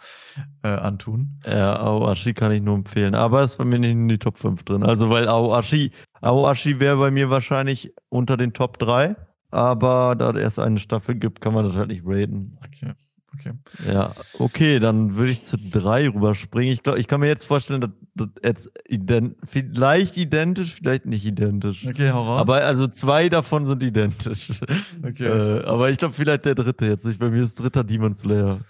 äh, 0.63 0.69
antun. 0.69 1.41
Ja, 1.47 1.77
Aoashi 1.77 2.35
kann 2.35 2.53
ich 2.53 2.63
nur 2.63 2.75
empfehlen. 2.75 3.15
Aber 3.15 3.43
ist 3.43 3.59
bei 3.59 3.65
mir 3.65 3.79
nicht 3.79 3.93
in 3.93 4.09
die 4.09 4.19
Top 4.19 4.39
5 4.39 4.63
drin. 4.65 4.83
Also, 4.83 5.11
weil 5.11 5.29
Aoashi, 5.29 5.93
Aoashi 6.21 6.81
wäre 6.81 6.97
bei 6.97 7.11
mir 7.11 7.31
wahrscheinlich 7.31 7.93
unter 8.09 8.37
den 8.37 8.53
Top 8.53 8.79
3. 8.79 9.17
Aber 9.51 10.15
da 10.15 10.31
es 10.31 10.37
erst 10.37 10.59
eine 10.59 10.79
Staffel 10.79 11.15
gibt, 11.15 11.41
kann 11.41 11.55
man 11.55 11.65
das 11.65 11.75
halt 11.75 11.89
nicht 11.89 12.03
raten. 12.05 12.59
Okay. 12.65 12.93
Okay. 13.39 13.53
Ja, 13.87 14.15
okay, 14.39 14.81
dann 14.81 15.15
würde 15.17 15.31
ich 15.33 15.43
zu 15.43 15.57
3 15.57 16.09
rüberspringen. 16.09 16.73
Ich 16.73 16.83
glaube, 16.83 16.99
ich 16.99 17.07
kann 17.07 17.21
mir 17.21 17.29
jetzt 17.29 17.45
vorstellen, 17.45 17.81
dass 17.81 17.91
das 18.15 18.29
jetzt 18.43 18.71
ident 18.89 19.37
vielleicht 19.47 20.17
identisch, 20.17 20.75
vielleicht 20.75 21.07
nicht 21.07 21.25
identisch. 21.25 21.87
Okay, 21.87 22.11
hau 22.11 22.25
raus. 22.25 22.41
Aber 22.41 22.65
also 22.65 22.89
zwei 22.89 23.29
davon 23.29 23.67
sind 23.67 23.83
identisch. 23.83 24.61
Okay. 25.05 25.27
Äh, 25.27 25.65
aber 25.65 25.91
ich 25.91 25.99
glaube, 25.99 26.15
vielleicht 26.15 26.45
der 26.45 26.55
dritte 26.55 26.87
jetzt 26.87 27.05
nicht. 27.05 27.19
Bei 27.19 27.31
mir 27.31 27.43
ist 27.43 27.61
dritter 27.61 27.85
Demon 27.85 28.15
Slayer. 28.15 28.61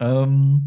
ähm, 0.00 0.62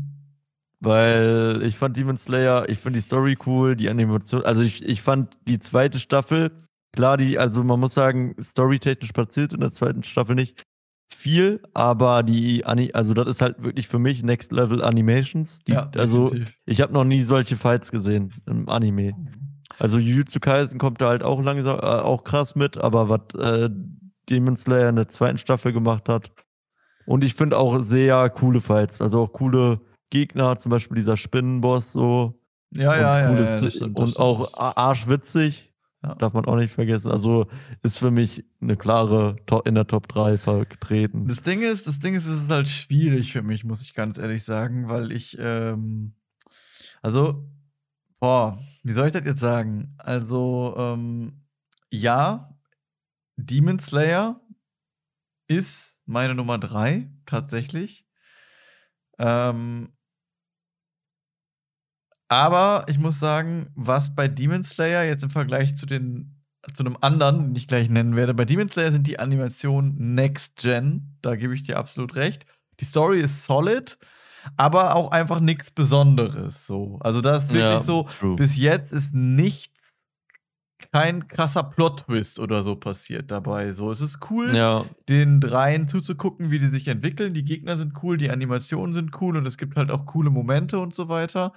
Weil 0.79 1.61
ich 1.63 1.77
fand 1.77 1.95
Demon 1.95 2.17
Slayer, 2.17 2.67
ich 2.69 2.79
finde 2.79 2.97
die 2.97 3.03
Story 3.03 3.37
cool, 3.45 3.75
die 3.75 3.89
Animation. 3.89 4.43
Also 4.43 4.63
ich, 4.63 4.83
ich 4.83 5.01
fand 5.01 5.37
die 5.47 5.59
zweite 5.59 5.99
Staffel, 5.99 6.51
klar, 6.93 7.17
die, 7.17 7.37
also 7.37 7.63
man 7.63 7.79
muss 7.79 7.93
sagen, 7.93 8.35
storytechnisch 8.41 9.11
passiert 9.11 9.53
in 9.53 9.59
der 9.59 9.71
zweiten 9.71 10.03
Staffel 10.03 10.35
nicht 10.35 10.63
viel, 11.13 11.61
aber 11.73 12.23
die, 12.23 12.65
Ani 12.65 12.91
also 12.93 13.13
das 13.13 13.27
ist 13.27 13.41
halt 13.41 13.61
wirklich 13.63 13.87
für 13.87 13.99
mich 13.99 14.23
Next 14.23 14.51
Level 14.51 14.83
Animations. 14.83 15.59
Die, 15.63 15.73
ja, 15.73 15.89
also 15.95 16.29
definitiv. 16.29 16.59
ich 16.65 16.81
habe 16.81 16.93
noch 16.93 17.03
nie 17.03 17.21
solche 17.21 17.57
Fights 17.57 17.91
gesehen 17.91 18.33
im 18.45 18.69
Anime. 18.69 19.13
Also 19.77 19.97
Jujutsu 19.97 20.39
Kaisen 20.39 20.79
kommt 20.79 21.01
da 21.01 21.09
halt 21.09 21.23
auch 21.23 21.41
langsam, 21.41 21.77
äh, 21.77 21.81
auch 21.81 22.23
krass 22.23 22.55
mit, 22.55 22.77
aber 22.77 23.09
was 23.09 23.35
äh, 23.39 23.69
Demon 24.29 24.55
Slayer 24.55 24.89
in 24.89 24.95
der 24.95 25.07
zweiten 25.07 25.37
Staffel 25.37 25.73
gemacht 25.73 26.09
hat. 26.09 26.31
Und 27.05 27.23
ich 27.23 27.35
finde 27.35 27.57
auch 27.57 27.81
sehr 27.81 28.29
coole 28.29 28.61
Fights, 28.61 29.01
also 29.01 29.21
auch 29.21 29.33
coole 29.33 29.81
Gegner, 30.09 30.57
zum 30.57 30.71
Beispiel 30.71 30.97
dieser 30.97 31.17
Spinnenboss 31.17 31.93
so. 31.93 32.39
Ja, 32.71 32.91
und 32.91 33.37
ja, 33.37 33.39
ja. 33.39 33.69
stimmt, 33.69 33.99
und 33.99 34.17
auch 34.17 34.53
arschwitzig. 34.53 35.71
Ja. 36.05 36.13
Darf 36.15 36.33
man 36.33 36.45
auch 36.45 36.55
nicht 36.55 36.71
vergessen. 36.71 37.09
Also 37.09 37.47
ist 37.81 37.97
für 37.97 38.11
mich 38.11 38.45
eine 38.61 38.77
klare 38.77 39.37
in 39.65 39.73
der 39.73 39.87
Top 39.87 40.07
3 40.07 40.37
vertreten. 40.37 41.27
Das 41.27 41.41
Ding 41.41 41.63
ist, 41.63 41.87
das 41.87 41.97
Ding 41.97 42.13
ist, 42.13 42.27
es 42.27 42.41
ist 42.41 42.49
halt 42.49 42.67
schwierig 42.67 43.31
für 43.31 43.41
mich, 43.41 43.63
muss 43.63 43.81
ich 43.81 43.95
ganz 43.95 44.19
ehrlich 44.19 44.43
sagen, 44.43 44.87
weil 44.87 45.11
ich, 45.11 45.35
ähm, 45.39 46.13
also, 47.01 47.49
boah, 48.19 48.59
wie 48.83 48.91
soll 48.93 49.07
ich 49.07 49.13
das 49.13 49.25
jetzt 49.25 49.39
sagen? 49.39 49.95
Also, 49.97 50.75
ähm, 50.77 51.41
ja, 51.89 52.55
Demon 53.35 53.79
Slayer 53.79 54.39
ist 55.47 56.01
meine 56.05 56.35
Nummer 56.35 56.59
drei, 56.59 57.09
tatsächlich. 57.25 58.05
Ähm, 59.17 59.94
aber 62.27 62.85
ich 62.87 62.99
muss 62.99 63.19
sagen, 63.19 63.67
was 63.75 64.15
bei 64.15 64.27
Demon 64.27 64.63
Slayer 64.63 65.03
jetzt 65.03 65.23
im 65.23 65.29
Vergleich 65.29 65.75
zu 65.75 65.85
den 65.85 66.31
zu 66.75 66.83
einem 66.83 66.97
anderen, 66.99 67.43
den 67.49 67.55
ich 67.55 67.67
gleich 67.67 67.89
nennen 67.89 68.15
werde, 68.15 68.33
bei 68.33 68.43
Demon 68.45 68.69
Slayer 68.69 68.91
sind 68.91 69.05
die 69.05 69.19
Animationen 69.19 70.15
Next 70.15 70.57
Gen. 70.63 71.15
Da 71.21 71.35
gebe 71.35 71.53
ich 71.53 71.61
dir 71.61 71.77
absolut 71.77 72.15
recht. 72.15 72.47
Die 72.79 72.85
Story 72.85 73.21
ist 73.21 73.45
solid, 73.45 73.99
aber 74.57 74.95
auch 74.95 75.11
einfach 75.11 75.39
nichts 75.39 75.69
Besonderes. 75.69 76.65
So. 76.65 76.97
Also 77.01 77.21
da 77.21 77.35
ist 77.37 77.49
wirklich 77.49 77.59
Ja, 77.61 77.79
so, 77.79 78.07
true. 78.19 78.35
bis 78.35 78.57
jetzt 78.57 78.91
ist 78.93 79.13
nichts, 79.13 79.75
kein 80.91 81.27
krasser 81.27 81.63
Plot-Twist 81.63 82.39
oder 82.39 82.63
so 82.63 82.75
passiert 82.75 83.29
dabei. 83.29 83.71
So, 83.71 83.91
es 83.91 84.01
ist 84.01 84.19
cool, 84.31 84.55
Ja, 84.55 84.85
den 85.07 85.41
dreien 85.41 85.87
zuzugucken, 85.87 86.49
wie 86.51 86.59
die 86.59 86.69
sich 86.69 86.87
entwickeln. 86.87 87.33
Die 87.35 87.43
Gegner 87.45 87.77
sind 87.77 87.93
cool, 88.01 88.17
die 88.17 88.29
Animationen 88.31 88.93
sind 88.95 89.21
cool 89.21 89.37
und 89.37 89.45
es 89.45 89.57
gibt 89.57 89.77
halt 89.77 89.91
auch 89.91 90.05
coole 90.05 90.29
Momente 90.31 90.79
und 90.79 90.95
so 90.95 91.09
weiter. 91.09 91.53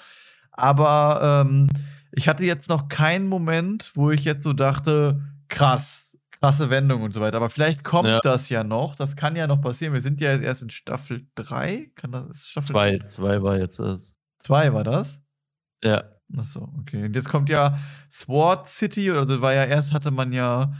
Aber 0.59 1.44
ähm, 1.46 1.68
ich 2.12 2.28
hatte 2.28 2.44
jetzt 2.44 2.68
noch 2.68 2.88
keinen 2.88 3.26
Moment, 3.28 3.92
wo 3.94 4.11
ich 4.11 4.24
jetzt 4.24 4.42
so 4.44 4.52
dachte, 4.52 5.22
krass, 5.48 6.16
krasse 6.40 6.70
Wendung 6.70 7.02
und 7.02 7.12
so 7.14 7.20
weiter. 7.20 7.36
Aber 7.36 7.50
vielleicht 7.50 7.84
kommt 7.84 8.09
Ja. 8.09 8.20
das 8.22 8.48
ja 8.48 8.64
noch. 8.64 8.94
Das 8.94 9.16
kann 9.16 9.36
ja 9.36 9.46
noch 9.46 9.61
passieren. 9.61 9.94
Wir 9.94 10.00
sind 10.00 10.20
ja 10.20 10.32
jetzt 10.32 10.42
erst 10.44 10.62
in 10.62 10.70
Staffel 10.70 11.26
3. 11.36 11.90
Kann 11.94 12.12
das 12.12 12.46
Staffel 12.48 12.66
zwei, 12.68 12.98
zwei 13.00 13.42
war 13.42 13.59
jetzt 13.59 13.78
das. 13.78 14.18
2 14.40 14.72
war 14.72 14.84
das? 14.84 15.20
Ja. 15.82 16.04
Achso, 16.36 16.72
okay. 16.80 17.04
Und 17.06 17.16
jetzt 17.16 17.28
kommt 17.28 17.48
ja 17.48 17.78
Sword 18.12 18.66
City, 18.66 19.11
oder 19.11 19.26
so 19.26 19.40
war 19.40 19.54
ja 19.54 19.64
erst 19.64 19.92
hatte 19.92 20.11
man 20.11 20.32
ja, 20.32 20.72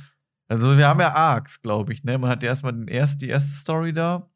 also 0.47 0.77
wir 0.77 0.87
haben 0.87 1.01
ja 1.01 1.15
Arcs, 1.15 1.63
glaube 1.63 1.93
ich, 1.93 2.05
ne? 2.05 2.19
Man 2.19 2.31
hat 2.31 2.43
ja 2.43 2.51
erstmal 2.51 2.73
den 2.73 2.87
erst, 2.89 3.23
die 3.23 3.29
erste 3.29 3.51
Story 3.53 3.93
da. 3.93 4.29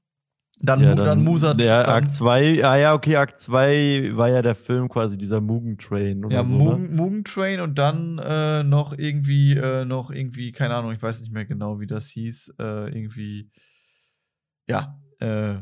Dann, 0.64 0.80
ja, 0.80 0.90
Mu- 0.94 0.96
dann 0.96 1.24
Musa. 1.24 1.54
Der 1.54 1.82
dann, 1.84 2.04
Akt 2.04 2.12
2, 2.12 2.64
ah 2.64 2.76
ja, 2.76 2.94
okay, 2.94 3.16
Akt 3.16 3.38
2 3.38 4.12
war 4.14 4.28
ja 4.28 4.42
der 4.42 4.54
Film 4.54 4.88
quasi, 4.88 5.18
dieser 5.18 5.40
Mugen 5.40 5.76
Train 5.76 6.24
oder 6.24 6.36
ja, 6.36 6.44
so. 6.46 6.54
Mugen, 6.54 6.82
Ne? 6.90 6.96
Mugen 6.96 7.24
Train 7.24 7.60
und 7.60 7.76
dann 7.78 8.18
äh, 8.18 8.62
noch 8.62 8.96
irgendwie, 8.96 9.56
äh, 9.56 9.84
noch 9.84 10.10
irgendwie, 10.10 10.52
keine 10.52 10.76
Ahnung, 10.76 10.92
ich 10.92 11.02
weiß 11.02 11.20
nicht 11.20 11.32
mehr 11.32 11.44
genau, 11.46 11.80
wie 11.80 11.86
das 11.88 12.08
hieß, 12.10 12.54
äh, 12.60 12.88
irgendwie, 12.96 13.50
ja, 14.68 15.00
äh, 15.18 15.56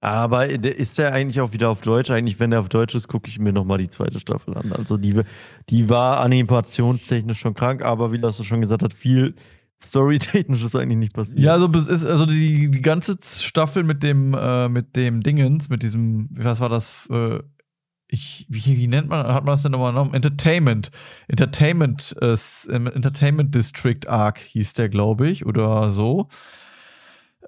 Aber 0.00 0.46
der 0.46 0.76
ist 0.76 0.96
ja 0.98 1.08
eigentlich 1.10 1.40
auch 1.40 1.52
wieder 1.52 1.68
auf 1.70 1.80
Deutsch. 1.80 2.10
Eigentlich, 2.10 2.38
wenn 2.38 2.50
der 2.50 2.60
auf 2.60 2.68
Deutsch 2.68 2.94
ist, 2.94 3.08
gucke 3.08 3.28
ich 3.28 3.38
mir 3.40 3.52
nochmal 3.52 3.78
die 3.78 3.88
zweite 3.88 4.20
Staffel 4.20 4.56
an. 4.56 4.72
Also 4.72 4.96
die, 4.98 5.20
die 5.68 5.88
war 5.88 6.20
animationstechnisch 6.20 7.40
schon 7.40 7.54
krank, 7.54 7.82
aber 7.82 8.12
wie 8.12 8.20
das 8.20 8.44
schon 8.44 8.60
gesagt 8.60 8.82
hat, 8.82 8.94
viel 8.94 9.34
storytechnisch 9.82 10.62
ist 10.62 10.74
eigentlich 10.74 10.98
nicht 10.98 11.14
passiert. 11.14 11.38
Ja, 11.38 11.52
also 11.52 11.68
ist 11.68 12.04
also 12.04 12.26
die, 12.26 12.70
die 12.70 12.82
ganze 12.82 13.16
Staffel 13.22 13.84
mit 13.84 14.02
dem 14.02 14.34
äh, 14.34 14.68
mit 14.68 14.96
dem 14.96 15.22
Dingens, 15.22 15.68
mit 15.68 15.82
diesem, 15.82 16.28
was 16.30 16.60
war 16.60 16.68
das? 16.68 17.08
Äh, 17.10 17.40
ich, 18.08 18.46
wie, 18.48 18.64
wie 18.64 18.86
nennt 18.86 19.08
man, 19.08 19.26
hat 19.26 19.44
man 19.44 19.52
das 19.52 19.62
denn 19.62 19.72
nochmal 19.72 19.90
genommen? 19.90 20.14
Entertainment, 20.14 20.90
Entertainment, 21.26 22.14
äh, 22.20 22.36
ähm, 22.70 22.86
Entertainment 22.86 23.54
District 23.54 24.06
Arc 24.06 24.38
hieß 24.38 24.74
der, 24.74 24.88
glaube 24.88 25.28
ich, 25.28 25.44
oder 25.44 25.90
so. 25.90 26.28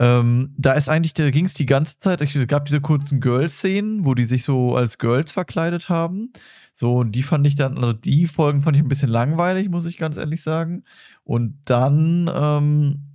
Ähm, 0.00 0.54
da 0.56 0.74
ist 0.74 0.88
eigentlich, 0.88 1.14
da 1.14 1.28
ging 1.30 1.44
es 1.44 1.54
die 1.54 1.66
ganze 1.66 1.98
Zeit, 1.98 2.20
es 2.20 2.46
gab 2.46 2.66
diese 2.66 2.80
kurzen 2.80 3.20
Girls-Szenen, 3.20 4.04
wo 4.04 4.14
die 4.14 4.24
sich 4.24 4.44
so 4.44 4.76
als 4.76 4.98
Girls 4.98 5.32
verkleidet 5.32 5.88
haben. 5.88 6.32
So, 6.72 6.98
und 6.98 7.12
die 7.12 7.24
fand 7.24 7.44
ich 7.46 7.56
dann, 7.56 7.76
also 7.76 7.92
die 7.92 8.28
Folgen 8.28 8.62
fand 8.62 8.76
ich 8.76 8.82
ein 8.82 8.88
bisschen 8.88 9.08
langweilig, 9.08 9.68
muss 9.68 9.86
ich 9.86 9.98
ganz 9.98 10.16
ehrlich 10.16 10.42
sagen. 10.42 10.84
Und 11.24 11.58
dann, 11.64 12.30
ähm, 12.32 13.08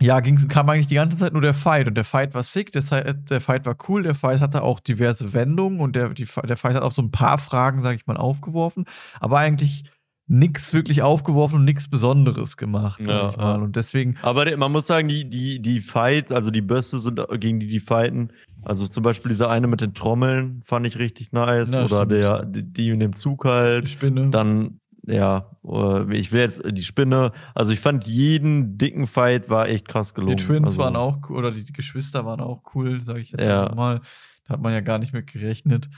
ja, 0.00 0.18
ging's, 0.20 0.48
kam 0.48 0.68
eigentlich 0.68 0.88
die 0.88 0.96
ganze 0.96 1.16
Zeit 1.16 1.32
nur 1.32 1.42
der 1.42 1.54
Fight. 1.54 1.86
Und 1.86 1.94
der 1.94 2.04
Fight 2.04 2.34
war 2.34 2.42
sick, 2.42 2.72
der, 2.72 2.82
der 3.14 3.40
Fight 3.40 3.64
war 3.64 3.76
cool, 3.88 4.02
der 4.02 4.16
Fight 4.16 4.40
hatte 4.40 4.62
auch 4.62 4.80
diverse 4.80 5.32
Wendungen 5.32 5.78
und 5.80 5.94
der, 5.94 6.10
die, 6.10 6.26
der 6.44 6.56
Fight 6.56 6.74
hat 6.74 6.82
auch 6.82 6.90
so 6.90 7.02
ein 7.02 7.12
paar 7.12 7.38
Fragen, 7.38 7.80
sag 7.82 7.94
ich 7.94 8.06
mal, 8.06 8.16
aufgeworfen. 8.16 8.86
Aber 9.20 9.38
eigentlich 9.38 9.84
nichts 10.28 10.74
wirklich 10.74 11.02
aufgeworfen 11.02 11.60
und 11.60 11.64
nichts 11.64 11.88
Besonderes 11.88 12.56
gemacht, 12.56 13.00
sag 13.04 13.08
Ja, 13.08 13.30
ich 13.30 13.36
mal. 13.36 13.56
ja. 13.58 13.62
Und 13.62 13.76
deswegen, 13.76 14.16
Aber 14.22 14.56
man 14.56 14.72
muss 14.72 14.86
sagen, 14.86 15.08
die, 15.08 15.28
die, 15.30 15.60
die 15.62 15.80
Fights, 15.80 16.32
also 16.32 16.50
die 16.50 16.62
Bösse 16.62 16.98
sind 16.98 17.20
gegen 17.38 17.60
die, 17.60 17.68
die 17.68 17.80
fighten. 17.80 18.32
Also 18.62 18.86
zum 18.86 19.04
Beispiel 19.04 19.28
dieser 19.28 19.48
eine 19.50 19.68
mit 19.68 19.80
den 19.80 19.94
Trommeln 19.94 20.62
fand 20.64 20.86
ich 20.86 20.98
richtig 20.98 21.30
nice. 21.32 21.70
Ja, 21.72 21.84
Oder 21.84 21.88
stimmt. 21.98 22.12
der, 22.12 22.44
die, 22.44 22.62
die 22.64 22.88
in 22.88 22.98
dem 22.98 23.12
Zug 23.14 23.42
die 23.42 23.48
halt. 23.48 23.88
Spinne. 23.88 24.30
Dann, 24.30 24.80
ja, 25.06 25.52
äh, 25.64 26.16
ich 26.16 26.32
will 26.32 26.40
jetzt 26.40 26.62
die 26.68 26.82
Spinne. 26.82 27.30
Also 27.54 27.70
ich 27.72 27.78
fand 27.78 28.08
jeden 28.08 28.76
dicken 28.78 29.06
Fight 29.06 29.48
war 29.48 29.68
echt 29.68 29.86
krass 29.86 30.08
die 30.12 30.16
gelungen. 30.16 30.38
Twins 30.38 30.64
also, 30.64 30.78
waren 30.78 30.96
auch 30.96 31.18
cool, 31.30 31.36
oder 31.38 31.52
die, 31.52 31.62
die 31.62 31.72
Geschwister 31.72 32.26
waren 32.26 32.40
auch 32.40 32.62
cool, 32.74 33.00
sag 33.02 33.18
ich 33.18 33.30
jetzt 33.30 33.44
Ja. 33.44 33.72
mal. 33.76 34.00
Da 34.48 34.54
hat 34.54 34.60
man 34.62 34.72
ja 34.72 34.80
gar 34.80 34.98
nicht 34.98 35.12
mit 35.12 35.28
gerechnet. 35.28 35.88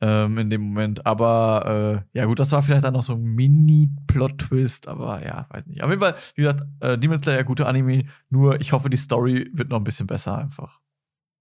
Ähm, 0.00 0.38
in 0.38 0.48
dem 0.50 0.60
Moment. 0.62 1.04
Aber 1.06 2.04
äh, 2.14 2.18
ja, 2.18 2.26
gut, 2.26 2.38
das 2.38 2.52
war 2.52 2.62
vielleicht 2.62 2.84
dann 2.84 2.94
noch 2.94 3.02
so 3.02 3.14
ein 3.14 3.22
Mini-Plot-Twist, 3.22 4.86
aber 4.86 5.24
ja, 5.26 5.46
weiß 5.50 5.66
nicht. 5.66 5.82
Auf 5.82 5.90
jeden 5.90 6.00
Fall, 6.00 6.14
wie 6.36 6.42
gesagt, 6.42 6.62
äh, 6.80 6.96
Demon 6.96 7.20
Slayer, 7.22 7.42
gute 7.42 7.66
Anime, 7.66 8.04
nur 8.30 8.60
ich 8.60 8.72
hoffe, 8.72 8.90
die 8.90 8.96
Story 8.96 9.50
wird 9.52 9.70
noch 9.70 9.78
ein 9.78 9.84
bisschen 9.84 10.06
besser 10.06 10.38
einfach. 10.38 10.78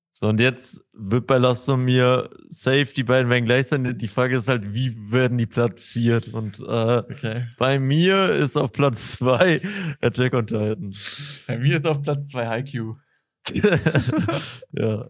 So, 0.09 0.29
und 0.29 0.39
jetzt 0.39 0.83
wird 0.93 1.27
bei 1.27 1.37
Lost 1.37 1.69
on 1.69 1.85
mir 1.85 2.31
safe, 2.49 2.87
die 2.95 3.03
beiden 3.03 3.29
werden 3.29 3.45
gleich 3.45 3.67
sein. 3.67 3.99
Die 3.99 4.07
Frage 4.07 4.37
ist 4.37 4.47
halt, 4.47 4.73
wie 4.73 5.11
werden 5.11 5.37
die 5.37 5.45
platziert? 5.45 6.33
Und 6.33 6.59
äh, 6.59 6.63
Okay. 6.63 7.45
bei 7.59 7.77
mir 7.77 8.31
ist 8.33 8.57
auf 8.57 8.71
Platz 8.71 9.17
2 9.17 9.61
Attack 10.01 10.33
on 10.33 10.47
Titan. 10.47 10.95
Bei 11.45 11.59
mir 11.59 11.77
ist 11.77 11.85
auf 11.85 12.01
Platz 12.01 12.29
2 12.29 12.47
Haikyuu. 12.47 12.95
ja. 14.71 15.05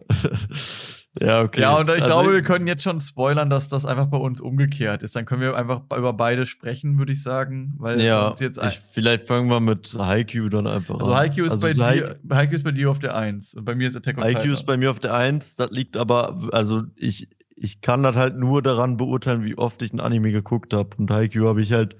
Ja, 1.20 1.42
okay. 1.42 1.60
Ja, 1.60 1.76
und 1.78 1.88
ich 1.88 1.94
Also 1.94 2.06
glaube, 2.06 2.32
wir 2.32 2.42
können 2.42 2.66
jetzt 2.66 2.82
schon 2.82 3.00
spoilern, 3.00 3.50
dass 3.50 3.68
das 3.68 3.84
einfach 3.86 4.06
bei 4.06 4.18
uns 4.18 4.40
umgekehrt 4.40 5.02
ist. 5.02 5.16
Dann 5.16 5.24
können 5.24 5.40
wir 5.40 5.56
einfach 5.56 5.82
über 5.96 6.12
beide 6.12 6.46
sprechen, 6.46 6.98
würde 6.98 7.12
ich 7.12 7.22
sagen. 7.22 7.74
Weil 7.78 8.00
Ja, 8.00 8.34
jetzt 8.38 8.58
ich, 8.62 8.78
vielleicht 8.78 9.26
fangen 9.26 9.48
wir 9.48 9.60
mit 9.60 9.94
Haikyuu 9.98 10.48
dann 10.48 10.66
einfach 10.66 10.94
also 10.94 11.06
an. 11.12 11.16
Haikyuu 11.18 11.46
ist, 11.46 11.52
Also 11.52 11.66
bei 11.66 11.72
dir, 11.72 12.18
Haikyuu 12.30 12.56
ist 12.56 12.64
bei 12.64 12.72
dir 12.72 12.90
auf 12.90 12.98
der 12.98 13.16
1 13.16 13.54
und 13.54 13.64
bei 13.64 13.74
mir 13.74 13.88
ist 13.88 13.96
Attack 13.96 14.18
on 14.18 14.24
Haikyuu 14.24 14.52
ist 14.52 14.60
Titan. 14.60 14.66
bei 14.66 14.76
mir 14.76 14.90
auf 14.90 15.00
der 15.00 15.14
1. 15.14 15.56
Das 15.56 15.70
liegt 15.70 15.96
aber, 15.96 16.48
also 16.52 16.82
ich, 16.96 17.28
ich 17.56 17.80
kann 17.80 18.02
das 18.02 18.14
halt 18.14 18.36
nur 18.36 18.62
daran 18.62 18.96
beurteilen, 18.96 19.44
wie 19.44 19.58
oft 19.58 19.82
ich 19.82 19.92
ein 19.92 20.00
Anime 20.00 20.30
geguckt 20.30 20.72
habe. 20.72 20.90
Und 20.98 21.10
Haikyuu 21.10 21.48
habe 21.48 21.60
ich 21.62 21.72
halt 21.72 21.96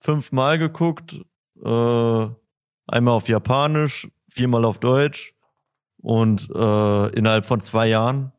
fünfmal 0.00 0.58
geguckt. 0.58 1.20
Äh, 1.62 2.26
einmal 2.86 3.14
auf 3.14 3.28
Japanisch, 3.28 4.08
viermal 4.28 4.64
auf 4.64 4.78
Deutsch. 4.78 5.34
Und 6.00 6.48
äh, 6.54 7.08
innerhalb 7.16 7.44
von 7.46 7.60
zwei 7.60 7.88
Jahren. 7.88 8.32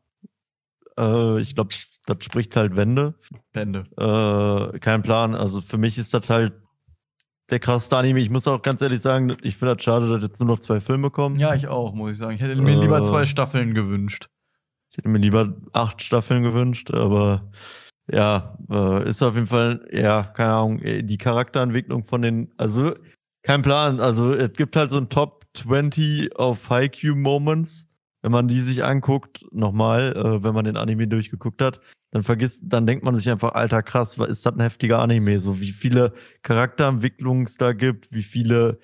Äh, 1.00 1.40
ich 1.40 1.54
glaube, 1.54 1.74
das 2.06 2.16
spricht 2.24 2.56
halt 2.56 2.76
Wände. 2.76 3.14
Bände. 3.52 3.84
Äh, 3.96 4.78
kein 4.80 5.02
Plan. 5.02 5.34
Also 5.34 5.60
für 5.60 5.78
mich 5.78 5.98
ist 5.98 6.12
das 6.14 6.28
halt 6.30 6.52
der 7.50 7.58
krasseste 7.58 7.96
Anime. 7.96 8.20
Ich 8.20 8.30
muss 8.30 8.46
auch 8.46 8.62
ganz 8.62 8.80
ehrlich 8.82 9.00
sagen, 9.00 9.36
ich 9.42 9.56
finde 9.56 9.74
das 9.76 9.84
schade, 9.84 10.08
dass 10.08 10.22
jetzt 10.22 10.40
nur 10.40 10.48
noch 10.48 10.60
zwei 10.60 10.80
Filme 10.80 11.10
kommen. 11.10 11.38
Ja, 11.38 11.54
ich 11.54 11.66
auch, 11.68 11.94
muss 11.94 12.12
ich 12.12 12.18
sagen. 12.18 12.34
Ich 12.34 12.40
hätte 12.40 12.60
mir 12.60 12.78
lieber 12.78 13.00
Äh. 13.00 13.04
zwei 13.04 13.24
Staffeln 13.24 13.74
gewünscht. 13.74 14.28
Ich 14.90 14.98
hätte 14.98 15.08
mir 15.08 15.18
lieber 15.18 15.54
acht 15.72 16.02
Staffeln 16.02 16.42
gewünscht, 16.42 16.90
aber 16.90 17.50
ja, 18.10 18.56
äh, 18.68 19.08
ist 19.08 19.22
auf 19.22 19.34
jeden 19.36 19.46
Fall, 19.46 19.86
ja, 19.92 20.24
keine 20.24 20.52
Ahnung, 20.52 20.78
äh, 20.80 21.02
die 21.04 21.16
Charakterentwicklung 21.18 22.02
von 22.02 22.22
den, 22.22 22.52
also 22.56 22.94
kein 23.44 23.62
Plan, 23.62 24.00
also 24.00 24.32
es 24.32 24.52
gibt 24.54 24.74
halt 24.74 24.90
so 24.90 24.98
ein 24.98 25.08
Top 25.08 25.44
20 25.54 26.36
of 26.38 26.68
Haikyuu 26.68 27.14
Moments, 27.14 27.86
wenn 28.22 28.32
man 28.32 28.48
die 28.48 28.60
sich 28.60 28.84
anguckt, 28.84 29.44
nochmal, 29.52 30.14
äh, 30.16 30.42
wenn 30.42 30.54
man 30.54 30.64
den 30.64 30.76
Anime 30.76 31.08
durchgeguckt 31.08 31.62
hat, 31.62 31.80
dann 32.10 32.22
vergisst, 32.22 32.62
dann 32.64 32.86
denkt 32.86 33.04
man 33.04 33.16
sich 33.16 33.30
einfach, 33.30 33.52
alter 33.52 33.82
krass, 33.82 34.18
was 34.18 34.28
ist 34.28 34.44
das 34.44 34.54
ein 34.54 34.60
heftiger 34.60 34.98
Anime, 34.98 35.40
so 35.40 35.60
wie 35.60 35.70
viele 35.70 36.12
Charakterentwicklungen 36.42 37.46
es 37.46 37.56
da 37.56 37.72
gibt, 37.72 38.12
wie 38.12 38.22
viele, 38.22 38.80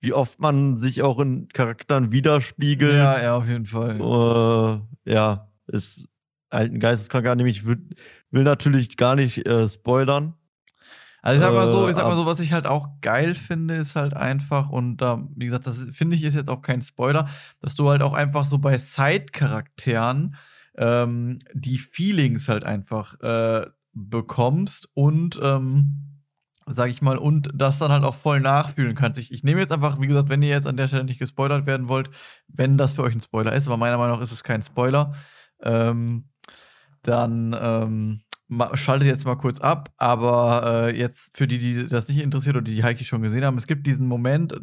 wie 0.00 0.12
oft 0.12 0.40
man 0.40 0.76
sich 0.76 1.02
auch 1.02 1.20
in 1.20 1.48
Charakteren 1.48 2.10
widerspiegelt. 2.10 2.94
Ja, 2.94 3.22
ja, 3.22 3.36
auf 3.36 3.46
jeden 3.46 3.66
Fall. 3.66 4.00
Äh, 4.00 5.12
ja, 5.12 5.50
ist 5.66 6.08
halt 6.50 6.72
ein 6.72 6.80
geisteskranker 6.80 7.32
Anime. 7.32 7.50
Ich 7.50 7.66
will, 7.66 7.78
will 8.30 8.44
natürlich 8.44 8.96
gar 8.96 9.14
nicht 9.14 9.46
äh, 9.46 9.68
spoilern. 9.68 10.34
Also 11.22 11.38
ich 11.38 11.44
sag 11.44 11.52
mal 11.54 11.70
so, 11.70 11.86
Äh, 11.86 11.90
ich 11.90 11.96
sag 11.96 12.06
mal 12.06 12.16
so, 12.16 12.26
was 12.26 12.40
ich 12.40 12.52
halt 12.52 12.66
auch 12.66 12.88
geil 13.00 13.34
finde, 13.34 13.74
ist 13.74 13.96
halt 13.96 14.14
einfach, 14.14 14.70
und 14.70 14.98
da, 14.98 15.22
wie 15.34 15.46
gesagt, 15.46 15.66
das 15.66 15.84
finde 15.92 16.16
ich 16.16 16.24
ist 16.24 16.34
jetzt 16.34 16.48
auch 16.48 16.62
kein 16.62 16.82
Spoiler, 16.82 17.28
dass 17.60 17.74
du 17.74 17.90
halt 17.90 18.02
auch 18.02 18.12
einfach 18.14 18.44
so 18.44 18.58
bei 18.58 18.78
Side-Charakteren 18.78 20.36
ähm, 20.76 21.40
die 21.52 21.78
Feelings 21.78 22.48
halt 22.48 22.64
einfach 22.64 23.20
äh, 23.20 23.66
bekommst 23.92 24.88
und 24.94 25.38
ähm, 25.42 26.06
sag 26.66 26.88
ich 26.90 27.02
mal, 27.02 27.18
und 27.18 27.50
das 27.52 27.78
dann 27.78 27.90
halt 27.90 28.04
auch 28.04 28.14
voll 28.14 28.40
nachfühlen 28.40 28.94
kannst. 28.94 29.18
Ich, 29.20 29.32
ich 29.32 29.42
nehme 29.42 29.60
jetzt 29.60 29.72
einfach, 29.72 30.00
wie 30.00 30.06
gesagt, 30.06 30.28
wenn 30.28 30.42
ihr 30.42 30.50
jetzt 30.50 30.66
an 30.66 30.76
der 30.76 30.86
Stelle 30.86 31.04
nicht 31.04 31.18
gespoilert 31.18 31.66
werden 31.66 31.88
wollt, 31.88 32.10
wenn 32.46 32.78
das 32.78 32.92
für 32.92 33.02
euch 33.02 33.14
ein 33.14 33.20
Spoiler 33.20 33.52
ist, 33.52 33.66
aber 33.66 33.76
meiner 33.76 33.98
Meinung 33.98 34.16
nach 34.16 34.22
ist 34.22 34.32
es 34.32 34.44
kein 34.44 34.62
Spoiler, 34.62 35.14
ähm, 35.62 36.28
dann 37.02 37.56
ähm, 37.60 38.20
schaltet 38.74 39.08
jetzt 39.08 39.24
mal 39.24 39.36
kurz 39.36 39.60
ab. 39.60 39.92
Aber 39.96 40.88
äh, 40.88 40.98
jetzt 40.98 41.36
für 41.36 41.46
die, 41.46 41.58
die 41.58 41.86
das 41.86 42.08
nicht 42.08 42.18
interessiert 42.18 42.56
oder 42.56 42.64
die 42.64 42.74
die 42.74 42.84
Heike 42.84 43.04
schon 43.04 43.22
gesehen 43.22 43.44
haben, 43.44 43.56
es 43.58 43.66
gibt 43.66 43.86
diesen 43.86 44.06
Moment, 44.06 44.52
äh, 44.52 44.58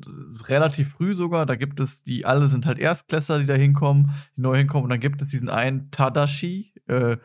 relativ 0.46 0.94
früh 0.94 1.14
sogar, 1.14 1.46
da 1.46 1.56
gibt 1.56 1.80
es 1.80 2.04
die, 2.04 2.26
alle 2.26 2.48
sind 2.48 2.66
halt 2.66 2.80
Erstklässler, 2.80 3.40
die 3.40 3.46
da 3.46 3.54
hinkommen, 3.54 4.12
die 4.36 4.42
neu 4.42 4.58
hinkommen, 4.58 4.86
und 4.86 4.90
dann 4.90 5.00
gibt 5.00 5.22
es 5.22 5.30
diesen 5.30 5.50
einen 5.50 5.92
Tadashi, 5.92 6.74
äh, 6.88 7.18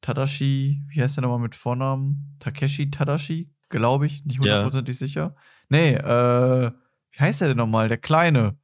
Tadashi, 0.00 0.82
wie 0.88 1.02
heißt 1.02 1.16
der 1.16 1.22
nochmal 1.22 1.40
mit 1.40 1.54
Vornamen? 1.54 2.36
Takeshi 2.38 2.90
Tadashi, 2.90 3.50
glaube 3.68 4.06
ich, 4.06 4.24
nicht 4.24 4.40
hundertprozentig 4.40 4.98
sicher. 4.98 5.36
Nee, 5.68 5.94
äh, 5.94 6.70
wie 7.12 7.18
heißt 7.18 7.40
der 7.40 7.48
denn 7.48 7.56
nochmal? 7.58 7.88
Der 7.88 7.98
Kleine. 7.98 8.56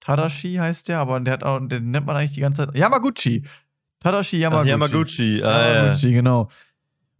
Tadashi 0.00 0.54
heißt 0.54 0.88
der, 0.88 0.98
aber 0.98 1.20
der 1.20 1.34
hat 1.34 1.44
auch, 1.44 1.60
den 1.60 1.90
nennt 1.90 2.06
man 2.06 2.16
eigentlich 2.16 2.32
die 2.32 2.40
ganze 2.40 2.66
Zeit. 2.66 2.76
Yamaguchi. 2.76 3.44
Tadashi 4.00 4.36
Ach, 4.36 4.64
Yamaguchi. 4.64 4.68
Yamaguchi. 4.70 5.42
Ah, 5.44 5.48
ja. 5.48 5.74
Yamaguchi, 5.84 6.12
genau. 6.12 6.48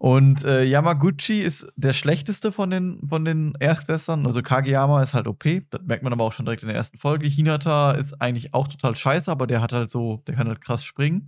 Und 0.01 0.45
äh, 0.45 0.63
Yamaguchi 0.63 1.41
ist 1.41 1.67
der 1.75 1.93
schlechteste 1.93 2.53
von 2.53 2.71
den, 2.71 3.01
von 3.09 3.25
den 3.25 3.55
Erstklässlern. 3.59 4.27
Also 4.27 4.43
Kageyama 4.43 5.03
ist 5.03 5.13
halt 5.13 5.27
OP. 5.27 5.43
Das 5.71 5.81
merkt 5.83 6.05
man 6.05 6.13
aber 6.13 6.23
auch 6.23 6.33
schon 6.33 6.45
direkt 6.47 6.63
in 6.63 6.69
der 6.69 6.77
ersten 6.77 6.99
Folge. 6.99 7.27
Hinata 7.27 7.91
ist 7.93 8.21
eigentlich 8.23 8.55
auch 8.55 8.69
total 8.69 8.95
scheiße, 8.95 9.29
aber 9.29 9.49
der 9.49 9.61
hat 9.61 9.73
halt 9.73 9.91
so, 9.91 10.23
der 10.29 10.37
kann 10.37 10.47
halt 10.47 10.61
krass 10.61 10.85
springen. 10.85 11.27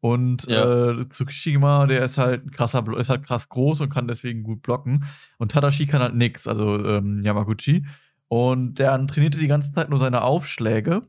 Und 0.00 0.46
Ja. 0.50 0.90
äh, 0.90 1.08
Tsukishima, 1.08 1.86
der 1.86 2.04
ist 2.04 2.18
halt 2.18 2.52
krasser, 2.52 2.84
ist 2.98 3.08
halt 3.08 3.24
krass 3.24 3.48
groß 3.48 3.80
und 3.80 3.88
kann 3.88 4.06
deswegen 4.06 4.42
gut 4.42 4.60
blocken. 4.60 5.04
Und 5.38 5.52
Tadashi 5.52 5.86
kann 5.86 6.02
halt 6.02 6.14
nix, 6.14 6.46
also 6.46 6.76
ähm, 6.84 7.22
Yamaguchi. 7.24 7.86
Und 8.28 8.74
der 8.74 9.06
trainierte 9.06 9.38
die 9.38 9.48
ganze 9.48 9.72
Zeit 9.72 9.88
nur 9.88 9.98
seine 9.98 10.20
Aufschläge. 10.24 11.08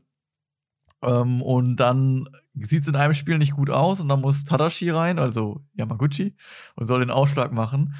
Ähm, 1.02 1.42
und 1.42 1.76
dann 1.76 2.26
sieht 2.54 2.82
es 2.82 2.88
in 2.88 2.96
einem 2.96 3.14
Spiel 3.14 3.38
nicht 3.38 3.54
gut 3.54 3.70
aus 3.70 4.00
und 4.00 4.08
dann 4.08 4.20
muss 4.20 4.44
Tadashi 4.44 4.90
rein, 4.90 5.18
also 5.18 5.64
Yamaguchi, 5.74 6.36
und 6.76 6.86
soll 6.86 7.00
den 7.00 7.10
Aufschlag 7.10 7.52
machen. 7.52 7.94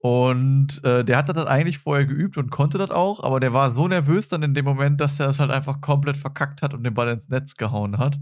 Und 0.00 0.82
äh, 0.84 1.04
der 1.04 1.16
hat 1.18 1.28
das 1.28 1.46
eigentlich 1.46 1.78
vorher 1.78 2.06
geübt 2.06 2.38
und 2.38 2.50
konnte 2.50 2.78
das 2.78 2.90
auch, 2.90 3.22
aber 3.22 3.40
der 3.40 3.52
war 3.52 3.74
so 3.74 3.88
nervös 3.88 4.28
dann 4.28 4.44
in 4.44 4.54
dem 4.54 4.64
Moment, 4.64 5.00
dass 5.00 5.18
er 5.18 5.28
es 5.28 5.40
halt 5.40 5.50
einfach 5.50 5.80
komplett 5.80 6.16
verkackt 6.16 6.62
hat 6.62 6.72
und 6.72 6.84
den 6.84 6.94
Ball 6.94 7.08
ins 7.08 7.28
Netz 7.28 7.56
gehauen 7.56 7.98
hat. 7.98 8.16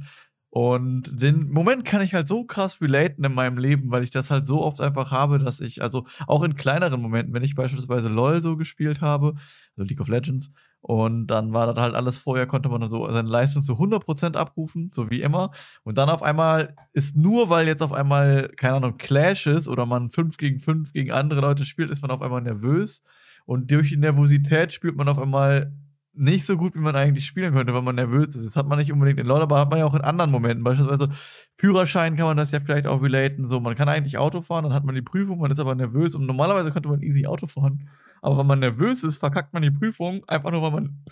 Und 0.57 1.21
den 1.21 1.51
Moment 1.51 1.85
kann 1.85 2.01
ich 2.01 2.15
halt 2.15 2.27
so 2.27 2.45
krass 2.45 2.81
relaten 2.81 3.23
in 3.23 3.35
meinem 3.35 3.59
Leben, 3.59 3.91
weil 3.91 4.03
ich 4.03 4.11
das 4.11 4.31
halt 4.31 4.47
so 4.47 4.63
oft 4.63 4.81
einfach 4.81 5.11
habe, 5.11 5.39
dass 5.39 5.61
ich, 5.61 5.83
also 5.83 6.07
auch 6.27 6.43
in 6.43 6.57
kleineren 6.57 7.03
Momenten, 7.03 7.35
wenn 7.35 7.43
ich 7.43 7.55
beispielsweise 7.55 8.09
LOL 8.09 8.41
so 8.41 8.57
gespielt 8.57 9.03
habe, 9.03 9.35
also 9.77 9.87
League 9.87 10.01
of 10.01 10.09
Legends, 10.09 10.51
und 10.81 11.27
dann 11.27 11.53
war 11.53 11.67
das 11.67 11.77
halt 11.77 11.95
alles 11.95 12.17
vorher, 12.17 12.47
konnte 12.47 12.71
man 12.71 12.89
so 12.89 13.07
seine 13.11 13.29
Leistung 13.29 13.61
zu 13.61 13.75
100% 13.75 14.35
abrufen, 14.35 14.91
so 14.95 15.11
wie 15.11 15.21
immer. 15.21 15.51
Und 15.83 15.99
dann 15.99 16.09
auf 16.09 16.23
einmal 16.23 16.75
ist 16.95 17.19
nur, 17.19 17.51
weil 17.51 17.67
jetzt 17.67 17.83
auf 17.83 17.93
einmal, 17.93 18.49
keine 18.57 18.77
Ahnung, 18.77 18.97
Clash 18.97 19.47
ist 19.47 19.69
oder 19.69 19.85
man 19.85 20.09
5 20.09 20.39
gegen 20.39 20.59
5 20.59 20.95
gegen 20.95 21.13
andere 21.13 21.43
Leute 21.43 21.67
spielt, 21.67 21.91
ist 21.91 22.01
man 22.01 22.11
auf 22.11 22.23
einmal 22.23 22.41
nervös. 22.41 23.03
Und 23.45 23.71
durch 23.71 23.91
die 23.91 23.99
Nervosität 23.99 24.73
spielt 24.73 24.97
man 24.97 25.09
auf 25.09 25.19
einmal 25.19 25.71
nicht 26.17 26.47
so 26.47 26.57
gut, 26.57 26.75
wie 26.75 26.81
man 26.81 26.97
eigentlich 26.97 27.27
spielen 27.27 27.53
könnte, 27.53 27.75
weil 27.75 27.83
man 27.83 27.95
nervös 27.95 28.35
ist. 28.35 28.47
Das 28.47 28.57
hat 28.57 28.67
man 28.67 28.79
nicht 28.79 28.93
unbedingt 28.93 29.21
in 29.21 29.27
LoL, 29.27 29.43
aber 29.43 29.61
hat 29.61 29.71
man 29.71 29.79
ja 29.79 29.87
auch 29.87 29.95
in 29.95 30.01
anderen 30.01 30.31
Momenten. 30.31 30.65
Beispielsweise 30.65 31.11
Führerschein 31.57 32.17
kann 32.17 32.27
man 32.27 32.37
das 32.37 32.51
ja 32.51 32.61
vielleicht 32.61 32.87
auch 32.87 33.03
relaten. 33.03 33.49
So, 33.49 33.61
man 33.61 33.77
kann 33.77 33.89
eigentlich 33.89 34.19
Auto 34.19 34.41
fahren, 34.43 34.65
dann 34.65 34.73
hat 34.73 34.85
man 34.85 34.95
die 34.95 35.03
Prüfung, 35.03 35.39
man 35.39 35.51
ist 35.51 35.61
aber 35.61 35.75
nervös 35.75 36.15
und 36.15 36.27
normalerweise 36.27 36.71
könnte 36.71 36.89
man 36.89 37.03
easy 37.03 37.27
Auto 37.27 37.47
fahren. 37.47 37.89
Aber 38.23 38.39
wenn 38.39 38.47
man 38.47 38.61
nervös 38.61 39.05
ist, 39.05 39.19
verkackt 39.19 39.53
man 39.53 39.63
die 39.63 39.71
Prüfung, 39.71 40.25
einfach 40.27 40.51
nur, 40.51 40.63
weil 40.63 40.71
man 40.71 41.05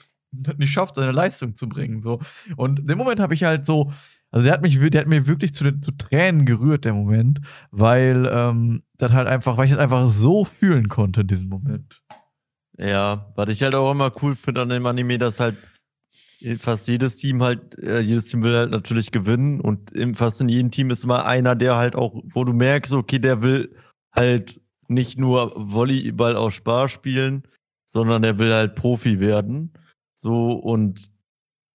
nicht 0.58 0.72
schafft, 0.72 0.96
seine 0.96 1.12
Leistung 1.12 1.56
zu 1.56 1.68
bringen. 1.68 2.00
So. 2.00 2.20
Und 2.56 2.80
in 2.80 2.86
dem 2.86 2.98
Moment 2.98 3.20
habe 3.20 3.34
ich 3.34 3.44
halt 3.44 3.66
so, 3.66 3.92
also 4.30 4.44
der 4.44 4.52
hat 4.52 4.62
mich, 4.62 4.78
der 4.80 5.00
hat 5.00 5.06
mir 5.06 5.26
wirklich 5.26 5.54
zu, 5.54 5.64
den, 5.64 5.82
zu 5.82 5.92
Tränen 5.92 6.44
gerührt, 6.44 6.84
der 6.84 6.94
Moment, 6.94 7.40
weil 7.70 8.28
ähm, 8.32 8.82
das 8.98 9.12
halt 9.12 9.28
einfach, 9.28 9.56
weil 9.56 9.66
ich 9.66 9.70
das 9.70 9.80
einfach 9.80 10.08
so 10.10 10.44
fühlen 10.44 10.88
konnte 10.88 11.20
in 11.20 11.28
diesem 11.28 11.48
Moment. 11.48 12.02
Ja, 12.78 13.32
was 13.36 13.48
ich 13.50 13.62
halt 13.62 13.74
auch 13.74 13.92
immer 13.92 14.12
cool 14.22 14.34
finde 14.34 14.62
an 14.62 14.68
dem 14.68 14.86
Anime, 14.86 15.18
dass 15.18 15.40
halt 15.40 15.56
fast 16.58 16.88
jedes 16.88 17.16
Team 17.16 17.42
halt, 17.42 17.78
äh, 17.78 18.00
jedes 18.00 18.26
Team 18.26 18.42
will 18.42 18.56
halt 18.56 18.70
natürlich 18.70 19.12
gewinnen 19.12 19.60
und 19.60 19.92
im, 19.92 20.14
fast 20.14 20.40
in 20.40 20.48
jedem 20.48 20.70
Team 20.70 20.90
ist 20.90 21.04
immer 21.04 21.24
einer, 21.24 21.54
der 21.54 21.76
halt 21.76 21.96
auch, 21.96 22.22
wo 22.24 22.44
du 22.44 22.52
merkst, 22.52 22.92
okay, 22.92 23.18
der 23.18 23.42
will 23.42 23.74
halt 24.12 24.60
nicht 24.88 25.18
nur 25.18 25.52
Volleyball 25.56 26.36
aus 26.36 26.54
Spaß 26.54 26.90
spielen, 26.90 27.44
sondern 27.86 28.22
der 28.22 28.38
will 28.38 28.52
halt 28.52 28.74
Profi 28.74 29.20
werden. 29.20 29.72
So 30.14 30.52
und 30.52 31.10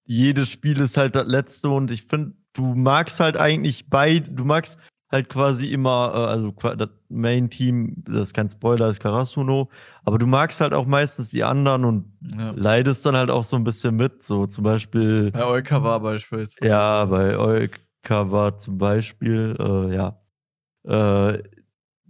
jedes 0.05 0.49
Spiel 0.49 0.79
ist 0.79 0.97
halt 0.97 1.15
das 1.15 1.27
letzte 1.27 1.69
und 1.69 1.91
ich 1.91 2.03
finde, 2.03 2.33
du 2.53 2.75
magst 2.75 3.19
halt 3.19 3.37
eigentlich 3.37 3.89
bei, 3.89 4.19
du 4.19 4.43
magst 4.43 4.79
halt 5.11 5.29
quasi 5.29 5.67
immer, 5.71 6.11
äh, 6.13 6.17
also 6.17 6.51
das 6.51 6.89
Main-Team, 7.09 8.03
das 8.05 8.23
ist 8.23 8.33
kein 8.33 8.49
Spoiler, 8.49 8.89
ist 8.89 8.99
Karasuno, 9.01 9.69
aber 10.05 10.17
du 10.19 10.27
magst 10.27 10.61
halt 10.61 10.73
auch 10.73 10.85
meistens 10.85 11.29
die 11.29 11.43
anderen 11.43 11.83
und 11.85 12.05
Ja. 12.37 12.51
leidest 12.51 13.05
dann 13.05 13.15
halt 13.15 13.31
auch 13.31 13.43
so 13.43 13.55
ein 13.55 13.63
bisschen 13.63 13.95
mit. 13.95 14.21
So 14.23 14.45
zum 14.45 14.63
Beispiel, 14.63 15.31
Bei 15.31 15.45
Euka 15.45 15.81
war 15.83 15.99
beispielsweise. 15.99 16.69
ja, 16.69 17.05
bei 17.05 17.37
Euka 17.37 18.31
war 18.31 18.57
zum 18.57 18.77
Beispiel, 18.77 19.55
äh, 19.59 19.95
ja, 19.95 20.19
äh, 20.83 21.43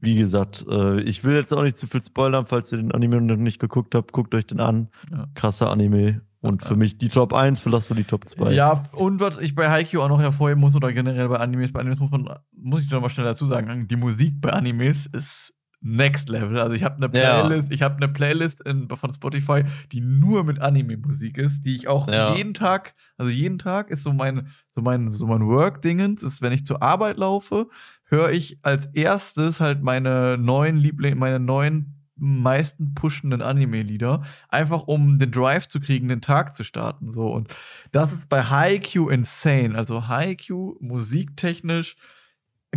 wie 0.01 0.15
gesagt, 0.15 0.65
äh, 0.69 1.01
ich 1.01 1.23
will 1.25 1.35
jetzt 1.35 1.53
auch 1.53 1.63
nicht 1.63 1.77
zu 1.77 1.87
viel 1.87 2.01
spoilern, 2.01 2.45
falls 2.45 2.71
ihr 2.71 2.77
den 2.77 2.93
Anime 2.93 3.19
noch 3.21 3.35
nicht 3.35 3.59
geguckt 3.59 3.95
habt, 3.95 4.11
guckt 4.13 4.33
euch 4.33 4.45
den 4.47 4.59
an. 4.61 4.89
Ja. 5.11 5.27
Krasser 5.35 5.69
Anime. 5.71 6.21
Und 6.41 6.63
für 6.63 6.75
mich 6.77 6.97
die 6.97 7.09
Top 7.09 7.33
1, 7.33 7.59
für 7.59 7.69
Lasso 7.69 7.93
die 7.93 8.05
Top 8.05 8.27
2. 8.29 8.53
Ja, 8.53 8.83
und 8.93 9.19
was 9.19 9.37
ich 9.39 9.55
bei 9.55 9.69
Haikyuu 9.69 10.01
auch 10.01 10.07
noch 10.09 10.21
hervorheben 10.21 10.61
muss, 10.61 10.75
oder 10.75 10.93
generell 10.93 11.27
bei 11.27 11.37
Animes, 11.37 11.73
bei 11.73 11.81
Animes 11.81 11.99
muss 11.99 12.11
man, 12.11 12.29
muss 12.53 12.81
ich 12.81 12.89
noch 12.91 13.01
mal 13.01 13.09
schnell 13.09 13.25
dazu 13.25 13.45
sagen, 13.45 13.87
die 13.87 13.95
Musik 13.97 14.39
bei 14.39 14.51
Animes 14.53 15.05
ist 15.05 15.53
next 15.81 16.29
level. 16.29 16.57
Also 16.59 16.73
ich 16.73 16.83
habe 16.83 16.95
eine 16.95 17.05
Ja. 17.17 17.41
Playlist, 17.47 17.71
ich 17.71 17.81
habe 17.81 17.97
eine 17.97 18.07
Playlist 18.09 18.61
in, 18.61 18.89
von 18.89 19.11
Spotify, 19.13 19.63
die 19.91 20.01
nur 20.01 20.43
mit 20.43 20.59
Anime-Musik 20.59 21.37
ist, 21.37 21.65
die 21.65 21.75
ich 21.75 21.87
auch 21.87 22.07
Ja. 22.07 22.35
jeden 22.35 22.53
Tag, 22.53 22.95
also 23.17 23.29
jeden 23.31 23.59
Tag 23.59 23.89
ist 23.89 24.03
so 24.03 24.11
mein, 24.13 24.47
so 24.75 24.81
mein, 24.81 25.09
so 25.11 25.25
mein 25.27 25.45
Work-Dingens, 25.45 26.23
ist, 26.23 26.41
wenn 26.41 26.51
ich 26.53 26.65
zur 26.65 26.81
Arbeit 26.81 27.17
laufe, 27.17 27.67
höre 28.05 28.31
ich 28.31 28.59
als 28.61 28.87
erstes 28.87 29.59
halt 29.61 29.81
meine 29.83 30.37
neuen 30.37 30.77
Liebling, 30.77 31.17
meine 31.17 31.39
neuen 31.39 31.98
meisten 32.19 32.93
pushenden 32.93 33.41
Anime-Lieder, 33.41 34.23
einfach 34.49 34.83
um 34.83 35.19
den 35.19 35.31
Drive 35.31 35.67
zu 35.67 35.79
kriegen, 35.79 36.07
den 36.07 36.21
Tag 36.21 36.55
zu 36.55 36.63
starten. 36.63 37.11
So. 37.11 37.27
Und 37.31 37.49
das 37.91 38.13
ist 38.13 38.29
bei 38.29 38.43
Haikyuu 38.43 39.09
insane. 39.09 39.75
Also 39.75 40.07
Haikyuu 40.07 40.75
musiktechnisch 40.79 41.95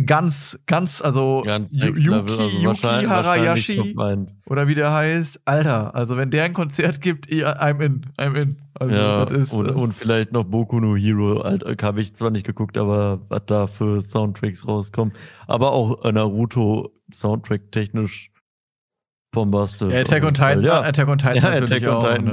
ganz, 0.05 0.59
ganz, 0.65 1.01
also 1.01 1.43
Ganz 1.45 1.71
Yuki, 1.71 2.09
also 2.09 2.41
Yuki 2.59 3.05
Harayashi 3.05 3.75
Top 3.75 3.99
1. 3.99 4.37
oder 4.47 4.67
wie 4.67 4.75
der 4.75 4.91
heißt, 4.91 5.41
Alter, 5.45 5.93
also 5.95 6.17
wenn 6.17 6.31
der 6.31 6.45
ein 6.45 6.53
Konzert 6.53 7.01
gibt, 7.01 7.31
eh, 7.31 7.45
I'm 7.45 7.81
in, 7.81 8.05
I'm 8.17 8.35
in. 8.35 8.57
Also 8.73 8.95
Ja, 8.95 9.23
ist, 9.25 9.53
und, 9.53 9.67
äh, 9.67 9.71
und 9.71 9.93
vielleicht 9.93 10.31
noch 10.31 10.45
Boku 10.45 10.79
no 10.79 10.95
Hero. 10.95 11.43
Habe 11.43 12.01
ich 12.01 12.15
zwar 12.15 12.31
nicht 12.31 12.45
geguckt, 12.45 12.77
aber 12.77 13.21
was 13.29 13.45
da 13.45 13.67
für 13.67 14.01
Soundtracks 14.01 14.67
rauskommen. 14.67 15.13
Aber 15.47 15.73
auch 15.73 16.11
Naruto 16.11 16.91
Soundtrack 17.13 17.71
technisch 17.71 18.31
bombastisch. 19.33 19.91
ja, 19.93 19.99
Attack 19.99 20.23
on. 20.23 20.33
Titan, 20.33 20.63
Ja, 20.63 20.81
Attack 20.81 21.07
on 21.09 21.17
Titan 21.17 21.35
Ja, 21.35 21.41
natürlich 21.59 21.85
Attack 21.85 21.89
on 21.89 21.95
auch. 21.97 22.09
Titan 22.15 22.25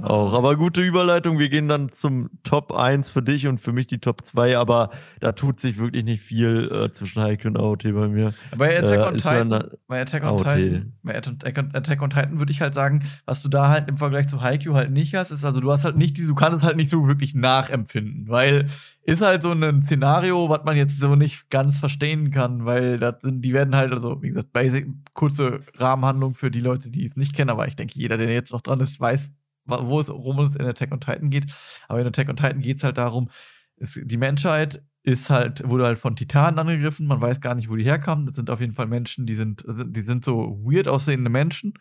ne? 0.00 0.08
auch. 0.08 0.32
Aber 0.32 0.56
gute 0.56 0.80
Überleitung. 0.82 1.38
Wir 1.38 1.48
gehen 1.48 1.68
dann 1.68 1.92
zum 1.92 2.30
Top 2.42 2.72
1 2.72 3.10
für 3.10 3.22
dich 3.22 3.46
und 3.46 3.60
für 3.60 3.72
mich 3.72 3.86
die 3.86 3.98
Top 3.98 4.24
2. 4.24 4.58
Aber 4.58 4.90
da 5.20 5.30
tut 5.32 5.60
sich 5.60 5.78
wirklich 5.78 6.02
nicht 6.04 6.22
viel 6.22 6.68
äh, 6.72 6.90
zwischen 6.90 7.22
Haikyuu 7.22 7.50
und 7.52 7.56
AOT 7.58 7.84
bei 7.94 8.08
mir. 8.08 8.34
Bei 8.56 8.76
Attack 8.76 8.98
Äh, 8.98 9.02
on 9.06 9.14
ja 9.16 9.20
Titan, 9.20 9.52
eine- 9.52 9.70
bei 9.86 10.00
Attack 10.00 10.22
on 10.24 10.28
AOT. 10.30 10.38
Titan, 10.44 10.92
bei 11.04 11.16
Attack 11.16 12.02
on, 12.02 12.10
Titan 12.10 12.38
würde 12.40 12.50
ich 12.52 12.60
halt 12.60 12.74
sagen, 12.74 13.04
was 13.26 13.42
du 13.42 13.48
da 13.48 13.68
halt 13.68 13.88
im 13.88 13.96
Vergleich 13.98 14.26
zu 14.26 14.42
Haikyuu 14.42 14.74
halt 14.74 14.90
nicht 14.90 15.14
hast, 15.14 15.30
ist 15.30 15.44
also 15.44 15.60
du 15.60 15.70
hast 15.70 15.84
halt 15.84 15.96
nicht 15.96 16.16
diese, 16.16 16.28
du 16.28 16.34
kannst 16.34 16.58
es 16.58 16.64
halt 16.64 16.76
nicht 16.76 16.90
so 16.90 17.06
wirklich 17.06 17.34
nachempfinden, 17.34 18.28
weil 18.28 18.66
ist 19.06 19.22
halt 19.22 19.42
so 19.42 19.52
ein 19.52 19.82
Szenario, 19.82 20.48
was 20.48 20.64
man 20.64 20.76
jetzt 20.76 20.98
so 20.98 21.14
nicht 21.14 21.48
ganz 21.48 21.78
verstehen 21.78 22.32
kann, 22.32 22.64
weil 22.64 22.98
das 22.98 23.22
sind, 23.22 23.40
die 23.42 23.52
werden 23.52 23.76
halt, 23.76 23.92
also 23.92 24.20
wie 24.20 24.30
gesagt, 24.30 24.52
basic, 24.52 24.88
kurze 25.14 25.60
Rahmenhandlung 25.74 26.34
für 26.34 26.50
die 26.50 26.60
Leute, 26.60 26.90
die 26.90 27.04
es 27.04 27.16
nicht 27.16 27.34
kennen, 27.34 27.50
aber 27.50 27.68
ich 27.68 27.76
denke, 27.76 27.94
jeder, 27.96 28.18
der 28.18 28.32
jetzt 28.32 28.52
noch 28.52 28.62
dran 28.62 28.80
ist, 28.80 29.00
weiß, 29.00 29.30
wo 29.64 30.00
es, 30.00 30.08
worum 30.08 30.40
es 30.40 30.56
in 30.56 30.66
Attack 30.66 30.90
on 30.92 31.00
Titan 31.00 31.30
geht. 31.30 31.46
Aber 31.86 32.00
in 32.00 32.06
Attack 32.06 32.28
on 32.28 32.36
Titan 32.36 32.60
geht 32.60 32.78
es 32.78 32.84
halt 32.84 32.98
darum, 32.98 33.30
es, 33.76 34.00
die 34.02 34.16
Menschheit 34.16 34.82
ist 35.04 35.30
halt, 35.30 35.66
wurde 35.68 35.84
halt 35.84 36.00
von 36.00 36.16
Titanen 36.16 36.58
angegriffen, 36.58 37.06
man 37.06 37.20
weiß 37.20 37.40
gar 37.40 37.54
nicht, 37.54 37.70
wo 37.70 37.76
die 37.76 37.84
herkamen. 37.84 38.26
Das 38.26 38.34
sind 38.34 38.50
auf 38.50 38.60
jeden 38.60 38.72
Fall 38.72 38.88
Menschen, 38.88 39.24
die 39.24 39.34
sind, 39.34 39.64
die 39.68 40.02
sind 40.02 40.24
so 40.24 40.58
weird 40.64 40.88
aussehende 40.88 41.30
Menschen. 41.30 41.74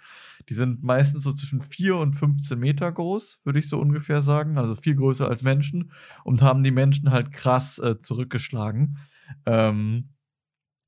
Die 0.50 0.54
sind 0.54 0.84
meistens 0.84 1.24
so 1.24 1.34
zwischen 1.34 1.62
4 1.62 1.98
und 1.98 2.16
15 2.16 2.60
Meter 2.60 2.91
groß, 2.91 3.41
würde 3.43 3.60
ich 3.60 3.68
so 3.68 3.80
ungefähr 3.80 4.22
sagen. 4.22 4.58
Also 4.58 4.76
viel 4.76 4.96
größer 4.96 5.28
als 5.28 5.43
Menschen 5.43 5.91
und 6.24 6.41
haben 6.41 6.64
die 6.64 6.72
Menschen 6.72 7.12
halt 7.12 7.32
krass 7.32 7.80
äh, 7.80 8.00
zurückgeschlagen. 8.00 8.98
Ähm, 9.46 10.10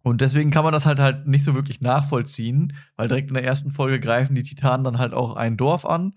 und 0.03 0.21
deswegen 0.21 0.51
kann 0.51 0.63
man 0.63 0.73
das 0.73 0.85
halt 0.85 0.99
halt 0.99 1.27
nicht 1.27 1.43
so 1.43 1.55
wirklich 1.55 1.81
nachvollziehen, 1.81 2.73
weil 2.95 3.07
direkt 3.07 3.29
in 3.29 3.33
der 3.33 3.43
ersten 3.43 3.71
Folge 3.71 3.99
greifen 3.99 4.35
die 4.35 4.43
Titanen 4.43 4.83
dann 4.83 4.99
halt 4.99 5.13
auch 5.13 5.35
ein 5.35 5.57
Dorf 5.57 5.85
an. 5.85 6.13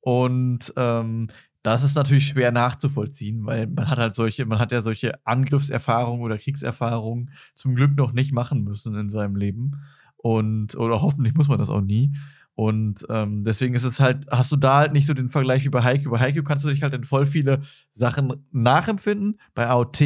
Und 0.00 0.72
ähm, 0.76 1.28
das 1.62 1.82
ist 1.82 1.96
natürlich 1.96 2.28
schwer 2.28 2.52
nachzuvollziehen, 2.52 3.44
weil 3.44 3.66
man 3.66 3.90
hat 3.90 3.98
halt 3.98 4.14
solche, 4.14 4.46
man 4.46 4.60
hat 4.60 4.70
ja 4.70 4.82
solche 4.82 5.14
Angriffserfahrungen 5.26 6.22
oder 6.22 6.38
Kriegserfahrungen 6.38 7.32
zum 7.54 7.74
Glück 7.74 7.96
noch 7.96 8.12
nicht 8.12 8.32
machen 8.32 8.62
müssen 8.62 8.94
in 8.94 9.10
seinem 9.10 9.34
Leben. 9.34 9.82
Und, 10.16 10.76
oder 10.76 11.02
hoffentlich 11.02 11.34
muss 11.34 11.48
man 11.48 11.58
das 11.58 11.68
auch 11.68 11.80
nie. 11.80 12.12
Und 12.56 13.04
ähm, 13.10 13.44
deswegen 13.44 13.74
ist 13.74 13.84
es 13.84 14.00
halt, 14.00 14.26
hast 14.30 14.50
du 14.50 14.56
da 14.56 14.78
halt 14.78 14.94
nicht 14.94 15.06
so 15.06 15.12
den 15.12 15.28
Vergleich 15.28 15.64
wie 15.66 15.68
bei 15.68 15.82
Haikyuu. 15.82 16.10
Bei 16.10 16.18
Haikyuu 16.18 16.42
kannst 16.42 16.64
du 16.64 16.68
dich 16.68 16.82
halt 16.82 16.94
in 16.94 17.04
voll 17.04 17.26
viele 17.26 17.60
Sachen 17.92 18.32
nachempfinden, 18.50 19.38
bei 19.54 19.66
AOT 19.66 20.00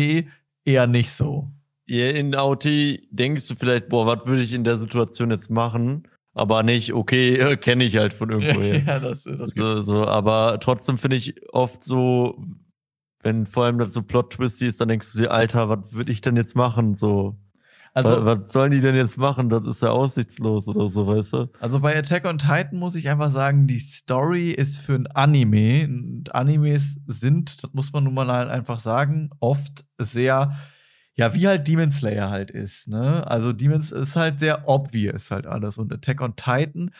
eher 0.64 0.86
nicht 0.88 1.12
so. 1.12 1.48
Ja, 1.86 2.10
In 2.10 2.34
AOT 2.34 2.64
denkst 3.10 3.46
du 3.46 3.54
vielleicht, 3.54 3.88
boah, 3.88 4.04
was 4.06 4.26
würde 4.26 4.42
ich 4.42 4.52
in 4.52 4.64
der 4.64 4.76
Situation 4.76 5.30
jetzt 5.30 5.48
machen? 5.48 6.08
Aber 6.34 6.64
nicht, 6.64 6.92
okay, 6.92 7.56
kenne 7.60 7.84
ich 7.84 7.96
halt 7.96 8.14
von 8.14 8.30
irgendwoher. 8.30 8.78
ja, 8.86 8.98
das, 8.98 9.22
das 9.22 9.50
so, 9.54 9.82
so, 9.82 10.04
aber 10.06 10.58
trotzdem 10.60 10.98
finde 10.98 11.16
ich 11.16 11.34
oft 11.52 11.84
so, 11.84 12.44
wenn 13.22 13.46
vor 13.46 13.64
allem 13.64 13.78
das 13.78 13.94
so 13.94 14.02
Plot-Twisty 14.02 14.66
ist, 14.66 14.80
dann 14.80 14.88
denkst 14.88 15.12
du 15.12 15.18
dir, 15.18 15.30
Alter, 15.30 15.68
was 15.68 15.92
würde 15.92 16.10
ich 16.10 16.20
denn 16.20 16.34
jetzt 16.36 16.56
machen? 16.56 16.96
So, 16.96 17.36
Also, 17.92 18.24
was, 18.24 18.38
was 18.40 18.52
sollen 18.52 18.70
die 18.70 18.80
denn 18.80 18.94
jetzt 18.94 19.18
machen? 19.18 19.48
Das 19.48 19.64
ist 19.66 19.82
ja 19.82 19.90
aussichtslos 19.90 20.68
oder 20.68 20.88
so, 20.88 21.06
weißt 21.06 21.32
du? 21.32 21.48
Also 21.60 21.80
bei 21.80 21.96
Attack 21.96 22.24
on 22.24 22.38
Titan 22.38 22.78
muss 22.78 22.94
ich 22.94 23.08
einfach 23.08 23.30
sagen, 23.30 23.66
die 23.66 23.78
Story 23.78 24.50
ist 24.50 24.78
für 24.78 24.94
ein 24.94 25.06
Anime. 25.08 25.86
Und 25.86 26.34
Animes 26.34 27.00
sind, 27.06 27.62
das 27.62 27.72
muss 27.72 27.92
man 27.92 28.04
nun 28.04 28.14
mal 28.14 28.28
halt 28.28 28.48
einfach 28.48 28.80
sagen, 28.80 29.30
oft 29.40 29.84
sehr, 29.98 30.56
ja, 31.14 31.34
wie 31.34 31.48
halt 31.48 31.66
Demon 31.66 31.90
Slayer 31.90 32.30
halt 32.30 32.50
ist. 32.50 32.88
Ne? 32.88 33.26
Also 33.26 33.52
Demons 33.52 33.90
ist 33.90 34.14
halt 34.14 34.38
sehr 34.38 34.68
obvious 34.68 35.30
halt 35.30 35.46
alles. 35.46 35.76
Und 35.76 35.92
Attack 35.92 36.20
on 36.20 36.36
Titan, 36.36 36.92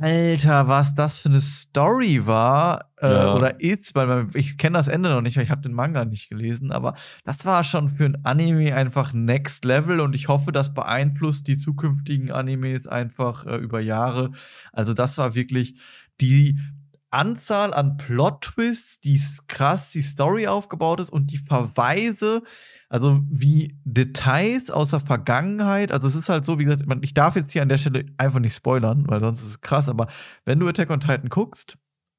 Alter, 0.00 0.68
was 0.68 0.94
das 0.94 1.18
für 1.18 1.30
eine 1.30 1.40
Story 1.40 2.26
war 2.26 2.90
äh, 3.00 3.10
Ja. 3.10 3.34
oder 3.34 3.60
ist, 3.60 3.94
weil 3.94 4.28
ich 4.34 4.58
kenne 4.58 4.76
das 4.78 4.86
Ende 4.86 5.08
noch 5.08 5.22
nicht, 5.22 5.36
weil 5.36 5.44
ich 5.44 5.50
habe 5.50 5.62
den 5.62 5.72
Manga 5.72 6.04
nicht 6.04 6.28
gelesen, 6.28 6.70
aber 6.72 6.94
das 7.24 7.44
war 7.46 7.64
schon 7.64 7.88
für 7.88 8.04
ein 8.04 8.24
Anime 8.24 8.74
einfach 8.74 9.12
Next 9.12 9.64
Level 9.64 10.00
und 10.00 10.14
ich 10.14 10.28
hoffe, 10.28 10.52
das 10.52 10.74
beeinflusst 10.74 11.46
die 11.48 11.58
zukünftigen 11.58 12.30
Animes 12.30 12.86
einfach 12.86 13.46
äh, 13.46 13.56
über 13.56 13.80
Jahre. 13.80 14.30
Also 14.72 14.92
das 14.94 15.16
war 15.18 15.34
wirklich 15.34 15.80
die 16.20 16.58
Anzahl 17.10 17.72
an 17.72 17.96
Plot-Twists, 17.96 19.00
die 19.00 19.20
krass 19.46 19.90
die 19.90 20.02
Story 20.02 20.46
aufgebaut 20.46 21.00
ist 21.00 21.10
und 21.10 21.28
die 21.30 21.38
Verweise, 21.38 22.42
also 22.88 23.20
wie 23.28 23.78
Details 23.84 24.70
aus 24.70 24.90
der 24.90 25.00
Vergangenheit, 25.00 25.92
also 25.92 26.06
es 26.06 26.16
ist 26.16 26.28
halt 26.28 26.44
so, 26.44 26.58
wie 26.58 26.64
gesagt, 26.64 26.84
ich 27.02 27.14
darf 27.14 27.36
jetzt 27.36 27.52
hier 27.52 27.62
an 27.62 27.68
der 27.68 27.78
Stelle 27.78 28.06
einfach 28.16 28.40
nicht 28.40 28.54
spoilern, 28.54 29.04
weil 29.06 29.20
sonst 29.20 29.40
ist 29.40 29.48
es 29.48 29.60
krass, 29.60 29.88
aber 29.88 30.08
wenn 30.44 30.58
du 30.58 30.68
Attack 30.68 30.90
on 30.90 31.00
Titan 31.00 31.28
guckst, 31.28 31.76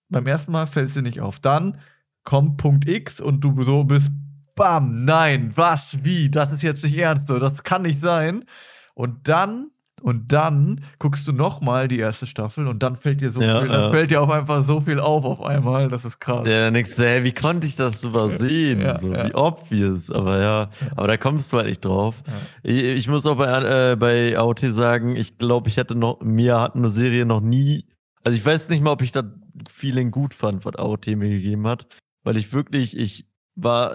beim 0.09 0.27
ersten 0.27 0.51
Mal 0.51 0.65
fällt 0.67 0.89
es 0.89 0.93
dir 0.95 1.01
nicht 1.01 1.21
auf. 1.21 1.39
Dann 1.39 1.79
kommt 2.23 2.57
Punkt 2.57 2.87
X 2.87 3.21
und 3.21 3.41
du 3.41 3.61
so 3.63 3.83
bist, 3.83 4.11
bam, 4.55 5.05
nein, 5.05 5.51
was, 5.55 6.03
wie, 6.03 6.29
das 6.29 6.51
ist 6.51 6.63
jetzt 6.63 6.83
nicht 6.83 6.97
ernst 6.97 7.27
so, 7.27 7.39
das 7.39 7.63
kann 7.63 7.83
nicht 7.83 8.01
sein. 8.01 8.45
Und 8.93 9.27
dann, 9.27 9.71
und 10.01 10.31
dann 10.31 10.81
guckst 10.99 11.27
du 11.27 11.31
noch 11.31 11.61
mal 11.61 11.87
die 11.87 11.99
erste 11.99 12.25
Staffel 12.27 12.67
und 12.67 12.83
dann 12.83 12.95
fällt 12.95 13.21
dir 13.21 13.31
so 13.31 13.41
Ja, 13.41 13.59
viel, 13.59 13.69
dann 13.69 13.81
ja. 13.81 13.91
fällt 13.91 14.11
dir 14.11 14.21
auf 14.21 14.29
einfach 14.29 14.63
so 14.63 14.81
viel 14.81 14.99
auf 14.99 15.25
auf 15.25 15.41
einmal, 15.41 15.89
das 15.89 16.05
ist 16.05 16.19
krass. 16.19 16.47
Ja, 16.47 16.69
du, 16.71 17.03
hey, 17.03 17.23
wie 17.23 17.33
konnte 17.33 17.67
ich 17.67 17.75
das 17.75 18.03
übersehen? 18.03 18.81
Ja, 18.81 18.99
so. 18.99 19.11
Wie 19.11 19.33
obvious, 19.33 20.11
aber 20.11 20.41
ja, 20.41 20.69
aber 20.95 21.07
da 21.07 21.17
kommst 21.17 21.51
du 21.53 21.57
halt 21.57 21.67
nicht 21.67 21.83
drauf. 21.85 22.15
Ich, 22.63 22.83
ich 22.83 23.07
muss 23.07 23.25
auch 23.25 23.37
bei, 23.37 23.91
äh, 23.91 23.95
bei 23.95 24.37
AOT 24.37 24.59
sagen, 24.71 25.15
ich 25.15 25.37
glaube, 25.37 25.69
ich 25.69 25.77
hätte 25.77 25.95
noch, 25.95 26.21
mir 26.21 26.59
hat 26.59 26.75
eine 26.75 26.91
Serie 26.91 27.25
noch 27.25 27.41
nie, 27.41 27.85
also 28.23 28.37
ich 28.37 28.45
weiß 28.45 28.69
nicht 28.69 28.83
mal, 28.83 28.91
ob 28.91 29.01
ich 29.01 29.11
das 29.11 29.25
Feeling 29.69 30.11
gut 30.11 30.33
fand, 30.33 30.65
was 30.65 30.75
AOT 30.75 31.07
mir 31.07 31.29
gegeben 31.29 31.67
hat, 31.67 31.87
weil 32.23 32.37
ich 32.37 32.53
wirklich, 32.53 32.97
ich 32.97 33.25
war 33.61 33.93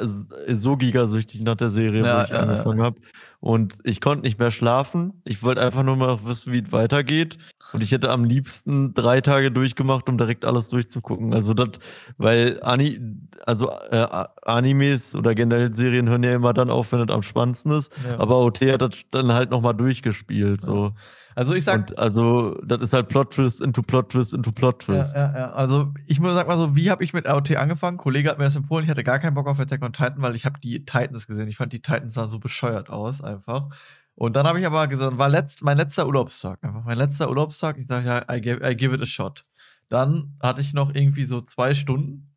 so 0.49 0.77
gigasüchtig 0.77 1.41
nach 1.41 1.57
der 1.57 1.71
Serie, 1.71 2.03
wo 2.03 2.23
ich 2.25 2.35
angefangen 2.35 2.83
habe. 2.83 3.01
Und 3.45 3.77
ich 3.85 4.01
konnte 4.01 4.23
nicht 4.23 4.39
mehr 4.39 4.51
schlafen. 4.51 5.21
Ich 5.27 5.43
wollte 5.43 5.61
einfach 5.61 5.83
nur 5.83 5.97
mal 5.97 6.25
wissen, 6.25 6.51
wie 6.55 6.61
es 6.61 6.73
weitergeht. 6.73 7.37
Und 7.75 7.83
ich 7.83 7.93
hätte 7.93 8.11
am 8.11 8.25
liebsten 8.25 8.95
drei 8.95 9.21
Tage 9.21 9.51
durchgemacht, 9.51 10.09
um 10.09 10.17
direkt 10.17 10.45
alles 10.45 10.69
durchzugucken. 10.69 11.35
Also 11.35 11.55
das, 11.55 11.69
weil 12.17 12.61
Ani, 12.63 13.01
also 13.45 13.69
äh, 13.91 14.07
Animes 14.43 15.15
oder 15.15 15.35
generell 15.35 15.73
Serien 15.75 16.09
hören 16.09 16.23
ja 16.23 16.35
immer 16.35 16.53
dann 16.53 16.71
auf, 16.71 16.93
wenn 16.93 17.01
es 17.01 17.13
am 17.13 17.23
spannendsten 17.23 17.73
ist. 17.73 17.93
Ja. 18.07 18.19
Aber 18.19 18.39
OT 18.39 18.61
hat 18.63 18.83
das 18.83 19.03
dann 19.11 19.33
halt 19.33 19.51
nochmal 19.51 19.75
durchgespielt. 19.75 20.63
So. 20.63 20.93
also 21.35 21.55
ich 21.55 21.65
sag, 21.65 21.91
Und 21.91 21.99
also, 21.99 22.61
das 22.65 22.81
ist 22.81 22.93
halt 22.93 23.09
Plot 23.09 23.33
Twist 23.33 23.61
into 23.61 23.83
Plot 23.83 24.11
Twist 24.11 24.35
into 24.35 24.53
Plot 24.53 24.85
Ja, 24.89 24.95
Twist. 24.95 25.17
ja, 25.17 25.35
ja. 25.37 25.53
Also 25.53 25.93
ich 26.07 26.21
muss 26.21 26.35
sag 26.35 26.47
mal 26.47 26.57
so, 26.57 26.77
wie 26.77 26.91
habe 26.91 27.03
ich 27.03 27.13
mit 27.13 27.27
AOT 27.27 27.57
angefangen? 27.57 27.97
Ein 27.97 27.99
Kollege 27.99 28.31
hat 28.31 28.39
mir 28.39 28.45
das 28.45 28.57
empfohlen. 28.57 28.85
Ich 28.85 28.91
hatte 28.91 29.05
gar 29.05 29.19
keinen 29.19 29.35
Bock 29.35 29.47
auf 29.49 29.59
Attack 29.59 29.83
on 29.83 29.93
Titan, 29.93 30.23
weil 30.23 30.37
ich 30.37 30.45
habe 30.47 30.61
die 30.61 30.85
Titans 30.85 31.27
gesehen. 31.27 31.49
Ich 31.49 31.57
fand 31.57 31.73
die 31.73 31.81
Titans 31.83 32.15
sahen 32.15 32.29
so 32.29 32.39
bescheuert 32.39 32.89
aus 32.89 33.21
einfach. 33.21 33.69
Und 34.17 34.37
dann 34.37 34.47
habe 34.47 34.61
ich 34.61 34.67
aber 34.67 34.87
gesagt, 34.87 35.19
war 35.19 35.29
letzt, 35.29 35.65
mein 35.65 35.77
letzter 35.77 36.07
Urlaubstag 36.07 36.63
einfach. 36.63 36.85
Mein 36.85 36.99
letzter 36.99 37.29
Urlaubstag. 37.29 37.79
Ich 37.79 37.87
sage 37.87 38.07
ja, 38.07 38.35
I 38.35 38.41
give, 38.41 38.69
I 38.69 38.77
give 38.77 38.95
it 38.95 39.03
a 39.03 39.07
shot. 39.07 39.43
Dann 39.89 40.37
hatte 40.41 40.61
ich 40.61 40.73
noch 40.73 40.95
irgendwie 40.95 41.25
so 41.25 41.41
zwei 41.41 41.75
Stunden, 41.75 42.35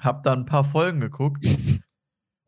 hab 0.00 0.22
dann 0.22 0.40
ein 0.40 0.46
paar 0.46 0.64
Folgen 0.64 1.00
geguckt 1.00 1.44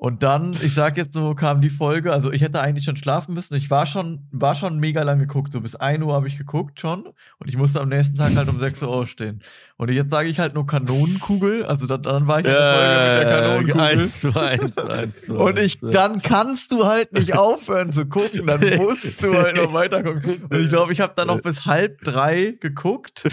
Und 0.01 0.23
dann, 0.23 0.53
ich 0.55 0.73
sag 0.73 0.97
jetzt 0.97 1.13
so, 1.13 1.35
kam 1.35 1.61
die 1.61 1.69
Folge, 1.69 2.11
also 2.11 2.33
ich 2.33 2.41
hätte 2.41 2.63
eigentlich 2.63 2.87
schon 2.87 2.97
schlafen 2.97 3.35
müssen. 3.35 3.55
Ich 3.55 3.69
war 3.71 3.85
schon, 3.85 4.27
war 4.31 4.55
schon 4.55 4.79
mega 4.79 5.03
lang 5.03 5.19
geguckt, 5.19 5.53
so 5.53 5.61
bis 5.61 5.77
1 5.77 6.03
Uhr 6.03 6.15
habe 6.15 6.27
ich 6.27 6.39
geguckt 6.39 6.81
schon. 6.81 7.05
Und 7.39 7.49
ich 7.49 7.59
musste 7.59 7.83
am 7.83 7.91
nächsten 7.91 8.15
Tag 8.15 8.35
halt 8.35 8.49
um 8.49 8.59
6 8.59 8.83
Uhr 8.83 8.89
aufstehen. 8.89 9.43
Und 9.77 9.91
jetzt 9.91 10.11
sage 10.11 10.31
ich 10.31 10.41
halt 10.41 10.55
nur 10.55 10.67
Kanonenkugel, 10.67 11.67
also 11.67 11.87
dann, 11.87 12.03
dann 12.03 12.27
war 12.27 12.41
ich 12.41 12.47
in 12.47 12.51
der 12.51 12.73
Folge 12.73 13.19
mit 13.19 13.29
der 13.29 13.41
Kanonenkugel. 13.43 13.81
Eins 13.83 14.21
zu 14.21 14.41
eins, 14.41 14.79
eins 14.79 15.23
zu 15.23 15.35
Und 15.39 15.59
ich, 15.59 15.81
dann 15.83 16.23
kannst 16.23 16.73
du 16.73 16.87
halt 16.87 17.13
nicht 17.13 17.37
aufhören 17.37 17.93
zu 17.93 18.07
gucken, 18.07 18.47
dann 18.47 18.61
musst 18.79 19.23
du 19.23 19.35
halt 19.35 19.57
noch 19.57 19.75
weiter 19.75 20.03
gucken. 20.03 20.47
Und 20.49 20.61
ich 20.61 20.71
glaube, 20.71 20.95
ich 20.95 21.03
habe 21.03 21.13
dann 21.15 21.27
noch 21.27 21.43
bis 21.43 21.67
halb 21.67 22.01
drei 22.05 22.57
geguckt, 22.59 23.29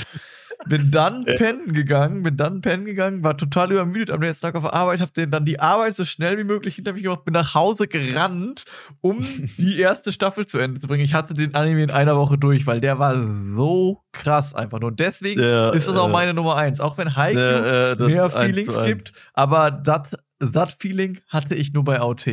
bin 0.65 0.91
dann 0.91 1.23
pennen 1.23 1.73
gegangen, 1.73 2.23
bin 2.23 2.37
dann 2.37 2.61
pennen 2.61 2.85
gegangen, 2.85 3.23
war 3.23 3.37
total 3.37 3.71
übermüdet 3.71 4.11
am 4.11 4.19
nächsten 4.19 4.41
Tag 4.41 4.55
auf 4.55 4.63
der 4.63 4.73
Arbeit, 4.73 5.01
habe 5.01 5.11
den 5.11 5.29
dann 5.29 5.45
die 5.45 5.59
Arbeit 5.59 5.95
so 5.95 6.03
schnell 6.03 6.37
wie 6.37 6.43
möglich 6.43 6.75
hinter 6.75 6.93
mich 6.93 7.03
gemacht, 7.03 7.25
bin 7.25 7.33
nach 7.33 7.53
Hause 7.53 7.87
gerannt, 7.87 8.65
um 9.01 9.19
die 9.57 9.79
erste 9.79 10.11
Staffel 10.11 10.47
zu 10.47 10.57
Ende 10.57 10.79
zu 10.79 10.87
bringen. 10.87 11.03
Ich 11.03 11.13
hatte 11.13 11.33
den 11.33 11.55
Anime 11.55 11.83
in 11.83 11.91
einer 11.91 12.17
Woche 12.17 12.37
durch, 12.37 12.65
weil 12.65 12.81
der 12.81 12.99
war 12.99 13.15
so 13.55 14.01
krass 14.11 14.53
einfach 14.53 14.79
nur. 14.79 14.89
Und 14.89 14.99
deswegen 14.99 15.41
Ja, 15.41 15.69
ist 15.71 15.87
das 15.87 15.95
auch 15.95 16.09
äh, 16.09 16.11
meine 16.11 16.33
Nummer 16.33 16.55
eins. 16.55 16.79
Auch 16.79 16.97
wenn 16.97 17.07
Ja, 17.07 17.91
äh, 17.91 17.95
mehr 17.95 18.29
Feelings 18.29 18.81
gibt, 18.83 19.13
aber 19.33 19.71
das 19.71 20.17
das 20.39 20.75
Feeling 20.79 21.19
hatte 21.27 21.55
ich 21.55 21.73
nur 21.73 21.83
bei 21.83 21.99
AOT. 21.99 22.27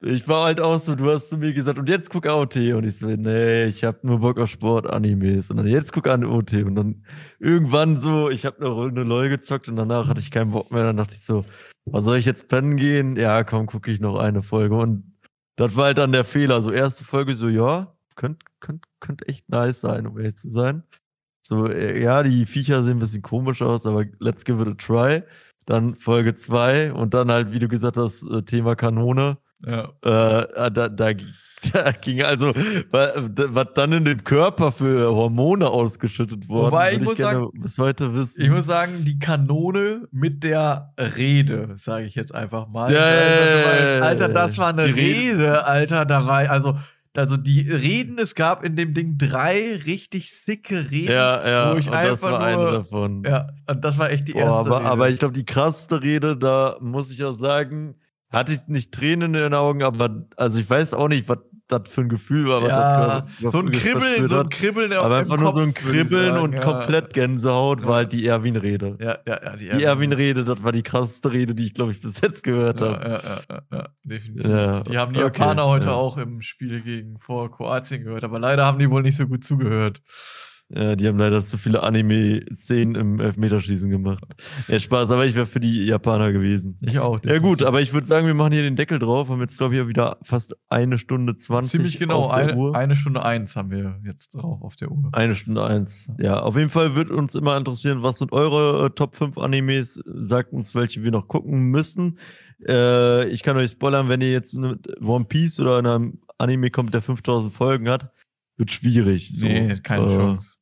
Ich 0.00 0.28
war 0.28 0.44
halt 0.44 0.60
auch 0.60 0.80
so, 0.80 0.94
du 0.94 1.10
hast 1.10 1.28
zu 1.28 1.36
mir 1.36 1.52
gesagt, 1.52 1.78
und 1.78 1.88
jetzt 1.88 2.10
guck 2.10 2.26
AOT. 2.26 2.56
Und 2.56 2.84
ich 2.84 2.98
so, 2.98 3.06
nee, 3.06 3.64
ich 3.64 3.82
hab 3.82 4.04
nur 4.04 4.20
Bock 4.20 4.38
auf 4.38 4.48
Sport-Animes. 4.48 5.50
Und 5.50 5.56
dann 5.56 5.66
jetzt 5.66 5.92
guck 5.92 6.06
an 6.06 6.24
AOT. 6.24 6.54
Und 6.64 6.76
dann 6.76 7.04
irgendwann 7.40 7.98
so, 7.98 8.30
ich 8.30 8.46
hab 8.46 8.60
eine 8.60 8.68
Runde 8.68 9.02
LOL 9.02 9.28
gezockt 9.28 9.68
und 9.68 9.76
danach 9.76 10.08
hatte 10.08 10.20
ich 10.20 10.30
keinen 10.30 10.52
Bock 10.52 10.70
mehr. 10.70 10.84
Dann 10.84 10.98
dachte 10.98 11.16
ich 11.16 11.24
so, 11.24 11.44
was 11.86 12.04
soll 12.04 12.18
ich 12.18 12.26
jetzt 12.26 12.48
pennen 12.48 12.76
gehen? 12.76 13.16
Ja, 13.16 13.42
komm, 13.42 13.66
gucke 13.66 13.90
ich 13.90 14.00
noch 14.00 14.18
eine 14.18 14.42
Folge. 14.42 14.76
Und 14.76 15.16
das 15.56 15.74
war 15.74 15.86
halt 15.86 15.98
dann 15.98 16.12
der 16.12 16.24
Fehler. 16.24 16.60
So, 16.62 16.70
erste 16.70 17.04
Folge 17.04 17.34
so, 17.34 17.48
ja, 17.48 17.96
könnte 18.14 18.46
könnt, 18.60 18.84
könnt 19.00 19.28
echt 19.28 19.48
nice 19.48 19.80
sein, 19.80 20.06
um 20.06 20.18
ehrlich 20.18 20.36
zu 20.36 20.50
sein. 20.50 20.84
So, 21.42 21.66
äh, 21.66 22.00
ja, 22.02 22.22
die 22.22 22.46
Viecher 22.46 22.84
sehen 22.84 22.98
ein 22.98 23.00
bisschen 23.00 23.22
komisch 23.22 23.62
aus, 23.62 23.86
aber 23.86 24.04
let's 24.20 24.44
give 24.44 24.62
it 24.62 24.68
a 24.68 24.74
try. 24.74 25.22
Dann 25.66 25.96
Folge 25.96 26.34
2 26.34 26.92
und 26.92 27.14
dann 27.14 27.30
halt, 27.30 27.52
wie 27.52 27.58
du 27.58 27.68
gesagt 27.68 27.96
hast, 27.96 28.22
äh, 28.22 28.42
Thema 28.42 28.74
Kanone. 28.76 29.38
Ja. 29.64 29.88
Äh, 30.02 30.70
da, 30.70 30.88
da, 30.88 31.12
da 31.72 31.90
ging 32.00 32.22
also, 32.22 32.54
wa- 32.90 33.12
was 33.16 33.66
dann 33.74 33.92
in 33.92 34.04
dem 34.04 34.22
Körper 34.22 34.70
für 34.70 35.12
Hormone 35.12 35.68
ausgeschüttet 35.68 36.48
worden, 36.48 36.66
Wobei, 36.72 36.92
ich 36.94 37.00
muss 37.00 37.16
sagen- 37.16 37.48
bis 37.54 37.76
heute 37.78 38.14
wissen. 38.14 38.40
Ich 38.40 38.48
muss 38.50 38.66
sagen, 38.66 39.04
die 39.04 39.18
Kanone 39.18 40.06
mit 40.12 40.44
der 40.44 40.94
Rede, 41.16 41.74
sage 41.78 42.06
ich 42.06 42.14
jetzt 42.14 42.32
einfach 42.34 42.68
mal. 42.68 42.92
Ja, 42.92 43.00
ja, 43.00 44.00
Alter, 44.02 44.28
das 44.28 44.56
war 44.58 44.68
eine 44.68 44.86
Rede. 44.86 44.96
Rede, 44.96 45.64
Alter. 45.66 46.04
Da 46.06 46.24
war, 46.26 46.48
also, 46.48 46.76
also 47.16 47.36
die 47.36 47.68
Reden, 47.68 48.18
es 48.20 48.36
gab 48.36 48.62
in 48.64 48.76
dem 48.76 48.94
Ding 48.94 49.18
drei 49.18 49.80
richtig 49.84 50.32
sicke 50.32 50.88
Reden. 50.92 51.10
ja, 51.12 51.48
ja, 51.48 51.74
wo 51.74 51.78
ich 51.78 51.86
und 51.86 51.92
das 51.94 52.22
einfach 52.22 52.30
war 52.30 52.40
eine 52.40 52.56
nur- 52.62 52.72
davon. 52.72 53.24
Ja, 53.24 53.48
und 53.66 53.84
das 53.84 53.98
war 53.98 54.10
echt 54.12 54.28
die 54.28 54.34
Boah, 54.34 54.42
erste 54.42 54.54
aber, 54.60 54.78
Rede. 54.78 54.90
aber 54.90 55.08
ich 55.10 55.18
glaube, 55.18 55.34
die 55.34 55.44
krasseste 55.44 56.00
Rede, 56.00 56.36
da 56.36 56.76
muss 56.80 57.10
ich 57.10 57.24
auch 57.24 57.36
sagen, 57.36 57.96
hatte 58.30 58.52
ich 58.52 58.66
nicht 58.66 58.92
Tränen 58.92 59.34
in 59.34 59.40
den 59.40 59.54
Augen, 59.54 59.82
aber 59.82 60.26
also 60.36 60.58
ich 60.58 60.68
weiß 60.68 60.94
auch 60.94 61.08
nicht, 61.08 61.28
was 61.28 61.38
das 61.68 61.82
für 61.88 62.00
ein 62.00 62.08
Gefühl 62.08 62.48
war. 62.48 62.62
was 62.62 62.68
ja, 62.70 63.20
das 63.20 63.38
Körper 63.38 63.50
so 63.50 63.58
ein 63.58 63.70
Kribbeln, 63.70 64.26
so 64.26 64.40
ein. 64.40 64.48
Kribbeln 64.48 64.92
Aber 64.94 65.16
einfach 65.18 65.36
nur 65.36 65.52
so 65.52 65.60
ein 65.60 65.74
Kopf, 65.74 65.84
Kribbeln 65.84 66.32
sagen, 66.32 66.42
und 66.42 66.52
ja. 66.54 66.60
komplett 66.60 67.12
Gänsehaut 67.12 67.80
Ja. 67.80 67.86
war 67.86 67.96
halt 67.96 68.12
die 68.12 68.26
Erwin-Rede. 68.26 68.96
Ja, 69.00 69.18
ja, 69.26 69.44
ja. 69.44 69.56
Die, 69.56 69.68
Die 69.68 69.84
Erwin-Rede, 69.84 70.44
das 70.44 70.62
war 70.62 70.72
die 70.72 70.82
krasseste 70.82 71.30
Rede, 71.30 71.54
die 71.54 71.66
ich, 71.66 71.74
glaube 71.74 71.92
ich, 71.92 72.00
bis 72.00 72.20
jetzt 72.20 72.42
gehört 72.42 72.80
habe. 72.80 73.04
ja, 73.04 73.08
ja, 73.22 73.40
ja, 73.48 73.62
ja, 73.70 73.88
definitiv. 74.02 74.50
Ja, 74.50 74.80
die 74.80 74.98
haben 74.98 75.12
die 75.12 75.22
okay, 75.22 75.40
Japaner 75.40 75.66
heute 75.66 75.88
ja. 75.88 75.94
auch 75.94 76.16
im 76.16 76.40
Spiel 76.40 76.80
gegen 76.80 77.18
vor 77.18 77.50
Kroatien 77.50 78.02
gehört, 78.04 78.24
aber 78.24 78.38
leider 78.38 78.64
haben 78.64 78.78
die 78.78 78.90
wohl 78.90 79.02
nicht 79.02 79.16
so 79.16 79.26
gut 79.26 79.44
zugehört. 79.44 80.00
Ja, 80.70 80.96
die 80.96 81.08
haben 81.08 81.18
leider 81.18 81.42
zu 81.42 81.56
viele 81.56 81.82
Anime-Szenen 81.82 82.94
im 82.94 83.20
Elfmeterschießen 83.20 83.88
gemacht. 83.88 84.22
Ja, 84.68 84.78
Spaß, 84.78 85.10
aber 85.10 85.24
ich 85.24 85.34
wäre 85.34 85.46
für 85.46 85.60
die 85.60 85.86
Japaner 85.86 86.30
gewesen. 86.30 86.76
Ich 86.82 86.98
auch. 86.98 87.18
Ja, 87.24 87.38
gut, 87.38 87.62
aber 87.62 87.80
ich 87.80 87.94
würde 87.94 88.06
sagen, 88.06 88.26
wir 88.26 88.34
machen 88.34 88.52
hier 88.52 88.62
den 88.62 88.76
Deckel 88.76 88.98
drauf. 88.98 89.30
Haben 89.30 89.40
jetzt, 89.40 89.56
glaube 89.56 89.76
ich, 89.76 89.88
wieder 89.88 90.18
fast 90.22 90.54
eine 90.68 90.98
Stunde 90.98 91.34
20. 91.36 91.70
Ziemlich 91.70 91.98
genau, 91.98 92.24
auf 92.24 92.34
der 92.34 92.48
eine, 92.48 92.56
Uhr. 92.56 92.76
eine 92.76 92.96
Stunde 92.96 93.24
eins 93.24 93.56
haben 93.56 93.70
wir 93.70 93.98
jetzt 94.04 94.34
drauf 94.34 94.60
auf 94.60 94.76
der 94.76 94.90
Uhr. 94.90 95.08
Eine 95.12 95.34
Stunde 95.34 95.64
eins. 95.64 96.12
Ja, 96.18 96.40
auf 96.40 96.56
jeden 96.56 96.70
Fall 96.70 96.94
wird 96.94 97.10
uns 97.10 97.34
immer 97.34 97.56
interessieren, 97.56 98.02
was 98.02 98.18
sind 98.18 98.32
eure 98.32 98.86
äh, 98.86 98.90
Top 98.90 99.16
5 99.16 99.38
Animes? 99.38 100.02
Sagt 100.04 100.52
uns, 100.52 100.74
welche 100.74 101.02
wir 101.02 101.12
noch 101.12 101.28
gucken 101.28 101.70
müssen. 101.70 102.18
Äh, 102.66 103.26
ich 103.28 103.42
kann 103.42 103.56
euch 103.56 103.70
spoilern, 103.70 104.10
wenn 104.10 104.20
ihr 104.20 104.32
jetzt 104.32 104.54
mit 104.54 105.00
One 105.00 105.24
Piece 105.24 105.60
oder 105.60 105.78
einem 105.78 106.18
Anime 106.36 106.70
kommt, 106.70 106.92
der 106.92 107.00
5000 107.00 107.52
Folgen 107.52 107.88
hat, 107.88 108.12
wird 108.58 108.70
schwierig. 108.70 109.30
So, 109.38 109.46
nee, 109.46 109.78
keine 109.80 110.06
äh, 110.06 110.16
Chance. 110.16 110.58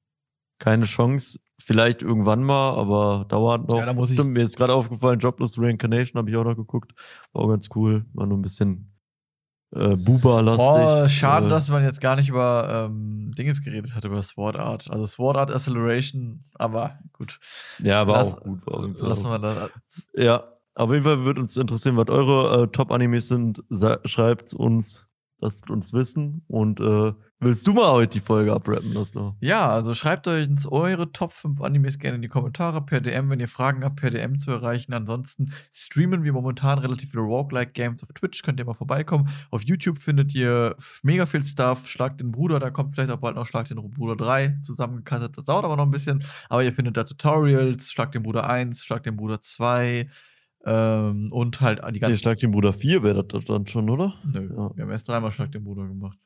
Keine 0.59 0.85
Chance. 0.85 1.39
Vielleicht 1.59 2.03
irgendwann 2.03 2.43
mal, 2.45 2.75
aber 2.75 3.25
dauert 3.29 3.69
noch. 3.71 3.79
Ja, 3.79 3.87
da 3.87 3.95
muss 3.95 4.11
ich- 4.11 4.17
Stimmt, 4.17 4.33
mir 4.33 4.43
ist 4.43 4.57
gerade 4.57 4.75
aufgefallen, 4.75 5.19
Jobless 5.19 5.59
Reincarnation 5.59 6.19
habe 6.19 6.31
ich 6.31 6.37
auch 6.37 6.45
noch 6.45 6.55
geguckt. 6.57 6.93
War 7.33 7.43
auch 7.45 7.49
ganz 7.49 7.69
cool. 7.75 8.05
War 8.13 8.27
nur 8.27 8.37
ein 8.39 8.43
bisschen 8.43 8.93
äh, 9.75 9.97
Buba-lastig. 9.97 10.67
Oh, 10.69 11.09
schade, 11.09 11.47
äh, 11.47 11.49
dass 11.49 11.69
man 11.71 11.83
jetzt 11.83 12.01
gar 12.01 12.15
nicht 12.17 12.29
über 12.29 12.87
ähm, 12.89 13.33
Dinges 13.37 13.63
geredet 13.65 13.95
hat, 13.95 14.05
über 14.05 14.23
Sword 14.23 14.57
Art. 14.57 14.91
Also 14.91 15.07
Sword 15.07 15.37
Art 15.37 15.51
Acceleration, 15.51 16.45
aber 16.55 16.99
gut. 17.13 17.41
Ja, 17.83 18.07
war 18.07 18.23
Lass- 18.23 18.35
auch 18.35 18.43
gut. 18.43 18.67
War 18.67 18.75
auf 18.75 18.83
jeden 18.87 18.97
Fall 18.97 19.09
Lassen 19.09 19.29
wir 19.31 19.39
das. 19.39 20.09
Ja, 20.15 20.45
auf 20.75 20.91
jeden 20.93 21.05
Fall 21.05 21.25
würde 21.25 21.41
uns 21.41 21.57
interessieren, 21.57 21.97
was 21.97 22.09
eure 22.09 22.65
äh, 22.65 22.67
Top-Animes 22.69 23.29
sind. 23.29 23.65
Schreibt 24.05 24.55
uns, 24.55 25.09
lasst 25.41 25.69
uns 25.71 25.93
wissen. 25.93 26.45
Und 26.49 26.81
äh, 26.81 27.13
willst 27.41 27.67
du 27.67 27.73
mal 27.73 27.91
heute 27.93 28.15
die 28.15 28.21
Folge 28.21 28.53
abrappen, 28.53 28.93
Laszlo? 28.95 29.37
Ja, 29.41 29.69
also 29.69 29.95
schreibt 29.95 30.27
euch 30.29 30.49
uns 30.49 30.67
eure 30.67 31.13
Top 31.13 31.33
5 31.33 31.61
Animes 31.61 31.99
gerne 31.99 32.17
in 32.17 32.23
die 32.23 32.29
Kommentare 32.29 32.81
per 32.85 33.01
DM, 33.01 33.29
wenn 33.31 33.41
ihr 33.41 33.49
Fragen 33.49 33.85
habt, 33.85 33.97
per 33.97 34.11
DM 34.11 34.39
zu 34.39 34.51
erreichen. 34.51 34.93
Ansonsten 34.95 35.53
streamen 35.73 36.25
wir 36.25 36.33
momentan 36.33 36.79
relativ 36.79 37.11
viele 37.11 37.23
Roguelike-Games 37.23 38.03
auf 38.03 38.13
Twitch, 38.15 38.43
könnt 38.43 38.59
ihr 38.61 38.65
mal 38.67 38.75
vorbeikommen. 38.75 39.29
Auf 39.51 39.63
YouTube 39.65 39.99
findet 39.99 40.35
ihr 40.35 40.77
mega 41.03 41.27
viel 41.27 41.43
Stuff. 41.43 41.87
Schlag 41.87 42.19
den 42.19 42.33
Bruder, 42.33 42.59
da 42.59 42.71
kommt 42.71 42.95
vielleicht 42.95 43.11
auch 43.11 43.19
bald 43.21 43.37
noch 43.37 43.47
Schlag 43.47 43.67
den 43.69 43.77
Bruder 43.91 44.17
3 44.17 44.59
zusammengekastet. 44.61 45.37
Das 45.39 45.45
dauert 45.45 45.65
aber 45.65 45.77
noch 45.77 45.85
ein 45.87 45.91
bisschen. 45.91 46.25
Aber 46.49 46.65
ihr 46.65 46.73
findet 46.73 46.97
da 46.97 47.05
Tutorials, 47.05 47.91
Schlag 47.93 48.13
den 48.13 48.23
Bruder 48.23 48.49
1, 48.49 48.85
Schlag 48.85 49.03
den 49.03 49.17
Bruder 49.17 49.41
2 49.41 50.09
ähm, 50.65 51.33
und 51.33 51.61
halt 51.61 51.81
die 51.87 51.93
Nee, 51.93 51.99
ganzen. 52.01 52.19
Schlag 52.19 52.39
den 52.39 52.51
Bruder 52.51 52.73
4 52.73 53.03
wäre 53.03 53.25
das 53.25 53.45
dann 53.45 53.67
schon, 53.67 53.89
oder? 53.91 54.15
Nö, 54.25 54.49
Ja. 54.51 54.71
wir 54.77 54.83
haben 54.85 54.91
erst 54.91 55.09
dreimal 55.09 55.31
Schlag 55.33 55.53
den 55.53 55.63
Bruder 55.63 55.87
gemacht. 55.87 56.19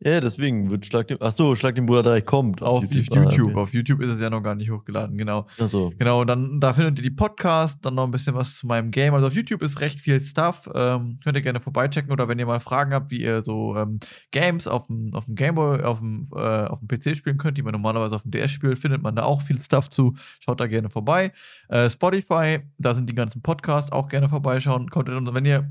Ja, 0.00 0.20
deswegen 0.20 0.70
wird 0.70 0.84
Schlag 0.84 1.08
den. 1.08 1.20
Achso, 1.22 1.54
Schlag 1.54 1.76
den 1.76 1.86
Bruder 1.86 2.02
3 2.02 2.20
kommt. 2.20 2.62
Auf 2.62 2.92
YouTube. 2.92 3.16
Ah, 3.16 3.26
okay. 3.26 3.54
Auf 3.54 3.72
YouTube 3.72 4.02
ist 4.02 4.10
es 4.10 4.20
ja 4.20 4.28
noch 4.28 4.42
gar 4.42 4.54
nicht 4.54 4.70
hochgeladen, 4.70 5.16
genau. 5.16 5.46
Achso. 5.58 5.92
Genau, 5.98 6.20
und 6.20 6.26
dann 6.26 6.60
da 6.60 6.72
findet 6.72 6.98
ihr 6.98 7.02
die 7.02 7.10
Podcasts, 7.10 7.80
dann 7.80 7.94
noch 7.94 8.04
ein 8.04 8.10
bisschen 8.10 8.34
was 8.34 8.56
zu 8.56 8.66
meinem 8.66 8.90
Game. 8.90 9.14
Also 9.14 9.28
auf 9.28 9.34
YouTube 9.34 9.62
ist 9.62 9.80
recht 9.80 10.00
viel 10.00 10.20
Stuff. 10.20 10.68
Ähm, 10.74 11.20
könnt 11.22 11.36
ihr 11.36 11.42
gerne 11.42 11.60
vorbeichecken 11.60 12.12
oder 12.12 12.28
wenn 12.28 12.38
ihr 12.38 12.44
mal 12.44 12.60
Fragen 12.60 12.92
habt, 12.92 13.10
wie 13.10 13.22
ihr 13.22 13.42
so 13.44 13.76
ähm, 13.76 13.98
Games 14.30 14.68
auf 14.68 14.88
dem, 14.88 15.10
auf 15.14 15.24
dem 15.24 15.36
Gameboy, 15.36 15.82
auf 15.82 16.00
dem, 16.00 16.28
äh, 16.34 16.38
auf 16.38 16.80
dem 16.80 16.88
PC 16.88 17.16
spielen 17.16 17.38
könnt, 17.38 17.56
die 17.56 17.62
man 17.62 17.72
normalerweise 17.72 18.16
auf 18.16 18.22
dem 18.22 18.32
DS 18.32 18.50
spielt, 18.50 18.78
findet 18.78 19.00
man 19.00 19.16
da 19.16 19.22
auch 19.22 19.42
viel 19.42 19.60
Stuff 19.60 19.88
zu. 19.88 20.14
Schaut 20.40 20.60
da 20.60 20.66
gerne 20.66 20.90
vorbei. 20.90 21.32
Äh, 21.68 21.88
Spotify, 21.88 22.58
da 22.78 22.94
sind 22.94 23.08
die 23.08 23.14
ganzen 23.14 23.42
Podcasts, 23.42 23.92
auch 23.92 24.08
gerne 24.08 24.28
vorbeischauen. 24.28 24.90
Unser, 24.92 25.34
wenn 25.34 25.46
ihr 25.46 25.70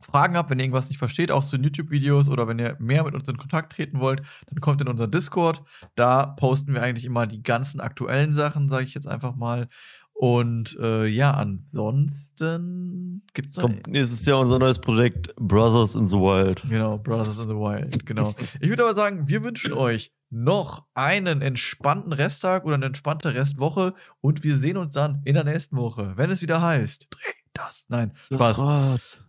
Fragen 0.00 0.36
habt, 0.36 0.50
wenn 0.50 0.58
ihr 0.58 0.64
irgendwas 0.64 0.88
nicht 0.88 0.98
versteht, 0.98 1.30
auch 1.30 1.44
zu 1.44 1.56
den 1.56 1.64
YouTube-Videos 1.64 2.28
oder 2.28 2.46
wenn 2.46 2.58
ihr 2.58 2.76
mehr 2.78 3.04
mit 3.04 3.14
uns 3.14 3.28
in 3.28 3.36
Kontakt 3.36 3.72
treten 3.72 4.00
wollt, 4.00 4.22
dann 4.48 4.60
kommt 4.60 4.80
in 4.82 4.88
unser 4.88 5.08
Discord. 5.08 5.62
Da 5.94 6.26
posten 6.26 6.74
wir 6.74 6.82
eigentlich 6.82 7.04
immer 7.04 7.26
die 7.26 7.42
ganzen 7.42 7.80
aktuellen 7.80 8.32
Sachen, 8.32 8.68
sage 8.68 8.84
ich 8.84 8.94
jetzt 8.94 9.08
einfach 9.08 9.34
mal. 9.34 9.68
Und 10.12 10.78
äh, 10.78 11.06
ja, 11.06 11.32
ansonsten 11.32 13.22
gibt 13.34 13.50
es 13.50 13.56
noch. 13.56 13.62
Kommt 13.64 13.88
nächstes 13.88 14.24
Jahr 14.26 14.38
unser 14.40 14.60
neues 14.60 14.78
Projekt 14.78 15.34
Brothers 15.36 15.96
in 15.96 16.06
the 16.06 16.16
Wild. 16.16 16.62
Genau, 16.68 16.98
Brothers 16.98 17.38
in 17.38 17.48
the 17.48 17.54
Wild, 17.54 18.06
genau. 18.06 18.32
Ich 18.60 18.68
würde 18.68 18.84
aber 18.84 18.94
sagen, 18.94 19.26
wir 19.26 19.42
wünschen 19.42 19.72
euch 19.72 20.12
noch 20.30 20.84
einen 20.94 21.42
entspannten 21.42 22.12
Resttag 22.12 22.64
oder 22.64 22.74
eine 22.74 22.86
entspannte 22.86 23.34
Restwoche 23.34 23.94
und 24.20 24.44
wir 24.44 24.56
sehen 24.56 24.76
uns 24.76 24.92
dann 24.92 25.20
in 25.24 25.34
der 25.34 25.44
nächsten 25.44 25.76
Woche, 25.76 26.12
wenn 26.16 26.30
es 26.30 26.42
wieder 26.42 26.62
heißt. 26.62 27.08
Dreh 27.10 27.43
das. 27.54 27.86
Nein, 27.88 28.12
Spaß. 28.32 28.58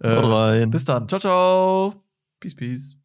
Äh. 0.02 0.66
Bis 0.68 0.86
dann. 0.86 1.08
Ciao, 1.08 1.20
ciao. 1.20 2.04
Peace, 2.40 2.56
peace. 2.56 3.05